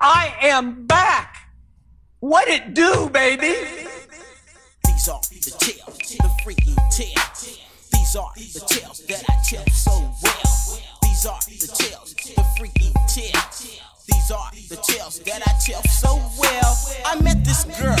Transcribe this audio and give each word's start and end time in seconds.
I 0.00 0.32
am 0.42 0.86
back. 0.86 1.34
What 2.20 2.48
it 2.48 2.74
do, 2.74 3.10
baby? 3.10 3.54
These 4.84 5.08
are 5.08 5.20
the 5.20 5.54
tales, 5.58 5.98
the 5.98 6.30
freaky 6.44 6.74
tales. 6.90 7.58
These 7.92 8.16
are 8.16 8.30
the 8.36 8.64
tales 8.66 9.04
that 9.08 9.24
I 9.28 9.36
tell 9.44 9.66
so 9.66 9.90
well. 10.22 10.80
These 11.02 11.26
are 11.26 11.40
the 11.48 11.66
tales, 11.74 12.14
the 12.14 12.44
freaky 12.58 12.92
tales. 13.08 13.80
These 14.08 14.30
are 14.30 14.50
the 14.68 14.76
tales 14.76 15.18
that 15.20 15.42
I 15.46 15.52
tell 15.64 15.82
so 15.84 16.20
well. 16.38 16.78
I 17.04 17.20
met 17.22 17.44
this 17.44 17.64
girl, 17.64 17.98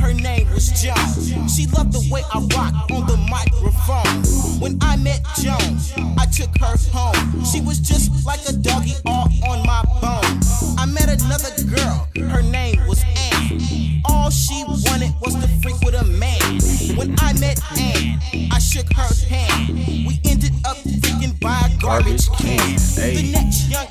her 0.00 0.14
name 0.14 0.48
was 0.50 0.68
Joan. 0.80 1.48
She 1.48 1.66
loved 1.66 1.92
the 1.92 2.06
way 2.10 2.22
I 2.32 2.38
rock 2.56 2.90
on 2.90 3.06
the 3.06 3.16
microphone. 3.30 4.60
When 4.60 4.78
I 4.80 4.96
met 4.96 5.20
Joan, 5.40 5.78
I 6.18 6.26
took 6.26 6.50
her 6.58 6.76
home. 6.92 7.44
She 7.44 7.60
was 7.60 7.78
just 7.78 8.24
like 8.26 8.40
a 8.48 8.52
doggy 8.52 8.94
all 9.04 9.28
on 9.48 9.66
my 9.66 9.82
bone. 10.00 10.40
I 10.78 10.86
met 10.86 11.08
another 11.08 11.52
girl, 11.64 12.08
her 12.30 12.42
name 12.42 12.80
was 12.86 13.02
Ann. 13.32 14.02
All 14.06 14.30
she 14.30 14.64
wanted 14.66 15.12
was 15.20 15.34
to 15.34 15.48
freak 15.60 15.80
with 15.80 15.94
a 15.94 16.04
man. 16.04 16.60
When 16.96 17.14
I 17.20 17.32
met 17.34 17.60
Ann, 17.78 18.20
I 18.50 18.58
shook 18.58 18.90
her 18.94 19.08
hand. 19.28 19.74
We 20.06 20.20
ended 20.24 20.52
up 20.64 20.76
freaking 20.76 21.38
by 21.40 21.60
a 21.66 21.80
garbage 21.80 22.28
can. 22.38 22.76
The 22.96 23.30
next 23.32 23.68
young 23.68 23.88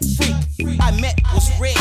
I 0.91 0.99
met 0.99 1.21
was 1.33 1.49
Red. 1.59 1.77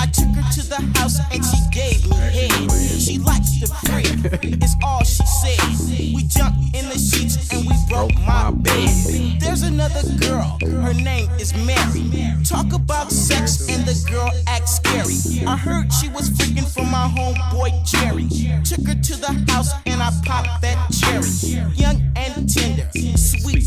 I 0.00 0.06
took 0.06 0.32
her 0.34 0.50
to 0.52 0.62
the 0.66 0.80
house 0.98 1.18
and 1.30 1.44
she 1.44 1.58
gave 1.72 2.08
me 2.08 2.16
head. 2.16 2.70
She 2.98 3.18
likes 3.18 3.60
to 3.60 3.66
freak, 3.84 4.62
is 4.62 4.74
all 4.82 5.04
she 5.04 5.26
said. 5.26 6.14
We 6.14 6.22
jumped 6.24 6.74
in 6.74 6.88
the 6.88 6.98
sheets 6.98 7.52
and 7.52 7.66
we 7.66 7.74
broke 7.88 8.14
my 8.26 8.50
bed. 8.50 9.40
There's 9.40 9.62
another 9.62 10.02
girl, 10.18 10.58
her 10.62 10.94
name 10.94 11.28
is 11.38 11.52
Mary. 11.54 12.08
Talk 12.44 12.72
about 12.72 13.12
sex 13.12 13.68
and 13.68 13.84
the 13.84 13.96
girl 14.10 14.30
acts 14.46 14.76
scary. 14.76 15.46
I 15.46 15.56
heard 15.56 15.92
she 15.92 16.08
was 16.08 16.30
freaking 16.30 16.66
from 16.72 16.90
my 16.90 17.08
homeboy 17.08 17.84
Jerry. 17.84 18.28
Took 18.64 18.86
her 18.86 18.94
to 18.94 19.16
the 19.20 19.52
house 19.52 19.72
and 19.84 20.02
I 20.02 20.10
popped 20.24 20.62
that 20.62 20.78
cherry. 20.92 21.28
Young 21.74 22.00
and 22.16 22.48
tender, 22.48 22.88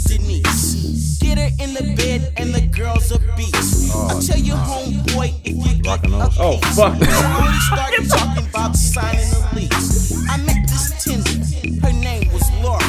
Denise. 0.03 1.17
Get 1.19 1.37
her 1.37 1.49
in 1.63 1.73
the 1.73 1.95
bed 1.95 2.33
and 2.37 2.53
the 2.53 2.61
girl's 2.61 3.11
a 3.11 3.19
beast. 3.35 3.93
I 3.95 4.19
tell 4.19 4.39
you, 4.39 4.53
homeboy, 4.53 5.33
if 5.43 5.55
you 5.55 5.81
get 5.81 6.05
a 6.05 6.29
Oh, 6.39 6.59
piece, 6.61 6.75
fuck. 6.75 6.99
we 6.99 7.07
only 7.07 7.59
started 7.67 8.09
talking 8.09 8.47
about 8.49 8.75
signing 8.75 9.29
a 9.33 9.55
lease. 9.55 10.13
I 10.29 10.37
met 10.37 10.67
this 10.67 11.03
tender, 11.03 11.85
her 11.85 11.93
name 11.93 12.31
was 12.31 12.43
Laura. 12.61 12.83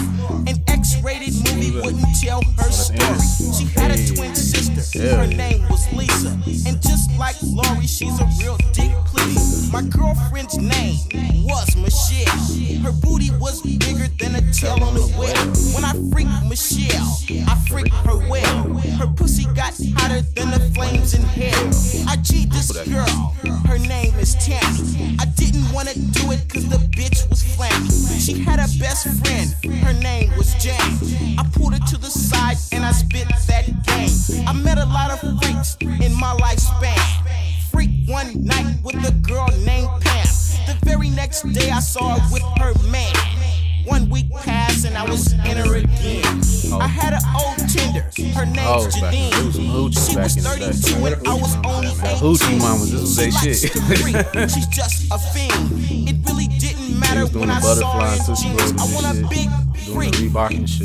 An 0.47 0.63
X-rated 0.69 1.35
movie 1.45 1.73
wouldn't 1.81 2.10
tell 2.21 2.43
her 2.59 2.71
story. 2.71 3.55
She 3.57 3.65
had 3.81 3.91
a 3.91 4.15
twin 4.15 4.35
sister, 4.35 5.17
her 5.17 5.27
name 5.27 5.67
was 5.69 5.91
Lisa. 5.93 6.31
And 6.69 6.81
just 6.83 7.11
like 7.19 7.37
Laurie, 7.43 7.87
she's 7.87 8.19
a 8.21 8.29
real 8.39 8.57
dick 8.73 8.93
please. 9.07 9.71
My 9.73 9.83
girlfriend's 9.83 10.59
name 10.59 10.99
was 11.45 11.77
Michelle. 11.77 12.83
Her 12.83 12.93
booty 12.93 13.31
was 13.39 13.63
bigger 13.63 14.09
than 14.19 14.35
a 14.35 14.53
tail 14.53 14.83
on 14.83 14.97
a 14.97 15.07
whale. 15.19 15.47
When 15.75 15.85
I 15.85 15.93
freaked 16.13 16.45
Michelle, 16.49 17.09
I 17.49 17.55
freaked 17.69 17.95
her 18.07 18.19
well. 18.29 18.65
Her 18.99 19.07
pussy 19.07 19.45
got 19.55 19.75
hotter 19.97 20.23
than 20.35 20.51
the 20.51 20.61
flames 20.75 21.15
in 21.15 21.23
hell. 21.23 21.71
I 22.09 22.17
G'd 22.17 22.53
this 22.53 22.73
girl, 22.89 23.35
her 23.67 23.79
name 23.79 24.15
is 24.19 24.35
Tammy. 24.35 25.17
I 25.19 25.25
didn't 25.37 25.73
wanna 25.73 25.95
do 25.95 26.33
it 26.33 26.49
cause 26.49 26.69
the 26.69 26.79
bitch 26.93 27.29
was 27.31 27.43
flammy. 27.43 27.91
She 28.21 28.41
had 28.41 28.59
a 28.59 28.69
best 28.79 29.09
friend, 29.23 29.55
her 29.85 29.95
name 29.95 30.31
was 30.37 30.55
Jane. 30.55 31.39
I 31.39 31.45
pulled 31.55 31.75
her 31.75 31.87
to 31.87 31.97
the 31.97 32.10
side 32.11 32.57
and 32.73 32.85
I 32.85 32.93
spit 32.93 33.29
that 33.47 33.67
game. 33.87 34.47
I 34.47 34.53
met 34.53 34.79
a 34.79 34.87
lot 34.87 35.11
of 35.11 35.21
freaks 35.21 35.77
in 35.81 36.13
my 36.15 36.35
lifespan. 36.37 36.99
Freak 37.71 37.91
one 38.09 38.45
night 38.45 38.77
with 38.83 38.97
a 39.09 39.13
girl 39.13 39.49
named 39.65 39.89
Pam. 40.01 40.27
The 40.67 40.77
very 40.85 41.11
next 41.11 41.43
day 41.53 41.71
I 41.71 41.81
saw 41.81 42.19
her 42.19 42.33
with 42.33 42.43
her 42.59 42.75
man. 42.91 43.15
One 43.85 44.09
week 44.11 44.31
passed 44.31 44.85
and 44.85 44.97
I 44.97 45.05
was 45.05 45.33
in 45.33 45.57
her 45.57 45.77
again. 45.77 46.41
I 46.73 46.87
had 46.87 47.15
an 47.15 47.23
old 47.35 47.59
tender, 47.69 48.03
her 48.35 48.47
name's 48.47 48.59
Oh, 48.61 48.89
Janine. 48.89 49.53
She 49.53 50.17
was 50.17 50.37
in 50.37 50.43
the 50.45 50.57
day. 50.59 50.73
32 50.73 51.07
and 51.07 51.29
I 51.29 51.35
was 51.35 51.57
only 51.65 51.89
18. 51.89 52.17
hoochie 52.19 52.59
mamas, 52.61 52.93
this 52.93 53.01
was 53.01 53.19
likes 53.19 53.41
shit. 53.43 54.51
She's 54.51 54.67
just 54.69 55.11
a 55.11 55.19
fiend. 55.19 56.09
It 56.09 56.17
really 56.29 56.47
didn't 56.59 56.99
matter 57.01 57.27
when 57.39 57.51
I 57.51 57.61
saw 57.61 58.01
her 58.01 58.07
in 58.07 58.13
and 58.13 58.27
Tootsie 58.27 58.49
jeans. 58.51 58.73
I 58.81 58.95
want 58.95 59.07
a 59.19 59.29
big 59.29 59.49
freak, 59.93 60.15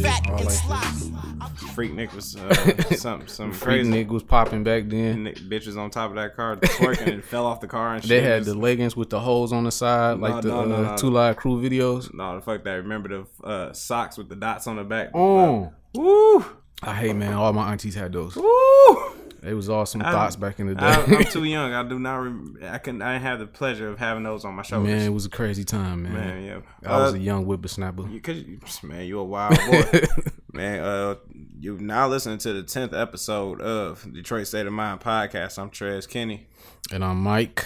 fat 0.03 0.25
and 0.39 0.51
sloppy. 0.51 1.14
Freaknik 1.55 2.13
was 2.13 2.35
uh, 2.35 2.53
something, 2.95 3.27
some 3.27 3.51
Freak 3.51 3.83
crazy. 3.83 3.91
nigga 3.91 4.09
was 4.09 4.23
popping 4.23 4.63
back 4.63 4.83
then. 4.88 5.23
Nick, 5.23 5.38
bitches 5.38 5.77
on 5.77 5.89
top 5.89 6.09
of 6.11 6.16
that 6.16 6.35
car 6.35 6.55
twerking 6.55 7.07
and 7.13 7.23
fell 7.23 7.45
off 7.45 7.61
the 7.61 7.67
car 7.67 7.95
and 7.95 8.03
shit. 8.03 8.09
They 8.09 8.21
had 8.21 8.43
the 8.45 8.53
leggings 8.53 8.95
with 8.95 9.09
the 9.09 9.19
holes 9.19 9.51
on 9.53 9.63
the 9.63 9.71
side, 9.71 10.19
like 10.19 10.41
the 10.41 10.49
no, 10.49 10.66
no, 10.66 10.75
uh, 10.75 10.81
no. 10.91 10.97
Two 10.97 11.09
Live 11.09 11.35
Crew 11.38 11.61
videos. 11.61 12.13
No, 12.13 12.35
the 12.35 12.41
fuck 12.41 12.63
that. 12.63 12.71
Remember 12.73 13.25
the 13.41 13.45
uh, 13.47 13.73
socks 13.73 14.17
with 14.17 14.29
the 14.29 14.35
dots 14.35 14.67
on 14.67 14.75
the 14.75 14.83
back? 14.83 15.09
Oh, 15.13 15.71
Woo! 15.93 16.45
I 16.83 16.93
hate 16.93 17.16
man. 17.16 17.33
All 17.33 17.53
my 17.53 17.72
aunties 17.72 17.95
had 17.95 18.11
those. 18.13 18.35
Woo! 18.35 19.11
They 19.41 19.53
was 19.53 19.69
awesome 19.69 20.01
I- 20.01 20.11
thoughts 20.11 20.35
back 20.35 20.59
in 20.59 20.73
the 20.73 20.83
I, 20.83 21.03
I'm 21.03 21.23
too 21.25 21.43
young. 21.43 21.72
I 21.72 21.83
do 21.87 21.99
not. 21.99 22.16
Rem- 22.16 22.57
I 22.63 22.79
can. 22.79 22.99
I 23.03 23.13
didn't 23.13 23.25
have 23.27 23.37
the 23.39 23.45
pleasure 23.45 23.89
of 23.89 23.99
having 23.99 24.23
those 24.23 24.43
on 24.43 24.55
my 24.55 24.63
shoulders. 24.63 24.89
man, 24.91 25.01
it 25.05 25.13
was 25.13 25.25
a 25.25 25.29
crazy 25.29 25.63
time, 25.63 26.01
man. 26.03 26.13
Man, 26.13 26.43
yeah. 26.43 26.59
I 26.89 26.97
was 26.97 27.13
Uh, 27.13 27.17
a 27.17 27.19
young 27.19 27.45
whippersnapper. 27.45 28.07
You, 28.09 28.19
cause 28.22 28.37
you, 28.37 28.59
man, 28.83 29.05
you 29.05 29.19
a 29.19 29.23
wild 29.23 29.55
boy, 29.69 29.83
man. 30.55 30.79
Uh, 30.79 31.16
you 31.59 31.77
now 31.77 32.07
listening 32.07 32.38
to 32.39 32.53
the 32.53 32.63
tenth 32.63 32.93
episode 32.93 33.61
of 33.61 34.07
Detroit 34.11 34.47
State 34.47 34.66
of 34.66 34.73
Mind 34.73 35.01
podcast. 35.01 35.59
I'm 35.59 35.69
Trez 35.69 36.07
Kenny. 36.07 36.47
And 36.91 37.03
I'm 37.03 37.21
Mike. 37.21 37.66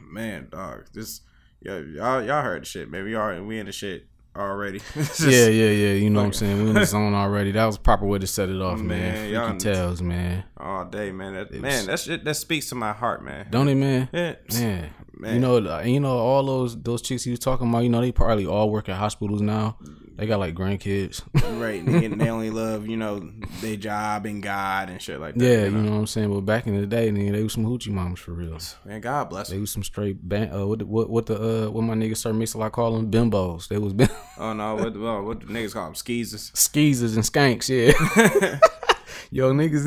Man, 0.00 0.48
dog, 0.50 0.86
this 0.92 1.20
y'all 1.60 2.22
y'all 2.22 2.42
heard 2.42 2.62
the 2.62 2.66
shit, 2.66 2.90
man. 2.90 3.04
We 3.04 3.14
are 3.14 3.42
we 3.42 3.58
in 3.58 3.66
the 3.66 3.72
shit 3.72 4.06
already. 4.36 4.80
It's 4.94 5.20
Yeah, 5.20 5.46
yeah, 5.46 5.70
yeah. 5.70 5.92
You 5.94 6.10
know 6.10 6.20
what 6.20 6.26
I'm 6.26 6.32
saying? 6.32 6.62
We 6.62 6.68
in 6.70 6.74
the 6.74 6.84
zone 6.86 7.14
already. 7.14 7.52
That 7.52 7.66
was 7.66 7.76
a 7.76 7.80
proper 7.80 8.06
way 8.06 8.18
to 8.18 8.26
set 8.26 8.48
it 8.48 8.60
off, 8.60 8.80
man. 8.80 9.32
Man, 9.32 9.50
Freaky 9.50 9.74
tales, 9.74 10.02
man. 10.02 10.44
all 10.56 10.84
day, 10.84 11.12
man. 11.12 11.34
That, 11.34 11.52
man, 11.52 11.86
that 11.86 12.00
shit 12.00 12.24
that 12.24 12.34
speaks 12.34 12.68
to 12.70 12.74
my 12.74 12.92
heart, 12.92 13.24
man. 13.24 13.46
Don't 13.50 13.68
it, 13.68 13.74
man? 13.76 14.08
Yeah, 14.12 14.34
Man, 14.50 14.90
Man. 15.14 15.34
you 15.34 15.40
know, 15.40 15.80
you 15.82 16.00
know, 16.00 16.16
all 16.16 16.44
those 16.44 16.80
those 16.80 17.02
chicks 17.02 17.26
you 17.26 17.32
was 17.32 17.40
talking 17.40 17.68
about, 17.68 17.80
you 17.80 17.88
know, 17.90 18.00
they 18.00 18.12
probably 18.12 18.46
all 18.46 18.70
work 18.70 18.88
at 18.88 18.96
hospitals 18.96 19.40
now. 19.42 19.76
They 20.18 20.26
got 20.26 20.40
like 20.40 20.54
grandkids. 20.54 21.22
right. 21.60 21.84
They, 21.86 22.08
they 22.08 22.28
only 22.28 22.50
love 22.50 22.88
you 22.88 22.96
know 22.96 23.30
their 23.60 23.76
job 23.76 24.26
and 24.26 24.42
God 24.42 24.90
and 24.90 25.00
shit 25.00 25.20
like 25.20 25.36
that. 25.36 25.44
yeah, 25.44 25.58
you 25.60 25.64
you 25.66 25.70
know? 25.70 25.82
know 25.82 25.90
what 25.92 25.96
I'm 25.98 26.06
saying. 26.08 26.34
But 26.34 26.40
back 26.40 26.66
in 26.66 26.78
the 26.78 26.86
day, 26.88 27.10
man, 27.12 27.32
they 27.32 27.42
was 27.44 27.52
some 27.52 27.64
hoochie 27.64 27.90
moms 27.92 28.18
for 28.18 28.32
real. 28.32 28.58
man. 28.84 29.00
God 29.00 29.30
bless 29.30 29.48
They 29.48 29.54
them. 29.54 29.60
was 29.62 29.70
some 29.70 29.84
straight 29.84 30.28
ban- 30.28 30.52
uh, 30.52 30.66
what 30.66 30.80
the, 30.80 30.86
what 30.86 31.08
what 31.08 31.26
the 31.26 31.66
uh 31.66 31.70
what 31.70 31.82
my 31.82 31.94
niggas 31.94 32.16
Sir 32.16 32.32
Mix 32.32 32.56
I 32.56 32.68
call 32.68 32.96
them 32.96 33.10
bimbos. 33.10 33.68
They 33.68 33.78
was 33.78 33.92
bim- 33.94 34.08
Oh 34.38 34.52
no, 34.52 34.74
what 34.74 34.92
the, 34.92 35.06
oh, 35.08 35.22
what 35.22 35.40
the 35.40 35.46
niggas 35.46 35.72
call 35.72 35.84
them 35.84 35.94
skeezers. 35.94 36.50
skeezers 36.54 37.14
and 37.14 37.24
skanks. 37.24 37.68
Yeah. 37.68 38.58
Yo, 39.30 39.52
niggas, 39.52 39.86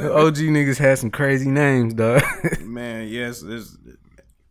OG 0.00 0.36
niggas 0.36 0.78
had 0.78 0.98
some 0.98 1.10
crazy 1.10 1.50
names, 1.50 1.92
dog. 1.94 2.22
Man, 2.62 3.08
yes, 3.08 3.42
it's, 3.42 3.76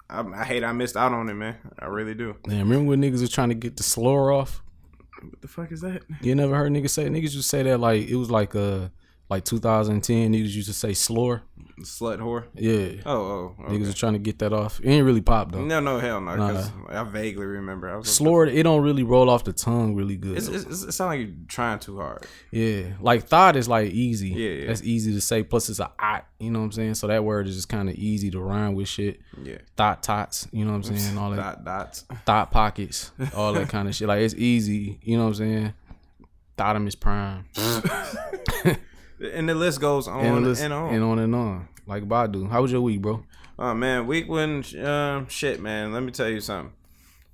I, 0.09 0.21
I 0.21 0.43
hate 0.45 0.63
I 0.63 0.71
missed 0.71 0.95
out 0.95 1.13
on 1.13 1.27
it, 1.29 1.33
man. 1.33 1.57
I 1.79 1.87
really 1.87 2.13
do. 2.13 2.35
Man, 2.45 2.59
remember 2.59 2.89
when 2.89 3.01
niggas 3.01 3.21
was 3.21 3.31
trying 3.31 3.49
to 3.49 3.55
get 3.55 3.77
the 3.77 3.83
slur 3.83 4.31
off? 4.31 4.61
What 5.21 5.41
the 5.41 5.47
fuck 5.47 5.71
is 5.71 5.81
that? 5.81 6.03
You 6.21 6.35
never 6.35 6.55
heard 6.55 6.71
niggas 6.71 6.91
say 6.91 7.05
niggas 7.07 7.21
used 7.33 7.37
to 7.37 7.43
say 7.43 7.63
that 7.63 7.79
like 7.79 8.07
it 8.07 8.15
was 8.15 8.31
like 8.31 8.55
uh 8.55 8.89
like 9.29 9.45
2010 9.45 10.33
niggas 10.33 10.55
used 10.55 10.67
to 10.67 10.73
say 10.73 10.93
slur. 10.93 11.41
Slut 11.83 12.19
whore. 12.19 12.45
Yeah. 12.55 13.01
Oh, 13.05 13.55
oh. 13.59 13.63
Okay. 13.63 13.73
Niggas 13.73 13.89
are 13.89 13.93
trying 13.93 14.13
to 14.13 14.19
get 14.19 14.39
that 14.39 14.53
off. 14.53 14.79
It 14.83 14.89
ain't 14.89 15.05
really 15.05 15.21
pop 15.21 15.51
though. 15.51 15.61
No, 15.63 15.79
no, 15.79 15.99
hell 15.99 16.21
no. 16.21 16.31
Because 16.31 16.71
I 16.89 17.03
vaguely 17.03 17.45
remember. 17.45 17.89
I 17.89 17.97
was 17.97 18.13
Slur 18.13 18.45
it 18.45 18.63
don't 18.63 18.81
really 18.83 19.03
roll 19.03 19.29
off 19.29 19.43
the 19.43 19.53
tongue 19.53 19.95
really 19.95 20.15
good. 20.17 20.37
It's, 20.37 20.47
it's, 20.47 20.65
it's, 20.65 20.83
it 20.83 20.91
sounds 20.91 21.09
like 21.09 21.19
you're 21.19 21.35
trying 21.47 21.79
too 21.79 21.97
hard. 21.99 22.25
yeah. 22.51 22.83
Like 22.99 23.27
thought 23.27 23.55
is 23.55 23.67
like 23.67 23.91
easy. 23.91 24.29
Yeah, 24.29 24.49
yeah. 24.49 24.67
That's 24.67 24.83
easy 24.83 25.13
to 25.13 25.21
say. 25.21 25.43
Plus 25.43 25.69
it's 25.69 25.79
a 25.79 25.91
ot, 25.99 26.25
you 26.39 26.51
know 26.51 26.59
what 26.59 26.65
I'm 26.65 26.71
saying? 26.71 26.95
So 26.95 27.07
that 27.07 27.23
word 27.23 27.47
is 27.47 27.55
just 27.55 27.69
kinda 27.69 27.93
easy 27.95 28.29
to 28.31 28.39
rhyme 28.39 28.75
with 28.75 28.87
shit. 28.87 29.19
Yeah. 29.41 29.57
Thought 29.77 30.03
tots, 30.03 30.47
you 30.51 30.65
know 30.65 30.71
what 30.71 30.87
I'm 30.87 30.97
saying? 30.97 31.17
All 31.17 31.31
that 31.31 31.37
Dot 31.37 31.63
dots. 31.65 32.05
thought 32.25 32.51
pockets, 32.51 33.11
all 33.35 33.53
that 33.53 33.69
kind 33.69 33.87
of 33.87 33.95
shit. 33.95 34.07
Like 34.07 34.21
it's 34.21 34.35
easy, 34.35 34.99
you 35.03 35.17
know 35.17 35.23
what 35.23 35.29
I'm 35.29 35.35
saying? 35.35 35.73
Thotimus 36.57 36.99
prime. 36.99 37.45
And 39.21 39.49
the 39.49 39.55
list 39.55 39.81
goes 39.81 40.07
on 40.07 40.23
and, 40.25 40.45
and, 40.57 40.73
on. 40.73 40.93
and 40.93 41.03
on 41.03 41.19
and 41.19 41.35
on. 41.35 41.67
Like 41.85 42.07
Badu. 42.07 42.49
How 42.49 42.61
was 42.61 42.71
your 42.71 42.81
week, 42.81 43.01
bro? 43.01 43.23
Oh 43.57 43.73
man, 43.73 44.07
week 44.07 44.29
one, 44.29 44.63
um, 44.85 45.27
shit, 45.27 45.59
man. 45.59 45.91
Let 45.91 46.03
me 46.03 46.11
tell 46.11 46.29
you 46.29 46.39
something. 46.39 46.73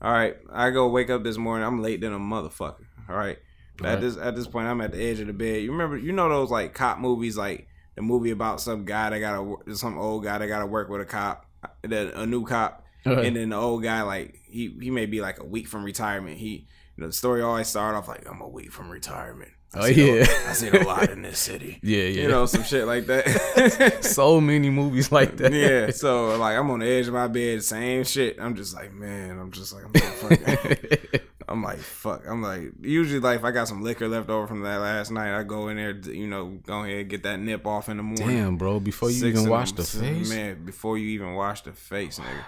All 0.02 0.12
right, 0.12 0.36
I 0.52 0.72
go 0.72 0.88
wake 0.90 1.10
up 1.10 1.24
this 1.24 1.38
morning. 1.38 1.66
I'm 1.68 1.82
late 1.82 2.02
than 2.02 2.14
a 2.14 2.20
motherfucker. 2.20 2.86
All 3.10 3.16
right, 3.16 3.38
But 3.78 3.88
at 3.88 3.92
Right. 3.94 4.02
this 4.02 4.18
at 4.18 4.36
this 4.36 4.48
point, 4.48 4.68
I'm 4.68 4.82
at 4.82 4.92
the 4.92 5.02
edge 5.04 5.20
of 5.20 5.28
the 5.28 5.34
bed. 5.34 5.62
You 5.62 5.72
remember, 5.72 5.98
you 5.98 6.12
know 6.12 6.28
those 6.30 6.50
like 6.50 6.74
cop 6.74 6.98
movies, 7.00 7.38
like 7.38 7.68
the 7.96 8.02
movie 8.02 8.32
about 8.32 8.60
some 8.60 8.86
guy 8.86 9.10
that 9.12 9.20
got 9.20 9.66
to 9.66 9.76
some 9.76 9.98
old 9.98 10.24
guy 10.24 10.38
that 10.40 10.48
got 10.48 10.60
to 10.60 10.66
work 10.66 10.90
with 10.90 11.02
a 11.02 11.06
cop, 11.06 11.46
that 11.84 12.14
a 12.16 12.26
new 12.26 12.46
cop, 12.46 12.84
Right. 13.06 13.26
and 13.26 13.36
then 13.36 13.50
the 13.50 13.56
old 13.58 13.84
guy 13.84 14.02
like 14.02 14.40
he 14.48 14.76
he 14.82 14.90
may 14.90 15.06
be 15.06 15.22
like 15.22 15.40
a 15.40 15.46
week 15.46 15.68
from 15.68 15.84
retirement. 15.84 16.38
He 16.38 16.68
you 16.98 17.02
know 17.02 17.08
the 17.08 17.14
story 17.14 17.42
always 17.44 17.68
start 17.68 17.94
off 17.96 18.08
like 18.08 18.28
I'm 18.28 18.42
a 18.42 18.48
week 18.48 18.72
from 18.72 18.90
retirement. 18.90 19.52
Oh 19.74 19.86
yeah, 19.86 20.26
I 20.48 20.54
seen 20.54 20.74
a 20.76 20.86
lot 20.86 21.10
in 21.10 21.22
this 21.22 21.40
city. 21.40 21.80
yeah, 21.84 22.04
yeah. 22.04 22.22
You 22.24 22.28
know, 22.30 22.46
some 22.46 22.64
shit 22.64 22.86
like 22.86 23.08
that. 23.08 23.98
so 24.04 24.40
many 24.40 24.70
movies 24.70 25.12
like 25.12 25.36
that. 25.38 25.52
yeah. 25.52 25.92
So 25.92 26.38
like 26.38 26.58
I'm 26.58 26.70
on 26.72 26.80
the 26.80 26.88
edge 26.88 27.08
of 27.08 27.14
my 27.14 27.28
bed, 27.28 27.64
same 27.64 28.04
shit. 28.04 28.38
I'm 28.40 28.56
just 28.56 28.74
like, 28.74 28.94
man, 28.94 29.38
I'm 29.38 29.52
just 29.52 29.74
like 29.74 29.84
I'm 29.86 29.94
fucking 29.94 31.22
I'm 31.48 31.62
like, 31.62 31.78
fuck. 31.78 32.24
I'm 32.28 32.42
like, 32.42 32.72
usually 32.82 33.20
like 33.20 33.40
if 33.40 33.46
I 33.46 33.52
got 33.52 33.68
some 33.68 33.84
liquor 33.84 34.08
left 34.08 34.30
over 34.30 34.48
from 34.48 34.62
that 34.62 34.78
last 34.78 35.12
night, 35.12 35.38
I 35.38 35.44
go 35.44 35.68
in 35.68 35.78
there, 35.78 35.92
you 35.92 36.28
know, 36.28 36.58
go 36.66 36.84
ahead 36.84 37.02
and 37.02 37.10
get 37.10 37.24
that 37.24 37.40
nip 37.40 37.68
off 37.68 37.90
in 37.90 37.98
the 37.98 38.04
morning. 38.04 38.28
Damn, 38.28 38.58
bro. 38.58 38.80
Before 38.80 39.10
you 39.10 39.20
Six 39.20 39.40
even 39.40 39.50
wash 39.50 39.72
the 39.74 39.84
face, 39.84 40.30
man. 40.30 40.66
Before 40.66 40.98
you 40.98 41.08
even 41.10 41.34
wash 41.34 41.62
the 41.62 41.74
face, 41.74 42.20
nigga. 42.20 42.44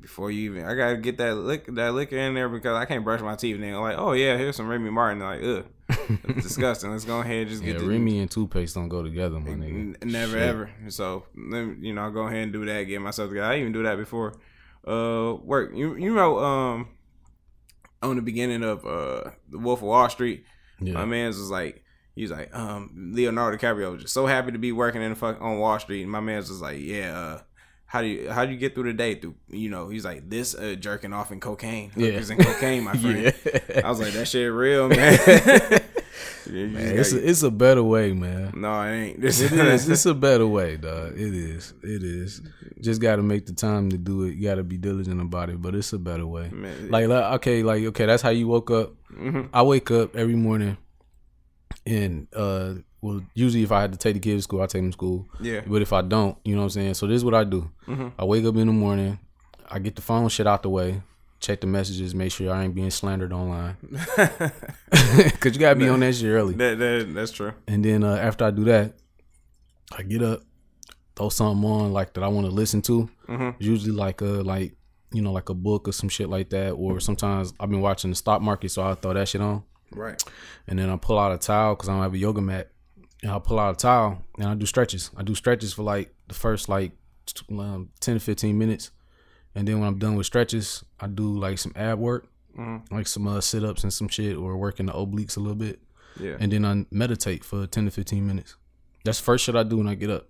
Before 0.00 0.30
you 0.30 0.50
even, 0.52 0.64
I 0.64 0.74
gotta 0.74 0.96
get 0.96 1.18
that 1.18 1.34
lick, 1.36 1.66
that 1.74 1.94
liquor 1.94 2.16
in 2.16 2.34
there 2.34 2.48
because 2.48 2.74
I 2.76 2.86
can't 2.86 3.04
brush 3.04 3.20
my 3.20 3.36
teeth. 3.36 3.56
Nigga, 3.58 3.80
like, 3.80 3.96
oh 3.98 4.12
yeah, 4.12 4.36
here's 4.36 4.56
some 4.56 4.66
Remy 4.66 4.90
Martin. 4.90 5.20
Like, 5.20 5.42
ugh, 5.42 5.66
it's 6.24 6.42
disgusting. 6.48 6.90
Let's 6.90 7.04
go 7.04 7.20
ahead 7.20 7.42
and 7.42 7.50
just 7.50 7.62
yeah, 7.62 7.72
get 7.74 7.80
the 7.82 7.86
Remy 7.86 8.18
and 8.20 8.30
toothpaste 8.30 8.74
don't 8.74 8.88
go 8.88 9.02
together, 9.02 9.38
my 9.38 9.50
nigga. 9.50 10.02
Never 10.04 10.32
Shit. 10.32 10.42
ever. 10.42 10.70
So 10.88 11.26
you 11.36 11.92
know, 11.92 12.02
I'll 12.02 12.10
go 12.10 12.26
ahead 12.26 12.38
and 12.44 12.52
do 12.52 12.64
that. 12.64 12.82
Get 12.84 13.00
myself 13.00 13.28
together. 13.28 13.46
I 13.46 13.60
even 13.60 13.72
do 13.72 13.82
that 13.84 13.96
before 13.96 14.34
uh 14.86 15.34
work. 15.42 15.70
You 15.74 15.94
you 15.96 16.14
know 16.14 16.38
um 16.38 16.88
on 18.02 18.16
the 18.16 18.22
beginning 18.22 18.64
of 18.64 18.84
uh 18.84 19.30
the 19.48 19.58
Wolf 19.58 19.80
of 19.80 19.88
Wall 19.88 20.08
Street, 20.08 20.44
Yeah. 20.80 20.94
my 20.94 21.04
man's 21.04 21.38
was 21.38 21.50
like 21.50 21.84
he's 22.16 22.30
like 22.32 22.52
um 22.56 23.12
Leonardo 23.14 23.56
DiCaprio 23.56 23.92
was 23.92 24.02
just 24.02 24.14
so 24.14 24.26
happy 24.26 24.50
to 24.52 24.58
be 24.58 24.72
working 24.72 25.02
in 25.02 25.10
the 25.10 25.16
fuck 25.16 25.40
on 25.40 25.58
Wall 25.58 25.78
Street. 25.78 26.02
And 26.02 26.10
my 26.10 26.20
man's 26.20 26.48
was 26.48 26.60
like 26.62 26.80
yeah. 26.80 27.16
uh 27.16 27.40
how 27.92 28.00
do 28.00 28.06
you 28.08 28.30
how 28.30 28.46
do 28.46 28.52
you 28.52 28.58
get 28.58 28.74
through 28.74 28.84
the 28.84 28.94
day? 28.94 29.16
Through 29.16 29.34
you 29.50 29.68
know, 29.68 29.90
he's 29.90 30.02
like 30.04 30.30
this 30.30 30.54
uh, 30.54 30.76
jerking 30.80 31.12
off 31.12 31.30
and 31.30 31.42
cocaine, 31.42 31.92
Yeah. 31.94 32.12
hookers 32.12 32.30
and 32.30 32.40
cocaine, 32.42 32.84
my 32.84 32.92
friend. 33.02 33.34
Yeah. 33.44 33.82
I 33.84 33.88
was 33.90 34.00
like 34.00 34.14
that 34.14 34.26
shit 34.26 34.50
real, 34.50 34.88
man. 34.88 35.18
Yeah, 36.50 36.66
Man, 36.66 36.98
it's 36.98 37.12
a, 37.12 37.28
it's 37.30 37.42
a 37.44 37.50
better 37.50 37.82
way, 37.84 38.12
man. 38.12 38.52
no, 38.56 38.82
it 38.82 38.90
ain't. 38.92 39.20
This 39.20 39.40
It 39.40 39.52
is. 39.52 39.88
It's 39.88 40.04
a 40.06 40.12
better 40.12 40.46
way, 40.46 40.76
dog. 40.76 41.12
It 41.14 41.32
is. 41.34 41.72
It 41.82 42.02
is. 42.02 42.42
Just 42.80 43.00
got 43.00 43.16
to 43.16 43.22
make 43.22 43.46
the 43.46 43.52
time 43.54 43.88
to 43.90 43.96
do 43.96 44.24
it. 44.24 44.34
You 44.34 44.42
got 44.48 44.56
to 44.56 44.64
be 44.64 44.76
diligent 44.76 45.20
about 45.20 45.50
it, 45.50 45.62
but 45.62 45.74
it's 45.74 45.92
a 45.92 45.98
better 45.98 46.26
way. 46.26 46.50
Man, 46.50 46.90
Like, 46.90 47.06
like, 47.08 47.24
okay, 47.36 47.62
like, 47.62 47.84
okay, 47.84 48.06
that's 48.06 48.22
how 48.22 48.30
you 48.30 48.48
woke 48.48 48.70
up. 48.72 48.92
Mhm. 49.14 49.48
I 49.54 49.62
wake 49.62 49.90
up 49.92 50.16
every 50.16 50.34
morning, 50.34 50.76
and 51.86 52.26
uh, 52.34 52.74
well, 53.02 53.20
usually 53.34 53.62
if 53.64 53.72
I 53.72 53.80
had 53.82 53.92
to 53.92 53.98
take 53.98 54.14
the 54.14 54.20
kids 54.20 54.38
to 54.38 54.42
school, 54.44 54.62
I 54.62 54.66
take 54.66 54.80
them 54.80 54.90
to 54.90 54.96
school. 54.96 55.26
Yeah. 55.40 55.60
But 55.66 55.82
if 55.82 55.92
I 55.92 56.00
don't, 56.02 56.38
you 56.44 56.54
know 56.54 56.60
what 56.62 56.66
I'm 56.66 56.70
saying. 56.70 56.94
So 56.94 57.06
this 57.06 57.16
is 57.16 57.24
what 57.24 57.34
I 57.34 57.44
do. 57.44 57.70
Mhm. 57.86 58.12
I 58.18 58.24
wake 58.24 58.44
up 58.44 58.56
in 58.56 58.66
the 58.68 58.72
morning. 58.72 59.18
I 59.70 59.78
get 59.80 59.96
the 59.96 60.02
phone 60.02 60.28
shit 60.28 60.46
out 60.46 60.62
the 60.62 60.70
way. 60.70 61.02
Check 61.40 61.60
the 61.60 61.66
messages. 61.66 62.14
Make 62.14 62.30
sure 62.30 62.52
I 62.52 62.62
ain't 62.64 62.74
being 62.74 62.90
slandered 62.90 63.32
online. 63.32 63.76
Cause 65.40 65.52
you 65.52 65.58
gotta 65.58 65.74
be 65.76 65.88
on 65.88 66.00
that 66.00 66.14
shit 66.14 66.26
early. 66.30 66.54
That, 66.54 66.78
that 66.78 67.12
that's 67.14 67.32
true. 67.32 67.52
And 67.66 67.84
then 67.84 68.04
uh, 68.04 68.14
after 68.16 68.44
I 68.44 68.50
do 68.50 68.64
that, 68.64 68.94
I 69.96 70.02
get 70.02 70.22
up, 70.22 70.42
throw 71.16 71.28
something 71.28 71.68
on 71.68 71.92
like 71.92 72.14
that 72.14 72.22
I 72.22 72.28
want 72.28 72.46
to 72.46 72.52
listen 72.52 72.82
to. 72.82 73.08
Mhm. 73.28 73.56
Usually 73.58 73.92
like 73.92 74.20
a 74.20 74.24
like 74.24 74.74
you 75.12 75.20
know 75.22 75.32
like 75.32 75.48
a 75.48 75.54
book 75.54 75.88
or 75.88 75.92
some 75.92 76.08
shit 76.08 76.28
like 76.28 76.50
that. 76.50 76.70
Or 76.72 77.00
sometimes 77.00 77.52
I've 77.58 77.70
been 77.70 77.80
watching 77.80 78.10
the 78.10 78.16
stock 78.16 78.40
market, 78.40 78.70
so 78.70 78.82
I 78.82 78.94
throw 78.94 79.12
that 79.14 79.28
shit 79.28 79.40
on. 79.40 79.64
Right. 79.90 80.22
And 80.68 80.78
then 80.78 80.88
I 80.90 80.96
pull 80.96 81.18
out 81.18 81.32
a 81.32 81.38
towel 81.38 81.74
because 81.74 81.88
I 81.88 81.92
don't 81.94 82.02
have 82.02 82.14
a 82.14 82.18
yoga 82.18 82.40
mat. 82.40 82.70
And 83.22 83.30
I 83.30 83.38
pull 83.38 83.58
out 83.60 83.74
a 83.74 83.76
towel 83.76 84.22
and 84.38 84.46
I 84.48 84.54
do 84.54 84.66
stretches. 84.66 85.10
I 85.16 85.22
do 85.22 85.34
stretches 85.34 85.72
for 85.72 85.82
like 85.82 86.12
the 86.28 86.34
first 86.34 86.68
like 86.68 86.92
um, 87.50 87.90
ten 88.00 88.14
to 88.14 88.20
fifteen 88.20 88.58
minutes. 88.58 88.90
And 89.54 89.68
then 89.68 89.78
when 89.78 89.86
I'm 89.88 89.98
done 89.98 90.16
with 90.16 90.26
stretches, 90.26 90.82
I 90.98 91.06
do 91.06 91.24
like 91.38 91.58
some 91.58 91.72
ab 91.76 91.98
work, 91.98 92.26
Mhm. 92.58 92.90
like 92.90 93.06
some 93.06 93.26
uh, 93.28 93.40
sit 93.40 93.64
ups 93.64 93.82
and 93.84 93.92
some 93.92 94.08
shit, 94.08 94.36
or 94.36 94.56
working 94.56 94.86
the 94.86 94.92
obliques 94.92 95.36
a 95.36 95.40
little 95.40 95.54
bit 95.54 95.80
Yeah. 96.18 96.36
and 96.40 96.50
then 96.52 96.64
I 96.64 96.84
meditate 96.90 97.44
for 97.44 97.66
10 97.66 97.84
to 97.86 97.90
15 97.90 98.26
minutes. 98.26 98.56
That's 99.04 99.18
the 99.18 99.24
first 99.24 99.44
shit 99.44 99.54
I 99.56 99.62
do 99.62 99.76
when 99.78 99.88
I 99.88 99.94
get 99.94 100.10
up. 100.10 100.28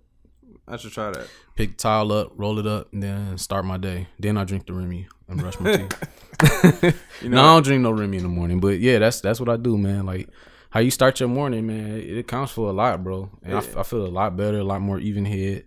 I 0.67 0.77
should 0.77 0.91
try 0.93 1.11
that. 1.11 1.27
Pick 1.55 1.71
the 1.71 1.75
towel 1.77 2.11
up, 2.13 2.31
roll 2.37 2.57
it 2.59 2.65
up, 2.67 2.91
and 2.93 3.03
then 3.03 3.37
start 3.37 3.65
my 3.65 3.77
day. 3.77 4.07
Then 4.19 4.37
I 4.37 4.43
drink 4.45 4.65
the 4.65 4.73
Remy 4.73 5.07
and 5.27 5.39
brush 5.39 5.59
my 5.59 5.75
teeth. 5.77 6.93
You 7.21 7.29
no, 7.29 7.37
know, 7.37 7.43
I 7.43 7.53
don't 7.55 7.63
drink 7.63 7.81
no 7.81 7.91
Remy 7.91 8.17
in 8.17 8.23
the 8.23 8.29
morning, 8.29 8.59
but 8.61 8.79
yeah, 8.79 8.99
that's 8.99 9.19
that's 9.21 9.39
what 9.39 9.49
I 9.49 9.57
do, 9.57 9.77
man. 9.77 10.05
Like 10.05 10.29
how 10.73 10.79
you 10.79 10.89
start 10.89 11.19
your 11.19 11.29
morning, 11.29 11.67
man, 11.67 12.01
it, 12.01 12.27
counts 12.27 12.51
for 12.51 12.67
a 12.67 12.73
lot, 12.73 13.03
bro. 13.03 13.29
And 13.43 13.53
I 13.53 13.57
f 13.59 13.77
I 13.77 13.81
I, 13.81 13.83
feel 13.83 14.07
a 14.07 14.07
lot 14.07 14.35
better, 14.35 14.57
a 14.57 14.63
lot 14.63 14.81
more 14.81 14.97
even 14.97 15.23
head, 15.23 15.65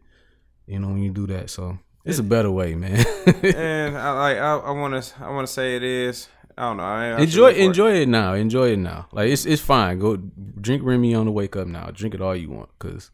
you 0.66 0.80
know, 0.80 0.88
when 0.88 0.98
you 0.98 1.12
do 1.12 1.28
that. 1.28 1.48
So 1.48 1.78
it's 2.04 2.18
a 2.18 2.24
better 2.24 2.50
way, 2.50 2.74
man. 2.74 3.06
and 3.44 3.96
I 3.96 4.10
like 4.10 4.36
I, 4.38 4.56
I 4.56 4.70
want 4.72 5.00
to 5.00 5.24
I 5.24 5.30
want 5.30 5.46
to 5.46 5.52
say 5.52 5.76
it 5.76 5.84
is. 5.84 6.28
I 6.58 6.62
don't 6.62 6.78
know. 6.78 6.82
I, 6.82 7.10
should 7.10 7.22
enjoy 7.22 7.50
it. 7.50 7.58
enjoy 7.58 7.92
it 7.92 8.08
now. 8.08 8.34
Enjoy 8.34 8.72
it 8.72 8.78
now. 8.78 9.06
Like 9.12 9.28
it's 9.28 9.46
it's 9.46 9.62
fine. 9.62 10.00
Go 10.00 10.16
drink 10.16 10.82
Remy 10.84 11.14
on 11.14 11.26
the 11.26 11.32
wake 11.32 11.54
up 11.54 11.68
now. 11.68 11.90
Drink 11.92 12.12
it 12.12 12.20
all 12.20 12.34
you 12.34 12.50
want, 12.50 12.76
cause 12.80 13.12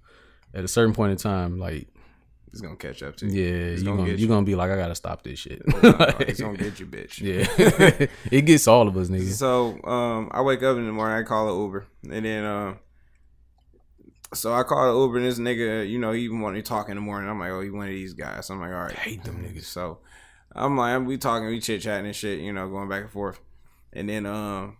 at 0.55 0.65
a 0.65 0.69
certain 0.69 0.95
point 0.95 1.13
in 1.13 1.19
time, 1.19 1.59
like 1.59 1.89
It's 2.53 2.61
gonna 2.61 2.77
catch 2.77 3.03
up 3.03 3.17
to 3.17 3.27
you. 3.27 3.43
Yeah, 3.43 3.55
It's 3.73 3.81
you 3.83 3.89
gonna 3.89 4.03
gonna, 4.03 4.13
you 4.13 4.29
gonna 4.29 4.45
be 4.45 4.55
like, 4.55 4.71
I 4.71 4.77
gotta 4.77 4.95
stop 4.95 5.23
this 5.23 5.39
shit. 5.39 5.63
it's 5.67 6.41
gonna 6.41 6.59
get 6.59 6.79
you, 6.79 6.87
bitch. 6.87 7.19
yeah, 7.21 8.07
it 8.31 8.43
gets 8.43 8.69
all 8.69 8.87
of 8.87 8.97
us, 8.97 9.09
niggas. 9.09 9.33
So 9.33 9.83
um, 9.85 10.29
I 10.33 10.43
wake 10.43 10.63
up 10.63 10.77
in 10.77 10.85
the 10.87 10.93
morning. 10.93 11.17
I 11.17 11.23
call 11.23 11.49
an 11.49 11.61
Uber, 11.63 11.87
and 12.11 12.25
then 12.27 12.45
um, 12.45 12.79
so 14.35 14.53
I 14.53 14.65
call 14.65 14.91
an 14.91 14.97
Uber, 14.97 15.17
and 15.17 15.27
this 15.27 15.39
nigga, 15.39 15.89
you 15.89 15.99
know, 15.99 16.13
he 16.13 16.23
even 16.25 16.41
want 16.41 16.57
to 16.57 16.63
talk 16.63 16.91
in 16.91 16.97
the 16.97 17.01
morning. 17.01 17.31
I'm 17.31 17.41
like, 17.41 17.51
oh, 17.53 17.63
he 17.63 17.71
one 17.71 17.87
of 17.87 17.93
these 17.93 18.13
guys. 18.13 18.51
I'm 18.51 18.61
like, 18.61 18.71
all 18.71 18.83
right, 18.83 18.93
hate 18.93 19.25
them 19.25 19.43
niggas. 19.43 19.65
So 19.65 20.01
I'm 20.55 20.77
like, 20.77 21.07
we 21.07 21.17
talking, 21.17 21.49
we 21.49 21.59
chit 21.59 21.81
chatting 21.81 22.05
and 22.07 22.15
shit, 22.15 22.41
you 22.41 22.53
know, 22.53 22.69
going 22.69 22.89
back 22.91 23.03
and 23.03 23.11
forth, 23.11 23.41
and 23.93 24.09
then 24.09 24.27
um. 24.27 24.77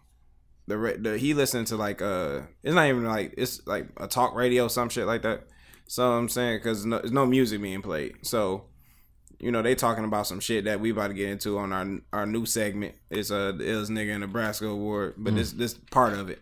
The, 0.69 0.97
the 0.97 1.19
he 1.19 1.35
listened 1.35 1.67
to 1.67 1.77
like 1.77 2.01
uh 2.01 2.43
it's 2.63 2.73
not 2.73 2.87
even 2.87 3.05
like 3.05 3.35
it's 3.37 3.67
like 3.67 3.89
a 3.97 4.07
talk 4.07 4.37
radio 4.37 4.69
some 4.69 4.89
shit 4.91 5.07
like 5.07 5.23
that 5.23 5.49
so 5.87 6.13
I'm 6.13 6.29
saying 6.29 6.59
because 6.59 6.85
no, 6.87 6.99
there's 6.99 7.13
no 7.13 7.27
music 7.27 7.61
being 7.61 7.83
played 7.83 8.17
so 8.23 8.65
you 9.43 9.51
know 9.51 9.61
they 9.61 9.75
talking 9.75 10.05
about 10.05 10.27
some 10.27 10.41
shit 10.41 10.65
that 10.65 10.81
we 10.81 10.91
about 10.91 11.09
to 11.09 11.15
get 11.15 11.29
into 11.29 11.59
on 11.59 11.73
our 11.73 11.99
our 12.13 12.27
new 12.27 12.47
segment. 12.47 12.95
It's 13.11 13.31
uh 13.31 13.53
the 13.53 13.65
illest 13.65 13.91
nigga 13.91 14.15
in 14.15 14.21
Nebraska 14.21 14.67
award, 14.67 15.15
but 15.19 15.35
this 15.35 15.53
this 15.53 15.75
part 15.75 16.15
of 16.15 16.31
it. 16.31 16.41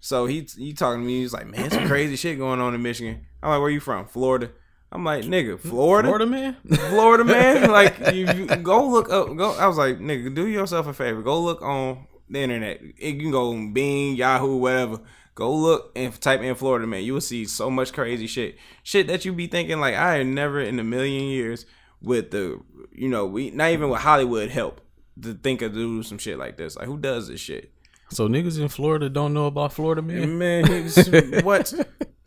So 0.00 0.24
he 0.26 0.48
he 0.56 0.72
talking 0.72 1.02
to 1.02 1.06
me. 1.06 1.20
He's 1.20 1.34
like, 1.34 1.46
man, 1.46 1.70
some 1.70 1.86
crazy 1.86 2.16
shit 2.16 2.38
going 2.38 2.60
on 2.60 2.74
in 2.74 2.82
Michigan. 2.82 3.26
I'm 3.42 3.50
like, 3.50 3.60
where 3.60 3.70
you 3.70 3.80
from? 3.80 4.06
Florida. 4.06 4.50
I'm 4.90 5.04
like, 5.04 5.24
nigga, 5.24 5.60
Florida, 5.60 6.08
Florida 6.08 6.26
man. 6.26 6.56
Florida 6.88 7.24
man. 7.24 7.70
Like, 7.70 7.98
you, 8.14 8.26
you 8.26 8.46
go 8.46 8.88
look 8.88 9.10
up. 9.10 9.36
Go. 9.36 9.52
I 9.52 9.66
was 9.66 9.76
like, 9.76 9.98
nigga, 9.98 10.34
do 10.34 10.46
yourself 10.46 10.86
a 10.86 10.94
favor. 10.94 11.20
Go 11.20 11.38
look 11.42 11.60
on 11.60 12.06
the 12.30 12.40
internet. 12.40 12.80
You 12.82 13.20
can 13.20 13.30
go 13.30 13.50
on 13.50 13.74
Bing, 13.74 14.16
Yahoo, 14.16 14.56
whatever. 14.56 15.00
Go 15.38 15.54
look 15.54 15.92
and 15.94 16.12
type 16.20 16.40
in 16.40 16.56
Florida 16.56 16.84
man. 16.84 17.04
You 17.04 17.12
will 17.12 17.20
see 17.20 17.44
so 17.44 17.70
much 17.70 17.92
crazy 17.92 18.26
shit. 18.26 18.56
Shit 18.82 19.06
that 19.06 19.24
you 19.24 19.32
be 19.32 19.46
thinking 19.46 19.78
like 19.78 19.94
I 19.94 20.24
never 20.24 20.60
in 20.60 20.80
a 20.80 20.82
million 20.82 21.26
years 21.26 21.64
with 22.02 22.32
the 22.32 22.60
you 22.92 23.08
know 23.08 23.24
we 23.24 23.50
not 23.52 23.70
even 23.70 23.88
with 23.88 24.00
Hollywood 24.00 24.50
help 24.50 24.80
to 25.22 25.34
think 25.34 25.62
of 25.62 25.74
do 25.74 26.02
some 26.02 26.18
shit 26.18 26.38
like 26.38 26.56
this. 26.56 26.74
Like 26.74 26.86
who 26.88 26.98
does 26.98 27.28
this 27.28 27.38
shit? 27.40 27.72
So 28.10 28.26
niggas 28.26 28.60
in 28.60 28.66
Florida 28.66 29.08
don't 29.08 29.32
know 29.32 29.46
about 29.46 29.72
Florida 29.72 30.02
man. 30.02 30.38
Man, 30.38 30.64
what? 31.44 31.72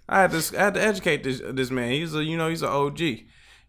I 0.08 0.22
had 0.22 0.32
to 0.32 0.58
I 0.58 0.63
had 0.63 0.74
to 0.75 0.82
educate 0.82 1.24
this 1.25 1.41
this 1.51 1.70
man. 1.70 1.91
He's 1.91 2.15
a 2.15 2.24
you 2.24 2.38
know 2.38 2.48
he's 2.48 2.62
an 2.62 2.70
OG. 2.70 3.01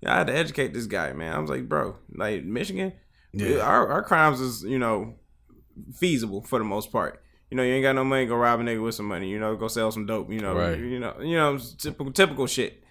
I 0.06 0.18
had 0.18 0.28
to 0.28 0.36
educate 0.36 0.72
this 0.72 0.86
guy, 0.86 1.12
man. 1.14 1.32
I 1.34 1.38
was 1.40 1.50
like, 1.50 1.68
bro, 1.68 1.96
like 2.14 2.44
Michigan, 2.44 2.92
Yeah. 3.32 3.56
our 3.58 3.88
our 3.88 4.02
crimes 4.04 4.40
is 4.40 4.62
you 4.62 4.78
know 4.78 5.14
feasible 5.98 6.42
for 6.42 6.60
the 6.60 6.64
most 6.64 6.92
part. 6.92 7.21
You 7.52 7.56
know, 7.56 7.64
you 7.64 7.74
ain't 7.74 7.82
got 7.82 7.94
no 7.94 8.02
money, 8.02 8.24
go 8.24 8.34
rob 8.36 8.60
a 8.60 8.62
nigga 8.62 8.82
with 8.82 8.94
some 8.94 9.04
money. 9.04 9.28
You 9.28 9.38
know, 9.38 9.54
go 9.56 9.68
sell 9.68 9.92
some 9.92 10.06
dope. 10.06 10.32
You 10.32 10.40
know, 10.40 10.54
Right. 10.54 10.78
you 10.78 10.98
know, 10.98 11.20
you 11.20 11.36
know, 11.36 11.58
typical 11.76 12.10
typical 12.10 12.46
shit. 12.46 12.82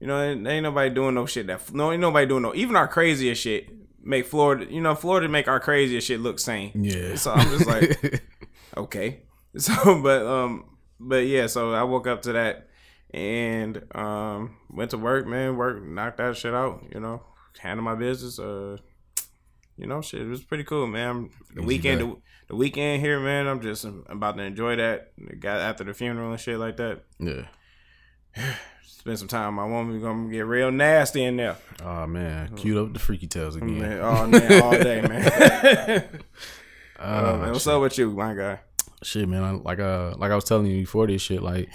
You 0.00 0.08
know, 0.08 0.20
ain't, 0.20 0.44
ain't 0.44 0.64
nobody 0.64 0.90
doing 0.92 1.14
no 1.14 1.24
shit 1.24 1.46
that 1.46 1.72
no 1.72 1.92
ain't 1.92 2.00
nobody 2.00 2.26
doing 2.26 2.42
no. 2.42 2.52
Even 2.52 2.74
our 2.74 2.88
craziest 2.88 3.40
shit 3.40 3.68
make 4.02 4.26
Florida. 4.26 4.66
You 4.68 4.80
know, 4.80 4.96
Florida 4.96 5.28
make 5.28 5.46
our 5.46 5.60
craziest 5.60 6.08
shit 6.08 6.18
look 6.18 6.40
sane. 6.40 6.72
Yeah. 6.74 7.14
So 7.14 7.30
I'm 7.30 7.48
just 7.56 7.66
like, 7.68 8.24
okay. 8.76 9.20
So, 9.56 10.02
but 10.02 10.26
um, 10.26 10.64
but 10.98 11.24
yeah. 11.26 11.46
So 11.46 11.72
I 11.72 11.84
woke 11.84 12.08
up 12.08 12.22
to 12.22 12.32
that 12.32 12.68
and 13.14 13.84
um 13.94 14.56
went 14.68 14.90
to 14.90 14.98
work. 14.98 15.28
Man, 15.28 15.56
work 15.56 15.80
knocked 15.84 16.16
that 16.16 16.36
shit 16.36 16.54
out. 16.54 16.82
You 16.92 16.98
know, 16.98 17.22
handle 17.60 17.84
my 17.84 17.94
business. 17.94 18.40
Uh, 18.40 18.78
you 19.78 19.86
know, 19.86 20.02
shit. 20.02 20.22
It 20.22 20.28
was 20.28 20.42
pretty 20.42 20.64
cool, 20.64 20.86
man. 20.86 21.30
The 21.54 21.60
Easy 21.60 21.66
weekend, 21.66 22.00
the, 22.00 22.16
the 22.48 22.56
weekend 22.56 23.00
here, 23.00 23.20
man. 23.20 23.46
I'm 23.46 23.60
just 23.60 23.84
I'm 23.84 24.04
about 24.10 24.36
to 24.36 24.42
enjoy 24.42 24.76
that. 24.76 25.12
Got 25.40 25.60
after 25.60 25.84
the 25.84 25.94
funeral 25.94 26.32
and 26.32 26.40
shit 26.40 26.58
like 26.58 26.76
that. 26.76 27.04
yeah. 27.18 27.46
Spend 28.86 29.18
some 29.18 29.28
time. 29.28 29.54
My 29.54 29.64
woman 29.64 30.00
gonna 30.00 30.30
get 30.30 30.40
real 30.40 30.70
nasty 30.72 31.22
in 31.24 31.36
there. 31.36 31.56
Oh 31.84 32.06
man, 32.06 32.54
queued 32.56 32.76
up 32.76 32.92
the 32.92 32.98
freaky 32.98 33.28
tales 33.28 33.54
again. 33.56 33.78
Man, 33.78 34.00
all, 34.00 34.26
man, 34.26 34.62
all 34.62 34.72
day, 34.72 35.00
man. 35.02 36.04
Uh, 36.98 37.38
man, 37.40 37.52
what's 37.52 37.62
shit. 37.62 37.72
up 37.72 37.80
with 37.80 37.96
you, 37.96 38.10
my 38.10 38.34
guy? 38.34 38.58
shit, 39.04 39.28
man. 39.28 39.44
I, 39.44 39.50
like 39.52 39.78
uh, 39.78 40.14
like 40.16 40.32
I 40.32 40.34
was 40.34 40.42
telling 40.42 40.66
you 40.66 40.80
before 40.80 41.06
this 41.06 41.22
shit, 41.22 41.40
like, 41.42 41.68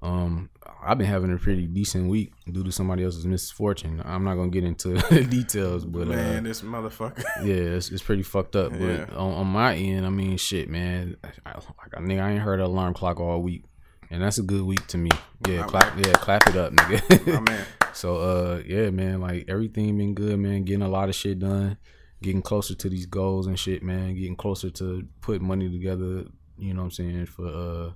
um, 0.00 0.48
I've 0.84 0.98
been 0.98 1.06
having 1.06 1.32
a 1.32 1.36
pretty 1.38 1.66
decent 1.66 2.08
week 2.08 2.32
due 2.50 2.64
to 2.64 2.72
somebody 2.72 3.04
else's 3.04 3.24
misfortune. 3.26 4.02
I'm 4.04 4.24
not 4.24 4.34
gonna 4.34 4.50
get 4.50 4.64
into 4.64 4.94
details, 5.28 5.84
but 5.84 6.08
Man, 6.08 6.38
uh, 6.38 6.48
this 6.48 6.62
motherfucker. 6.62 7.22
yeah, 7.44 7.54
it's, 7.76 7.90
it's 7.90 8.02
pretty 8.02 8.22
fucked 8.22 8.56
up. 8.56 8.70
But 8.72 8.80
Yeah. 8.80 9.06
on, 9.14 9.32
on 9.34 9.46
my 9.46 9.74
end, 9.76 10.04
I 10.06 10.10
mean, 10.10 10.36
shit, 10.36 10.68
man. 10.68 11.16
I, 11.46 11.52
like 11.54 11.92
nigga, 12.02 12.20
I 12.22 12.32
ain't 12.32 12.42
heard 12.42 12.60
an 12.60 12.66
alarm 12.66 12.94
clock 12.94 13.20
all 13.20 13.40
week. 13.42 13.64
and 14.10 14.22
that's 14.22 14.38
a 14.38 14.42
good 14.42 14.62
week 14.62 14.86
to 14.88 14.98
me. 14.98 15.10
Yeah, 15.48 15.62
clap. 15.64 15.96
Yeah, 15.98 16.12
clap 16.14 16.46
it 16.48 16.56
up, 16.56 16.72
nigga. 16.72 17.32
My 17.34 17.40
man. 17.50 17.66
So 17.94 18.16
uh 18.16 18.62
yeah, 18.66 18.90
man, 18.90 19.20
like 19.20 19.44
everything 19.48 19.96
been 19.98 20.14
good, 20.14 20.38
man. 20.38 20.64
Getting 20.64 20.82
a 20.82 20.88
lot 20.88 21.08
of 21.08 21.14
shit 21.14 21.38
done, 21.38 21.76
getting 22.22 22.42
closer 22.42 22.74
to 22.74 22.88
these 22.88 23.06
goals 23.06 23.46
and 23.46 23.58
shit, 23.58 23.82
man. 23.82 24.14
Getting 24.14 24.36
closer 24.36 24.70
to 24.70 25.06
put 25.20 25.42
money 25.42 25.70
together, 25.70 26.24
you 26.58 26.72
know 26.74 26.80
what 26.80 26.84
I'm 26.86 26.90
saying, 26.90 27.26
for 27.26 27.46
uh 27.46 27.90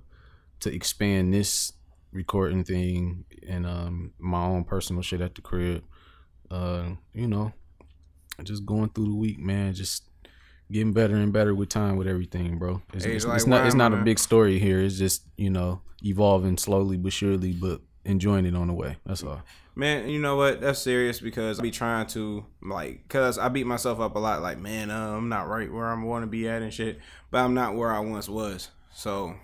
to 0.61 0.73
expand 0.73 1.33
this 1.33 1.73
recording 2.11 2.63
thing 2.63 3.25
and 3.47 3.65
um 3.65 4.13
my 4.19 4.43
own 4.43 4.63
personal 4.63 5.01
shit 5.01 5.21
at 5.21 5.35
the 5.35 5.41
crib. 5.41 5.83
Uh, 6.49 6.91
you 7.13 7.27
know, 7.27 7.51
just 8.43 8.65
going 8.65 8.89
through 8.89 9.09
the 9.09 9.15
week, 9.15 9.39
man, 9.39 9.73
just 9.73 10.03
getting 10.71 10.93
better 10.93 11.15
and 11.15 11.33
better 11.33 11.53
with 11.53 11.69
time 11.69 11.97
with 11.97 12.07
everything, 12.07 12.57
bro. 12.57 12.81
It's, 12.93 13.05
Hey, 13.05 13.15
it's, 13.15 13.25
like 13.25 13.37
it's 13.37 13.47
not 13.47 13.65
it's 13.65 13.75
not 13.75 13.93
a 13.93 13.97
big 13.97 14.19
story 14.19 14.59
here. 14.59 14.79
It's 14.79 14.97
just, 14.97 15.23
you 15.37 15.49
know, 15.49 15.81
evolving 16.03 16.57
slowly 16.57 16.97
but 16.97 17.13
surely, 17.13 17.53
but 17.53 17.81
enjoying 18.05 18.45
it 18.45 18.55
on 18.55 18.67
the 18.67 18.73
way. 18.73 18.97
That's 19.05 19.23
all. 19.23 19.41
Man, 19.75 20.09
you 20.09 20.19
know 20.19 20.35
what? 20.35 20.59
That's 20.59 20.79
serious 20.79 21.19
because 21.19 21.59
I 21.59 21.61
be 21.61 21.69
trying 21.69 22.07
to 22.07 22.45
like, 22.63 23.07
cause 23.09 23.37
I 23.37 23.47
beat 23.49 23.67
myself 23.67 23.99
up 23.99 24.15
a 24.15 24.19
lot. 24.19 24.41
Like, 24.41 24.57
man, 24.57 24.89
uh, 24.89 25.11
I'm 25.15 25.29
not 25.29 25.47
right 25.47 25.71
where 25.71 25.85
I 25.85 26.03
want 26.03 26.23
to 26.23 26.27
be 26.27 26.49
at 26.49 26.63
and 26.63 26.73
shit, 26.73 26.99
but 27.29 27.39
I'm 27.39 27.53
not 27.53 27.75
where 27.75 27.91
I 27.91 27.99
once 27.99 28.27
was. 28.27 28.71
So, 28.91 29.35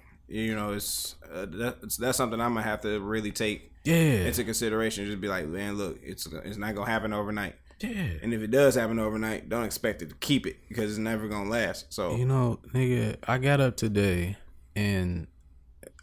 you 0.42 0.56
know, 0.56 0.74
it's 0.74 1.16
uh, 1.34 1.46
that's, 1.50 1.98
that's 1.98 2.18
something 2.18 2.40
I'm 2.42 2.54
gonna 2.54 2.64
have 2.66 2.82
to 2.82 3.00
really 3.00 3.32
take 3.32 3.72
Yeah. 3.84 4.26
into 4.26 4.44
consideration. 4.44 5.06
Just 5.06 5.22
be 5.22 5.28
like, 5.28 5.48
man, 5.48 5.78
look, 5.78 6.00
it's 6.04 6.26
it's 6.28 6.58
not 6.58 6.76
gonna 6.76 6.90
happen 6.90 7.14
overnight. 7.14 7.56
yeah. 7.80 8.08
And 8.22 8.34
if 8.34 8.42
it 8.42 8.52
does 8.52 8.76
happen 8.76 9.00
overnight, 9.00 9.50
don't 9.50 9.64
expect 9.66 10.02
it 10.02 10.10
to 10.10 10.16
keep 10.16 10.46
it 10.48 10.58
because 10.70 10.90
it's 10.92 11.00
never 11.00 11.28
gonna 11.28 11.50
last. 11.50 11.94
So, 11.94 12.16
You 12.16 12.26
know, 12.26 12.60
nigga, 12.74 13.18
I 13.28 13.38
got 13.38 13.60
up 13.62 13.78
today 13.78 14.38
and 14.76 15.28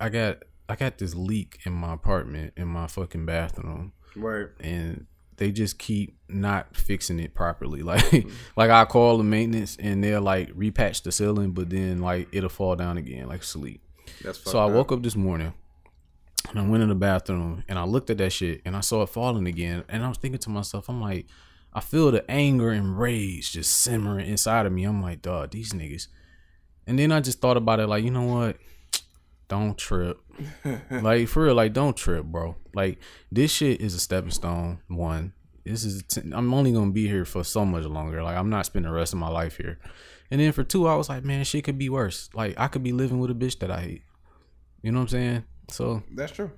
I 0.01 0.09
got 0.09 0.43
I 0.69 0.77
got 0.77 0.99
this 0.99 1.15
leak 1.15 1.59
in 1.65 1.73
my 1.73 1.93
apartment 1.95 2.53
in 2.57 2.69
my 2.69 2.87
fucking 2.87 3.27
bathroom 3.27 3.93
word. 4.17 4.55
and 4.61 5.07
they 5.37 5.51
just 5.51 5.79
keep 5.79 6.19
not 6.29 6.77
fixing 6.77 7.19
it 7.19 7.35
properly. 7.35 7.83
Like 7.91 8.27
like 8.57 8.71
I 8.71 8.85
call 8.85 9.19
the 9.19 9.25
maintenance 9.25 9.77
and 9.81 10.05
they'll 10.05 10.21
like 10.23 10.51
repatch 10.53 11.03
the 11.03 11.11
ceiling 11.13 11.51
but 11.53 11.71
then 11.71 11.99
like 11.99 12.29
it'll 12.31 12.51
fall 12.51 12.77
down 12.77 12.97
again 12.99 13.27
like 13.27 13.43
sleep. 13.43 13.81
That's 14.23 14.43
So 14.43 14.59
I 14.59 14.67
woke 14.67 14.93
up 14.93 15.03
this 15.03 15.17
morning 15.17 15.53
and 16.49 16.59
I 16.59 16.67
went 16.67 16.83
in 16.83 16.89
the 16.89 16.95
bathroom 16.95 17.65
and 17.69 17.79
I 17.79 17.85
looked 17.85 18.11
at 18.11 18.19
that 18.19 18.31
shit 18.31 18.63
and 18.65 18.77
I 18.77 18.81
saw 18.81 19.03
it 19.03 19.09
falling 19.09 19.47
again. 19.47 19.85
And 19.89 20.05
I 20.05 20.09
was 20.09 20.19
thinking 20.19 20.41
to 20.41 20.51
myself, 20.51 20.89
I'm 20.89 21.01
like, 21.01 21.27
I 21.73 21.81
feel 21.81 22.11
the 22.11 22.29
anger 22.31 22.71
and 22.71 22.99
rage 22.99 23.53
just 23.53 23.73
simmering 23.73 24.27
inside 24.27 24.67
of 24.67 24.73
me. 24.73 24.85
I'm 24.85 25.03
like, 25.03 25.23
dog, 25.23 25.53
these 25.53 25.73
niggas. 25.73 26.09
And 26.87 26.99
then 26.99 27.13
I 27.13 27.21
just 27.21 27.41
thought 27.41 27.57
about 27.57 27.79
it, 27.79 27.87
like, 27.87 28.05
you 28.05 28.11
know 28.11 28.25
what? 28.25 28.57
Don't 29.49 29.77
trip. 29.77 30.21
like 30.91 31.29
for 31.29 31.45
real, 31.45 31.55
like 31.55 31.73
don't 31.73 31.97
trip, 31.97 32.25
bro. 32.25 32.57
Like 32.73 32.99
this 33.33 33.51
shit 33.51 33.81
is 33.81 33.95
a 33.95 34.01
stepping 34.01 34.31
stone. 34.31 34.81
One, 34.87 35.33
this 35.65 35.85
is 35.85 36.05
i 36.17 36.21
I'm 36.37 36.55
only 36.55 36.73
gonna 36.73 36.93
be 36.93 37.09
here 37.09 37.25
for 37.25 37.43
so 37.45 37.65
much 37.65 37.85
longer. 37.85 38.23
Like 38.23 38.37
I'm 38.37 38.49
not 38.49 38.67
spending 38.67 38.91
the 38.91 38.97
rest 38.97 39.13
of 39.13 39.19
my 39.19 39.29
life 39.29 39.57
here. 39.57 39.79
And 40.31 40.41
then 40.41 40.53
for 40.53 40.63
two, 40.63 40.87
I 40.87 40.95
was 40.95 41.09
like, 41.09 41.25
man, 41.25 41.45
shit 41.45 41.65
could 41.65 41.79
be 41.79 41.89
worse. 41.89 42.31
Like 42.33 42.55
I 42.59 42.69
could 42.69 42.85
be 42.85 42.93
living 42.93 43.19
with 43.19 43.31
a 43.31 43.35
bitch 43.35 43.59
that 43.59 43.71
I 43.71 43.81
hate. 43.81 44.03
You 44.83 44.93
know 44.93 44.99
what 44.99 45.03
I'm 45.03 45.09
saying? 45.09 45.45
So, 45.69 46.03
That's 46.13 46.33
true. 46.33 46.51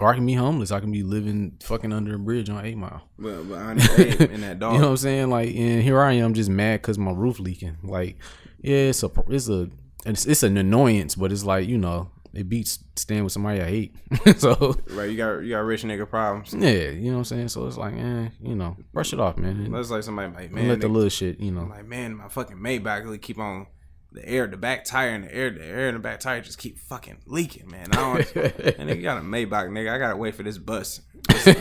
or 0.00 0.08
I 0.08 0.14
can 0.14 0.26
be 0.26 0.34
homeless. 0.34 0.70
I 0.70 0.80
can 0.80 0.92
be 0.92 1.02
living 1.02 1.56
fucking 1.62 1.92
under 1.92 2.14
a 2.14 2.18
bridge 2.18 2.50
on 2.50 2.64
Eight 2.64 2.76
Mile. 2.76 3.02
But, 3.18 3.48
but 3.48 3.58
I 3.58 3.74
need 3.74 4.20
in 4.20 4.40
that 4.42 4.58
dog. 4.58 4.74
You 4.74 4.80
know 4.80 4.86
what 4.86 4.90
I'm 4.92 4.96
saying? 4.98 5.30
Like, 5.30 5.48
and 5.54 5.82
here 5.82 6.00
I 6.00 6.12
am, 6.14 6.34
just 6.34 6.50
mad 6.50 6.82
because 6.82 6.98
my 6.98 7.12
roof 7.12 7.38
leaking. 7.38 7.78
Like, 7.82 8.18
yeah, 8.60 8.88
it's 8.88 9.02
a, 9.02 9.10
it's 9.28 9.48
a, 9.48 9.68
it's, 10.04 10.26
it's 10.26 10.42
an 10.42 10.56
annoyance, 10.56 11.14
but 11.14 11.32
it's 11.32 11.44
like 11.44 11.68
you 11.68 11.78
know, 11.78 12.10
it 12.32 12.48
beats 12.48 12.78
staying 12.96 13.24
with 13.24 13.32
somebody 13.32 13.60
I 13.60 13.68
hate. 13.68 13.96
so, 14.38 14.76
right, 14.90 15.10
you 15.10 15.16
got 15.16 15.38
you 15.40 15.50
got 15.50 15.60
rich 15.60 15.82
nigga 15.82 16.08
problems. 16.08 16.54
yeah, 16.54 16.90
you 16.90 17.10
know 17.10 17.12
what 17.12 17.18
I'm 17.18 17.24
saying. 17.24 17.48
So 17.48 17.66
it's 17.66 17.76
like, 17.76 17.94
eh, 17.94 18.28
you 18.42 18.54
know, 18.54 18.76
brush 18.92 19.12
it 19.12 19.20
off, 19.20 19.36
man. 19.36 19.70
That's 19.70 19.90
like 19.90 20.02
somebody 20.02 20.32
like, 20.32 20.52
man, 20.52 20.68
let 20.68 20.80
the 20.80 20.88
little 20.88 21.08
shit, 21.08 21.40
you 21.40 21.50
know. 21.50 21.64
Like, 21.64 21.86
man, 21.86 22.16
my 22.16 22.28
fucking 22.28 22.56
Maybach 22.56 23.04
really 23.04 23.18
keep 23.18 23.38
on 23.38 23.66
the 24.12 24.28
air, 24.28 24.46
the 24.46 24.56
back 24.56 24.84
tire 24.84 25.10
and 25.10 25.24
the 25.24 25.34
air, 25.34 25.50
the 25.50 25.64
air 25.64 25.88
and 25.88 25.96
the 25.96 26.00
back 26.00 26.20
tire 26.20 26.40
just 26.40 26.58
keep 26.58 26.78
fucking 26.78 27.18
leaking, 27.26 27.70
man. 27.70 27.88
I 27.92 27.96
don't, 27.96 28.16
and 28.36 28.90
nigga 28.90 29.02
got 29.02 29.18
a 29.18 29.20
Maybach, 29.20 29.68
nigga. 29.68 29.92
I 29.92 29.98
gotta 29.98 30.16
wait 30.16 30.34
for 30.34 30.42
this 30.42 30.58
bus, 30.58 31.00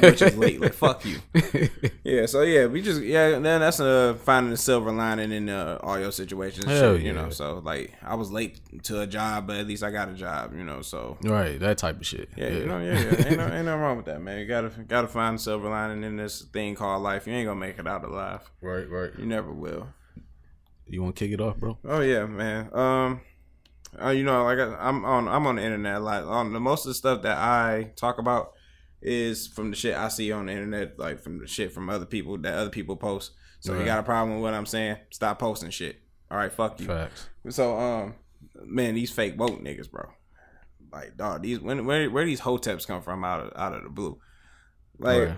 which 0.02 0.22
is 0.22 0.36
late. 0.36 0.60
Like, 0.60 0.74
fuck 0.74 1.06
you. 1.06 1.20
Yeah, 2.04 2.26
so 2.26 2.42
yeah, 2.42 2.66
we 2.66 2.82
just 2.82 3.04
yeah. 3.04 3.38
Then 3.38 3.44
that's 3.62 3.80
uh 3.80 4.16
finding 4.24 4.50
the 4.50 4.58
silver 4.58 4.92
lining 4.92 5.32
in 5.32 5.48
uh, 5.48 5.78
all 5.84 6.00
your 6.00 6.12
situations, 6.12 6.66
shit, 6.66 7.02
you 7.02 7.14
know. 7.14 7.30
So 7.30 7.60
like, 7.64 7.94
I 8.02 8.16
was 8.16 8.32
late 8.32 8.60
to 8.86 9.02
a 9.02 9.06
job, 9.06 9.46
but 9.46 9.58
at 9.58 9.68
least 9.68 9.84
I 9.84 9.92
got 9.92 10.10
a 10.10 10.14
job, 10.14 10.56
you 10.58 10.64
know. 10.64 10.82
So 10.82 11.18
Right, 11.24 11.60
that 11.60 11.78
type 11.78 11.98
of 12.00 12.08
shit. 12.08 12.30
yeah, 12.36 12.50
you 12.50 12.66
know, 12.66 12.80
yeah, 12.80 13.00
yeah. 13.00 13.28
Ain't, 13.28 13.38
no, 13.38 13.44
ain't 13.44 13.66
nothing 13.66 13.80
wrong 13.82 13.98
with 13.98 14.08
that, 14.08 14.22
man. 14.24 14.40
You 14.40 14.48
gotta 14.48 14.70
gotta 14.88 15.08
find 15.08 15.38
the 15.38 15.42
silver 15.44 15.70
lining 15.70 16.04
in 16.04 16.18
this 16.18 16.42
thing 16.42 16.74
called 16.74 17.04
life. 17.04 17.28
You 17.28 17.34
ain't 17.34 17.46
gonna 17.48 17.60
make 17.60 17.78
it 17.78 17.86
out 17.86 18.04
alive. 18.04 18.50
right, 18.62 18.90
right. 18.90 19.12
You 19.20 19.28
never 19.28 19.52
will. 19.54 19.90
You 20.90 21.04
want 21.04 21.16
to 21.16 21.26
kick 21.26 21.34
it 21.34 21.42
off, 21.42 21.58
bro? 21.58 21.78
Oh 21.86 22.02
yeah, 22.02 22.26
man. 22.26 22.70
Um, 22.74 23.22
uh, 24.02 24.10
you 24.10 24.24
know, 24.24 24.44
like 24.44 24.60
I, 24.60 24.76
I'm 24.80 25.06
on, 25.06 25.28
I'm 25.28 25.46
on 25.48 25.56
the 25.58 25.64
internet 25.64 25.96
a 25.96 26.00
lot. 26.00 26.24
On 26.24 26.54
the 26.54 26.60
most 26.60 26.86
of 26.86 26.90
the 26.90 26.96
stuff 26.96 27.22
that 27.24 27.38
I 27.38 27.92
talk 27.96 28.18
about 28.18 28.54
is 29.02 29.48
from 29.48 29.70
the 29.70 29.76
shit 29.76 29.96
I 29.96 30.10
see 30.10 30.32
on 30.32 30.48
the 30.48 30.52
internet, 30.52 30.98
like 31.00 31.20
from 31.20 31.40
the 31.40 31.48
shit 31.48 31.72
from 31.72 31.90
other 31.90 32.06
people 32.06 32.38
that 32.40 32.54
other 32.54 32.70
people 32.70 32.96
post. 32.96 33.32
So 33.62 33.78
you 33.78 33.84
got 33.84 34.00
a 34.00 34.04
problem 34.04 34.36
with 34.36 34.44
what 34.44 34.54
I'm 34.54 34.66
saying? 34.66 34.98
Stop 35.10 35.40
posting 35.40 35.70
shit. 35.70 36.02
All 36.32 36.38
right, 36.38 36.52
fuck 36.52 36.80
you. 36.80 36.88
Facts. 36.88 37.28
So 37.50 37.78
um, 37.78 38.16
man, 38.64 38.96
these 38.96 39.12
fake 39.12 39.38
woke 39.38 39.62
niggas, 39.62 39.92
bro. 39.92 40.10
Like 40.92 41.18
dog, 41.18 41.44
these 41.44 41.60
when 41.60 41.86
where 41.86 42.10
where 42.10 42.26
these 42.26 42.42
hoteps 42.42 42.88
come 42.88 43.02
from 43.02 43.24
out 43.24 43.42
of 43.42 43.54
out 43.56 43.74
of 43.74 43.84
the 43.84 43.90
blue? 43.90 44.20
Like 44.98 45.30
Right. 45.30 45.38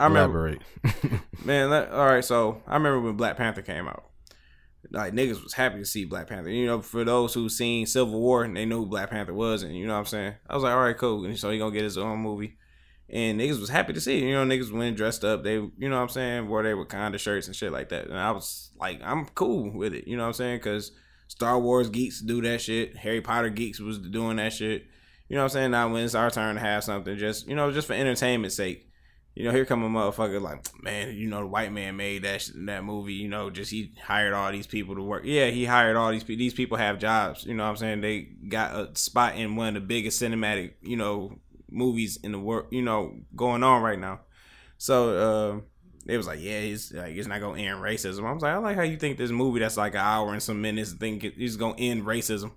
I 0.00 0.04
remember 0.04 0.48
Elaborate. 0.48 1.20
Man, 1.44 1.68
let, 1.68 1.90
all 1.90 2.06
right. 2.06 2.24
So 2.24 2.62
I 2.66 2.74
remember 2.74 3.00
when 3.00 3.16
Black 3.16 3.36
Panther 3.36 3.60
came 3.60 3.86
out. 3.86 4.04
Like 4.90 5.12
niggas 5.12 5.42
was 5.42 5.52
happy 5.52 5.78
to 5.78 5.84
see 5.84 6.04
Black 6.04 6.28
Panther. 6.28 6.50
You 6.50 6.66
know, 6.66 6.80
for 6.80 7.04
those 7.04 7.34
who 7.34 7.48
seen 7.48 7.86
Civil 7.86 8.18
War, 8.20 8.44
and 8.44 8.56
they 8.56 8.64
knew 8.64 8.78
who 8.78 8.86
Black 8.86 9.10
Panther 9.10 9.34
was, 9.34 9.62
and 9.62 9.76
you 9.76 9.86
know 9.86 9.92
what 9.92 10.00
I'm 10.00 10.06
saying. 10.06 10.34
I 10.48 10.54
was 10.54 10.62
like, 10.62 10.72
all 10.72 10.80
right, 10.80 10.96
cool. 10.96 11.24
And 11.24 11.38
so 11.38 11.50
he 11.50 11.58
gonna 11.58 11.72
get 11.72 11.84
his 11.84 11.98
own 11.98 12.18
movie, 12.20 12.56
and 13.08 13.40
niggas 13.40 13.60
was 13.60 13.68
happy 13.68 13.92
to 13.92 14.00
see. 14.00 14.18
it. 14.18 14.26
You 14.26 14.34
know, 14.34 14.44
niggas 14.44 14.72
went 14.72 14.96
dressed 14.96 15.24
up. 15.24 15.44
They, 15.44 15.54
you 15.54 15.72
know 15.78 15.96
what 15.96 16.02
I'm 16.02 16.08
saying, 16.08 16.48
wore 16.48 16.62
they 16.62 16.72
Wakanda 16.72 17.18
shirts 17.18 17.46
and 17.46 17.56
shit 17.56 17.72
like 17.72 17.90
that. 17.90 18.06
And 18.06 18.18
I 18.18 18.30
was 18.30 18.70
like, 18.78 19.00
I'm 19.02 19.26
cool 19.26 19.70
with 19.70 19.94
it. 19.94 20.08
You 20.08 20.16
know 20.16 20.22
what 20.22 20.28
I'm 20.28 20.34
saying? 20.34 20.58
Because 20.58 20.92
Star 21.28 21.58
Wars 21.58 21.88
geeks 21.90 22.20
do 22.20 22.40
that 22.42 22.60
shit. 22.60 22.96
Harry 22.96 23.20
Potter 23.20 23.50
geeks 23.50 23.80
was 23.80 23.98
doing 23.98 24.36
that 24.36 24.52
shit. 24.52 24.86
You 25.28 25.36
know 25.36 25.42
what 25.42 25.52
I'm 25.52 25.60
saying? 25.60 25.70
Now 25.70 25.92
when 25.92 26.04
it's 26.04 26.16
our 26.16 26.30
turn 26.30 26.56
to 26.56 26.60
have 26.60 26.82
something, 26.82 27.16
just 27.16 27.46
you 27.46 27.54
know, 27.54 27.70
just 27.70 27.86
for 27.86 27.92
entertainment's 27.92 28.56
sake. 28.56 28.89
You 29.34 29.44
know, 29.44 29.52
here 29.52 29.64
come 29.64 29.84
a 29.84 29.88
motherfucker 29.88 30.42
like, 30.42 30.66
man, 30.82 31.14
you 31.14 31.28
know, 31.28 31.40
the 31.40 31.46
white 31.46 31.72
man 31.72 31.96
made 31.96 32.22
that 32.24 32.50
that 32.66 32.84
movie. 32.84 33.14
You 33.14 33.28
know, 33.28 33.48
just 33.48 33.70
he 33.70 33.92
hired 34.02 34.32
all 34.32 34.50
these 34.50 34.66
people 34.66 34.96
to 34.96 35.02
work. 35.02 35.22
Yeah, 35.24 35.46
he 35.46 35.64
hired 35.64 35.96
all 35.96 36.10
these 36.10 36.24
people. 36.24 36.40
These 36.40 36.54
people 36.54 36.76
have 36.76 36.98
jobs. 36.98 37.44
You 37.44 37.54
know, 37.54 37.62
what 37.62 37.70
I'm 37.70 37.76
saying 37.76 38.00
they 38.00 38.22
got 38.48 38.74
a 38.74 38.96
spot 38.96 39.36
in 39.36 39.56
one 39.56 39.68
of 39.68 39.74
the 39.74 39.80
biggest 39.80 40.20
cinematic, 40.20 40.72
you 40.82 40.96
know, 40.96 41.38
movies 41.70 42.18
in 42.22 42.32
the 42.32 42.40
world. 42.40 42.66
You 42.70 42.82
know, 42.82 43.14
going 43.36 43.62
on 43.62 43.82
right 43.82 43.98
now. 43.98 44.20
So 44.78 45.10
uh, 45.56 45.60
it 46.06 46.16
was 46.16 46.26
like, 46.26 46.40
yeah, 46.40 46.58
it's 46.58 46.92
like 46.92 47.14
it's 47.14 47.28
not 47.28 47.40
gonna 47.40 47.60
end 47.60 47.80
racism. 47.80 48.24
I 48.24 48.32
was 48.32 48.42
like, 48.42 48.52
I 48.52 48.56
like 48.56 48.76
how 48.76 48.82
you 48.82 48.96
think 48.96 49.16
this 49.16 49.30
movie 49.30 49.60
that's 49.60 49.76
like 49.76 49.94
an 49.94 50.00
hour 50.00 50.32
and 50.32 50.42
some 50.42 50.60
minutes 50.60 50.92
think 50.92 51.24
is 51.24 51.56
gonna 51.56 51.76
end 51.78 52.02
racism. 52.04 52.52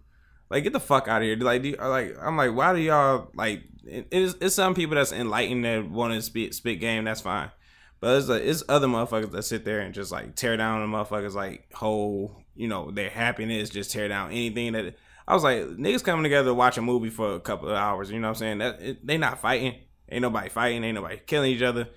Like, 0.50 0.63
get 0.63 0.74
the 0.74 0.80
fuck 0.80 1.08
out 1.08 1.22
of 1.22 1.25
here. 1.25 1.36
Like, 1.38 1.63
you, 1.63 1.75
like 1.75 2.15
I'm 2.20 2.38
like, 2.38 2.53
why 2.53 2.74
do 2.74 2.80
y'all 2.80 3.30
like? 3.36 3.63
It, 3.86 4.08
it's, 4.12 4.36
it's 4.42 4.56
some 4.56 4.75
people 4.75 4.96
that's 4.96 5.12
enlightened 5.12 5.66
that 5.66 5.90
want 5.90 6.13
to 6.13 6.22
spit 6.22 6.54
spit 6.54 6.80
game. 6.80 7.04
That's 7.06 7.22
fine. 7.22 7.52
But 8.00 8.18
it's, 8.18 8.28
like, 8.28 8.44
it's 8.44 8.63
other 8.68 8.88
motherfuckers 8.88 9.32
that 9.32 9.44
sit 9.44 9.63
there 9.63 9.80
and 9.80 9.94
just 9.94 10.12
like 10.12 10.36
tear 10.36 10.58
down 10.58 10.82
the 10.82 10.98
motherfuckers 10.98 11.34
like 11.34 11.72
whole, 11.74 12.44
you 12.56 12.68
know, 12.68 12.92
their 12.92 13.10
happiness, 13.10 13.70
just 13.70 13.92
tear 13.92 14.08
down 14.08 14.32
anything 14.32 14.74
that. 14.74 14.96
I 15.25 15.34
was 15.34 15.44
like, 15.44 15.62
niggas 15.62 16.04
coming 16.04 16.24
together 16.24 16.50
to 16.50 16.54
watch 16.54 16.78
a 16.78 16.82
movie 16.82 17.10
for 17.10 17.36
a 17.36 17.40
couple 17.40 17.70
of 17.70 17.75
hours. 17.75 18.12
You 18.12 18.20
know 18.20 18.28
what 18.28 18.36
I'm 18.36 18.40
saying? 18.40 18.58
That 18.58 18.82
it, 18.82 19.08
they 19.08 19.18
not 19.18 19.40
fighting. 19.40 19.75
Ain't 20.10 20.22
nobody 20.22 20.50
fighting. 20.50 20.84
Ain't 20.84 20.96
nobody 20.96 21.18
killing 21.25 21.52
each 21.52 21.62
other 21.62 21.88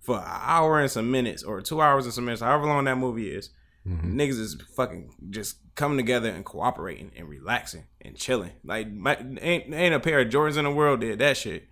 for 0.00 0.18
an 0.18 0.24
hour 0.26 0.80
and 0.80 0.90
some 0.90 1.08
minutes 1.08 1.44
or 1.44 1.60
two 1.60 1.80
hours 1.80 2.06
and 2.06 2.12
some 2.12 2.24
minutes, 2.24 2.42
however 2.42 2.66
long 2.66 2.84
that 2.84 2.98
movie 2.98 3.30
is. 3.30 3.50
Mhm. 3.86 4.14
Niggas 4.14 4.38
is 4.38 4.56
fucking 4.76 5.12
just 5.30 5.56
coming 5.74 5.96
together 5.96 6.28
and 6.28 6.44
cooperating 6.44 7.10
and 7.16 7.28
relaxing 7.28 7.84
and 8.00 8.16
chilling. 8.16 8.52
Like 8.64 8.90
my, 8.92 9.16
ain't 9.40 9.74
ain't 9.74 9.94
a 9.94 10.00
pair 10.00 10.20
of 10.20 10.28
Jordans 10.28 10.56
in 10.56 10.64
the 10.64 10.70
world 10.70 11.00
did 11.00 11.18
that 11.18 11.36
shit. 11.36 11.68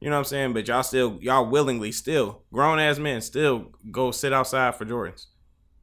You 0.00 0.10
know 0.10 0.16
what 0.16 0.20
I'm 0.20 0.24
saying? 0.24 0.52
But 0.54 0.66
y'all 0.66 0.82
still 0.82 1.18
y'all 1.20 1.46
willingly 1.46 1.92
still 1.92 2.42
grown 2.52 2.80
ass 2.80 2.98
men 2.98 3.20
still 3.20 3.70
go 3.90 4.10
sit 4.10 4.32
outside 4.32 4.74
for 4.74 4.84
Jordans. 4.84 5.26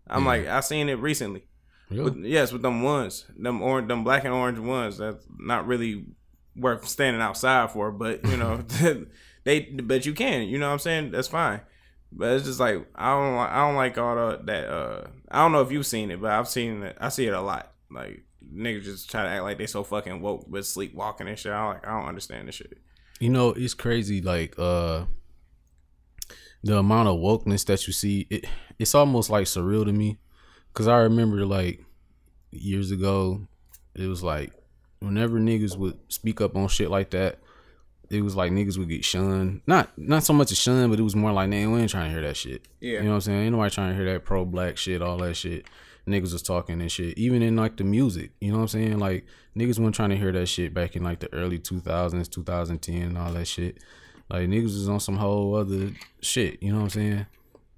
I'm 0.07 0.25
like 0.25 0.47
I 0.47 0.59
seen 0.59 0.89
it 0.89 0.99
recently. 0.99 1.45
Really? 1.89 2.03
With, 2.03 2.17
yes, 2.25 2.51
with 2.51 2.61
them 2.61 2.83
ones, 2.83 3.25
them 3.37 3.61
orange, 3.61 3.87
them 3.87 4.03
black 4.03 4.25
and 4.25 4.33
orange 4.33 4.59
ones. 4.59 4.97
That's 4.97 5.25
not 5.37 5.65
really 5.65 6.05
worth 6.55 6.87
standing 6.87 7.21
outside 7.21 7.71
for, 7.71 7.91
but 7.91 8.25
you 8.25 8.37
know, 8.37 8.57
they. 9.43 9.61
But 9.61 10.05
you 10.05 10.13
can, 10.13 10.43
you 10.43 10.59
know 10.59 10.67
what 10.67 10.73
I'm 10.73 10.79
saying? 10.79 11.11
That's 11.11 11.27
fine. 11.27 11.61
But 12.11 12.31
it's 12.31 12.45
just 12.45 12.59
like 12.59 12.87
I 12.95 13.11
don't, 13.11 13.33
li- 13.35 13.49
I 13.49 13.67
don't 13.67 13.75
like 13.75 13.97
all 13.97 14.15
the, 14.15 14.39
that. 14.45 14.69
uh 14.69 15.07
I 15.31 15.39
don't 15.39 15.51
know 15.51 15.61
if 15.61 15.71
you've 15.71 15.85
seen 15.85 16.11
it, 16.11 16.21
but 16.21 16.31
I've 16.31 16.47
seen 16.47 16.83
it. 16.83 16.97
I 16.99 17.09
see 17.09 17.27
it 17.27 17.33
a 17.33 17.41
lot. 17.41 17.71
Like 17.91 18.23
niggas 18.53 18.83
just 18.83 19.11
try 19.11 19.23
to 19.23 19.29
act 19.29 19.43
like 19.43 19.57
they 19.57 19.67
so 19.67 19.83
fucking 19.83 20.21
woke 20.21 20.45
but 20.47 20.65
sleepwalking 20.65 21.27
and 21.27 21.37
shit. 21.37 21.51
I'm 21.51 21.73
like, 21.73 21.87
I 21.87 21.97
don't 21.97 22.07
understand 22.07 22.47
this 22.47 22.55
shit. 22.55 22.79
You 23.19 23.29
know, 23.29 23.49
it's 23.49 23.73
crazy. 23.73 24.21
Like 24.21 24.55
uh, 24.57 25.05
the 26.63 26.77
amount 26.77 27.09
of 27.09 27.17
wokeness 27.17 27.65
that 27.65 27.85
you 27.87 27.93
see. 27.93 28.27
It 28.29 28.45
it's 28.77 28.95
almost 28.95 29.29
like 29.29 29.45
surreal 29.45 29.85
to 29.85 29.91
me, 29.91 30.19
cause 30.73 30.87
I 30.87 30.99
remember 30.99 31.45
like 31.45 31.83
years 32.51 32.91
ago, 32.91 33.47
it 33.93 34.07
was 34.07 34.23
like 34.23 34.53
whenever 34.99 35.39
niggas 35.39 35.77
would 35.77 35.97
speak 36.07 36.41
up 36.41 36.55
on 36.55 36.67
shit 36.69 36.89
like 36.89 37.11
that, 37.11 37.39
it 38.09 38.21
was 38.21 38.35
like 38.35 38.51
niggas 38.51 38.77
would 38.77 38.89
get 38.89 39.05
shunned. 39.05 39.61
Not 39.67 39.95
not 39.97 40.23
so 40.23 40.33
much 40.33 40.51
a 40.51 40.55
shun, 40.55 40.89
but 40.89 40.99
it 40.99 41.03
was 41.03 41.15
more 41.15 41.31
like, 41.31 41.49
man, 41.49 41.71
we 41.71 41.79
ain't 41.79 41.91
trying 41.91 42.05
to 42.05 42.11
hear 42.11 42.21
that 42.27 42.37
shit. 42.37 42.67
Yeah. 42.79 42.99
You 42.99 43.03
know 43.03 43.09
what 43.09 43.15
I'm 43.15 43.21
saying? 43.21 43.39
Ain't 43.41 43.51
nobody 43.51 43.73
trying 43.73 43.89
to 43.91 43.95
hear 43.95 44.13
that 44.13 44.25
pro 44.25 44.45
black 44.45 44.77
shit, 44.77 45.01
all 45.01 45.17
that 45.17 45.35
shit. 45.35 45.65
Niggas 46.07 46.33
was 46.33 46.41
talking 46.41 46.81
and 46.81 46.91
shit. 46.91 47.17
Even 47.17 47.43
in 47.43 47.55
like 47.55 47.77
the 47.77 47.83
music. 47.83 48.31
You 48.41 48.51
know 48.51 48.57
what 48.57 48.63
I'm 48.63 48.67
saying? 48.69 48.99
Like 48.99 49.25
niggas 49.55 49.77
weren't 49.77 49.95
trying 49.95 50.09
to 50.09 50.17
hear 50.17 50.31
that 50.31 50.47
shit 50.47 50.73
back 50.73 50.95
in 50.95 51.03
like 51.03 51.19
the 51.19 51.31
early 51.33 51.59
two 51.59 51.79
thousands, 51.79 52.27
two 52.27 52.43
thousand 52.43 52.79
ten 52.79 53.03
and 53.03 53.17
all 53.17 53.31
that 53.33 53.45
shit. 53.45 53.77
Like 54.29 54.47
niggas 54.47 54.63
was 54.63 54.89
on 54.89 54.99
some 54.99 55.17
whole 55.17 55.55
other 55.55 55.91
shit, 56.21 56.61
you 56.63 56.71
know 56.71 56.77
what 56.79 56.83
I'm 56.83 56.89
saying? 56.89 57.25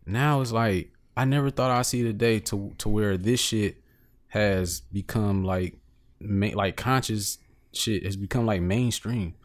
Now 0.05 0.41
it's 0.41 0.51
like 0.51 0.91
I 1.17 1.25
never 1.25 1.49
thought 1.49 1.71
I'd 1.71 1.85
see 1.85 2.03
the 2.03 2.13
day 2.13 2.39
to 2.39 2.73
to 2.77 2.89
where 2.89 3.17
this 3.17 3.39
shit 3.39 3.83
has 4.29 4.79
become 4.79 5.43
like 5.43 5.77
ma- 6.21 6.55
like 6.55 6.77
conscious 6.77 7.37
shit 7.73 8.05
has 8.05 8.15
become 8.15 8.45
like 8.45 8.61
mainstream. 8.61 9.35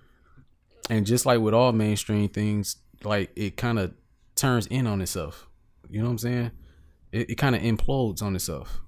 And 0.89 1.05
just 1.07 1.27
like 1.27 1.41
with 1.41 1.55
all 1.55 1.73
mainstream 1.73 2.29
things, 2.29 2.77
like 3.03 3.31
it 3.37 3.57
kind 3.57 3.79
of 3.79 3.95
turns 4.35 4.67
in 4.69 4.87
on 4.87 5.01
itself. 5.01 5.49
You 5.89 6.01
know 6.01 6.07
what 6.07 6.13
I'm 6.13 6.19
saying? 6.19 6.51
It, 7.13 7.31
it 7.31 7.35
kind 7.37 7.55
of 7.57 7.63
implodes 7.63 8.23
on 8.23 8.35
itself. 8.35 8.81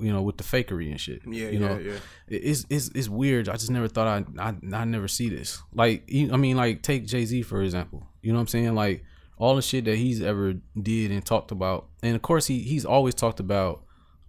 You 0.00 0.12
know, 0.12 0.22
with 0.22 0.36
the 0.36 0.44
fakery 0.44 0.90
and 0.90 1.00
shit. 1.00 1.22
Yeah, 1.26 1.48
you 1.48 1.58
yeah, 1.58 1.68
know, 1.68 1.78
yeah. 1.78 1.92
It- 2.28 2.36
It's 2.44 2.66
it's 2.70 2.88
it's 2.94 3.08
weird. 3.08 3.48
I 3.48 3.54
just 3.54 3.70
never 3.70 3.88
thought 3.88 4.06
I 4.06 4.24
I 4.42 4.54
I 4.72 4.84
never 4.84 5.08
see 5.08 5.28
this. 5.28 5.60
Like 5.74 6.08
I 6.12 6.36
mean, 6.36 6.56
like 6.56 6.82
take 6.82 7.06
Jay 7.06 7.24
Z 7.24 7.42
for 7.42 7.62
example. 7.62 8.06
You 8.22 8.32
know 8.32 8.38
what 8.38 8.42
I'm 8.42 8.46
saying? 8.48 8.74
Like 8.74 9.02
all 9.38 9.56
the 9.56 9.62
shit 9.62 9.84
that 9.86 9.96
he's 9.96 10.20
ever 10.22 10.54
did 10.80 11.10
and 11.10 11.24
talked 11.24 11.50
about, 11.50 11.88
and 12.02 12.14
of 12.14 12.22
course 12.22 12.46
he 12.46 12.60
he's 12.60 12.84
always 12.84 13.14
talked 13.14 13.40
about, 13.40 13.84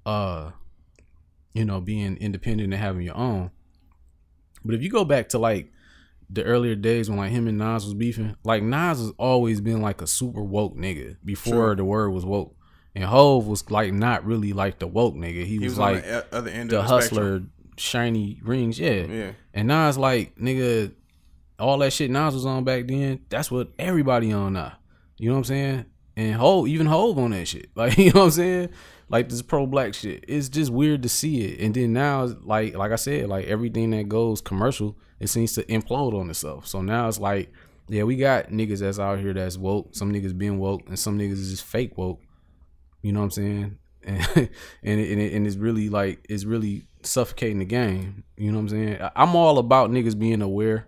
uh, 0.06 0.52
you 1.54 1.66
know, 1.66 1.82
being 1.82 2.18
independent 2.18 2.74
and 2.74 2.82
having 2.82 3.02
your 3.04 3.18
own. 3.18 3.52
But 4.66 4.74
if 4.76 4.82
you 4.82 4.90
go 4.90 5.06
back 5.06 5.30
to 5.30 5.40
like 5.40 5.72
the 6.30 6.44
earlier 6.44 6.76
days 6.76 7.10
when 7.10 7.18
like 7.18 7.32
him 7.32 7.48
and 7.48 7.58
Nas 7.58 7.86
was 7.86 7.94
beefing, 7.94 8.36
like 8.44 8.62
Nas 8.64 9.00
has 9.00 9.12
always 9.18 9.62
been 9.62 9.82
like 9.82 10.02
a 10.02 10.08
super 10.08 10.44
woke 10.44 10.76
nigga 10.76 11.18
before 11.24 11.68
True. 11.68 11.76
the 11.76 11.86
word 11.86 12.10
was 12.12 12.26
woke. 12.26 12.56
And 12.96 13.04
Hove 13.04 13.48
was 13.48 13.70
like 13.72 13.94
not 13.94 14.26
really 14.26 14.54
like 14.54 14.80
the 14.80 14.88
woke 14.88 15.16
nigga. 15.16 15.46
He, 15.46 15.58
He 15.58 15.60
was, 15.60 15.74
was, 15.74 15.80
like 15.80 15.96
on 15.98 16.02
the 16.02 16.26
other 16.32 16.50
end 16.50 16.70
the 16.70 16.80
of 16.80 16.88
the 16.88 16.90
hustler, 16.90 17.44
shiny 17.78 18.40
rings, 18.44 18.80
yeah. 18.80 19.06
Yeah. 19.06 19.32
And 19.54 19.68
Nas 19.68 19.98
like 19.98 20.36
nigga, 20.38 20.94
all 21.58 21.78
that 21.80 21.94
shit 21.94 22.12
Nas 22.12 22.34
was 22.34 22.46
on 22.46 22.64
back 22.64 22.88
then. 22.88 23.22
That's 23.30 23.50
what 23.52 23.70
everybody 23.80 24.32
on 24.32 24.54
now. 24.54 24.74
You 25.18 25.30
know 25.30 25.36
what 25.36 25.40
I'm 25.40 25.46
saying? 25.46 25.86
And 26.20 26.36
Hove, 26.36 26.68
even 26.68 26.86
Hove 26.86 27.18
on 27.18 27.32
that 27.32 27.48
shit. 27.48 27.70
Like 27.76 27.98
you 27.98 28.12
know 28.12 28.20
what 28.22 28.26
I'm 28.26 28.32
saying? 28.32 28.70
Like 29.08 29.30
this 29.30 29.42
pro 29.42 29.66
black 29.66 29.94
shit. 29.94 30.26
It's 30.28 30.50
just 30.50 30.70
weird 30.70 31.02
to 31.04 31.10
see 31.10 31.46
it. 31.46 31.62
And 31.62 31.74
then 31.74 31.94
now, 31.94 32.26
like 32.44 32.76
like 32.76 32.92
I 32.92 32.98
said, 32.98 33.30
like 33.30 33.46
everything 33.46 33.92
that 33.92 34.10
goes 34.10 34.42
commercial, 34.42 34.98
it 35.22 35.28
seems 35.28 35.54
to 35.54 35.64
implode 35.64 36.14
on 36.20 36.30
itself. 36.30 36.68
So 36.68 36.82
now 36.82 37.08
it's 37.08 37.20
like, 37.20 37.54
yeah, 37.88 38.04
we 38.04 38.18
got 38.18 38.50
niggas 38.50 38.80
that's 38.82 39.00
out 39.00 39.20
here 39.20 39.34
that's 39.34 39.58
woke. 39.58 39.96
Some 39.96 40.12
niggas 40.12 40.38
being 40.38 40.60
woke, 40.60 40.88
and 40.90 41.00
some 41.00 41.18
niggas 41.18 41.40
is 41.40 41.52
just 41.52 41.64
fake 41.64 41.98
woke. 41.98 42.20
You 43.02 43.14
know 43.14 43.20
what 43.20 43.26
I'm 43.26 43.32
saying? 43.32 43.78
And 44.06 44.20
and 44.84 45.00
it, 45.00 45.12
and, 45.12 45.22
it, 45.22 45.34
and 45.34 45.46
it's 45.48 45.56
really 45.58 45.88
like 45.90 46.26
it's 46.30 46.44
really 46.46 46.84
suffocating 47.04 47.60
the 47.60 47.66
game. 47.66 48.24
You 48.38 48.52
know 48.52 48.58
what 48.58 48.64
I'm 48.64 48.70
saying? 48.70 49.10
I'm 49.16 49.36
all 49.36 49.58
about 49.58 49.90
niggas 49.92 50.18
being 50.18 50.42
aware. 50.42 50.88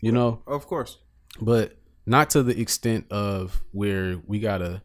You 0.00 0.12
know, 0.12 0.42
Of 0.46 0.66
course. 0.66 0.98
but 1.40 1.76
not 2.10 2.28
to 2.28 2.42
the 2.42 2.60
extent 2.60 3.06
of 3.12 3.62
where 3.70 4.20
we 4.26 4.40
gotta 4.40 4.82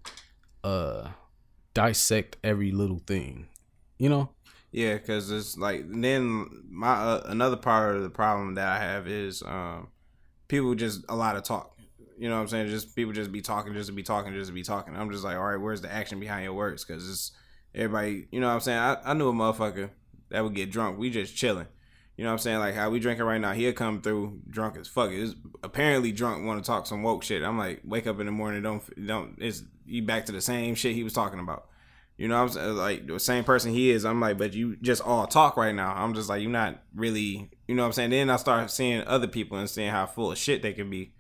uh 0.64 1.10
dissect 1.74 2.38
every 2.44 2.72
little 2.72 3.00
thing. 3.00 3.48
You 3.98 4.10
know? 4.10 4.30
Yeah, 4.72 4.94
because 4.94 5.32
it's 5.32 5.58
like 5.58 5.86
then 5.88 6.48
my 6.70 6.94
uh, 6.94 7.22
another 7.26 7.56
part 7.56 7.96
of 7.96 8.04
the 8.04 8.12
problem 8.12 8.56
that 8.56 8.68
I 8.68 8.78
have 8.78 9.08
is 9.08 9.42
um 9.42 9.88
people 10.48 10.76
just 10.76 11.04
a 11.10 11.16
lot 11.16 11.36
of 11.36 11.44
talk. 11.44 11.76
You 12.16 12.30
know 12.30 12.36
what 12.36 12.42
I'm 12.42 12.48
saying? 12.48 12.68
Just 12.68 12.96
people 12.96 13.12
just 13.12 13.32
be 13.32 13.42
talking, 13.42 13.74
just 13.74 13.88
to 13.88 13.94
be 13.94 14.04
talking, 14.04 14.32
just 14.34 14.50
to 14.50 14.54
be 14.54 14.64
talking. 14.64 14.96
I'm 14.96 15.12
just 15.12 15.24
like, 15.24 15.36
all 15.36 15.46
right, 15.46 15.60
where's 15.60 15.82
the 15.82 15.92
action 15.92 16.20
behind 16.20 16.44
your 16.44 16.54
words? 16.54 16.86
Because 16.86 17.10
it's 17.10 17.32
everybody. 17.74 18.28
You 18.32 18.40
know 18.40 18.48
what 18.48 18.54
I'm 18.54 18.60
saying? 18.60 18.78
I, 18.78 18.98
I 19.04 19.14
knew 19.16 19.30
a 19.30 19.34
motherfucker 19.34 19.90
that 20.30 20.44
would 20.44 20.54
get 20.54 20.72
drunk. 20.72 21.00
We 21.00 21.10
just 21.10 21.36
chilling. 21.36 21.68
You 22.18 22.24
know 22.24 22.30
what 22.30 22.34
I'm 22.34 22.40
saying? 22.40 22.60
Like 22.60 22.76
how 22.76 22.90
we 22.90 23.00
drinking 23.00 23.26
right 23.26 23.42
now. 23.42 23.52
He'll 23.54 23.74
come 23.74 24.02
through 24.02 24.40
drunk 24.50 24.78
as 24.78 24.88
fuck. 24.88 25.12
Is 25.12 25.36
apparently 25.64 26.12
drunk. 26.12 26.46
Want 26.46 26.64
to 26.64 26.68
talk 26.68 26.88
some 26.88 27.04
woke 27.04 27.24
shit. 27.24 27.44
I'm 27.44 27.58
like, 27.58 27.82
wake 27.84 28.08
up 28.08 28.20
in 28.20 28.26
the 28.26 28.32
morning. 28.32 28.62
Don't 28.62 29.06
don't. 29.06 29.36
It's 29.40 29.64
you 29.86 30.04
back 30.04 30.26
to 30.28 30.32
the 30.32 30.42
same 30.42 30.76
shit 30.76 30.96
he 30.96 31.04
was 31.04 31.14
talking 31.14 31.40
about. 31.40 31.68
You 32.18 32.30
know 32.30 32.36
what 32.36 32.44
I'm 32.44 32.50
saying? 32.50 32.76
Like 32.76 33.08
the 33.08 33.20
same 33.20 33.44
person 33.44 33.74
he 33.74 33.92
is. 33.92 34.06
I'm 34.06 34.22
like, 34.22 34.38
but 34.38 34.54
you 34.54 34.78
just 34.78 35.02
all 35.02 35.28
talk 35.28 35.58
right 35.58 35.76
now. 35.76 35.94
I'm 35.94 36.14
just 36.14 36.30
like, 36.30 36.42
you're 36.42 36.52
not 36.52 36.82
really, 36.96 37.52
you 37.68 37.76
know 37.76 37.84
what 37.84 37.88
I'm 37.88 37.94
saying? 37.94 38.12
Then 38.12 38.30
I 38.30 38.38
start 38.38 38.72
seeing 38.72 39.04
other 39.04 39.28
people 39.28 39.58
and 39.58 39.70
seeing 39.70 39.92
how 39.92 40.06
full 40.06 40.32
of 40.32 40.38
shit 40.38 40.62
they 40.62 40.72
can 40.72 40.90
be. 40.90 41.14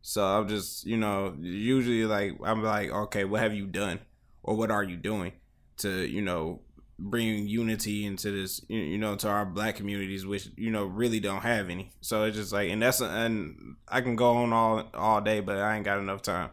So 0.00 0.24
I'm 0.24 0.48
just, 0.48 0.86
you 0.86 0.96
know, 0.96 1.34
usually 1.38 2.06
like, 2.06 2.32
I'm 2.42 2.62
like, 2.62 2.90
okay, 2.90 3.24
what 3.24 3.42
have 3.42 3.54
you 3.54 3.66
done? 3.66 4.00
Or 4.42 4.56
what 4.56 4.70
are 4.70 4.82
you 4.82 4.96
doing 4.96 5.32
to, 5.78 6.06
you 6.06 6.22
know, 6.22 6.60
bring 6.98 7.46
unity 7.48 8.04
into 8.06 8.30
this, 8.30 8.60
you 8.68 8.98
know, 8.98 9.16
to 9.16 9.28
our 9.28 9.44
black 9.44 9.76
communities, 9.76 10.24
which, 10.24 10.48
you 10.56 10.70
know, 10.70 10.84
really 10.84 11.20
don't 11.20 11.42
have 11.42 11.68
any. 11.68 11.90
So 12.00 12.24
it's 12.24 12.36
just 12.36 12.52
like, 12.52 12.70
and 12.70 12.80
that's, 12.80 13.00
and 13.00 13.76
I 13.88 14.00
can 14.00 14.14
go 14.16 14.30
on 14.36 14.52
all, 14.52 14.88
all 14.94 15.20
day, 15.20 15.40
but 15.40 15.58
I 15.58 15.76
ain't 15.76 15.84
got 15.84 15.98
enough 15.98 16.22
time. 16.22 16.50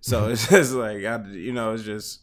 So 0.00 0.28
it's 0.30 0.48
just 0.48 0.72
like, 0.72 1.04
I, 1.04 1.24
you 1.30 1.52
know, 1.52 1.72
it's 1.74 1.82
just, 1.82 2.20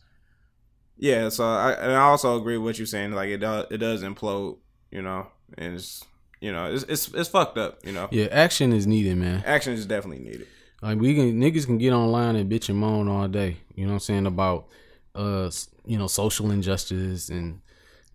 yeah, 1.01 1.29
so 1.29 1.45
I 1.45 1.71
and 1.71 1.93
I 1.93 2.01
also 2.01 2.37
agree 2.37 2.57
with 2.57 2.65
what 2.65 2.77
you're 2.77 2.85
saying. 2.85 3.13
Like 3.13 3.29
it 3.29 3.37
does, 3.37 3.67
it 3.71 3.77
does 3.77 4.03
implode, 4.03 4.57
you 4.91 5.01
know, 5.01 5.27
and 5.57 5.75
it's 5.75 6.03
you 6.41 6.51
know 6.51 6.73
it's 6.73 6.83
it's, 6.83 7.07
it's 7.13 7.29
fucked 7.29 7.57
up. 7.57 7.85
You 7.85 7.93
know, 7.93 8.09
Yeah, 8.11 8.25
action 8.31 8.73
is 8.73 8.85
needed, 8.85 9.15
man. 9.17 9.41
action 9.45 9.71
is 9.71 9.85
definitely 9.85 10.25
needed. 10.25 10.47
Like 10.81 10.99
we 10.99 11.15
can 11.15 11.39
niggas 11.39 11.65
can 11.65 11.77
get 11.77 11.93
online 11.93 12.35
and 12.35 12.51
bitch 12.51 12.67
and 12.67 12.77
moan 12.77 13.07
all 13.07 13.29
day. 13.29 13.59
You 13.75 13.85
know 13.85 13.91
what 13.91 13.95
I'm 13.95 13.99
saying 14.01 14.25
about 14.25 14.67
uh 15.15 15.49
you 15.89 15.97
know 15.97 16.06
social 16.06 16.52
injustice 16.52 17.30
and 17.30 17.62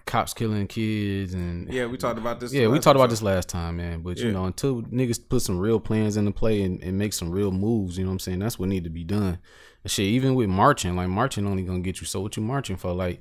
cops 0.06 0.32
killing 0.32 0.68
kids 0.68 1.34
and 1.34 1.72
Yeah, 1.72 1.86
we 1.86 1.96
talked 1.96 2.18
about 2.18 2.38
this. 2.38 2.52
yeah, 2.52 2.68
we 2.68 2.78
talked 2.78 2.94
about 2.94 3.04
episode. 3.04 3.10
this 3.10 3.22
last 3.22 3.48
time, 3.48 3.78
man. 3.78 4.00
But 4.02 4.18
you 4.18 4.30
know, 4.30 4.44
until 4.44 4.82
niggas 4.82 5.28
put 5.28 5.42
some 5.42 5.58
real 5.58 5.80
plans 5.80 6.16
into 6.16 6.30
play 6.30 6.62
and, 6.62 6.80
and 6.84 6.96
make 6.96 7.12
some 7.12 7.30
real 7.30 7.50
moves, 7.50 7.98
you 7.98 8.04
know 8.04 8.10
what 8.10 8.14
I'm 8.14 8.18
saying? 8.20 8.38
That's 8.38 8.58
what 8.60 8.68
need 8.68 8.84
to 8.84 8.90
be 8.90 9.02
done. 9.02 9.38
And 9.82 9.90
shit, 9.90 10.06
even 10.06 10.36
with 10.36 10.48
marching, 10.48 10.94
like 10.94 11.08
marching 11.08 11.46
only 11.46 11.64
gonna 11.64 11.80
get 11.80 12.00
you 12.00 12.06
so 12.06 12.20
what 12.20 12.36
you 12.36 12.44
marching 12.44 12.76
for? 12.76 12.92
Like, 12.92 13.18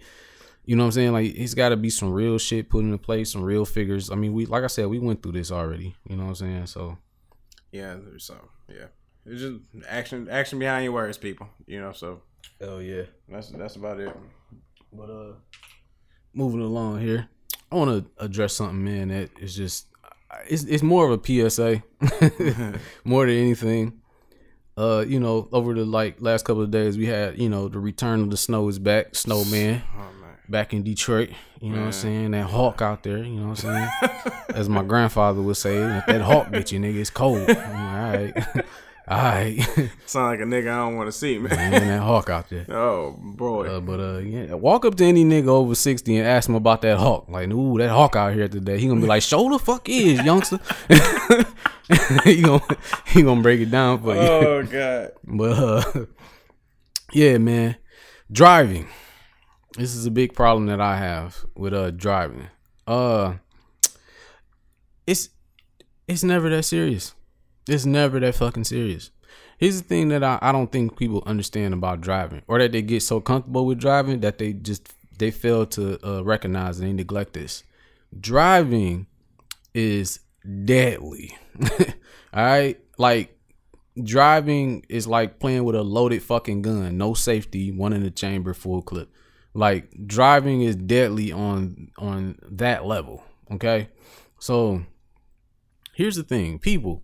you 0.66 0.76
know 0.76 0.84
what 0.84 0.88
I'm 0.88 0.92
saying? 0.92 1.14
Like 1.14 1.34
it's 1.34 1.56
gotta 1.56 1.76
be 1.76 1.90
some 1.90 2.12
real 2.12 2.38
shit 2.38 2.70
put 2.70 2.84
into 2.84 3.00
place, 3.00 3.32
some 3.32 3.42
real 3.42 3.66
figures. 3.66 4.12
I 4.12 4.16
mean, 4.16 4.34
we 4.34 4.46
like 4.46 4.64
I 4.64 4.68
said, 4.68 4.86
we 4.86 5.00
went 5.00 5.24
through 5.24 5.32
this 5.32 5.52
already. 5.52 5.96
You 6.08 6.16
know 6.16 6.26
what 6.26 6.30
I'm 6.30 6.36
saying? 6.36 6.66
So 6.68 7.00
Yeah, 7.72 7.96
so 8.18 8.36
yeah, 8.70 8.88
it's 9.26 9.42
just 9.42 9.62
action, 9.90 10.28
action 10.30 10.60
behind 10.60 10.84
your 10.84 10.94
words, 10.94 11.18
people. 11.18 11.50
You 11.66 11.82
know, 11.82 11.92
so 11.92 12.22
Hell 12.60 12.82
yeah. 12.82 13.04
that's 13.28 13.50
that's 13.50 13.76
about 13.78 14.00
it. 14.00 14.16
But 14.96 15.10
uh, 15.10 15.34
moving 16.34 16.62
along 16.62 17.02
here, 17.02 17.28
I 17.72 17.76
want 17.76 17.92
to 17.92 18.24
address 18.24 18.54
something, 18.54 18.84
man. 18.84 19.10
That 19.10 19.30
is 19.40 19.56
just 19.56 19.88
it's 20.48 20.64
it's 20.64 20.84
more 20.84 21.10
of 21.10 21.20
a 21.20 21.50
PSA, 21.50 21.84
more 23.04 23.26
than 23.26 23.36
anything. 23.36 24.00
Uh, 24.76 25.06
you 25.08 25.20
know, 25.20 25.48
over 25.52 25.74
the 25.74 25.86
like 25.86 26.20
last 26.20 26.46
couple 26.46 26.64
of 26.64 26.72
days, 26.72 26.98
we 26.98 27.06
had 27.06 27.38
you 27.40 27.50
know 27.50 27.68
the 27.68 27.80
return 27.80 28.22
of 28.22 28.30
the 28.30 28.38
snow 28.38 28.68
is 28.68 28.80
back, 28.80 29.16
snowman 29.16 29.84
Oh 29.96 30.22
man, 30.22 30.38
back 30.50 30.74
in 30.74 30.84
Detroit. 30.84 31.30
You 31.62 31.70
know 31.70 31.80
what 31.80 31.86
I'm 31.86 31.92
saying? 31.94 32.32
That 32.32 32.50
hawk 32.50 32.82
out 32.82 33.04
there. 33.04 33.20
You 33.20 33.40
know 33.40 33.50
what 33.50 33.64
I'm 33.64 33.90
saying? 34.02 34.34
As 34.50 34.68
my 34.68 34.84
grandfather 34.84 35.42
would 35.42 35.56
say, 35.56 35.78
that 35.78 36.22
hawk 36.22 36.48
bitch, 36.48 36.74
you 36.74 36.80
nigga, 36.80 36.98
it's 36.98 37.10
cold. 37.10 37.50
I'm 37.50 37.56
like, 37.56 38.36
all 38.38 38.44
right, 38.44 38.66
all 39.08 39.18
right, 39.18 39.60
sound 40.06 40.28
like 40.32 40.40
a 40.40 40.44
nigga 40.44 40.72
I 40.72 40.78
don't 40.86 40.96
want 40.96 41.08
to 41.08 41.12
see, 41.12 41.38
man. 41.38 41.50
man, 41.72 41.88
that 41.88 42.02
hawk 42.02 42.30
out 42.30 42.50
there. 42.50 42.66
Oh 42.70 43.18
boy, 43.20 43.68
Uh, 43.68 43.80
but 43.82 44.00
uh, 44.00 44.18
yeah, 44.20 44.54
walk 44.54 44.86
up 44.86 44.96
to 44.96 45.04
any 45.06 45.26
nigga 45.26 45.48
over 45.48 45.76
sixty 45.76 46.16
and 46.18 46.26
ask 46.28 46.48
him 46.48 46.56
about 46.56 46.82
that 46.84 46.98
hawk. 46.98 47.28
Like, 47.28 47.50
ooh, 47.52 47.78
that 47.80 47.90
hawk 47.90 48.16
out 48.16 48.34
here 48.34 48.48
today. 48.48 48.80
He 48.80 48.88
gonna 48.88 49.02
be 49.02 49.08
like, 49.08 49.22
"Show 49.24 49.50
the 49.50 49.60
fuck 49.60 49.90
is 49.90 50.24
youngster." 50.24 50.60
he 52.24 52.42
gonna 52.42 52.62
he 53.08 53.22
gonna 53.24 53.42
break 53.42 53.60
it 53.60 53.72
down 53.72 54.02
for 54.02 54.14
you. 54.16 54.22
oh 54.22 54.64
god, 54.64 55.12
But 55.26 55.52
uh, 55.60 56.06
yeah, 57.12 57.38
man, 57.38 57.76
driving. 58.32 58.88
This 59.78 59.96
is 59.96 60.06
a 60.06 60.12
big 60.12 60.34
problem 60.34 60.68
that 60.68 60.80
I 60.80 60.98
have 60.98 61.46
with 61.56 61.74
uh 61.74 61.92
driving. 61.92 62.48
Uh, 62.88 63.34
it's 65.06 65.30
it's 66.08 66.24
never 66.24 66.50
that 66.50 66.64
serious. 66.64 67.16
It's 67.68 67.86
never 67.86 68.20
that 68.20 68.36
fucking 68.36 68.66
serious. 68.66 69.12
Here's 69.58 69.82
the 69.82 69.88
thing 69.88 70.10
that 70.10 70.24
I, 70.24 70.40
I 70.42 70.52
don't 70.52 70.72
think 70.72 70.98
people 70.98 71.24
understand 71.26 71.74
about 71.74 72.02
driving, 72.02 72.42
or 72.48 72.60
that 72.60 72.72
they 72.72 72.82
get 72.82 73.02
so 73.02 73.22
comfortable 73.22 73.66
with 73.66 73.80
driving 73.80 74.20
that 74.22 74.38
they 74.38 74.54
just 74.54 74.94
they 75.18 75.32
fail 75.32 75.66
to 75.68 76.00
uh, 76.06 76.24
recognize 76.24 76.80
and 76.80 76.90
they 76.90 76.94
neglect 76.94 77.34
this. 77.34 77.64
driving 78.20 79.08
is 79.74 80.20
deadly. 80.66 81.38
All 82.34 82.44
right, 82.44 82.80
like 82.98 83.38
driving 84.02 84.86
is 84.90 85.08
like 85.08 85.40
playing 85.40 85.64
with 85.64 85.76
a 85.76 85.84
loaded 85.84 86.24
fucking 86.24 86.62
gun, 86.64 86.98
no 86.98 87.14
safety, 87.14 87.72
one 87.72 87.94
in 87.94 88.04
the 88.04 88.12
chamber, 88.12 88.54
full 88.54 88.82
clip. 88.82 89.10
Like 89.54 90.08
driving 90.08 90.62
is 90.62 90.76
deadly 90.76 91.32
on 91.32 91.92
on 91.98 92.40
that 92.44 92.86
level. 92.86 93.24
Okay, 93.52 93.90
so 94.40 94.84
here's 95.94 96.16
the 96.16 96.24
thing, 96.24 96.60
people. 96.60 97.04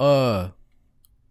Uh, 0.00 0.48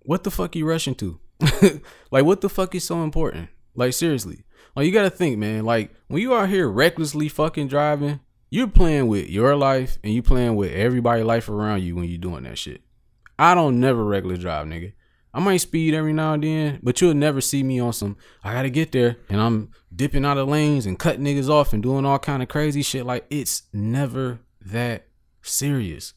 what 0.04 0.24
the 0.24 0.32
fuck 0.32 0.56
you 0.56 0.66
rushing 0.66 0.96
to? 0.96 1.20
like, 2.12 2.24
what 2.24 2.42
the 2.42 2.50
fuck 2.50 2.76
is 2.76 2.84
so 2.84 3.04
important? 3.04 3.50
Like, 3.76 3.94
seriously. 3.94 4.44
Like, 4.76 4.86
you 4.86 4.92
gotta 4.92 5.10
think, 5.10 5.38
man. 5.40 5.66
Like, 5.66 5.92
when 6.08 6.22
you 6.22 6.36
out 6.36 6.50
here 6.50 6.70
recklessly 6.70 7.28
fucking 7.28 7.68
driving, 7.68 8.20
you're 8.52 8.68
playing 8.68 9.08
with 9.08 9.28
your 9.30 9.56
life 9.56 9.98
and 10.04 10.14
you 10.14 10.22
playing 10.22 10.56
with 10.56 10.72
everybody' 10.72 11.24
life 11.24 11.50
around 11.50 11.84
you 11.84 11.96
when 11.96 12.06
you're 12.06 12.20
doing 12.20 12.44
that 12.44 12.58
shit. 12.58 12.82
I 13.38 13.56
don't 13.56 13.80
never 13.80 14.04
reckless 14.06 14.40
drive, 14.40 14.68
nigga. 14.68 14.94
I 15.34 15.40
might 15.40 15.58
speed 15.58 15.94
every 15.94 16.14
now 16.14 16.34
and 16.34 16.44
then, 16.44 16.80
but 16.82 17.02
you'll 17.02 17.14
never 17.14 17.42
see 17.42 17.64
me 17.64 17.80
on 17.80 17.94
some. 17.94 18.18
I 18.44 18.54
gotta 18.54 18.70
get 18.70 18.92
there, 18.92 19.18
and 19.30 19.40
I'm 19.40 19.72
dipping 19.96 20.26
out 20.26 20.38
of 20.38 20.48
lanes 20.48 20.86
and 20.86 20.98
cutting 20.98 21.24
niggas 21.24 21.50
off 21.50 21.74
and 21.74 21.84
doing 21.84 22.06
all 22.06 22.20
kind 22.20 22.44
of 22.44 22.50
crazy 22.50 22.82
shit. 22.82 23.06
Like 23.06 23.26
it's 23.30 23.64
never 23.74 24.40
that 24.62 25.08
serious. 25.42 26.14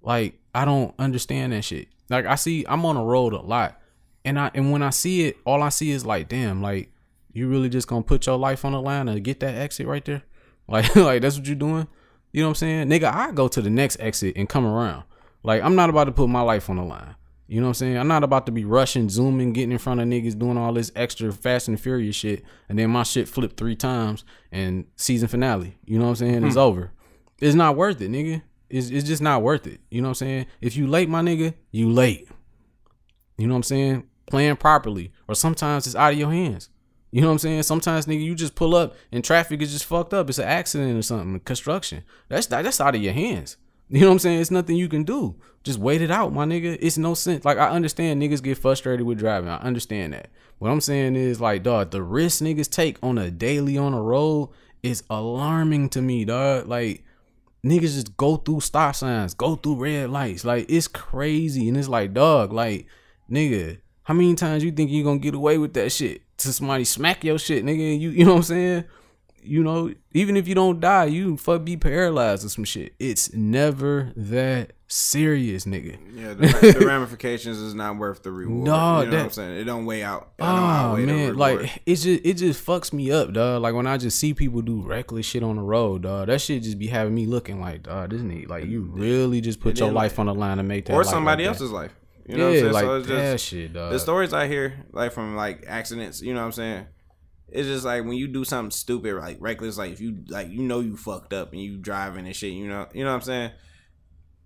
Like 0.00 0.37
I 0.54 0.64
don't 0.64 0.94
understand 0.98 1.52
that 1.52 1.62
shit. 1.62 1.88
Like 2.10 2.26
I 2.26 2.36
see, 2.36 2.64
I'm 2.68 2.84
on 2.84 2.96
the 2.96 3.02
road 3.02 3.32
a 3.32 3.40
lot, 3.40 3.80
and 4.24 4.38
I 4.38 4.50
and 4.54 4.72
when 4.72 4.82
I 4.82 4.90
see 4.90 5.26
it, 5.26 5.36
all 5.44 5.62
I 5.62 5.68
see 5.68 5.90
is 5.90 6.06
like, 6.06 6.28
damn, 6.28 6.62
like 6.62 6.90
you 7.32 7.48
really 7.48 7.68
just 7.68 7.88
gonna 7.88 8.02
put 8.02 8.26
your 8.26 8.38
life 8.38 8.64
on 8.64 8.72
the 8.72 8.80
line 8.80 9.06
to 9.06 9.20
get 9.20 9.40
that 9.40 9.54
exit 9.54 9.86
right 9.86 10.04
there? 10.04 10.22
Like, 10.70 10.94
like 10.96 11.22
that's 11.22 11.38
what 11.38 11.46
you're 11.46 11.56
doing? 11.56 11.88
You 12.30 12.42
know 12.42 12.48
what 12.48 12.60
I'm 12.62 12.88
saying, 12.88 12.90
nigga? 12.90 13.10
I 13.10 13.32
go 13.32 13.48
to 13.48 13.62
the 13.62 13.70
next 13.70 13.98
exit 14.00 14.34
and 14.36 14.46
come 14.46 14.66
around. 14.66 15.04
Like 15.42 15.62
I'm 15.62 15.76
not 15.76 15.88
about 15.88 16.04
to 16.04 16.12
put 16.12 16.28
my 16.28 16.42
life 16.42 16.68
on 16.68 16.76
the 16.76 16.82
line. 16.82 17.14
You 17.46 17.62
know 17.62 17.68
what 17.68 17.70
I'm 17.70 17.74
saying? 17.74 17.96
I'm 17.96 18.08
not 18.08 18.22
about 18.22 18.44
to 18.46 18.52
be 18.52 18.66
rushing, 18.66 19.08
zooming, 19.08 19.54
getting 19.54 19.72
in 19.72 19.78
front 19.78 20.00
of 20.00 20.06
niggas, 20.06 20.38
doing 20.38 20.58
all 20.58 20.74
this 20.74 20.92
extra 20.94 21.32
Fast 21.32 21.68
and 21.68 21.80
Furious 21.80 22.14
shit, 22.14 22.44
and 22.68 22.78
then 22.78 22.90
my 22.90 23.02
shit 23.02 23.26
flipped 23.26 23.56
three 23.56 23.74
times 23.74 24.22
and 24.52 24.84
season 24.96 25.28
finale. 25.28 25.78
You 25.86 25.98
know 25.98 26.04
what 26.04 26.10
I'm 26.10 26.16
saying? 26.16 26.44
It's 26.44 26.54
hmm. 26.56 26.60
over. 26.60 26.92
It's 27.40 27.54
not 27.54 27.76
worth 27.76 28.02
it, 28.02 28.10
nigga. 28.10 28.42
It's, 28.70 28.90
it's 28.90 29.06
just 29.06 29.22
not 29.22 29.42
worth 29.42 29.66
it. 29.66 29.80
You 29.90 30.02
know 30.02 30.08
what 30.08 30.20
I'm 30.22 30.26
saying? 30.26 30.46
If 30.60 30.76
you 30.76 30.86
late, 30.86 31.08
my 31.08 31.22
nigga, 31.22 31.54
you 31.70 31.90
late. 31.90 32.28
You 33.36 33.46
know 33.46 33.54
what 33.54 33.58
I'm 33.58 33.62
saying? 33.62 34.06
Playing 34.30 34.56
properly. 34.56 35.12
Or 35.26 35.34
sometimes 35.34 35.86
it's 35.86 35.96
out 35.96 36.12
of 36.12 36.18
your 36.18 36.30
hands. 36.30 36.68
You 37.10 37.22
know 37.22 37.28
what 37.28 37.32
I'm 37.32 37.38
saying? 37.38 37.62
Sometimes 37.62 38.06
nigga, 38.06 38.22
you 38.22 38.34
just 38.34 38.54
pull 38.54 38.74
up 38.74 38.94
and 39.10 39.24
traffic 39.24 39.62
is 39.62 39.72
just 39.72 39.86
fucked 39.86 40.12
up. 40.12 40.28
It's 40.28 40.38
an 40.38 40.44
accident 40.44 40.98
or 40.98 41.02
something. 41.02 41.40
Construction. 41.40 42.04
That's 42.28 42.46
that's 42.46 42.80
out 42.80 42.94
of 42.94 43.02
your 43.02 43.14
hands. 43.14 43.56
You 43.90 44.00
know 44.00 44.08
what 44.08 44.12
I'm 44.12 44.18
saying? 44.18 44.40
It's 44.40 44.50
nothing 44.50 44.76
you 44.76 44.86
can 44.86 45.04
do. 45.04 45.36
Just 45.64 45.78
wait 45.78 46.02
it 46.02 46.10
out, 46.10 46.34
my 46.34 46.44
nigga. 46.44 46.76
It's 46.78 46.98
no 46.98 47.14
sense. 47.14 47.46
Like 47.46 47.56
I 47.56 47.70
understand 47.70 48.20
niggas 48.20 48.42
get 48.42 48.58
frustrated 48.58 49.06
with 49.06 49.18
driving. 49.18 49.48
I 49.48 49.56
understand 49.56 50.12
that. 50.12 50.28
What 50.58 50.70
I'm 50.70 50.82
saying 50.82 51.16
is 51.16 51.40
like, 51.40 51.62
dog, 51.62 51.90
the 51.90 52.02
risk 52.02 52.42
niggas 52.42 52.70
take 52.70 52.98
on 53.02 53.16
a 53.16 53.30
daily 53.30 53.78
on 53.78 53.94
a 53.94 54.02
road 54.02 54.50
is 54.82 55.04
alarming 55.08 55.88
to 55.88 56.02
me, 56.02 56.26
dog. 56.26 56.68
Like 56.68 57.02
niggas 57.64 57.94
just 57.94 58.16
go 58.16 58.36
through 58.36 58.60
stop 58.60 58.94
signs, 58.94 59.34
go 59.34 59.56
through 59.56 59.76
red 59.76 60.10
lights. 60.10 60.44
Like 60.44 60.66
it's 60.68 60.88
crazy. 60.88 61.68
And 61.68 61.76
it's 61.76 61.88
like, 61.88 62.14
dog, 62.14 62.52
like, 62.52 62.86
nigga, 63.30 63.78
how 64.04 64.14
many 64.14 64.34
times 64.34 64.64
you 64.64 64.72
think 64.72 64.90
you 64.90 65.04
gonna 65.04 65.18
get 65.18 65.34
away 65.34 65.58
with 65.58 65.74
that 65.74 65.90
shit? 65.92 66.22
To 66.38 66.52
somebody 66.52 66.84
smack 66.84 67.24
your 67.24 67.38
shit, 67.38 67.64
nigga. 67.64 67.98
You 67.98 68.10
you 68.10 68.24
know 68.24 68.32
what 68.32 68.38
I'm 68.38 68.42
saying? 68.44 68.84
You 69.42 69.62
know, 69.62 69.92
even 70.12 70.36
if 70.36 70.46
you 70.46 70.54
don't 70.54 70.80
die, 70.80 71.06
you 71.06 71.36
fuck 71.36 71.64
be 71.64 71.76
paralyzed 71.76 72.44
or 72.44 72.48
some 72.48 72.64
shit. 72.64 72.94
It's 72.98 73.32
never 73.32 74.12
that 74.16 74.72
serious, 74.88 75.64
nigga. 75.64 75.98
Yeah, 76.12 76.34
the, 76.34 76.78
the 76.78 76.86
ramifications 76.86 77.58
is 77.58 77.74
not 77.74 77.96
worth 77.98 78.22
the 78.22 78.32
reward. 78.32 78.64
No, 78.64 79.00
you 79.00 79.04
know 79.04 79.10
that- 79.10 79.16
what 79.16 79.24
I'm 79.24 79.30
saying? 79.30 79.56
It 79.58 79.64
don't 79.64 79.86
weigh 79.86 80.02
out. 80.02 80.32
Oh 80.40 80.96
man, 80.96 81.36
like 81.36 81.80
it 81.86 81.96
just 81.96 82.06
it 82.24 82.34
just 82.34 82.64
fucks 82.64 82.92
me 82.92 83.12
up, 83.12 83.32
dog. 83.32 83.62
Like 83.62 83.74
when 83.74 83.86
I 83.86 83.98
just 83.98 84.18
see 84.18 84.34
people 84.34 84.62
do 84.62 84.82
reckless 84.82 85.26
shit 85.26 85.42
on 85.42 85.56
the 85.56 85.62
road, 85.62 86.02
dog. 86.02 86.26
That 86.26 86.40
shit 86.40 86.62
just 86.62 86.78
be 86.78 86.88
having 86.88 87.14
me 87.14 87.26
looking 87.26 87.60
like, 87.60 87.84
dog, 87.84 88.10
this 88.10 88.22
nigga, 88.22 88.48
like 88.48 88.66
you 88.66 88.82
really 88.82 89.40
just 89.40 89.60
put 89.60 89.78
your 89.78 89.92
life 89.92 90.18
on 90.18 90.26
the 90.26 90.34
line 90.34 90.56
to 90.56 90.62
make 90.62 90.86
that, 90.86 90.94
or 90.94 91.04
somebody 91.04 91.44
like 91.44 91.54
that. 91.54 91.62
else's 91.62 91.70
life. 91.70 91.94
You 92.26 92.36
know 92.36 92.50
yeah, 92.50 92.64
what 92.64 92.66
I'm 92.68 92.72
saying? 92.72 92.72
like 92.72 92.84
so 92.84 92.94
it's 92.96 93.08
that 93.08 93.32
just 93.32 93.44
shit, 93.46 93.72
dog. 93.72 93.92
the 93.92 93.98
stories 93.98 94.32
I 94.34 94.48
hear, 94.48 94.84
like 94.92 95.12
from 95.12 95.34
like 95.36 95.64
accidents. 95.66 96.20
You 96.20 96.34
know 96.34 96.40
what 96.40 96.46
I'm 96.46 96.52
saying? 96.52 96.86
It's 97.50 97.66
just 97.66 97.86
like 97.86 98.04
when 98.04 98.14
you 98.14 98.28
do 98.28 98.44
something 98.44 98.70
stupid, 98.70 99.14
like 99.14 99.38
reckless, 99.40 99.78
like 99.78 99.92
if 99.92 100.00
you 100.02 100.24
like 100.28 100.50
you 100.50 100.62
know 100.62 100.80
you 100.80 100.96
fucked 100.96 101.32
up 101.32 101.52
and 101.52 101.60
you 101.60 101.78
driving 101.78 102.26
and 102.26 102.36
shit. 102.36 102.52
You 102.52 102.68
know, 102.68 102.86
you 102.92 103.04
know 103.04 103.10
what 103.10 103.16
I'm 103.16 103.22
saying? 103.22 103.50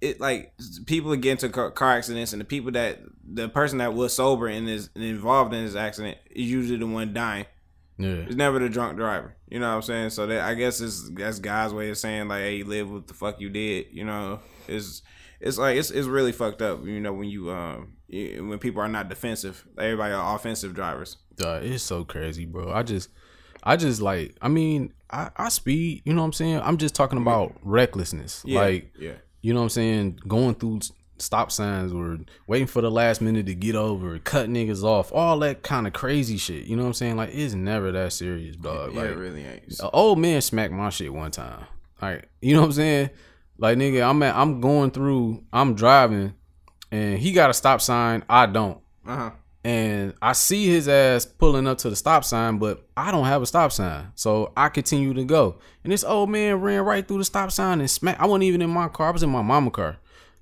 It 0.02 0.20
like 0.20 0.52
people 0.86 1.14
get 1.16 1.32
into 1.32 1.48
car, 1.48 1.70
car 1.70 1.92
accidents 1.92 2.32
and 2.32 2.40
the 2.40 2.44
people 2.44 2.72
that 2.72 2.98
the 3.24 3.48
person 3.48 3.78
that 3.78 3.94
was 3.94 4.12
sober 4.14 4.48
and 4.48 4.68
is 4.68 4.90
involved 4.96 5.54
in 5.54 5.64
this 5.64 5.76
accident 5.76 6.18
is 6.30 6.50
usually 6.50 6.78
the 6.78 6.86
one 6.86 7.14
dying. 7.14 7.46
yeah, 7.98 8.08
It's 8.26 8.34
never 8.34 8.58
the 8.58 8.68
drunk 8.68 8.96
driver. 8.96 9.36
You 9.48 9.60
know 9.60 9.68
what 9.68 9.76
I'm 9.76 9.82
saying? 9.82 10.10
So 10.10 10.26
that 10.26 10.40
I 10.40 10.54
guess 10.54 10.80
it's 10.80 11.08
that's 11.10 11.38
God's 11.38 11.72
way 11.72 11.88
of 11.90 11.98
saying 11.98 12.26
like, 12.28 12.40
hey, 12.42 12.62
live 12.64 12.90
what 12.90 13.06
the 13.06 13.14
fuck 13.14 13.40
you 13.40 13.48
did. 13.48 13.86
You 13.92 14.04
know, 14.04 14.40
it's 14.66 15.02
it's 15.40 15.56
like 15.56 15.76
it's 15.76 15.90
it's 15.90 16.08
really 16.08 16.32
fucked 16.32 16.62
up. 16.62 16.84
You 16.84 17.00
know 17.00 17.12
when 17.12 17.28
you 17.28 17.50
um 17.50 17.94
when 18.08 18.58
people 18.58 18.82
are 18.82 18.88
not 18.88 19.08
defensive, 19.08 19.64
everybody 19.78 20.12
are 20.14 20.36
offensive 20.36 20.74
drivers. 20.74 21.16
dog, 21.36 21.64
it's 21.64 21.82
so 21.84 22.04
crazy, 22.04 22.44
bro. 22.44 22.70
I 22.72 22.82
just, 22.82 23.08
I 23.62 23.76
just 23.76 24.02
like, 24.02 24.36
I 24.42 24.48
mean, 24.48 24.92
I, 25.10 25.30
I 25.36 25.48
speed. 25.48 26.02
You 26.04 26.12
know 26.12 26.20
what 26.22 26.26
I'm 26.26 26.32
saying? 26.34 26.60
I'm 26.60 26.76
just 26.76 26.94
talking 26.94 27.18
about 27.18 27.54
recklessness, 27.62 28.42
Yeah, 28.44 28.60
like 28.60 28.92
yeah, 28.98 29.14
you 29.42 29.52
know 29.52 29.60
what 29.60 29.64
I'm 29.64 29.70
saying, 29.70 30.20
going 30.26 30.54
through 30.54 30.80
stop 31.18 31.52
signs 31.52 31.92
or 31.92 32.18
waiting 32.46 32.66
for 32.66 32.82
the 32.82 32.90
last 32.90 33.20
minute 33.20 33.46
to 33.46 33.54
get 33.54 33.76
over, 33.76 34.18
cut 34.18 34.48
niggas 34.48 34.82
off, 34.82 35.12
all 35.12 35.38
that 35.40 35.62
kind 35.62 35.86
of 35.86 35.92
crazy 35.92 36.36
shit. 36.36 36.64
You 36.64 36.76
know 36.76 36.82
what 36.82 36.88
I'm 36.88 36.94
saying? 36.94 37.16
Like 37.16 37.30
it's 37.32 37.54
never 37.54 37.92
that 37.92 38.12
serious, 38.12 38.56
dog. 38.56 38.92
yeah, 38.94 39.00
like 39.00 39.10
it 39.10 39.16
really 39.16 39.44
ain't. 39.44 39.80
an 39.80 39.90
old 39.92 40.18
man 40.18 40.40
smacked 40.40 40.72
my 40.72 40.90
shit 40.90 41.12
one 41.12 41.30
time. 41.30 41.66
Like, 42.00 42.28
you 42.40 42.54
know 42.54 42.62
what 42.62 42.66
I'm 42.66 42.72
saying? 42.72 43.10
Like 43.58 43.78
nigga, 43.78 44.08
I'm 44.08 44.22
at, 44.22 44.34
I'm 44.34 44.60
going 44.60 44.90
through, 44.90 45.44
I'm 45.52 45.74
driving, 45.74 46.34
and 46.90 47.18
he 47.18 47.32
got 47.32 47.50
a 47.50 47.54
stop 47.54 47.80
sign. 47.80 48.24
I 48.28 48.46
don't. 48.46 48.78
Uh 49.06 49.16
huh. 49.16 49.30
And 49.64 50.14
I 50.20 50.32
see 50.32 50.66
his 50.66 50.88
ass 50.88 51.24
pulling 51.24 51.68
up 51.68 51.78
to 51.78 51.90
the 51.90 51.94
stop 51.94 52.24
sign, 52.24 52.58
but 52.58 52.84
I 52.96 53.12
don't 53.12 53.26
have 53.26 53.42
a 53.42 53.46
stop 53.46 53.70
sign. 53.70 54.08
So 54.16 54.52
I 54.56 54.68
continue 54.68 55.14
to 55.14 55.24
go. 55.24 55.58
And 55.84 55.92
this 55.92 56.02
old 56.02 56.30
man 56.30 56.56
ran 56.56 56.82
right 56.84 57.06
through 57.06 57.18
the 57.18 57.24
stop 57.24 57.52
sign 57.52 57.78
and 57.78 57.90
smacked. 57.90 58.20
I 58.20 58.26
wasn't 58.26 58.44
even 58.44 58.60
in 58.60 58.70
my 58.70 58.88
car. 58.88 59.08
I 59.08 59.12
was 59.12 59.22
in 59.22 59.30
my 59.30 59.42
mama 59.42 59.70
car. 59.70 59.98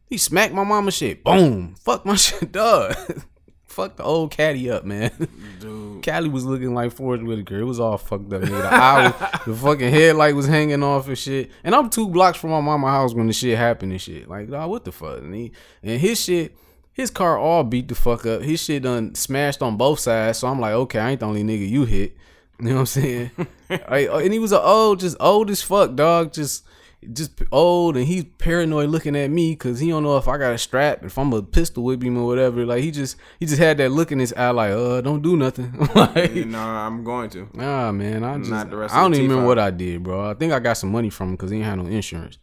He 0.06 0.16
smacked 0.16 0.54
my 0.54 0.64
mama 0.64 0.90
shit. 0.90 1.22
Boom. 1.22 1.74
Fuck 1.76 2.06
my 2.06 2.14
shit, 2.16 2.50
dog. 2.50 2.94
Fuck 3.70 3.96
the 3.96 4.02
old 4.02 4.32
caddy 4.32 4.68
up, 4.68 4.84
man. 4.84 5.12
Dude, 5.60 6.04
Callie 6.04 6.28
was 6.28 6.44
looking 6.44 6.74
like 6.74 6.90
Forest 6.90 7.22
Whitaker. 7.22 7.60
It 7.60 7.64
was 7.64 7.78
all 7.78 7.98
fucked 7.98 8.32
up, 8.32 8.42
nigga. 8.42 8.62
The, 8.62 8.74
eye 8.74 9.40
the 9.46 9.54
fucking 9.54 9.90
headlight 9.90 10.34
was 10.34 10.48
hanging 10.48 10.82
off 10.82 11.06
and 11.06 11.16
shit. 11.16 11.52
And 11.62 11.72
I'm 11.72 11.88
two 11.88 12.08
blocks 12.08 12.36
from 12.36 12.50
my 12.50 12.60
mama 12.60 12.88
house 12.88 13.14
when 13.14 13.28
the 13.28 13.32
shit 13.32 13.56
happened 13.56 13.92
and 13.92 14.00
shit. 14.00 14.28
Like, 14.28 14.50
dog, 14.50 14.70
what 14.70 14.84
the 14.84 14.90
fuck? 14.90 15.18
And, 15.18 15.32
he, 15.32 15.52
and 15.84 16.00
his 16.00 16.20
shit, 16.20 16.56
his 17.00 17.10
car 17.10 17.38
all 17.38 17.64
beat 17.64 17.88
the 17.88 17.94
fuck 17.94 18.26
up. 18.26 18.42
His 18.42 18.62
shit 18.62 18.82
done 18.82 19.14
smashed 19.14 19.62
on 19.62 19.76
both 19.76 20.00
sides. 20.00 20.38
So 20.38 20.48
I'm 20.48 20.60
like, 20.60 20.72
okay, 20.72 20.98
I 20.98 21.10
ain't 21.10 21.20
the 21.20 21.26
only 21.26 21.42
nigga 21.42 21.68
you 21.68 21.84
hit. 21.84 22.16
You 22.60 22.66
know 22.66 22.74
what 22.74 22.80
I'm 22.80 22.86
saying? 22.86 23.30
Like, 23.70 24.10
and 24.10 24.32
he 24.32 24.38
was 24.38 24.52
an 24.52 24.60
old, 24.62 25.00
just 25.00 25.16
old 25.18 25.48
as 25.48 25.62
fuck, 25.62 25.94
dog. 25.94 26.34
Just 26.34 26.64
just 27.12 27.42
old 27.50 27.96
and 27.96 28.06
he's 28.06 28.24
paranoid 28.36 28.90
looking 28.90 29.16
at 29.16 29.30
me 29.30 29.52
because 29.52 29.80
he 29.80 29.88
don't 29.88 30.02
know 30.02 30.18
if 30.18 30.28
I 30.28 30.36
got 30.36 30.52
a 30.52 30.58
strap, 30.58 31.02
if 31.02 31.16
I'm 31.16 31.32
a 31.32 31.42
pistol 31.42 31.84
with 31.84 32.02
him 32.02 32.18
or 32.18 32.26
whatever. 32.26 32.66
Like 32.66 32.82
he 32.82 32.90
just 32.90 33.16
he 33.38 33.46
just 33.46 33.58
had 33.58 33.78
that 33.78 33.90
look 33.90 34.12
in 34.12 34.18
his 34.18 34.34
eye, 34.34 34.50
like 34.50 34.72
uh, 34.72 35.00
don't 35.00 35.22
do 35.22 35.36
nothing. 35.36 35.72
like, 35.94 36.34
you 36.34 36.44
know 36.44 36.58
I'm 36.58 37.02
going 37.02 37.30
to. 37.30 37.48
Nah, 37.54 37.90
man, 37.92 38.22
I 38.22 38.38
just 38.38 38.50
Not 38.50 38.70
the 38.70 38.76
rest 38.76 38.94
I 38.94 39.00
don't 39.00 39.14
even 39.14 39.28
remember 39.28 39.46
what 39.46 39.58
I 39.58 39.70
did, 39.70 40.02
bro. 40.02 40.30
I 40.30 40.34
think 40.34 40.52
I 40.52 40.58
got 40.58 40.74
some 40.74 40.92
money 40.92 41.10
from 41.10 41.30
him 41.30 41.36
because 41.36 41.50
he 41.50 41.56
ain't 41.58 41.66
had 41.66 41.78
no 41.78 41.86
insurance. 41.86 42.38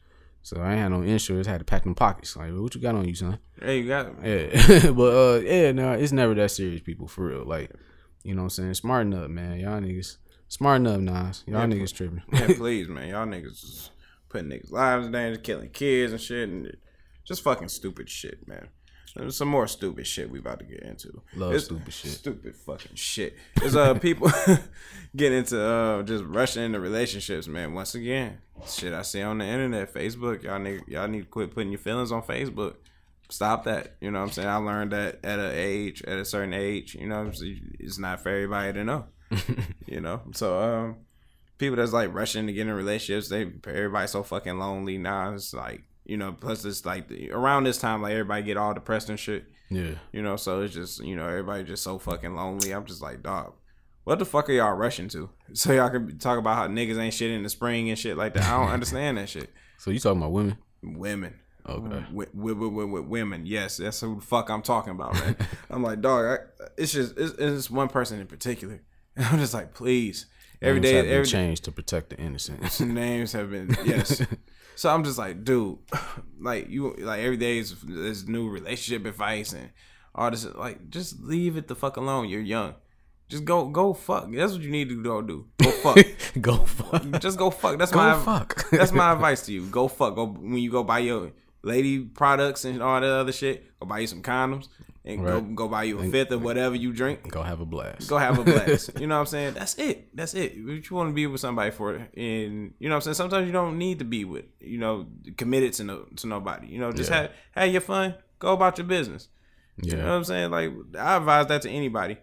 So 0.47 0.61
I 0.61 0.71
ain't 0.71 0.79
had 0.79 0.91
no 0.91 1.01
insurance. 1.01 1.45
Had 1.45 1.59
to 1.59 1.65
pack 1.65 1.83
them 1.83 1.93
pockets. 1.93 2.37
Like, 2.37 2.53
what 2.53 2.73
you 2.73 2.79
got 2.79 2.95
on 2.95 3.05
you, 3.05 3.15
son? 3.15 3.37
Hey, 3.61 3.79
you 3.79 3.87
got 3.89 4.13
it. 4.23 4.53
Yeah, 4.55 4.91
but 4.91 5.13
uh, 5.13 5.39
yeah, 5.41 5.73
no, 5.73 5.91
it's 5.91 6.13
never 6.13 6.33
that 6.35 6.51
serious, 6.51 6.79
people. 6.79 7.05
For 7.09 7.25
real, 7.25 7.43
like, 7.43 7.69
you 8.23 8.33
know 8.33 8.43
what 8.43 8.57
I'm 8.57 8.71
saying? 8.71 8.73
Smarten 8.75 9.13
up, 9.13 9.29
man. 9.29 9.59
Y'all 9.59 9.81
niggas, 9.81 10.15
smarten 10.47 10.87
up, 10.87 11.01
Nas. 11.01 11.43
Y'all 11.47 11.59
Yeah, 11.59 11.65
niggas 11.65 11.93
tripping. 11.93 12.21
Yeah, 12.31 12.47
please, 12.55 12.87
man. 12.87 13.09
Y'all 13.09 13.27
niggas 13.27 13.89
putting 14.29 14.49
niggas' 14.49 14.71
lives 14.71 15.07
in 15.07 15.11
danger, 15.11 15.37
killing 15.37 15.69
kids 15.69 16.13
and 16.13 16.21
shit, 16.21 16.47
and 16.47 16.77
just 17.25 17.41
fucking 17.41 17.67
stupid 17.67 18.09
shit, 18.09 18.47
man. 18.47 18.69
There's 19.17 19.35
some 19.35 19.47
more 19.47 19.67
stupid 19.67 20.05
shit 20.07 20.29
we 20.29 20.39
about 20.39 20.59
to 20.59 20.65
get 20.65 20.81
into. 20.81 21.21
Love 21.35 21.53
It's 21.53 21.65
stupid 21.65 21.93
shit. 21.93 22.11
Stupid 22.11 22.55
fucking 22.55 22.95
shit. 22.95 23.35
There's 23.55 23.75
uh 23.75 23.93
people 23.99 24.31
getting 25.15 25.39
into 25.39 25.59
uh 25.61 26.03
just 26.03 26.23
rushing 26.25 26.63
into 26.63 26.79
relationships, 26.79 27.47
man. 27.47 27.73
Once 27.73 27.95
again, 27.95 28.37
shit 28.67 28.93
I 28.93 29.01
see 29.01 29.21
on 29.21 29.39
the 29.39 29.45
internet, 29.45 29.93
Facebook. 29.93 30.43
Y'all 30.43 30.59
nigg- 30.59 30.87
y'all 30.87 31.07
need 31.07 31.21
to 31.21 31.25
quit 31.27 31.53
putting 31.53 31.71
your 31.71 31.79
feelings 31.79 32.11
on 32.11 32.21
Facebook. 32.23 32.75
Stop 33.29 33.65
that. 33.65 33.95
You 33.99 34.11
know 34.11 34.19
what 34.19 34.27
I'm 34.27 34.31
saying? 34.31 34.47
I 34.47 34.55
learned 34.57 34.91
that 34.93 35.19
at 35.23 35.39
an 35.39 35.51
age, 35.53 36.01
at 36.03 36.17
a 36.17 36.23
certain 36.23 36.53
age, 36.53 36.95
you 36.95 37.07
know, 37.07 37.23
it's- 37.27 37.41
it's 37.79 37.99
not 37.99 38.21
for 38.21 38.29
everybody 38.29 38.71
to 38.73 38.83
know. 38.83 39.05
you 39.85 39.99
know? 39.99 40.21
So 40.33 40.57
um 40.61 40.97
people 41.57 41.75
that's 41.77 41.91
like 41.91 42.13
rushing 42.13 42.45
to 42.47 42.53
get 42.53 42.67
in 42.67 42.73
relationships. 42.73 43.29
They 43.29 43.41
everybody's 43.65 44.11
so 44.11 44.21
fucking 44.23 44.57
lonely 44.59 44.97
now. 44.97 45.33
It's 45.33 45.53
like 45.53 45.83
you 46.07 46.15
know, 46.15 46.31
plus 46.31 46.63
it's 46.63 46.85
like 46.85 47.11
around 47.31 47.65
this 47.65 47.77
time, 47.77 48.01
like 48.01 48.13
everybody 48.13 48.41
get 48.41 48.57
all 48.57 48.73
depressed 48.73 49.09
and 49.09 49.19
shit. 49.19 49.45
Yeah. 49.69 49.95
You 50.13 50.21
know, 50.21 50.37
so 50.37 50.61
it's 50.61 50.73
just 50.73 51.03
you 51.03 51.15
know 51.15 51.27
everybody 51.27 51.65
just 51.65 51.83
so 51.83 51.99
fucking 51.99 52.33
lonely. 52.33 52.71
I'm 52.71 52.85
just 52.85 53.01
like, 53.01 53.21
dog, 53.21 53.53
what 54.05 54.17
the 54.17 54.25
fuck 54.25 54.49
are 54.49 54.53
y'all 54.53 54.73
rushing 54.73 55.09
to? 55.09 55.29
So 55.53 55.71
y'all 55.71 55.89
can 55.89 56.17
talk 56.17 56.39
about 56.39 56.57
how 56.57 56.67
niggas 56.67 56.97
ain't 56.97 57.13
shit 57.13 57.31
in 57.31 57.43
the 57.43 57.49
spring 57.49 57.89
and 57.89 57.97
shit 57.97 58.17
like 58.17 58.33
that. 58.33 58.43
I 58.43 58.59
don't 58.59 58.71
understand 58.71 59.17
that 59.17 59.29
shit. 59.29 59.49
So 59.79 59.91
you 59.91 59.99
talking 59.99 60.19
about 60.19 60.31
women? 60.31 60.57
Women. 60.81 61.35
Okay. 61.69 62.03
With, 62.11 62.33
with, 62.33 62.57
with, 62.57 62.89
with, 62.89 63.05
women, 63.05 63.45
yes, 63.45 63.77
that's 63.77 64.01
who 64.01 64.15
the 64.15 64.21
fuck 64.21 64.49
I'm 64.49 64.63
talking 64.63 64.89
about, 64.89 65.13
man. 65.13 65.37
I'm 65.69 65.83
like, 65.83 66.01
dog, 66.01 66.25
I, 66.25 66.65
it's 66.79 66.91
just 66.91 67.15
it's, 67.15 67.33
it's 67.37 67.69
one 67.69 67.87
person 67.87 68.19
in 68.19 68.25
particular. 68.25 68.81
I'm 69.15 69.37
just 69.37 69.53
like, 69.53 69.75
please, 69.75 70.25
every 70.63 70.79
Names 70.79 70.91
day, 70.91 71.11
every 71.11 71.27
changed 71.27 71.65
to 71.65 71.71
protect 71.71 72.09
the 72.09 72.17
innocent. 72.17 72.79
names 72.79 73.33
have 73.33 73.51
been 73.51 73.77
yes. 73.85 74.19
So 74.77 74.93
I'm 74.93 75.03
just 75.03 75.17
like, 75.17 75.43
dude, 75.43 75.79
like 76.39 76.69
you, 76.69 76.93
like 76.99 77.21
every 77.21 77.37
day 77.37 77.57
is 77.57 77.75
is 77.83 78.27
new 78.27 78.47
relationship 78.47 79.05
advice 79.07 79.51
and 79.53 79.71
all 80.13 80.29
this. 80.29 80.45
Like, 80.45 80.89
just 80.89 81.21
leave 81.23 81.57
it 81.57 81.67
the 81.67 81.75
fuck 81.75 81.97
alone. 81.97 82.29
You're 82.29 82.41
young. 82.41 82.75
Just 83.27 83.43
go, 83.43 83.67
go 83.67 83.93
fuck. 83.93 84.31
That's 84.31 84.53
what 84.53 84.61
you 84.61 84.69
need 84.71 84.87
to 84.89 85.03
go 85.03 85.21
do. 85.21 85.47
Go 85.61 85.71
fuck. 85.83 85.97
Go 86.39 86.57
fuck. 86.57 87.19
Just 87.19 87.37
go 87.37 87.49
fuck. 87.49 87.77
That's 87.77 87.91
Go 87.91 87.97
my 87.97 88.17
fuck. 88.23 88.69
that's 88.69 88.91
my 88.93 89.11
advice 89.13 89.45
to 89.47 89.51
you. 89.53 89.65
Go 89.65 89.87
fuck. 89.87 90.15
Go 90.15 90.27
when 90.27 90.59
you 90.59 90.71
go 90.71 90.83
buy 90.83 90.99
your 90.99 91.31
lady 91.63 91.99
products 91.99 92.63
and 92.63 92.81
all 92.81 93.01
that 93.01 93.09
other 93.09 93.31
shit. 93.33 93.65
Go 93.79 93.87
buy 93.87 93.99
you 93.99 94.07
some 94.07 94.21
condoms 94.21 94.69
and 95.07 95.23
go 95.25 95.33
Right. 95.39 95.55
go 95.55 95.67
buy 95.67 95.83
you 95.83 95.97
a 95.99 96.03
fifth 96.09 96.31
of 96.31 96.43
whatever 96.43 96.75
you 96.75 96.91
drink. 96.93 97.31
Go 97.31 97.41
have 97.41 97.61
a 97.61 97.65
blast. 97.65 98.07
Go 98.09 98.17
have 98.17 98.37
a 98.37 98.43
blast. 98.43 98.91
you 98.99 99.07
know 99.07 99.15
what 99.15 99.21
I'm 99.21 99.25
saying? 99.27 99.53
That's 99.55 99.75
it. 99.79 100.15
That's 100.15 100.33
it. 100.35 100.57
What 100.63 100.89
you 100.89 100.95
want 100.95 101.09
to 101.09 101.13
be 101.13 101.25
with 101.27 101.41
somebody 101.41 101.71
for, 101.71 101.95
and 101.95 102.73
you 102.77 102.89
know 102.89 102.95
what 102.95 102.95
I'm 102.97 103.01
saying. 103.01 103.15
Sometimes 103.15 103.47
you 103.47 103.53
don't 103.53 103.77
need 103.79 103.99
to 103.99 104.05
be 104.05 104.25
with, 104.25 104.45
you 104.59 104.77
know, 104.77 105.07
committed 105.37 105.73
to 105.73 105.83
no 105.85 106.05
to 106.17 106.27
nobody. 106.27 106.67
You 106.67 106.79
know, 106.79 106.91
just 106.91 107.09
Yeah. 107.09 107.21
have 107.21 107.31
have 107.51 107.71
your 107.71 107.81
fun. 107.81 108.15
Go 108.39 108.53
about 108.53 108.77
your 108.77 108.85
business. 108.87 109.29
You 109.81 109.95
know 109.95 110.03
what 110.05 110.11
I'm 110.11 110.23
saying? 110.25 110.51
Like 110.51 110.71
I 110.99 111.17
advise 111.17 111.47
that 111.47 111.61
to 111.63 111.69
anybody. 111.69 112.17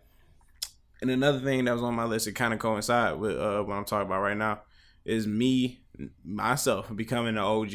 And 1.01 1.11
another 1.11 1.41
thing 1.41 1.65
that 1.65 1.73
was 1.73 1.83
on 1.83 1.95
my 1.95 2.05
list, 2.05 2.27
it 2.27 2.33
kind 2.33 2.53
of 2.55 2.59
coincide 2.61 3.19
with 3.19 3.37
uh, 3.37 3.63
what 3.63 3.75
I'm 3.75 3.85
talking 3.85 4.07
about 4.07 4.21
right 4.23 4.37
now, 4.37 4.61
is 5.05 5.27
me 5.27 5.81
myself 6.25 6.95
becoming 6.95 7.37
an 7.37 7.45
OG. 7.45 7.73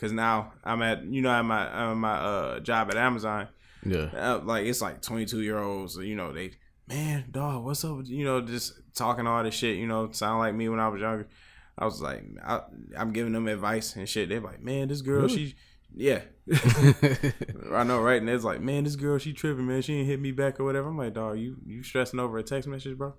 Cause 0.00 0.10
now 0.12 0.52
I'm 0.64 0.82
at 0.82 1.04
you 1.04 1.22
know 1.22 1.30
at 1.30 1.42
my 1.42 1.90
at 1.90 1.94
my 1.94 2.12
uh, 2.14 2.60
job 2.60 2.90
at 2.90 2.96
Amazon. 2.96 3.48
Yeah. 3.84 4.10
Uh, 4.14 4.40
like 4.44 4.66
it's 4.66 4.80
like 4.80 5.02
22 5.02 5.42
year 5.42 5.58
olds. 5.58 5.96
You 5.96 6.14
know 6.14 6.32
they 6.32 6.52
man 6.88 7.26
dog 7.30 7.64
what's 7.64 7.84
up? 7.84 7.98
You 8.04 8.24
know 8.24 8.40
just 8.40 8.74
talking 8.94 9.26
all 9.26 9.42
this 9.42 9.54
shit. 9.54 9.76
You 9.76 9.86
know 9.86 10.10
sound 10.12 10.38
like 10.38 10.54
me 10.54 10.68
when 10.68 10.80
I 10.80 10.88
was 10.88 11.00
younger. 11.00 11.28
I 11.78 11.84
was 11.84 12.00
like 12.00 12.24
I, 12.44 12.60
I'm 12.96 13.12
giving 13.12 13.32
them 13.32 13.48
advice 13.48 13.96
and 13.96 14.08
shit. 14.08 14.28
They're 14.28 14.40
like 14.40 14.62
man 14.62 14.88
this 14.88 15.00
girl 15.00 15.28
she 15.28 15.54
yeah. 15.94 16.20
I 17.72 17.84
know, 17.84 18.00
right? 18.00 18.20
And 18.20 18.28
it's 18.28 18.44
like, 18.44 18.60
man, 18.60 18.84
this 18.84 18.96
girl, 18.96 19.18
she 19.18 19.32
tripping, 19.32 19.66
man. 19.66 19.82
She 19.82 19.94
ain't 19.94 20.08
hit 20.08 20.20
me 20.20 20.32
back 20.32 20.58
or 20.58 20.64
whatever. 20.64 20.88
I'm 20.88 20.96
like, 20.96 21.14
dog, 21.14 21.38
you 21.38 21.56
you 21.66 21.82
stressing 21.82 22.18
over 22.18 22.38
a 22.38 22.42
text 22.42 22.68
message, 22.68 22.96
bro? 22.96 23.14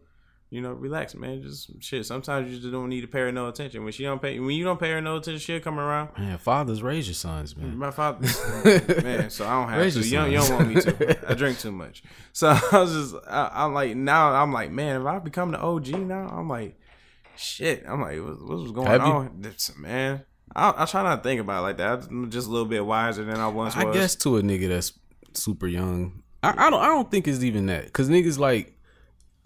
You 0.54 0.62
know, 0.62 0.74
relax, 0.74 1.16
man. 1.16 1.42
Just 1.42 1.82
shit. 1.82 2.06
Sometimes 2.06 2.48
you 2.48 2.60
just 2.60 2.72
don't 2.72 2.88
need 2.88 3.02
to 3.02 3.08
pay 3.08 3.22
her 3.22 3.32
no 3.32 3.48
attention. 3.48 3.84
When 3.84 3.92
she 3.92 4.04
don't 4.04 4.22
pay, 4.22 4.40
when 4.40 4.56
you 4.56 4.64
don't 4.64 4.80
pay 4.80 4.92
her 4.92 5.02
no 5.02 5.16
attention, 5.16 5.40
she'll 5.40 5.60
come 5.60 5.80
around. 5.80 6.10
Man, 6.16 6.38
fathers 6.38 6.84
raise 6.84 7.08
your 7.08 7.16
sons, 7.16 7.58
man. 7.58 7.76
My 7.76 7.90
father, 7.90 8.20
man. 9.02 9.32
So 9.32 9.48
I 9.48 9.60
don't 9.60 9.70
have 9.70 9.80
Raise 9.80 9.96
to. 9.96 10.02
You 10.02 10.12
don't, 10.12 10.32
you 10.32 10.38
don't 10.38 10.52
want 10.52 10.68
me 10.68 10.82
to. 10.82 11.28
I 11.32 11.34
drink 11.34 11.58
too 11.58 11.72
much. 11.72 12.04
So 12.34 12.50
I 12.72 12.78
was 12.78 12.94
just, 12.94 13.16
I, 13.28 13.50
I'm 13.52 13.74
like, 13.74 13.96
now 13.96 14.32
I'm 14.32 14.54
like, 14.54 14.70
man, 14.70 15.02
if 15.02 15.08
I 15.08 15.18
become 15.18 15.50
the 15.50 15.58
OG 15.58 15.88
now, 15.88 16.28
I'm 16.28 16.48
like, 16.48 16.80
shit. 17.36 17.84
I'm 17.88 18.02
like, 18.02 18.20
what, 18.20 18.48
what's 18.48 18.72
going 18.74 18.86
Have 18.86 19.02
on? 19.02 19.56
Man, 19.80 20.22
I, 20.56 20.74
I 20.78 20.86
try 20.86 21.02
not 21.02 21.16
to 21.16 21.28
think 21.28 21.42
about 21.42 21.62
it 21.62 21.64
like 21.64 21.78
that. 21.78 22.06
I'm 22.12 22.30
just 22.30 22.48
a 22.48 22.52
little 22.52 22.68
bit 22.68 22.86
wiser 22.86 23.26
than 23.26 23.38
I 23.38 23.48
once 23.48 23.76
I 23.76 23.86
was. 23.86 23.96
guess 23.96 24.16
to 24.18 24.38
a 24.38 24.44
nigga 24.44 24.70
that's 24.70 24.94
super 25.34 25.66
young, 25.66 26.22
I, 26.44 26.68
I 26.68 26.70
don't. 26.70 26.80
I 26.80 26.90
don't 26.90 27.10
think 27.10 27.28
it's 27.28 27.42
even 27.42 27.66
that 27.66 27.86
because 27.86 28.08
niggas 28.08 28.38
like 28.38 28.73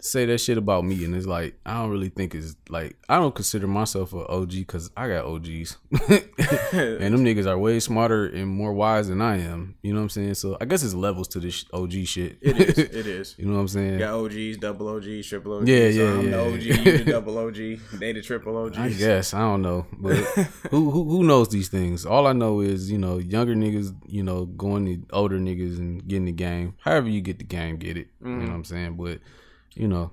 say 0.00 0.26
that 0.26 0.38
shit 0.38 0.58
about 0.58 0.84
me, 0.84 1.04
and 1.04 1.14
it's 1.14 1.26
like 1.26 1.58
I 1.66 1.74
don't 1.74 1.90
really 1.90 2.08
think 2.08 2.34
it's 2.34 2.56
like 2.68 2.96
I 3.08 3.18
don't 3.18 3.34
consider 3.34 3.66
myself 3.66 4.12
a 4.12 4.26
OG 4.26 4.50
because 4.50 4.90
I 4.96 5.08
got 5.08 5.24
OGs, 5.24 5.76
and 5.92 7.14
them 7.14 7.24
niggas 7.24 7.46
are 7.46 7.58
way 7.58 7.80
smarter 7.80 8.26
and 8.26 8.48
more 8.48 8.72
wise 8.72 9.08
than 9.08 9.20
I 9.20 9.38
am. 9.38 9.76
You 9.82 9.92
know 9.92 10.00
what 10.00 10.04
I'm 10.04 10.10
saying? 10.10 10.34
So 10.34 10.56
I 10.60 10.64
guess 10.64 10.82
it's 10.82 10.94
levels 10.94 11.28
to 11.28 11.40
this 11.40 11.64
OG 11.72 11.92
shit. 12.04 12.38
It 12.40 12.60
is. 12.60 12.78
It 12.78 12.94
is. 13.06 13.34
you 13.38 13.46
know 13.46 13.54
what 13.54 13.60
I'm 13.60 13.68
saying? 13.68 13.92
You 13.94 13.98
got 13.98 14.14
OGs, 14.14 14.56
double 14.58 14.88
OGs, 14.88 15.26
triple 15.26 15.54
OGs. 15.58 15.68
Yeah, 15.68 15.90
so 15.90 15.96
yeah, 15.96 16.10
I'm 16.10 16.24
yeah, 16.24 16.30
the 16.30 16.46
OG, 16.46 16.62
you 16.62 16.98
the 16.98 17.04
double 17.12 17.38
OG, 17.38 17.54
they 17.94 18.12
the 18.12 18.22
triple 18.22 18.56
OG. 18.56 18.78
I 18.78 18.90
guess 18.90 19.34
I 19.34 19.40
don't 19.40 19.62
know, 19.62 19.86
but 19.92 20.16
who, 20.70 20.90
who 20.90 21.04
who 21.04 21.24
knows 21.24 21.48
these 21.48 21.68
things? 21.68 22.06
All 22.06 22.26
I 22.26 22.32
know 22.32 22.60
is 22.60 22.90
you 22.90 22.98
know 22.98 23.18
younger 23.18 23.54
niggas, 23.54 23.94
you 24.06 24.22
know 24.22 24.46
going 24.46 24.86
to 24.86 25.06
older 25.12 25.38
niggas 25.38 25.78
and 25.78 26.06
getting 26.06 26.26
the 26.26 26.32
game. 26.32 26.74
However 26.78 27.08
you 27.08 27.20
get 27.20 27.38
the 27.38 27.44
game, 27.44 27.76
get 27.76 27.96
it. 27.96 28.08
You 28.20 28.28
know 28.28 28.36
mm-hmm. 28.38 28.46
what 28.46 28.54
I'm 28.54 28.64
saying? 28.64 28.96
But 28.96 29.20
you 29.74 29.88
know, 29.88 30.12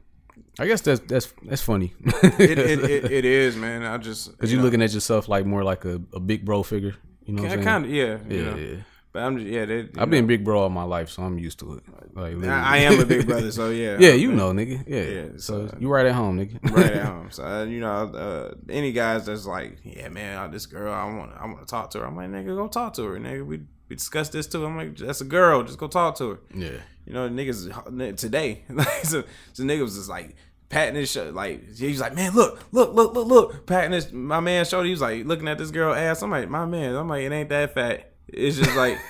I 0.59 0.67
guess 0.67 0.81
that's 0.81 1.01
that's 1.01 1.33
that's 1.43 1.61
funny 1.61 1.93
it, 2.05 2.57
it, 2.59 2.79
it, 2.89 3.11
it 3.11 3.25
is, 3.25 3.55
man. 3.55 3.83
I 3.83 3.97
just 3.97 4.31
because 4.31 4.51
you're 4.51 4.61
looking 4.61 4.81
at 4.81 4.93
yourself 4.93 5.27
like 5.27 5.45
more 5.45 5.63
like 5.63 5.85
a, 5.85 6.01
a 6.13 6.19
big 6.19 6.45
bro 6.45 6.63
figure. 6.63 6.95
You 7.25 7.33
know 7.33 7.43
what 7.43 7.51
I'm 7.53 7.63
kind 7.63 7.85
of 7.85 7.91
yeah, 7.91 8.17
yeah, 8.27 8.35
you 8.35 8.45
know. 8.45 8.55
yeah. 8.55 8.75
But 9.11 9.23
I'm 9.23 9.37
just, 9.37 9.49
yeah. 9.49 9.63
They, 9.63 9.79
I've 9.79 9.95
know, 9.95 10.05
been 10.07 10.27
big 10.27 10.43
bro 10.43 10.59
all 10.59 10.69
my 10.69 10.83
life, 10.83 11.09
so 11.09 11.23
I'm 11.23 11.39
used 11.39 11.59
to 11.59 11.75
it. 11.75 11.83
Like 12.13 12.35
literally. 12.35 12.49
I, 12.49 12.75
I 12.75 12.77
am 12.79 12.99
a 12.99 13.05
big 13.05 13.25
brother, 13.29 13.49
so 13.49 13.69
yeah. 13.69 13.95
yeah, 13.97 14.11
you 14.11 14.31
know, 14.33 14.51
nigga. 14.51 14.83
Yeah. 14.85 15.03
Yeah, 15.03 15.27
so 15.37 15.67
so- 15.67 15.77
you 15.79 15.87
right 15.87 16.05
at 16.05 16.13
home, 16.13 16.37
nigga. 16.37 16.61
right 16.75 16.91
at 16.91 17.05
home. 17.05 17.31
So 17.31 17.45
uh, 17.45 17.63
you 17.63 17.79
know, 17.79 17.87
uh, 17.87 18.55
any 18.69 18.91
guys 18.91 19.25
that's 19.25 19.45
like, 19.45 19.77
yeah, 19.83 20.09
man, 20.09 20.37
uh, 20.37 20.47
this 20.49 20.65
girl, 20.65 20.93
I 20.93 21.05
want, 21.05 21.31
I 21.39 21.45
want 21.45 21.59
to 21.59 21.65
talk 21.65 21.91
to 21.91 21.99
her. 21.99 22.05
I'm 22.05 22.17
like, 22.17 22.29
nigga, 22.29 22.55
go 22.55 22.67
talk 22.67 22.93
to 22.95 23.03
her, 23.05 23.17
nigga. 23.17 23.45
We 23.45 23.61
we 23.87 23.95
discussed 23.95 24.33
this 24.33 24.47
too. 24.47 24.65
I'm 24.65 24.75
like, 24.75 24.97
that's 24.97 25.21
a 25.21 25.25
girl, 25.25 25.63
just 25.63 25.77
go 25.77 25.87
talk 25.87 26.17
to 26.17 26.31
her. 26.31 26.39
yeah. 26.53 26.77
You 27.05 27.13
know, 27.13 27.29
niggas 27.29 28.17
today, 28.17 28.63
like, 28.69 29.03
so, 29.03 29.23
so 29.53 29.63
niggas 29.63 29.81
was 29.81 29.95
just 29.95 30.09
like 30.09 30.35
patting 30.69 30.95
his 30.95 31.11
show, 31.11 31.29
like 31.29 31.75
he's 31.75 32.01
like, 32.01 32.15
man, 32.15 32.33
look, 32.33 32.59
look, 32.71 32.93
look, 32.93 33.13
look, 33.13 33.27
look, 33.27 33.65
patting 33.67 33.91
his 33.91 34.11
my 34.11 34.39
man 34.39 34.65
shoulder. 34.65 34.85
He 34.85 34.91
was 34.91 35.01
like 35.01 35.25
looking 35.25 35.47
at 35.47 35.57
this 35.57 35.71
girl 35.71 35.93
ass. 35.93 36.21
I'm 36.21 36.31
like, 36.31 36.49
my 36.49 36.65
man, 36.65 36.95
I'm 36.95 37.07
like, 37.07 37.23
it 37.23 37.31
ain't 37.31 37.49
that 37.49 37.73
fat. 37.73 38.11
It's 38.27 38.57
just 38.57 38.75
like. 38.75 38.97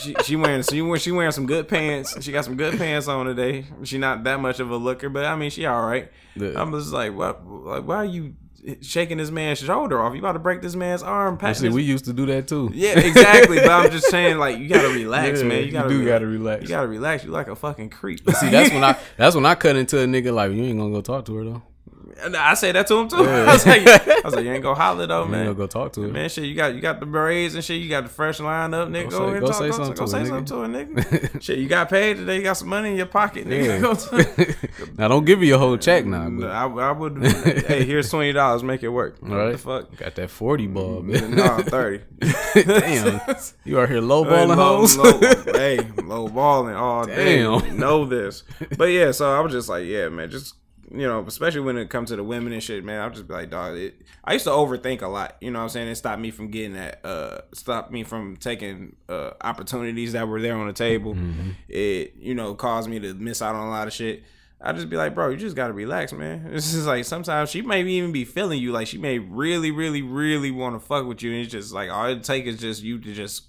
she, 0.00 0.14
she 0.24 0.36
wearing 0.36 0.62
she 0.62 0.82
wearing 0.82 1.00
she 1.00 1.12
wearing 1.12 1.32
some 1.32 1.46
good 1.46 1.68
pants. 1.68 2.20
She 2.22 2.32
got 2.32 2.44
some 2.44 2.56
good 2.56 2.76
pants 2.76 3.06
on 3.08 3.26
today. 3.26 3.66
She 3.84 3.98
not 3.98 4.24
that 4.24 4.40
much 4.40 4.60
of 4.60 4.70
a 4.70 4.76
looker, 4.76 5.08
but 5.08 5.24
I 5.24 5.36
mean 5.36 5.50
she 5.50 5.66
all 5.66 5.86
right. 5.86 6.10
Yeah. 6.34 6.52
I'm 6.56 6.72
just 6.72 6.92
like, 6.92 7.14
what? 7.14 7.46
Like, 7.46 7.84
why 7.84 7.96
are 7.96 8.04
you 8.04 8.34
shaking 8.82 9.18
this 9.18 9.30
man's 9.30 9.58
shoulder 9.58 10.00
off? 10.02 10.12
You 10.14 10.18
about 10.20 10.32
to 10.32 10.38
break 10.38 10.62
this 10.62 10.74
man's 10.74 11.02
arm? 11.02 11.34
You 11.34 11.38
patting 11.38 11.72
we 11.72 11.82
used 11.82 12.04
to 12.06 12.12
do 12.12 12.26
that 12.26 12.48
too. 12.48 12.70
yeah, 12.72 12.98
exactly. 12.98 13.58
but 13.58 13.70
I'm 13.70 13.90
just 13.90 14.06
saying, 14.10 14.38
like, 14.38 14.58
you 14.58 14.68
gotta 14.68 14.88
relax, 14.88 15.40
Yeah, 15.40 15.48
man. 15.48 15.58
You 15.60 15.64
you 15.66 15.72
gotta 15.72 15.88
do 15.88 16.02
rela- 16.02 16.06
gotta 16.06 16.26
relax. 16.26 16.62
You 16.62 16.68
gotta 16.68 16.88
relax. 16.88 17.24
You 17.24 17.30
like 17.30 17.48
a 17.48 17.56
fucking 17.56 17.90
creep. 17.90 18.20
See, 18.30 18.48
that's 18.50 18.72
when 18.72 18.84
I 18.84 18.98
that's 19.16 19.34
when 19.34 19.46
I 19.46 19.54
cut 19.54 19.76
into 19.76 19.98
a 20.00 20.06
nigga 20.06 20.32
like 20.34 20.52
you 20.52 20.62
ain't 20.64 20.78
gonna 20.78 20.92
go 20.92 21.00
talk 21.00 21.24
to 21.26 21.34
her 21.36 21.44
though. 21.44 21.62
And 22.22 22.36
I 22.36 22.54
say 22.54 22.72
that 22.72 22.86
to 22.88 22.96
him 22.98 23.08
too. 23.08 23.16
I 23.24 23.52
was 23.52 23.66
like, 23.66 23.86
I 23.86 24.20
was 24.24 24.34
like, 24.34 24.44
you 24.44 24.52
ain't 24.52 24.62
gonna 24.62 24.74
holler 24.74 25.06
though, 25.06 25.18
You 25.20 25.22
ain't 25.24 25.30
man. 25.32 25.44
gonna 25.46 25.54
go 25.54 25.66
talk 25.66 25.92
to 25.94 26.04
him. 26.04 26.12
Man, 26.12 26.28
shit, 26.28 26.44
you 26.44 26.54
got 26.54 26.74
you 26.74 26.80
got 26.80 27.00
the 27.00 27.06
berets 27.06 27.54
and 27.54 27.64
shit. 27.64 27.80
You 27.80 27.88
got 27.88 28.02
the 28.04 28.08
fresh 28.10 28.40
line 28.40 28.74
up, 28.74 28.88
nigga. 28.88 29.10
Go 29.10 29.18
Go, 29.18 29.18
say- 29.18 29.32
and 29.32 29.40
go 29.40 29.46
talk. 29.46 29.54
say 29.56 29.66
Go, 29.68 29.72
something 29.76 29.94
go 29.94 30.04
to 30.04 30.10
say 30.10 30.24
something 30.24 30.44
to 30.44 30.54
her, 30.56 30.68
nigga. 30.68 31.42
shit, 31.42 31.58
you 31.58 31.68
got 31.68 31.88
paid 31.88 32.18
today. 32.18 32.36
You 32.36 32.42
got 32.42 32.54
some 32.54 32.68
money 32.68 32.90
in 32.90 32.96
your 32.96 33.06
pocket, 33.06 33.46
nigga. 33.46 34.60
Yeah. 34.80 34.86
Now 34.98 35.08
don't 35.08 35.24
give 35.24 35.38
me 35.38 35.50
a 35.50 35.58
whole 35.58 35.76
check 35.76 36.04
now. 36.06 36.28
But, 36.30 36.50
I, 36.50 36.64
I 36.66 36.92
would. 36.92 37.22
hey, 37.66 37.84
here's 37.84 38.10
twenty 38.10 38.32
dollars. 38.32 38.62
Make 38.62 38.82
it 38.82 38.88
work. 38.88 39.16
all 39.22 39.28
What 39.28 39.36
right, 39.36 39.52
the 39.52 39.58
fuck? 39.58 39.96
got 39.96 40.14
that 40.16 40.30
forty 40.30 40.66
ball, 40.66 41.02
mm, 41.02 41.04
man. 41.20 41.34
No, 41.34 41.58
thirty. 41.58 42.02
Damn, 42.54 43.20
you 43.64 43.78
are 43.78 43.86
here 43.86 44.00
low 44.00 44.24
balling 44.24 44.56
hoes. 44.58 44.96
low, 44.96 45.18
hey, 45.52 45.80
low 46.02 46.28
balling 46.28 46.74
all 46.74 47.06
day. 47.06 47.42
Damn. 47.42 47.78
Know 47.78 48.04
this, 48.04 48.44
but 48.76 48.86
yeah. 48.86 49.10
So 49.12 49.30
I 49.34 49.40
was 49.40 49.52
just 49.52 49.68
like, 49.68 49.86
yeah, 49.86 50.08
man, 50.08 50.30
just 50.30 50.54
you 50.90 51.06
know, 51.06 51.24
especially 51.26 51.60
when 51.60 51.78
it 51.78 51.88
comes 51.88 52.10
to 52.10 52.16
the 52.16 52.24
women 52.24 52.52
and 52.52 52.62
shit, 52.62 52.84
man. 52.84 53.00
I'll 53.00 53.10
just 53.10 53.28
be 53.28 53.34
like, 53.34 53.50
dog. 53.50 53.76
It, 53.76 54.02
I 54.24 54.32
used 54.32 54.44
to 54.44 54.50
overthink 54.50 55.02
a 55.02 55.06
lot. 55.06 55.36
You 55.40 55.50
know 55.50 55.60
what 55.60 55.64
I'm 55.64 55.68
saying? 55.68 55.88
It 55.88 55.94
stopped 55.94 56.20
me 56.20 56.30
from 56.30 56.48
getting 56.50 56.74
that. 56.74 57.04
Uh, 57.04 57.40
stopped 57.52 57.92
me 57.92 58.02
from 58.02 58.36
taking 58.36 58.96
uh 59.08 59.30
opportunities 59.40 60.12
that 60.12 60.26
were 60.28 60.40
there 60.40 60.56
on 60.56 60.66
the 60.66 60.72
table. 60.72 61.16
It 61.68 62.14
you 62.18 62.34
know 62.34 62.54
caused 62.54 62.90
me 62.90 62.98
to 63.00 63.14
miss 63.14 63.40
out 63.42 63.54
on 63.54 63.66
a 63.66 63.70
lot 63.70 63.86
of 63.86 63.92
shit. 63.92 64.24
I 64.62 64.72
just 64.74 64.90
be 64.90 64.96
like, 64.96 65.14
bro, 65.14 65.30
you 65.30 65.38
just 65.38 65.56
gotta 65.56 65.72
relax, 65.72 66.12
man. 66.12 66.48
This 66.52 66.74
is 66.74 66.86
like 66.86 67.04
sometimes 67.04 67.50
she 67.50 67.62
may 67.62 67.82
even 67.82 68.12
be 68.12 68.24
feeling 68.24 68.60
you, 68.60 68.72
like 68.72 68.88
she 68.88 68.98
may 68.98 69.18
really, 69.18 69.70
really, 69.70 70.02
really 70.02 70.50
want 70.50 70.74
to 70.78 70.86
fuck 70.86 71.06
with 71.06 71.22
you, 71.22 71.30
and 71.32 71.40
it's 71.40 71.52
just 71.52 71.72
like 71.72 71.90
all 71.90 72.06
it 72.06 72.22
take 72.24 72.44
is 72.46 72.58
just 72.58 72.82
you 72.82 72.98
to 72.98 73.14
just 73.14 73.44